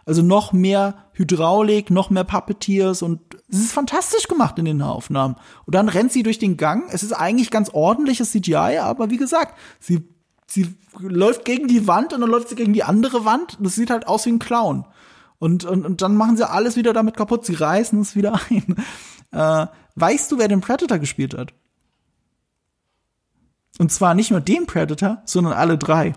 Also 0.05 0.23
noch 0.23 0.53
mehr 0.53 1.05
Hydraulik, 1.13 1.91
noch 1.91 2.11
mehr 2.11 2.25
Puppeteers 2.25 3.03
und 3.03 3.21
es 3.49 3.59
ist 3.59 3.73
fantastisch 3.73 4.27
gemacht 4.29 4.59
in 4.59 4.65
den 4.65 4.79
Nahaufnahmen. 4.79 5.37
Und 5.67 5.75
dann 5.75 5.89
rennt 5.89 6.13
sie 6.13 6.23
durch 6.23 6.39
den 6.39 6.57
Gang. 6.57 6.85
Es 6.91 7.03
ist 7.03 7.13
eigentlich 7.13 7.51
ganz 7.51 7.71
ordentliches 7.71 8.33
CGI, 8.33 8.79
aber 8.81 9.11
wie 9.11 9.17
gesagt, 9.17 9.57
sie, 9.79 10.09
sie 10.47 10.75
läuft 10.99 11.45
gegen 11.45 11.69
die 11.69 11.87
Wand 11.87 12.13
und 12.13 12.21
dann 12.23 12.31
läuft 12.31 12.49
sie 12.49 12.55
gegen 12.55 12.73
die 12.73 12.85
andere 12.85 13.25
Wand. 13.25 13.59
Das 13.61 13.75
sieht 13.75 13.91
halt 13.91 14.09
aus 14.09 14.27
wie 14.27 14.31
ein 14.31 14.39
Clown. 14.39 14.87
Und, 15.39 15.65
und, 15.65 15.85
und 15.85 16.03
dann 16.03 16.17
machen 16.17 16.37
sie 16.37 16.49
alles 16.49 16.77
wieder 16.77 16.93
damit 16.93 17.17
kaputt. 17.17 17.45
Sie 17.45 17.55
reißen 17.55 18.01
es 18.01 18.17
wieder 18.17 18.41
ein. 18.51 18.77
Äh, 19.33 19.67
weißt 19.97 20.33
du, 20.33 20.39
wer 20.39 20.49
den 20.49 20.61
Predator 20.61 20.99
gespielt 20.99 21.37
hat? 21.37 21.53
Und 23.81 23.91
zwar 23.91 24.13
nicht 24.15 24.31
nur 24.31 24.41
den 24.41 24.67
Predator, 24.67 25.23
sondern 25.25 25.55
alle 25.55 25.79
drei. 25.79 26.13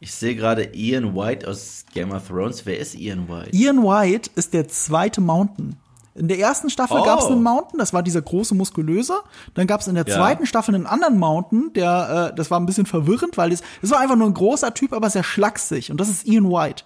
Ich 0.00 0.12
sehe 0.12 0.34
gerade 0.34 0.74
Ian 0.74 1.16
White 1.16 1.48
aus 1.48 1.86
Game 1.94 2.12
of 2.12 2.28
Thrones. 2.28 2.66
Wer 2.66 2.78
ist 2.78 2.94
Ian 2.94 3.26
White? 3.26 3.56
Ian 3.56 3.82
White 3.82 4.30
ist 4.34 4.52
der 4.52 4.68
zweite 4.68 5.22
Mountain. 5.22 5.76
In 6.14 6.28
der 6.28 6.38
ersten 6.38 6.68
Staffel 6.68 6.98
Oh. 7.00 7.04
gab 7.04 7.20
es 7.20 7.24
einen 7.26 7.42
Mountain, 7.42 7.78
das 7.78 7.94
war 7.94 8.02
dieser 8.02 8.20
große 8.20 8.54
muskulöse. 8.54 9.14
Dann 9.54 9.66
gab 9.66 9.80
es 9.80 9.86
in 9.88 9.94
der 9.94 10.04
Ja. 10.06 10.14
zweiten 10.14 10.44
Staffel 10.44 10.74
einen 10.74 10.86
anderen 10.86 11.18
Mountain, 11.18 11.72
der, 11.74 12.30
äh, 12.32 12.36
das 12.36 12.50
war 12.50 12.60
ein 12.60 12.66
bisschen 12.66 12.84
verwirrend, 12.86 13.38
weil 13.38 13.48
das, 13.50 13.62
das 13.80 13.90
war 13.90 14.00
einfach 14.00 14.16
nur 14.16 14.26
ein 14.28 14.34
großer 14.34 14.74
Typ, 14.74 14.92
aber 14.92 15.08
sehr 15.08 15.24
schlaksig. 15.24 15.90
Und 15.90 15.98
das 15.98 16.10
ist 16.10 16.26
Ian 16.26 16.50
White. 16.50 16.84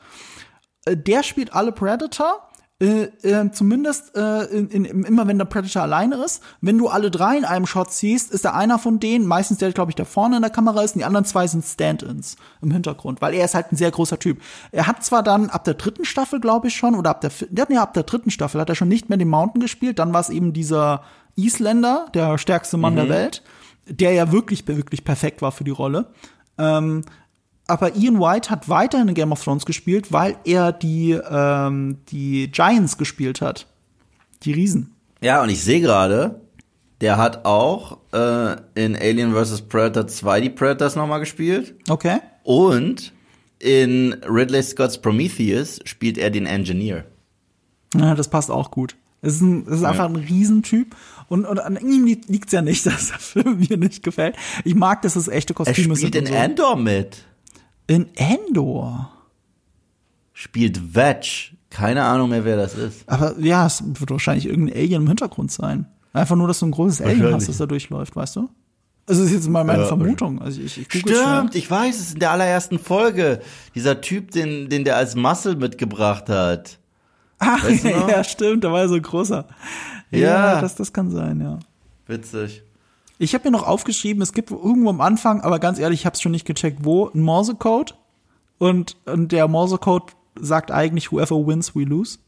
Äh, 0.87 0.97
der 0.97 1.25
spielt 1.25 1.53
alle 1.55 1.73
Predator. 1.73 2.48
Äh, 2.81 3.09
äh, 3.23 3.51
zumindest 3.51 4.17
äh, 4.17 4.45
in, 4.45 4.69
in, 4.71 5.03
immer 5.03 5.27
wenn 5.27 5.37
der 5.37 5.47
Predator 5.47 5.83
alleine 5.83 6.15
ist. 6.25 6.45
Wenn 6.61 6.79
du 6.79 6.87
alle 6.87 7.11
drei 7.11 7.37
in 7.37 7.45
einem 7.45 7.67
Shot 7.67 7.93
siehst, 7.93 8.31
ist 8.31 8.45
da 8.45 8.53
einer 8.53 8.79
von 8.79 9.01
denen, 9.01 9.27
meistens 9.27 9.59
der, 9.59 9.73
glaube 9.73 9.91
ich, 9.91 9.97
der 9.97 10.05
vorne 10.05 10.37
in 10.37 10.43
der 10.43 10.51
Kamera 10.53 10.83
ist, 10.85 10.95
und 10.95 11.01
die 11.01 11.05
anderen 11.05 11.25
zwei 11.25 11.49
sind 11.49 11.65
Stand-ins 11.65 12.37
im 12.63 12.71
Hintergrund, 12.71 13.21
weil 13.21 13.35
er 13.35 13.45
ist 13.45 13.57
halt 13.57 13.73
ein 13.73 13.77
sehr 13.77 13.91
großer 13.91 14.21
Typ. 14.21 14.41
Er 14.71 14.87
hat 14.87 15.05
zwar 15.05 15.25
dann 15.25 15.51
ab 15.51 15.65
der 15.65 15.75
dritten 15.75 16.05
Staffel, 16.05 16.39
glaube 16.39 16.69
ich 16.69 16.77
schon, 16.77 16.95
oder 16.95 17.11
ab 17.11 17.21
der, 17.21 17.33
ja 17.51 17.83
ab 17.83 17.95
der 17.95 18.05
dritten 18.05 18.31
Staffel 18.31 18.61
hat 18.61 18.69
er 18.69 18.77
schon 18.77 18.87
nicht 18.87 19.09
mehr 19.09 19.19
den 19.19 19.29
Mountain 19.29 19.61
gespielt, 19.61 19.99
dann 19.99 20.13
war 20.13 20.21
es 20.21 20.31
eben 20.31 20.53
dieser 20.53 21.03
Isländer, 21.35 22.07
der 22.15 22.39
stärkste 22.39 22.77
Mann 22.77 22.95
der 22.95 23.09
Welt, 23.09 23.43
der 23.89 24.13
ja 24.13 24.31
wirklich, 24.31 24.69
wirklich 24.69 25.05
perfekt 25.05 25.43
war 25.43 25.51
für 25.51 25.65
die 25.65 25.73
Rolle. 25.73 26.13
Ähm, 26.59 27.05
aber 27.69 27.95
Ian 27.95 28.19
White 28.19 28.51
hat 28.51 28.69
weiterhin 28.69 29.09
in 29.09 29.15
Game 29.15 29.31
of 29.31 29.43
Thrones 29.45 29.65
gespielt, 29.65 30.13
weil 30.13 30.37
er 30.45 30.73
die, 30.73 31.13
ähm, 31.13 31.99
die 32.11 32.51
Giants 32.51 32.99
gespielt 32.99 33.41
hat. 33.41 33.67
Die 34.43 34.53
Riesen. 34.53 34.95
Ja, 35.21 35.43
und 35.43 35.51
ich 35.51 35.63
sehe 35.63 35.81
gerade, 35.81 36.41
der 37.01 37.17
hat 37.17 37.45
auch 37.45 37.99
äh, 38.13 38.57
in 38.75 38.97
Alien 38.97 39.35
vs. 39.35 39.63
Predator 39.63 40.07
2 40.07 40.41
die 40.41 40.51
Predators 40.51 40.97
nochmal 40.97 41.21
gespielt. 41.21 41.75
Okay. 41.89 42.19
Und 42.43 43.13
in 43.59 44.15
Ridley 44.29 44.63
Scott's 44.63 44.99
Prometheus 44.99 45.81
spielt 45.85 46.19
er 46.19 46.31
den 46.31 46.47
Engineer. 46.47 47.05
Ja, 47.95 48.15
das 48.15 48.29
passt 48.29 48.51
auch 48.51 48.71
gut. 48.71 48.97
Es 49.21 49.35
ist, 49.35 49.41
ein, 49.41 49.67
es 49.67 49.79
ist 49.79 49.85
einfach 49.85 50.09
ein 50.09 50.17
Riesentyp. 50.17 50.95
Und, 51.29 51.45
und 51.45 51.59
an 51.59 51.77
ihm 51.77 52.05
liegt 52.07 52.47
es 52.47 52.53
ja 52.53 52.63
nicht, 52.63 52.87
dass 52.87 53.09
der 53.09 53.19
Film 53.19 53.59
mir 53.59 53.77
nicht 53.77 54.03
gefällt. 54.03 54.37
Ich 54.65 54.75
mag, 54.75 55.03
dass 55.03 55.17
es 55.17 55.29
echte 55.29 55.53
Er 55.53 55.57
Kostüme 55.57 55.97
spielt 55.97 56.15
sind. 56.15 56.29
in 56.29 56.33
so. 56.33 56.39
Andor 56.39 56.77
mit. 56.77 57.25
In 57.89 58.07
Endor. 58.15 59.11
Spielt 60.33 60.95
Vetch. 60.95 61.55
Keine 61.71 62.05
Ahnung 62.05 62.31
mehr, 62.31 62.45
wer 62.45 62.57
das 62.57 62.75
ist. 62.75 63.09
Aber 63.09 63.37
ja, 63.41 63.67
es 63.67 63.83
wird 63.85 64.11
wahrscheinlich 64.11 64.47
irgendein 64.47 64.77
Alien 64.77 65.03
im 65.03 65.09
Hintergrund 65.09 65.51
sein. 65.51 65.87
Einfach 66.13 66.37
nur, 66.37 66.47
dass 66.49 66.61
du 66.61 66.67
ein 66.67 66.71
großes 66.71 67.03
Alien 67.03 67.35
hast, 67.35 67.49
das 67.49 67.59
da 67.59 67.67
durchläuft, 67.67 68.15
weißt 68.17 68.37
du? 68.37 68.49
Also 69.07 69.23
das 69.23 69.31
ist 69.31 69.37
jetzt 69.37 69.49
mal 69.49 69.65
meine 69.65 69.83
Ja, 69.83 69.89
Vermutung. 69.89 70.41
Also 70.41 70.61
ich, 70.61 70.79
ich 70.79 70.87
Stimmt, 70.87 71.55
ich 71.55 71.71
weiß, 71.71 71.97
es 71.97 72.03
ist 72.09 72.15
in 72.15 72.21
der 72.21 72.31
allerersten 72.31 72.79
Folge. 72.79 73.41
Dieser 73.75 74.01
Typ, 74.01 74.31
den, 74.31 74.69
den 74.69 74.85
der 74.85 74.97
als 74.97 75.15
Muscle 75.17 75.57
mitgebracht 75.57 76.29
hat. 76.29 76.79
Ach, 77.39 77.65
Weißt 77.65 77.85
du 77.85 77.89
ja, 78.09 78.23
stimmt, 78.23 78.65
da 78.65 78.73
war 78.73 78.81
er 78.83 78.89
so 78.89 79.01
großer. 79.01 79.47
Ja, 80.11 80.19
Ja. 80.19 80.61
das, 80.61 80.75
das 80.77 80.93
kann 80.93 81.11
sein, 81.11 81.41
ja. 81.41 81.59
Witzig. 82.07 82.63
Ich 83.19 83.35
habe 83.35 83.51
mir 83.51 83.57
noch 83.57 83.67
aufgeschrieben, 83.67 84.23
es 84.23 84.33
gibt 84.33 84.51
irgendwo 84.51 84.91
am 84.91 85.01
Anfang, 85.01 85.41
aber 85.41 85.59
ganz 85.59 85.79
ehrlich, 85.79 86.01
ich 86.01 86.07
habe 86.07 86.15
es 86.15 86.23
schon 86.23 86.33
nicht 86.33 86.47
gecheckt, 86.47 86.79
wo, 86.85 87.09
ein 87.09 87.21
Morsecode. 87.21 87.97
Und, 88.59 88.97
und 89.07 89.33
der 89.33 89.49
Morsecode 89.49 90.13
sagt 90.41 90.71
eigentlich, 90.71 91.11
whoever 91.13 91.47
wins, 91.47 91.75
we 91.75 91.83
lose. 91.85 92.19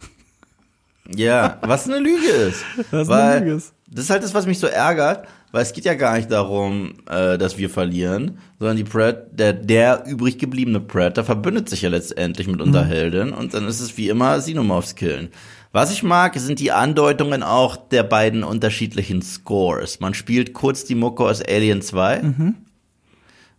Ja, 1.15 1.59
was 1.63 1.87
eine 1.89 1.99
Lüge 1.99 2.27
ist. 2.29 2.65
Was 2.91 3.09
eine 3.09 3.23
weil 3.23 3.41
Lüge 3.41 3.55
ist. 3.57 3.73
Das 3.93 4.05
ist 4.05 4.11
halt 4.11 4.23
das, 4.23 4.35
was 4.35 4.47
mich 4.47 4.61
so 4.61 4.69
ärgert, 4.69 5.27
weil 5.51 5.63
es 5.63 5.73
geht 5.73 5.85
ja 5.85 5.95
gar 5.95 6.17
nicht 6.17 6.31
darum, 6.31 6.95
äh, 7.09 7.37
dass 7.39 7.59
wir 7.59 7.69
verlieren, 7.69 8.39
sondern 8.61 8.77
die 8.77 8.85
Pred 8.85 9.17
der, 9.33 9.53
der 9.53 10.05
übrig 10.07 10.39
gebliebene 10.39 10.79
Predator 10.79 11.25
verbündet 11.25 11.69
sich 11.69 11.83
ja 11.83 11.89
letztendlich 11.89 12.47
mit 12.47 12.57
Mhm. 12.61 12.63
unserer 12.63 12.85
Heldin 12.85 13.33
und 13.33 13.53
dann 13.53 13.67
ist 13.67 13.81
es 13.81 13.97
wie 13.97 14.09
immer 14.09 14.39
Xenomorphs 14.39 14.95
killen. 14.95 15.31
Was 15.73 15.93
ich 15.93 16.03
mag, 16.03 16.37
sind 16.37 16.59
die 16.59 16.73
Andeutungen 16.73 17.43
auch 17.45 17.77
der 17.77 18.03
beiden 18.03 18.43
unterschiedlichen 18.43 19.23
Scores. 19.23 20.01
Man 20.01 20.15
spielt 20.15 20.53
kurz 20.53 20.85
die 20.85 20.97
Mucke 20.97 21.25
aus 21.25 21.41
Alien 21.43 21.81
2, 21.81 22.23
Mhm. 22.23 22.55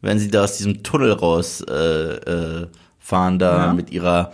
wenn 0.01 0.19
sie 0.19 0.29
da 0.29 0.43
aus 0.43 0.57
diesem 0.57 0.83
Tunnel 0.83 1.13
raus 1.13 1.61
äh, 1.61 1.73
äh, 1.73 2.67
fahren 2.99 3.39
da 3.39 3.67
Ja. 3.67 3.73
mit 3.73 3.91
ihrer 3.91 4.31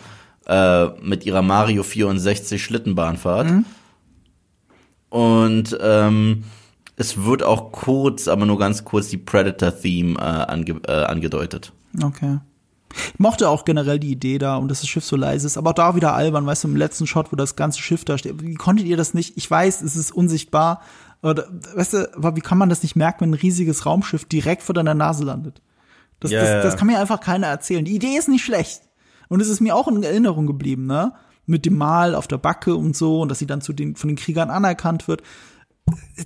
äh, 0.47 0.87
mit 1.01 1.25
ihrer 1.25 1.41
Mario 1.41 1.83
64 1.83 2.63
Schlittenbahnfahrt. 2.63 3.47
Mhm. 3.51 3.65
Und 5.09 5.77
ähm, 5.81 6.43
es 6.95 7.23
wird 7.23 7.43
auch 7.43 7.71
kurz, 7.71 8.27
aber 8.27 8.45
nur 8.45 8.57
ganz 8.57 8.83
kurz 8.85 9.09
die 9.09 9.17
Predator-Theme 9.17 10.17
äh, 10.17 10.21
ange 10.21 10.79
äh, 10.87 11.03
angedeutet. 11.03 11.71
Okay. 12.01 12.39
Ich 13.13 13.19
mochte 13.19 13.49
auch 13.49 13.65
generell 13.65 13.99
die 13.99 14.11
Idee 14.11 14.37
da 14.37 14.57
und 14.57 14.69
dass 14.69 14.81
das 14.81 14.89
Schiff 14.89 15.05
so 15.05 15.15
leise 15.15 15.47
ist, 15.47 15.57
aber 15.57 15.71
auch 15.71 15.75
da 15.75 15.95
wieder 15.95 16.13
albern, 16.13 16.45
weißt 16.45 16.63
du, 16.63 16.69
im 16.69 16.75
letzten 16.75 17.07
Shot, 17.07 17.31
wo 17.31 17.35
das 17.35 17.55
ganze 17.55 17.81
Schiff 17.81 18.05
da 18.05 18.17
steht. 18.17 18.41
Wie 18.41 18.55
konntet 18.55 18.87
ihr 18.87 18.97
das 18.97 19.13
nicht? 19.13 19.37
Ich 19.37 19.49
weiß, 19.49 19.81
es 19.81 19.95
ist 19.95 20.11
unsichtbar. 20.11 20.81
Oder, 21.23 21.47
weißt 21.75 21.93
du, 21.93 22.15
aber 22.15 22.35
wie 22.35 22.41
kann 22.41 22.57
man 22.57 22.69
das 22.69 22.83
nicht 22.83 22.95
merken, 22.95 23.21
wenn 23.21 23.31
ein 23.31 23.35
riesiges 23.35 23.85
Raumschiff 23.85 24.25
direkt 24.25 24.63
vor 24.63 24.75
deiner 24.75 24.93
Nase 24.93 25.23
landet? 25.23 25.61
Das, 26.19 26.31
Ja, 26.31 26.41
das, 26.41 26.63
das 26.63 26.77
kann 26.77 26.87
mir 26.87 26.99
einfach 26.99 27.19
keiner 27.19 27.47
erzählen. 27.47 27.85
Die 27.85 27.95
Idee 27.95 28.17
ist 28.17 28.29
nicht 28.29 28.45
schlecht. 28.45 28.81
Und 29.29 29.41
es 29.41 29.49
ist 29.49 29.59
mir 29.59 29.75
auch 29.75 29.87
in 29.87 30.01
Erinnerung 30.03 30.47
geblieben, 30.47 30.85
ne? 30.85 31.13
Mit 31.45 31.65
dem 31.65 31.77
Mal 31.77 32.13
auf 32.13 32.27
der 32.27 32.37
Backe 32.37 32.75
und 32.75 32.95
so, 32.95 33.21
und 33.21 33.29
dass 33.29 33.39
sie 33.39 33.47
dann 33.47 33.61
zu 33.61 33.73
den, 33.73 33.95
von 33.95 34.09
den 34.09 34.17
Kriegern 34.17 34.49
anerkannt 34.49 35.07
wird. 35.07 35.21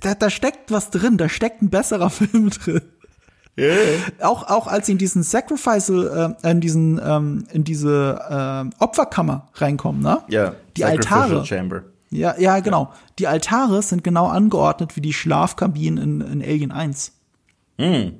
Da, 0.00 0.14
da 0.14 0.30
steckt 0.30 0.72
was 0.72 0.90
drin, 0.90 1.16
da 1.16 1.28
steckt 1.28 1.62
ein 1.62 1.70
besserer 1.70 2.10
Film 2.10 2.50
drin 2.50 2.82
auch 4.20 4.48
auch 4.48 4.66
als 4.66 4.86
sie 4.86 4.92
in 4.92 4.98
diesen 4.98 5.22
Sacrifice 5.22 5.90
äh, 5.90 6.30
in 6.42 6.60
diesen 6.60 7.00
ähm, 7.04 7.44
in 7.52 7.64
diese 7.64 8.70
äh, 8.78 8.82
Opferkammer 8.82 9.48
reinkommen, 9.54 10.00
ne? 10.00 10.22
Ja, 10.28 10.54
Die 10.76 10.82
Sacrificial 10.82 11.22
Altare. 11.22 11.46
Chamber. 11.46 11.82
Ja, 12.10 12.38
ja, 12.38 12.60
genau. 12.60 12.92
Die 13.18 13.26
Altare 13.26 13.82
sind 13.82 14.04
genau 14.04 14.26
angeordnet 14.26 14.96
wie 14.96 15.00
die 15.00 15.14
Schlafkabinen 15.14 15.98
in, 15.98 16.20
in 16.20 16.42
Alien 16.42 16.72
1. 16.72 17.12
Hm. 17.78 18.12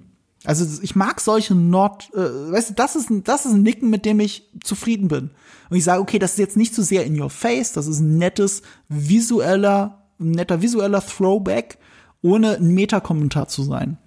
Also 0.44 0.82
ich 0.82 0.96
mag 0.96 1.20
solche 1.20 1.54
Nord, 1.54 2.10
äh, 2.14 2.52
weißt 2.52 2.70
du, 2.70 2.74
das 2.74 2.96
ist 2.96 3.10
ein, 3.10 3.22
das 3.22 3.46
ist 3.46 3.52
ein 3.52 3.62
Nicken, 3.62 3.90
mit 3.90 4.04
dem 4.04 4.18
ich 4.18 4.50
zufrieden 4.64 5.08
bin. 5.08 5.30
Und 5.70 5.76
ich 5.76 5.84
sage, 5.84 6.00
okay, 6.00 6.18
das 6.18 6.32
ist 6.32 6.38
jetzt 6.38 6.56
nicht 6.56 6.74
so 6.74 6.82
sehr 6.82 7.04
in 7.04 7.20
your 7.20 7.30
face, 7.30 7.72
das 7.72 7.86
ist 7.86 8.00
ein 8.00 8.18
nettes 8.18 8.62
visueller, 8.88 10.02
ein 10.18 10.32
netter 10.32 10.60
visueller 10.60 11.00
Throwback, 11.00 11.78
ohne 12.22 12.56
ein 12.56 12.68
Metakommentar 12.68 13.48
zu 13.48 13.62
sein. 13.62 13.98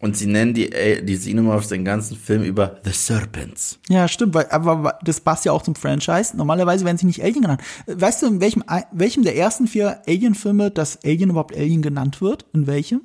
Und 0.00 0.16
sie 0.16 0.26
nennen 0.26 0.54
die, 0.54 0.70
äh, 0.70 1.02
die 1.02 1.16
Xenomorphs 1.16 1.68
den 1.68 1.84
ganzen 1.84 2.16
Film 2.16 2.44
über 2.44 2.78
The 2.84 2.92
Serpents. 2.92 3.80
Ja, 3.88 4.06
stimmt, 4.06 4.32
weil, 4.34 4.46
aber 4.50 4.96
das 5.02 5.20
passt 5.20 5.44
ja 5.44 5.50
auch 5.50 5.62
zum 5.62 5.74
Franchise. 5.74 6.36
Normalerweise 6.36 6.84
werden 6.84 6.98
sie 6.98 7.06
nicht 7.06 7.20
Alien 7.22 7.42
genannt. 7.42 7.62
Weißt 7.86 8.22
du, 8.22 8.26
in 8.26 8.40
welchem, 8.40 8.62
welchem 8.92 9.24
der 9.24 9.36
ersten 9.36 9.66
vier 9.66 10.00
Alien-Filme 10.06 10.70
das 10.70 11.04
Alien 11.04 11.30
überhaupt 11.30 11.56
Alien 11.56 11.82
genannt 11.82 12.20
wird? 12.20 12.46
In 12.52 12.68
welchem? 12.68 13.00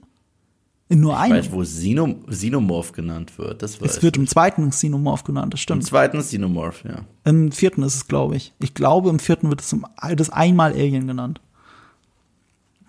In 0.90 1.00
nur 1.00 1.14
Ich 1.14 1.20
einem. 1.20 1.38
weiß, 1.38 1.52
wo 1.52 1.62
Xenom 1.62 2.28
Xenomorph 2.28 2.92
genannt 2.92 3.40
wird. 3.40 3.64
Das 3.64 3.82
weiß 3.82 3.98
es 3.98 4.04
wird 4.04 4.16
im 4.18 4.28
zweiten 4.28 4.70
Xenomorph 4.70 5.24
genannt, 5.24 5.54
das 5.54 5.62
Im 5.62 5.64
stimmt. 5.64 5.86
zweiten 5.86 6.20
Xenomorph, 6.20 6.84
ja. 6.84 7.06
Im 7.24 7.52
vierten 7.52 7.82
ist 7.82 7.96
es, 7.96 8.08
glaube 8.08 8.36
ich. 8.36 8.54
Ich 8.60 8.76
glaube, 8.76 9.10
im 9.10 9.18
vierten 9.18 9.50
wird 9.50 9.62
es 9.62 9.70
zum, 9.70 9.88
das 10.16 10.30
einmal 10.30 10.74
Alien 10.74 11.08
genannt. 11.08 11.42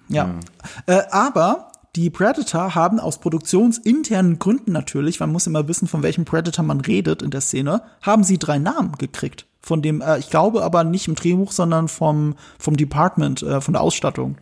Ja. 0.09 0.39
Äh, 0.87 1.01
aber 1.11 1.71
die 1.97 2.11
Predator 2.11 2.75
haben 2.75 2.99
aus 2.99 3.19
produktionsinternen 3.19 4.39
Gründen 4.39 4.73
natürlich, 4.73 5.21
man 5.21 5.31
muss 5.31 5.47
immer 5.47 5.69
wissen, 5.69 5.87
von 5.87 6.03
welchem 6.03 6.25
Predator 6.25 6.65
man 6.65 6.81
redet 6.81 7.23
in 7.23 7.31
der 7.31 7.41
Szene, 7.41 7.83
haben 8.03 8.25
sie 8.25 8.39
drei 8.39 8.59
Namen 8.59 8.93
gekriegt. 8.99 9.47
Von 9.61 9.81
dem, 9.81 10.01
äh, 10.01 10.19
ich 10.19 10.29
glaube 10.29 10.62
aber 10.62 10.85
nicht 10.85 11.09
im 11.09 11.15
Drehbuch, 11.15 11.53
sondern 11.53 11.89
vom, 11.89 12.35
vom 12.59 12.77
Department, 12.77 13.43
äh, 13.43 13.61
von 13.61 13.75
der 13.75 13.81
Ausstattung. 13.83 14.37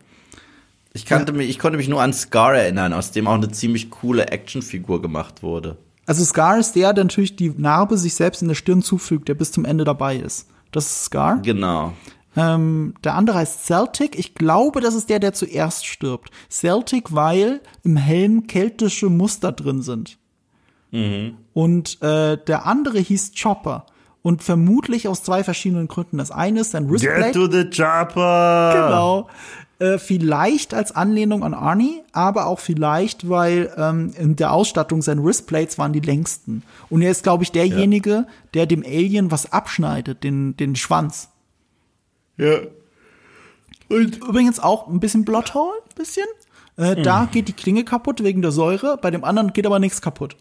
Ich, 0.93 1.05
kannte 1.05 1.31
mich, 1.31 1.49
ich 1.49 1.59
konnte 1.59 1.77
mich 1.77 1.87
nur 1.87 2.01
an 2.01 2.13
Scar 2.13 2.55
erinnern, 2.55 2.93
aus 2.93 3.11
dem 3.11 3.27
auch 3.27 3.33
eine 3.33 3.49
ziemlich 3.49 3.89
coole 3.89 4.27
Actionfigur 4.27 5.01
gemacht 5.01 5.41
wurde. 5.41 5.77
Also 6.05 6.23
Scar 6.23 6.59
ist 6.59 6.75
der, 6.75 6.93
der 6.93 7.05
natürlich 7.05 7.35
die 7.35 7.49
Narbe 7.49 7.97
sich 7.97 8.15
selbst 8.15 8.41
in 8.41 8.47
der 8.47 8.55
Stirn 8.55 8.81
zufügt, 8.81 9.27
der 9.27 9.33
bis 9.35 9.51
zum 9.51 9.65
Ende 9.65 9.85
dabei 9.85 10.17
ist. 10.17 10.49
Das 10.71 10.85
ist 10.85 11.05
Scar. 11.05 11.39
Genau. 11.41 11.93
Ähm, 12.35 12.93
der 13.03 13.15
andere 13.15 13.37
heißt 13.37 13.65
Celtic. 13.65 14.17
Ich 14.17 14.35
glaube, 14.35 14.81
das 14.81 14.95
ist 14.95 15.09
der, 15.09 15.19
der 15.19 15.33
zuerst 15.33 15.85
stirbt. 15.85 16.31
Celtic, 16.49 17.13
weil 17.13 17.61
im 17.83 17.97
Helm 17.97 18.47
keltische 18.47 19.09
Muster 19.09 19.51
drin 19.51 19.81
sind. 19.81 20.17
Und 21.53 22.01
äh, 22.03 22.37
der 22.37 22.65
andere 22.65 22.99
hieß 22.99 23.31
Chopper. 23.41 23.85
Und 24.21 24.41
vermutlich 24.41 25.07
aus 25.07 25.23
zwei 25.23 25.43
verschiedenen 25.43 25.87
Gründen. 25.87 26.17
Das 26.17 26.31
eine 26.31 26.61
ist 26.61 26.71
sein 26.71 26.89
Wristplate. 26.89 27.23
Get 27.23 27.33
to 27.33 27.51
the 27.51 27.69
chopper! 27.69 28.71
Genau. 28.73 29.27
Äh, 29.79 29.97
vielleicht 29.97 30.73
als 30.73 30.95
Anlehnung 30.95 31.43
an 31.43 31.53
Arnie, 31.53 32.03
aber 32.13 32.45
auch 32.45 32.59
vielleicht, 32.59 33.27
weil 33.27 33.73
ähm, 33.75 34.13
in 34.17 34.37
der 34.37 34.53
Ausstattung 34.53 35.01
seine 35.01 35.23
Wristplates 35.23 35.77
waren 35.77 35.91
die 35.91 35.99
längsten. 35.99 36.63
Und 36.89 37.01
er 37.01 37.11
ist, 37.11 37.23
glaube 37.23 37.43
ich, 37.43 37.51
derjenige, 37.51 38.27
der 38.53 38.65
dem 38.65 38.83
Alien 38.83 39.29
was 39.31 39.51
abschneidet, 39.51 40.23
den, 40.23 40.55
den 40.55 40.75
Schwanz. 40.75 41.29
Ja. 42.37 42.59
Und 43.89 44.17
übrigens 44.17 44.59
auch 44.59 44.87
ein 44.87 44.99
bisschen 44.99 45.25
Bloodhole, 45.25 45.73
bisschen. 45.95 46.25
Äh, 46.77 46.95
Mhm. 46.95 47.03
Da 47.03 47.27
geht 47.31 47.47
die 47.47 47.53
Klinge 47.53 47.83
kaputt 47.83 48.23
wegen 48.23 48.41
der 48.41 48.51
Säure, 48.51 48.97
bei 48.99 49.11
dem 49.11 49.23
anderen 49.23 49.53
geht 49.53 49.65
aber 49.67 49.77
nichts 49.79 50.01
kaputt. 50.01 50.35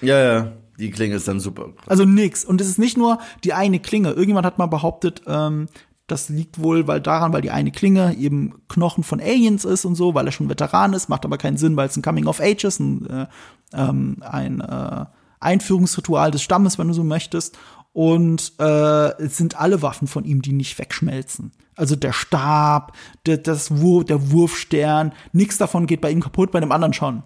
Ja, 0.00 0.18
ja. 0.18 0.52
Die 0.78 0.90
Klinge 0.90 1.14
ist 1.16 1.28
dann 1.28 1.38
super. 1.38 1.68
Also 1.86 2.04
nix. 2.04 2.44
Und 2.44 2.60
es 2.60 2.66
ist 2.68 2.78
nicht 2.78 2.96
nur 2.96 3.18
die 3.44 3.52
eine 3.52 3.78
Klinge. 3.78 4.08
Irgendjemand 4.08 4.44
hat 4.46 4.58
mal 4.58 4.66
behauptet, 4.66 5.22
ähm, 5.26 5.68
Das 6.06 6.28
liegt 6.28 6.60
wohl 6.60 6.86
weil 6.86 7.00
daran, 7.00 7.32
weil 7.32 7.40
die 7.40 7.50
eine 7.50 7.70
Klinge 7.70 8.14
eben 8.16 8.60
Knochen 8.68 9.04
von 9.04 9.20
Aliens 9.20 9.64
ist 9.64 9.84
und 9.86 9.94
so, 9.94 10.14
weil 10.14 10.26
er 10.26 10.32
schon 10.32 10.50
Veteran 10.50 10.92
ist, 10.92 11.08
macht 11.08 11.24
aber 11.24 11.38
keinen 11.38 11.56
Sinn, 11.56 11.76
weil 11.76 11.88
es 11.88 11.96
ein 11.96 12.02
Coming 12.02 12.26
of 12.26 12.40
Age 12.40 12.64
ist, 12.64 12.78
ein, 12.80 13.06
äh, 13.08 13.26
ähm, 13.72 14.16
ein 14.20 14.60
äh, 14.60 15.06
Einführungsritual 15.40 16.30
des 16.30 16.42
Stammes, 16.42 16.78
wenn 16.78 16.88
du 16.88 16.94
so 16.94 17.04
möchtest. 17.04 17.56
Und 17.94 18.54
äh, 18.58 19.22
es 19.22 19.36
sind 19.36 19.58
alle 19.58 19.80
Waffen 19.80 20.08
von 20.08 20.24
ihm, 20.24 20.42
die 20.42 20.52
nicht 20.52 20.80
wegschmelzen. 20.80 21.52
Also 21.76 21.94
der 21.94 22.12
Stab, 22.12 22.92
der, 23.24 23.38
das 23.38 23.80
Wur 23.80 24.04
der 24.04 24.32
Wurfstern, 24.32 25.12
nichts 25.32 25.58
davon 25.58 25.86
geht 25.86 26.00
bei 26.00 26.10
ihm 26.10 26.20
kaputt, 26.20 26.50
bei 26.50 26.58
dem 26.58 26.72
anderen 26.72 26.92
schon. 26.92 27.22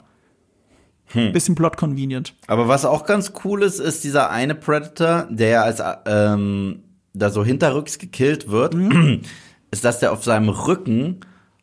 Hm. 1.06 1.32
Bisschen 1.32 1.54
plot 1.54 1.78
convenient. 1.78 2.34
Aber 2.48 2.68
was 2.68 2.84
auch 2.84 3.06
ganz 3.06 3.32
cool 3.44 3.62
ist, 3.62 3.78
ist 3.78 4.04
dieser 4.04 4.30
eine 4.30 4.54
Predator, 4.54 5.26
der 5.30 5.48
ja 5.48 5.62
als 5.62 5.82
ähm, 6.04 6.82
da 7.14 7.30
so 7.30 7.42
hinterrücks 7.42 7.98
gekillt 7.98 8.50
wird, 8.50 8.74
mhm. 8.74 9.22
ist, 9.70 9.86
dass 9.86 10.00
der 10.00 10.12
auf 10.12 10.22
seinem 10.22 10.50
Rücken 10.50 11.20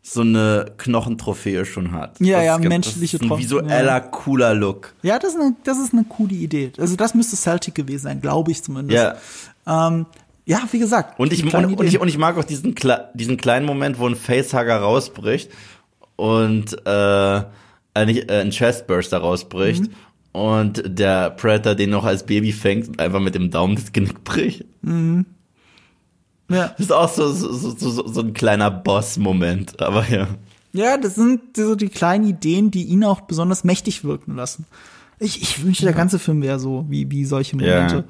so 0.07 0.22
eine 0.22 0.72
Knochentrophäe 0.77 1.65
schon 1.65 1.91
hat. 1.91 2.19
Ja, 2.19 2.38
das 2.38 2.45
ja, 2.45 2.56
ist, 2.57 2.64
menschliche 2.64 3.18
ist 3.18 3.23
ein 3.23 3.38
visueller, 3.38 3.86
ja. 3.86 3.99
cooler 3.99 4.53
Look. 4.53 4.94
Ja, 5.02 5.18
das 5.18 5.34
ist, 5.34 5.41
eine, 5.41 5.56
das 5.64 5.80
ist 5.80 5.94
eine 5.94 6.03
coole 6.03 6.36
Idee. 6.36 6.72
Also 6.77 6.95
das 6.95 7.15
müsste 7.15 7.36
Celtic 7.36 7.73
gewesen 7.73 8.03
sein, 8.03 8.22
glaube 8.22 8.52
ich 8.52 8.61
zumindest. 8.61 9.18
Ja. 9.65 9.88
Ähm, 9.88 10.06
ja, 10.45 10.61
wie 10.72 10.77
gesagt. 10.77 11.19
Und 11.19 11.34
ich, 11.34 11.44
und, 11.44 11.56
und, 11.56 11.84
ich, 11.84 11.99
und 11.99 12.07
ich 12.07 12.19
mag 12.19 12.38
auch 12.38 12.44
diesen, 12.44 12.76
diesen 13.15 13.38
kleinen 13.38 13.65
Moment, 13.65 13.98
wo 13.98 14.06
ein 14.06 14.15
Facehugger 14.15 14.77
rausbricht 14.77 15.49
und 16.18 16.73
äh, 16.86 17.44
ein, 17.95 18.30
ein 18.30 18.52
Chestburster 18.52 19.18
rausbricht. 19.18 19.82
Mhm. 19.82 19.90
Und 20.34 20.84
der 20.86 21.32
Predator 21.32 21.73
den 21.73 21.90
noch 21.90 22.03
als 22.03 22.26
Baby 22.27 22.52
fängt 22.52 22.90
und 22.90 22.99
einfach 22.99 23.22
mit 23.22 23.34
dem 23.34 23.49
Daumen 23.49 23.76
das 23.76 23.91
Genick 23.91 24.23
bricht. 24.23 24.65
Mhm. 24.84 25.26
Ja. 26.50 26.70
Das 26.70 26.80
ist 26.80 26.92
auch 26.92 27.10
so, 27.10 27.32
so, 27.32 27.50
so, 27.52 28.08
so 28.08 28.22
ein 28.22 28.34
kleiner 28.34 28.70
Boss-Moment, 28.72 29.82
aber 29.82 30.08
ja. 30.10 30.28
Ja, 30.74 30.98
das 30.98 31.16
sind 31.16 31.56
so 31.56 31.76
die 31.76 31.90
kleinen 31.90 32.28
Ideen, 32.28 32.70
die 32.70 32.84
ihn 32.84 33.04
auch 33.04 33.22
besonders 33.22 33.64
mächtig 33.64 34.04
wirken 34.04 34.36
lassen. 34.36 34.66
Ich, 35.20 35.42
ich 35.42 35.64
wünsche, 35.64 35.84
der 35.84 35.94
ganze 35.94 36.20
Film 36.20 36.42
wäre 36.42 36.60
so, 36.60 36.86
wie, 36.90 37.10
wie 37.10 37.24
solche 37.24 37.56
Momente. 37.56 38.04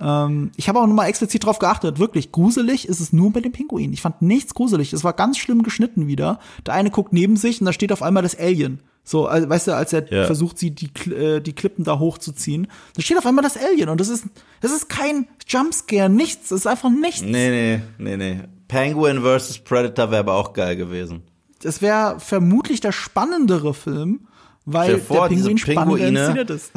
Ja. 0.00 0.26
Ähm, 0.26 0.50
ich 0.56 0.68
habe 0.68 0.80
auch 0.80 0.86
nochmal 0.86 1.08
explizit 1.08 1.44
drauf 1.44 1.58
geachtet. 1.58 1.98
Wirklich, 1.98 2.32
gruselig 2.32 2.88
ist 2.88 3.00
es 3.00 3.12
nur 3.12 3.32
bei 3.32 3.40
dem 3.40 3.52
Pinguin. 3.52 3.92
Ich 3.92 4.00
fand 4.00 4.22
nichts 4.22 4.54
gruselig. 4.54 4.92
Es 4.92 5.04
war 5.04 5.12
ganz 5.12 5.36
schlimm 5.36 5.62
geschnitten 5.62 6.06
wieder. 6.06 6.40
Der 6.64 6.74
eine 6.74 6.90
guckt 6.90 7.12
neben 7.12 7.36
sich 7.36 7.60
und 7.60 7.66
da 7.66 7.72
steht 7.72 7.92
auf 7.92 8.02
einmal 8.02 8.22
das 8.22 8.38
Alien. 8.38 8.80
So, 9.08 9.26
also, 9.26 9.48
weißt 9.48 9.68
du, 9.68 9.76
als 9.76 9.92
er 9.92 10.12
ja. 10.12 10.26
versucht, 10.26 10.58
sie 10.58 10.72
die, 10.72 10.90
äh, 11.12 11.40
die 11.40 11.52
Klippen 11.52 11.84
da 11.84 12.00
hochzuziehen, 12.00 12.66
da 12.96 13.02
steht 13.02 13.16
auf 13.16 13.24
einmal 13.24 13.44
das 13.44 13.56
Alien 13.56 13.88
und 13.88 14.00
das 14.00 14.08
ist, 14.08 14.24
das 14.60 14.72
ist 14.72 14.88
kein 14.88 15.28
Jumpscare, 15.46 16.08
nichts, 16.08 16.48
das 16.48 16.60
ist 16.60 16.66
einfach 16.66 16.90
nichts. 16.90 17.22
Nee, 17.22 17.78
nee, 17.78 17.80
nee, 17.98 18.16
nee. 18.16 18.40
Penguin 18.66 19.22
vs. 19.22 19.60
Predator 19.60 20.10
wäre 20.10 20.18
aber 20.18 20.34
auch 20.34 20.52
geil 20.52 20.74
gewesen. 20.74 21.22
Das 21.62 21.82
wäre 21.82 22.18
vermutlich 22.18 22.80
der 22.80 22.90
spannendere 22.90 23.74
Film, 23.74 24.26
weil 24.64 24.98
vor, 24.98 25.28
der 25.28 25.36
Pinguin 25.36 25.58
spannender 25.58 26.08
inszeniert 26.08 26.50
ist. 26.50 26.72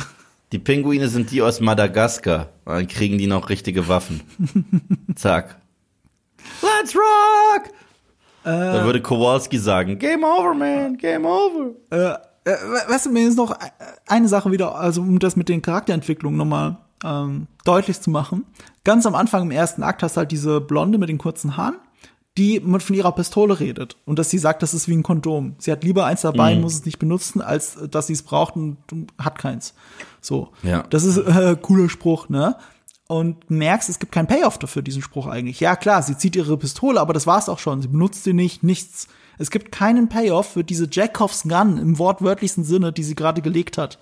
Die 0.51 0.59
Pinguine 0.59 1.07
sind 1.07 1.31
die 1.31 1.41
aus 1.41 1.61
Madagaskar. 1.61 2.49
Dann 2.65 2.87
kriegen 2.87 3.17
die 3.17 3.27
noch 3.27 3.49
richtige 3.49 3.87
Waffen. 3.87 4.21
Zack. 5.15 5.59
Let's 6.61 6.95
rock! 6.95 7.73
Äh, 8.43 8.49
da 8.49 8.85
würde 8.85 9.01
Kowalski 9.01 9.57
sagen, 9.57 9.99
Game 9.99 10.23
over, 10.23 10.53
man, 10.53 10.97
Game 10.97 11.25
over. 11.25 11.71
Äh, 11.89 12.13
äh, 12.49 12.55
weißt 12.87 13.07
du, 13.07 13.09
mir 13.11 13.27
ist 13.27 13.37
noch 13.37 13.55
eine 14.07 14.27
Sache 14.27 14.51
wieder, 14.51 14.75
also 14.75 15.01
um 15.01 15.19
das 15.19 15.35
mit 15.35 15.49
den 15.49 15.61
Charakterentwicklungen 15.61 16.37
nochmal 16.37 16.77
ähm, 17.03 17.47
deutlich 17.65 18.01
zu 18.01 18.09
machen. 18.09 18.45
Ganz 18.83 19.05
am 19.05 19.15
Anfang 19.15 19.43
im 19.43 19.51
ersten 19.51 19.83
Akt 19.83 20.03
hast 20.03 20.15
du 20.15 20.19
halt 20.19 20.31
diese 20.31 20.61
Blonde 20.61 20.97
mit 20.97 21.09
den 21.09 21.17
kurzen 21.17 21.57
Haaren, 21.57 21.75
die 22.37 22.61
von 22.61 22.95
ihrer 22.95 23.11
Pistole 23.11 23.59
redet 23.59 23.97
und 24.05 24.17
dass 24.17 24.29
sie 24.29 24.37
sagt, 24.37 24.63
das 24.63 24.73
ist 24.73 24.87
wie 24.87 24.95
ein 24.95 25.03
Kondom. 25.03 25.55
Sie 25.59 25.71
hat 25.71 25.83
lieber 25.83 26.05
eins 26.05 26.21
dabei, 26.21 26.55
mhm. 26.55 26.61
muss 26.61 26.73
es 26.73 26.85
nicht 26.85 26.99
benutzen, 26.99 27.41
als 27.41 27.77
dass 27.91 28.07
sie 28.07 28.13
es 28.13 28.23
braucht 28.23 28.55
und 28.55 28.77
hat 29.17 29.37
keins. 29.37 29.73
So. 30.21 30.49
Ja. 30.63 30.83
Das 30.89 31.03
ist 31.03 31.17
äh, 31.17 31.57
cooler 31.61 31.89
Spruch, 31.89 32.29
ne? 32.29 32.55
Und 33.09 33.49
merkst, 33.49 33.89
es 33.89 33.97
gibt 33.97 34.11
keinen 34.11 34.27
Payoff 34.27 34.59
dafür, 34.59 34.83
diesen 34.83 35.01
Spruch 35.01 35.25
eigentlich. 35.25 35.59
Ja, 35.59 35.75
klar, 35.75 36.03
sie 36.03 36.15
zieht 36.15 36.35
ihre 36.35 36.55
Pistole, 36.57 37.01
aber 37.01 37.11
das 37.11 37.25
war's 37.25 37.49
auch 37.49 37.57
schon. 37.57 37.81
Sie 37.81 37.87
benutzt 37.87 38.23
sie 38.23 38.33
nicht, 38.33 38.61
nichts. 38.61 39.07
Es 39.39 39.49
gibt 39.49 39.71
keinen 39.71 40.09
Payoff 40.09 40.53
für 40.53 40.63
diese 40.63 40.87
Jackoffs 40.89 41.41
Gun 41.43 41.79
im 41.79 41.97
wortwörtlichsten 41.97 42.63
Sinne, 42.63 42.93
die 42.93 43.01
sie 43.01 43.15
gerade 43.15 43.41
gelegt 43.41 43.79
hat. 43.79 43.97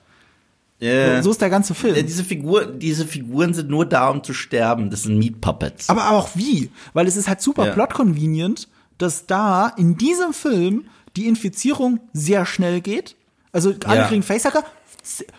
Yeah. 0.82 1.24
So 1.24 1.32
ist 1.32 1.40
der 1.40 1.50
ganze 1.50 1.74
Film. 1.74 1.96
Diese, 2.06 2.26
Figur, 2.26 2.66
diese 2.66 3.06
Figuren 3.06 3.54
sind 3.54 3.70
nur 3.70 3.86
da, 3.86 4.10
um 4.10 4.24
zu 4.26 4.34
sterben. 4.34 4.90
Das 4.90 5.04
sind 5.04 5.18
Meat 5.18 5.40
Puppets. 5.40 5.88
Aber 5.88 6.10
auch 6.12 6.28
wie? 6.34 6.70
Weil 6.92 7.08
es 7.08 7.16
ist 7.16 7.30
halt 7.30 7.40
super 7.40 7.64
yeah. 7.64 7.74
plot-convenient, 7.74 8.68
dass 8.98 9.26
da 9.26 9.70
in 9.70 9.96
diesem 9.96 10.34
Film 10.34 10.84
die 11.16 11.28
Infizierung 11.28 12.02
sehr 12.12 12.46
schnell 12.46 12.82
geht. 12.82 13.16
Also 13.54 13.74
alle 13.86 14.02
ja. 14.02 14.08
kriegen 14.08 14.22
Facehacker, 14.22 14.66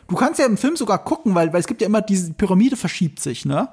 du 0.08 0.16
kannst 0.16 0.38
ja 0.38 0.46
im 0.46 0.56
Film 0.56 0.76
sogar 0.76 1.04
gucken, 1.04 1.34
weil, 1.34 1.52
weil 1.52 1.60
es 1.60 1.66
gibt 1.66 1.80
ja 1.80 1.86
immer 1.86 2.02
diese 2.02 2.32
Pyramide 2.32 2.76
verschiebt 2.76 3.20
sich, 3.20 3.44
ne? 3.44 3.68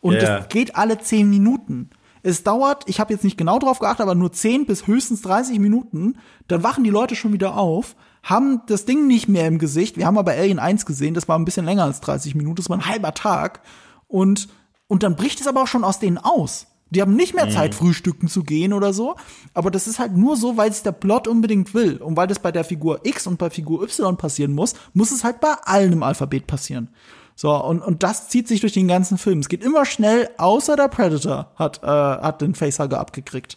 Und 0.00 0.14
yeah. 0.14 0.38
das 0.38 0.48
geht 0.48 0.76
alle 0.76 0.98
zehn 0.98 1.28
Minuten. 1.28 1.90
Es 2.22 2.42
dauert, 2.42 2.84
ich 2.86 3.00
habe 3.00 3.12
jetzt 3.12 3.24
nicht 3.24 3.38
genau 3.38 3.58
drauf 3.58 3.78
geachtet, 3.78 4.02
aber 4.02 4.14
nur 4.14 4.32
zehn 4.32 4.66
bis 4.66 4.86
höchstens 4.86 5.22
30 5.22 5.58
Minuten. 5.58 6.16
Dann 6.48 6.62
wachen 6.62 6.84
die 6.84 6.90
Leute 6.90 7.16
schon 7.16 7.32
wieder 7.32 7.56
auf, 7.56 7.96
haben 8.22 8.62
das 8.66 8.84
Ding 8.84 9.06
nicht 9.06 9.28
mehr 9.28 9.46
im 9.46 9.58
Gesicht. 9.58 9.96
Wir 9.96 10.06
haben 10.06 10.18
aber 10.18 10.32
Alien 10.32 10.58
1 10.58 10.84
gesehen, 10.84 11.14
das 11.14 11.28
war 11.28 11.38
ein 11.38 11.44
bisschen 11.44 11.64
länger 11.64 11.84
als 11.84 12.00
30 12.00 12.34
Minuten, 12.34 12.56
das 12.56 12.68
war 12.68 12.76
ein 12.76 12.86
halber 12.86 13.14
Tag. 13.14 13.60
Und, 14.06 14.48
und 14.86 15.02
dann 15.02 15.16
bricht 15.16 15.40
es 15.40 15.46
aber 15.46 15.62
auch 15.62 15.66
schon 15.66 15.84
aus 15.84 15.98
denen 15.98 16.18
aus. 16.18 16.66
Die 16.90 17.00
haben 17.00 17.14
nicht 17.14 17.34
mehr 17.34 17.46
mhm. 17.46 17.50
Zeit, 17.50 17.74
frühstücken 17.74 18.28
zu 18.28 18.42
gehen 18.42 18.72
oder 18.72 18.92
so. 18.92 19.16
Aber 19.54 19.70
das 19.70 19.86
ist 19.86 19.98
halt 19.98 20.16
nur 20.16 20.36
so, 20.36 20.56
weil 20.56 20.70
es 20.70 20.82
der 20.82 20.92
Plot 20.92 21.28
unbedingt 21.28 21.72
will. 21.72 21.96
Und 21.98 22.16
weil 22.16 22.26
das 22.26 22.40
bei 22.40 22.52
der 22.52 22.64
Figur 22.64 23.00
X 23.04 23.26
und 23.26 23.38
bei 23.38 23.48
Figur 23.48 23.82
Y 23.82 24.16
passieren 24.16 24.52
muss, 24.52 24.74
muss 24.92 25.12
es 25.12 25.24
halt 25.24 25.40
bei 25.40 25.54
allen 25.64 25.92
im 25.92 26.02
Alphabet 26.02 26.46
passieren. 26.46 26.88
So, 27.36 27.54
und, 27.54 27.80
und 27.80 28.02
das 28.02 28.28
zieht 28.28 28.48
sich 28.48 28.60
durch 28.60 28.74
den 28.74 28.88
ganzen 28.88 29.16
Film. 29.16 29.38
Es 29.38 29.48
geht 29.48 29.64
immer 29.64 29.86
schnell, 29.86 30.28
außer 30.36 30.76
der 30.76 30.88
Predator 30.88 31.52
hat, 31.56 31.82
äh, 31.82 31.86
hat 31.86 32.42
den 32.42 32.54
Facehugger 32.54 33.00
abgekriegt. 33.00 33.56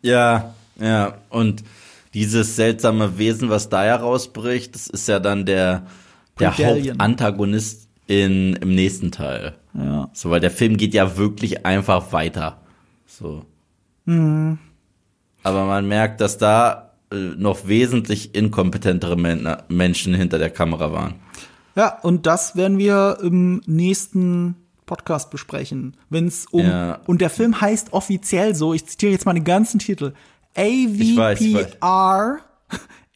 Ja, 0.00 0.54
ja. 0.80 1.18
Und 1.28 1.64
dieses 2.14 2.56
seltsame 2.56 3.18
Wesen, 3.18 3.50
was 3.50 3.68
da 3.68 3.82
herausbricht, 3.82 4.74
das 4.74 4.86
ist 4.86 5.08
ja 5.08 5.18
dann 5.18 5.44
der, 5.44 5.86
der 6.38 6.56
Hauptantagonist 6.56 7.88
in, 8.06 8.54
im 8.54 8.74
nächsten 8.74 9.10
Teil. 9.10 9.54
Ja. 9.74 10.10
So, 10.12 10.30
weil 10.30 10.40
der 10.40 10.50
Film 10.50 10.76
geht 10.76 10.94
ja 10.94 11.16
wirklich 11.16 11.66
einfach 11.66 12.12
weiter. 12.12 12.60
So. 13.06 13.44
Mhm. 14.04 14.58
Aber 15.42 15.64
man 15.66 15.86
merkt, 15.86 16.20
dass 16.20 16.38
da 16.38 16.92
äh, 17.12 17.16
noch 17.16 17.66
wesentlich 17.66 18.34
inkompetentere 18.34 19.16
Men 19.16 19.56
Menschen 19.68 20.14
hinter 20.14 20.38
der 20.38 20.50
Kamera 20.50 20.92
waren. 20.92 21.14
Ja, 21.76 21.98
und 22.00 22.26
das 22.26 22.56
werden 22.56 22.78
wir 22.78 23.18
im 23.20 23.60
nächsten 23.66 24.56
Podcast 24.86 25.30
besprechen, 25.30 25.96
wenn 26.10 26.26
es 26.26 26.46
um 26.46 26.66
ja. 26.66 27.00
und 27.06 27.20
der 27.20 27.30
Film 27.30 27.60
heißt 27.60 27.92
offiziell 27.92 28.54
so, 28.54 28.74
ich 28.74 28.86
zitiere 28.86 29.12
jetzt 29.12 29.24
mal 29.24 29.32
den 29.32 29.44
ganzen 29.44 29.78
Titel, 29.78 30.12
AVPR 30.56 32.38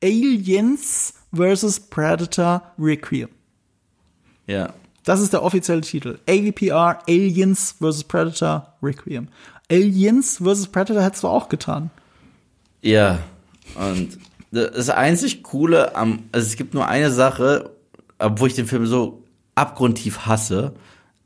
Aliens 0.02 1.14
vs 1.34 1.80
Predator 1.90 2.62
Requiem. 2.78 3.28
Ja. 4.46 4.72
Das 5.04 5.20
ist 5.20 5.32
der 5.32 5.42
offizielle 5.42 5.80
Titel. 5.80 6.18
AVPR, 6.28 7.00
Aliens 7.08 7.76
vs. 7.80 8.04
Predator, 8.04 8.74
Requiem. 8.82 9.28
Aliens 9.70 10.38
vs. 10.38 10.68
Predator 10.68 11.02
hättest 11.02 11.22
du 11.22 11.28
auch 11.28 11.48
getan. 11.48 11.90
Ja, 12.82 13.18
und 13.74 14.18
das 14.50 14.88
einzig 14.90 15.42
Coole 15.42 15.94
am, 15.94 16.24
also 16.32 16.46
es 16.46 16.56
gibt 16.56 16.74
nur 16.74 16.86
eine 16.88 17.10
Sache, 17.10 17.70
obwohl 18.18 18.48
ich 18.48 18.54
den 18.54 18.66
Film 18.66 18.86
so 18.86 19.24
abgrundtief 19.54 20.26
hasse. 20.26 20.74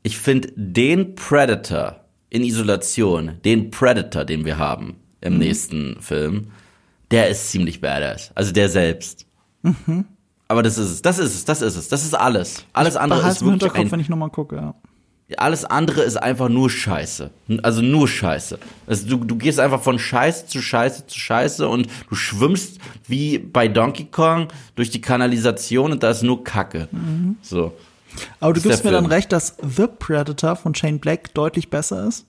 Ich 0.01 0.17
finde 0.17 0.51
den 0.55 1.15
Predator 1.15 2.01
in 2.29 2.43
Isolation, 2.43 3.39
den 3.45 3.71
Predator, 3.71 4.25
den 4.25 4.43
wir 4.43 4.57
haben 4.57 4.95
im 5.21 5.33
mhm. 5.33 5.39
nächsten 5.39 6.01
Film, 6.01 6.51
der 7.11 7.29
ist 7.29 7.51
ziemlich 7.51 7.79
badass. 7.79 8.31
Also 8.35 8.51
der 8.51 8.69
selbst. 8.69 9.25
Mhm. 9.61 10.05
Aber 10.53 10.61
das 10.61 10.77
ist 10.77 10.91
es, 10.91 11.01
das 11.01 11.17
ist 11.17 11.33
es, 11.33 11.45
das 11.45 11.63
ist 11.63 11.75
es, 11.75 11.87
das 11.87 12.05
ist 12.05 12.13
alles. 12.13 12.63
Alles 12.73 12.95
andere 12.95 13.27
ist 13.27 13.41
wirklich 13.41 13.53
Hinterkopf, 13.53 13.79
ein, 13.79 13.91
wenn 13.91 13.99
ich 13.99 14.07
nochmal 14.07 14.29
gucke, 14.29 14.55
ja. 14.55 14.75
Alles 15.37 15.65
andere 15.65 16.03
ist 16.03 16.15
einfach 16.15 16.47
nur 16.47 16.69
Scheiße. 16.69 17.31
Also 17.63 17.81
nur 17.81 18.07
Scheiße. 18.07 18.59
Also 18.85 19.07
du, 19.07 19.25
du 19.25 19.35
gehst 19.35 19.59
einfach 19.59 19.81
von 19.81 19.97
Scheiße 19.97 20.45
zu 20.45 20.61
Scheiße 20.61 21.07
zu 21.07 21.17
Scheiße 21.17 21.67
und 21.67 21.87
du 22.07 22.13
schwimmst 22.13 22.77
wie 23.07 23.39
bei 23.39 23.67
Donkey 23.67 24.05
Kong 24.05 24.49
durch 24.75 24.91
die 24.91 25.01
Kanalisation 25.01 25.91
und 25.91 26.03
da 26.03 26.11
ist 26.11 26.21
nur 26.21 26.43
Kacke. 26.43 26.87
Mhm. 26.91 27.37
So. 27.41 27.73
Aber 28.39 28.53
du 28.53 28.61
gibst 28.61 28.83
mir 28.83 28.91
Film. 28.91 29.05
dann 29.05 29.11
recht, 29.11 29.31
dass 29.31 29.57
The 29.59 29.87
Predator 29.87 30.55
von 30.55 30.75
Shane 30.75 30.99
Black 30.99 31.33
deutlich 31.33 31.71
besser 31.71 32.07
ist? 32.07 32.27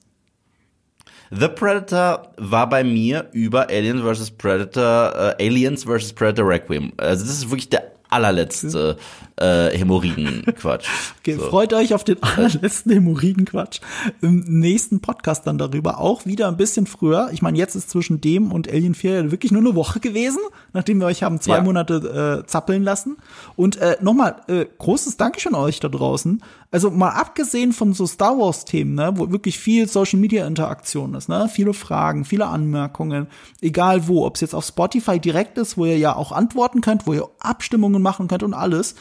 The 1.31 1.49
Predator 1.49 2.33
war 2.39 2.71
bei 2.71 2.85
mir 2.85 3.29
über 3.33 3.69
Aliens 3.69 4.01
vs. 4.01 4.31
Predator, 4.31 5.37
äh, 5.39 5.47
Aliens 5.47 5.85
vs. 5.85 6.15
Predator 6.15 6.49
Requiem. 6.49 6.93
Also 6.97 7.27
das 7.27 7.35
ist 7.35 7.51
wirklich 7.51 7.69
der 7.69 7.94
allerletzte 8.15 8.97
äh, 9.37 9.77
Hämorrhoiden-Quatsch. 9.77 10.87
Okay, 11.21 11.35
So. 11.37 11.51
Freut 11.51 11.73
euch 11.73 11.93
auf 11.95 12.05
den 12.05 12.23
allerletzten 12.23 12.93
Hämorrhoiden-Quatsch. 12.93 13.81
Im 14.23 14.45
nächsten 14.47 15.01
Podcast 15.01 15.47
dann 15.47 15.59
darüber. 15.59 15.99
Auch 15.99 16.25
wieder 16.25 16.47
ein 16.49 16.57
bisschen 16.57 16.87
früher. 16.87 17.31
Ich 17.33 17.43
meine, 17.43 17.59
jetzt 17.59 17.75
ist 17.75 17.91
zwischen 17.91 18.21
dem 18.21 18.53
und 18.53 18.69
Alien 18.71 18.95
4 18.95 19.13
ja 19.25 19.31
wirklich 19.33 19.51
nur 19.51 19.61
eine 19.63 19.75
Woche 19.75 19.99
gewesen, 19.99 20.39
nachdem 20.73 20.99
wir 21.01 21.07
euch 21.07 21.23
haben 21.25 21.41
zwei 21.41 21.57
Ja. 21.57 21.63
Monate 21.63 22.43
äh, 22.45 22.47
zappeln 22.47 22.85
lassen. 22.85 23.17
Und 23.57 23.77
äh, 23.79 23.97
nochmal, 24.01 24.37
äh, 24.47 24.67
großes 24.79 25.17
Dankeschön 25.17 25.55
an 25.55 25.63
euch 25.63 25.81
da 25.81 25.89
draußen. 25.89 26.43
Also 26.71 26.91
mal 26.91 27.11
abgesehen 27.11 27.73
von 27.73 27.93
so 27.93 28.05
Star 28.07 28.37
Wars-Themen, 28.39 28.95
ne, 28.97 29.13
wo 29.17 29.31
wirklich 29.31 29.59
viel 29.61 29.89
Social-Media-Interaktion 29.89 31.15
ist, 31.15 31.29
ne, 31.29 31.49
viele 31.53 31.73
Fragen, 31.73 32.25
viele 32.25 32.47
Anmerkungen, 32.47 33.29
egal 33.61 34.09
wo, 34.09 34.27
ob 34.27 34.35
es 34.35 34.41
jetzt 34.41 34.55
auf 34.57 34.65
Spotify 34.65 35.21
direkt 35.21 35.57
ist, 35.57 35.77
wo 35.77 35.85
ihr 35.87 35.99
ja 35.99 36.17
auch 36.17 36.33
antworten 36.33 36.81
könnt, 36.81 37.07
wo 37.07 37.13
ihr 37.13 37.29
Abstimmungen 37.39 38.03
machen 38.05 38.29
könnt 38.29 38.45
und 38.45 38.55
alles 38.55 38.95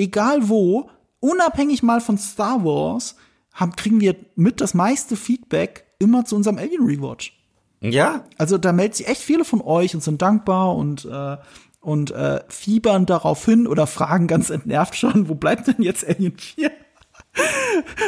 egal 0.00 0.48
wo, 0.48 0.90
unabhängig 1.20 1.82
mal 1.82 2.00
von 2.00 2.18
Star 2.18 2.64
Wars, 2.64 3.16
haben, 3.52 3.76
kriegen 3.76 4.00
wir 4.00 4.16
mit 4.34 4.60
das 4.60 4.74
meiste 4.74 5.16
Feedback 5.16 5.84
immer 5.98 6.24
zu 6.24 6.36
unserem 6.36 6.58
Alien 6.58 6.84
Rewatch. 6.84 7.36
Ja, 7.80 8.24
Also 8.38 8.58
da 8.58 8.72
melden 8.72 8.94
sich 8.94 9.08
echt 9.08 9.22
viele 9.22 9.44
von 9.44 9.60
euch 9.60 9.94
und 9.94 10.02
sind 10.02 10.20
dankbar 10.22 10.76
und 10.76 11.04
äh, 11.04 11.36
und 11.82 12.10
äh, 12.10 12.40
fiebern 12.48 13.06
darauf 13.06 13.42
hin 13.46 13.66
oder 13.66 13.86
fragen 13.86 14.26
ganz 14.26 14.50
entnervt 14.50 14.96
schon, 14.96 15.30
wo 15.30 15.34
bleibt 15.34 15.66
denn 15.66 15.82
jetzt 15.82 16.06
Alien 16.06 16.36
4? 16.36 16.70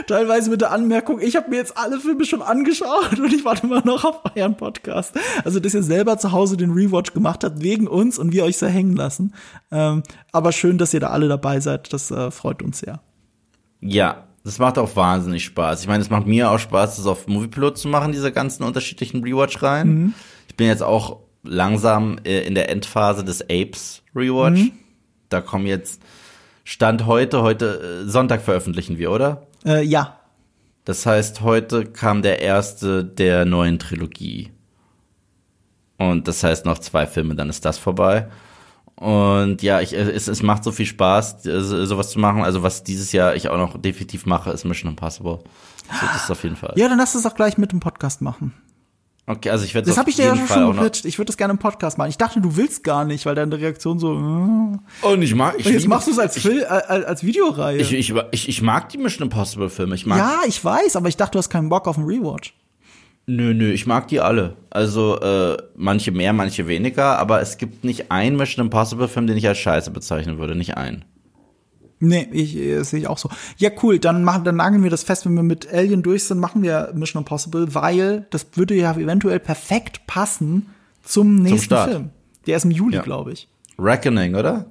Teilweise 0.06 0.50
mit 0.50 0.60
der 0.60 0.72
Anmerkung, 0.72 1.20
ich 1.20 1.36
habe 1.36 1.50
mir 1.50 1.56
jetzt 1.56 1.76
alle 1.76 1.98
Filme 2.00 2.24
schon 2.24 2.42
angeschaut 2.42 3.18
und 3.18 3.32
ich 3.32 3.44
warte 3.44 3.66
immer 3.66 3.84
noch 3.84 4.04
auf 4.04 4.20
euren 4.36 4.56
Podcast. 4.56 5.14
Also, 5.44 5.60
dass 5.60 5.74
ihr 5.74 5.82
selber 5.82 6.18
zu 6.18 6.32
Hause 6.32 6.56
den 6.56 6.72
Rewatch 6.72 7.12
gemacht 7.12 7.44
habt 7.44 7.62
wegen 7.62 7.86
uns 7.88 8.18
und 8.18 8.32
wir 8.32 8.44
euch 8.44 8.58
so 8.58 8.66
hängen 8.66 8.96
lassen. 8.96 9.34
Ähm, 9.70 10.02
aber 10.32 10.52
schön, 10.52 10.78
dass 10.78 10.94
ihr 10.94 11.00
da 11.00 11.08
alle 11.08 11.28
dabei 11.28 11.60
seid. 11.60 11.92
Das 11.92 12.10
äh, 12.10 12.30
freut 12.30 12.62
uns 12.62 12.78
sehr. 12.80 13.00
ja. 13.80 14.24
Das 14.44 14.58
macht 14.58 14.76
auch 14.76 14.96
wahnsinnig 14.96 15.44
Spaß. 15.44 15.82
Ich 15.82 15.86
meine, 15.86 16.02
es 16.02 16.10
macht 16.10 16.26
mir 16.26 16.50
auch 16.50 16.58
Spaß, 16.58 16.96
das 16.96 17.06
auf 17.06 17.28
Moviepilot 17.28 17.78
zu 17.78 17.86
machen, 17.86 18.10
diese 18.10 18.32
ganzen 18.32 18.64
unterschiedlichen 18.64 19.22
Rewatch-Reihen. 19.22 20.16
Ich 20.48 20.56
bin 20.56 20.66
jetzt 20.66 20.82
auch 20.82 21.20
langsam 21.44 22.18
äh, 22.24 22.40
in 22.40 22.56
der 22.56 22.68
Endphase 22.68 23.22
des 23.22 23.42
Apes 23.42 24.02
Rewatch. 24.16 24.72
Da 25.28 25.40
kommen 25.40 25.66
jetzt 25.66 26.02
Stand 26.64 27.06
heute, 27.06 27.42
heute 27.42 28.02
äh, 28.04 28.08
Sonntag 28.08 28.42
veröffentlichen 28.42 28.98
wir, 28.98 29.10
oder? 29.10 29.46
Äh, 29.64 29.82
ja, 29.84 30.18
Das 30.84 31.06
heißt, 31.06 31.40
heute 31.42 31.84
kam 31.86 32.22
der 32.22 32.40
erste 32.40 33.04
der 33.04 33.44
neuen 33.44 33.78
Trilogie. 33.78 34.50
Und 35.98 36.26
das 36.28 36.42
heißt 36.42 36.64
noch 36.66 36.78
zwei 36.78 37.06
Filme, 37.06 37.34
dann 37.36 37.48
ist 37.48 37.64
das 37.64 37.78
vorbei. 37.78 38.28
Und 38.96 39.62
ja, 39.62 39.80
ich, 39.80 39.92
es, 39.94 40.28
es 40.28 40.42
macht 40.42 40.62
so 40.64 40.70
viel 40.70 40.86
Spaß, 40.86 41.46
äh, 41.46 41.60
so- 41.60 41.84
sowas 41.86 42.10
zu 42.10 42.18
machen. 42.20 42.42
Also 42.44 42.62
was 42.62 42.84
dieses 42.84 43.12
Jahr 43.12 43.34
ich 43.34 43.48
auch 43.48 43.56
noch 43.58 43.80
definitiv 43.80 44.26
mache, 44.26 44.50
ist 44.50 44.64
Mission 44.64 44.90
Impossible. 44.90 45.38
So, 46.00 46.06
das 46.12 46.24
ist 46.24 46.30
auf 46.30 46.42
jeden 46.44 46.56
Fall. 46.56 46.72
ja, 46.76 46.88
dann 46.88 46.98
lass 46.98 47.14
es 47.14 47.26
auch 47.26 47.34
gleich 47.34 47.58
mit 47.58 47.72
dem 47.72 47.80
Podcast 47.80 48.20
machen. 48.22 48.54
Okay, 49.24 49.50
also 49.50 49.64
ich 49.64 49.72
werde 49.72 49.86
Das 49.88 49.96
habe 49.98 50.10
ich 50.10 50.16
dir 50.16 50.24
ja 50.24 50.36
schon 50.36 50.46
Fall 50.46 50.72
gepitcht. 50.72 51.04
Ich 51.04 51.16
würde 51.16 51.26
das 51.26 51.36
gerne 51.36 51.52
im 51.52 51.58
Podcast 51.58 51.96
machen. 51.96 52.10
Ich 52.10 52.18
dachte, 52.18 52.40
du 52.40 52.56
willst 52.56 52.82
gar 52.82 53.04
nicht, 53.04 53.24
weil 53.24 53.36
deine 53.36 53.56
Reaktion 53.56 53.98
so. 54.00 54.14
Äh. 54.14 55.06
Und 55.06 55.22
ich 55.22 55.34
mag, 55.34 55.54
ich 55.58 55.66
Und 55.66 55.72
jetzt 55.72 55.86
machst 55.86 56.08
du 56.08 56.10
es 56.10 56.18
als, 56.18 56.36
ich, 56.36 56.42
Fil- 56.42 56.62
äh, 56.62 56.66
als 56.66 57.22
Videoreihe. 57.22 57.78
ich, 57.78 57.92
ich, 57.92 58.12
ich, 58.32 58.48
ich 58.48 58.62
mag 58.62 58.88
die 58.88 58.98
Mission 58.98 59.28
Impossible 59.28 59.70
Filme. 59.70 59.94
Ich 59.94 60.06
mag 60.06 60.18
ja, 60.18 60.40
ich 60.48 60.64
weiß, 60.64 60.96
aber 60.96 61.08
ich 61.08 61.16
dachte, 61.16 61.32
du 61.32 61.38
hast 61.38 61.50
keinen 61.50 61.68
Bock 61.68 61.86
auf 61.86 61.96
einen 61.98 62.06
Rewatch. 62.06 62.54
Nö, 63.26 63.54
nö, 63.54 63.70
ich 63.70 63.86
mag 63.86 64.08
die 64.08 64.18
alle. 64.18 64.56
Also 64.70 65.20
äh, 65.20 65.56
manche 65.76 66.10
mehr, 66.10 66.32
manche 66.32 66.66
weniger, 66.66 67.18
aber 67.18 67.40
es 67.40 67.56
gibt 67.56 67.84
nicht 67.84 68.10
einen 68.10 68.36
Mission 68.36 68.64
Impossible 68.66 69.06
Film, 69.06 69.28
den 69.28 69.36
ich 69.36 69.46
als 69.46 69.58
Scheiße 69.58 69.92
bezeichnen 69.92 70.38
würde, 70.38 70.56
nicht 70.56 70.76
einen. 70.76 71.04
Nee, 72.04 72.28
ich 72.32 72.56
äh, 72.56 72.78
das 72.78 72.90
sehe 72.90 73.00
ich 73.00 73.06
auch 73.06 73.18
so. 73.18 73.28
Ja, 73.58 73.70
cool, 73.82 73.98
dann 74.00 74.24
machen 74.24 74.42
dann 74.44 74.56
nageln 74.56 74.82
wir 74.82 74.90
das 74.90 75.04
fest, 75.04 75.24
wenn 75.24 75.34
wir 75.34 75.42
mit 75.44 75.72
Alien 75.72 76.02
durch 76.02 76.24
sind, 76.24 76.38
machen 76.40 76.62
wir 76.62 76.90
Mission 76.94 77.20
Impossible, 77.20 77.74
weil 77.74 78.26
das 78.30 78.46
würde 78.54 78.74
ja 78.74 78.92
eventuell 78.92 79.38
perfekt 79.38 80.06
passen 80.06 80.66
zum 81.04 81.36
nächsten 81.36 81.66
Start. 81.66 81.90
Film. 81.90 82.10
Der 82.46 82.56
ist 82.56 82.64
im 82.64 82.72
Juli, 82.72 82.96
Ja. 82.96 83.02
glaube 83.02 83.32
ich. 83.32 83.48
Reckoning, 83.78 84.34
oder? 84.34 84.66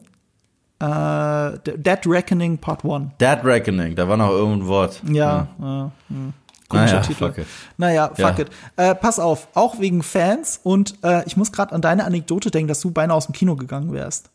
Äh, 0.80 1.60
Dead 1.78 2.00
Reckoning 2.08 2.58
Part 2.58 2.84
1. 2.84 3.12
Dead 3.20 3.40
Reckoning, 3.44 3.96
da 3.96 4.08
war 4.08 4.18
noch 4.18 4.32
irgendein 4.32 4.68
Wort. 4.68 5.02
Ja, 5.10 5.48
äh, 5.60 6.12
hm. 6.14 6.34
komischer 6.68 6.96
Naja, 6.96 7.02
Titel. 7.02 7.26
fuck 7.28 7.38
it. 7.38 7.46
Naja, 7.78 8.08
fuck 8.10 8.18
Ja. 8.20 8.40
it. 8.40 8.48
Äh, 8.78 8.96
pass 8.96 9.20
auf, 9.20 9.48
auch 9.54 9.80
wegen 9.80 10.02
Fans 10.02 10.60
und 10.64 10.96
äh, 11.04 11.24
ich 11.28 11.38
muss 11.38 11.52
gerade 11.52 11.74
an 11.74 11.82
deine 11.82 12.04
Anekdote 12.06 12.50
denken, 12.50 12.68
dass 12.68 12.82
du 12.82 12.92
beinahe 12.92 13.16
aus 13.16 13.28
dem 13.28 13.34
Kino 13.34 13.56
gegangen 13.56 13.94
wärst. 13.94 14.32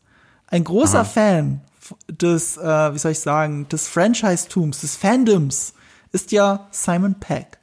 Ein 0.48 0.62
großer 0.62 1.05
Fan 1.05 1.60
f- 1.76 1.76
des, 2.08 2.56
äh, 2.56 2.94
wie 2.94 2.98
soll 2.98 3.12
ich 3.12 3.20
sagen, 3.20 3.68
des 3.68 3.88
Franchise-Tums, 3.88 4.80
des 4.80 4.96
Fandoms 4.96 5.74
ist 6.12 6.32
ja 6.32 6.68
Simon 6.70 7.14
Peck. 7.20 7.58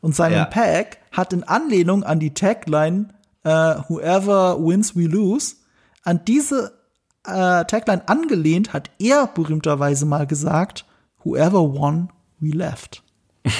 Und 0.00 0.14
Simon 0.14 0.32
Ja. 0.32 0.44
Peck 0.44 0.98
hat 1.12 1.32
in 1.32 1.42
Anlehnung 1.44 2.04
an 2.04 2.20
die 2.20 2.34
Tagline 2.34 3.08
äh, 3.44 3.48
Whoever 3.88 4.58
wins, 4.60 4.94
we 4.96 5.06
lose, 5.06 5.56
an 6.02 6.20
diese 6.26 6.72
äh, 7.24 7.64
Tagline 7.64 8.08
angelehnt, 8.08 8.72
hat 8.72 8.90
er 8.98 9.26
berühmterweise 9.26 10.06
mal 10.06 10.26
gesagt, 10.26 10.84
Whoever 11.24 11.60
won, 11.74 12.10
we 12.38 12.50
left. 12.50 13.02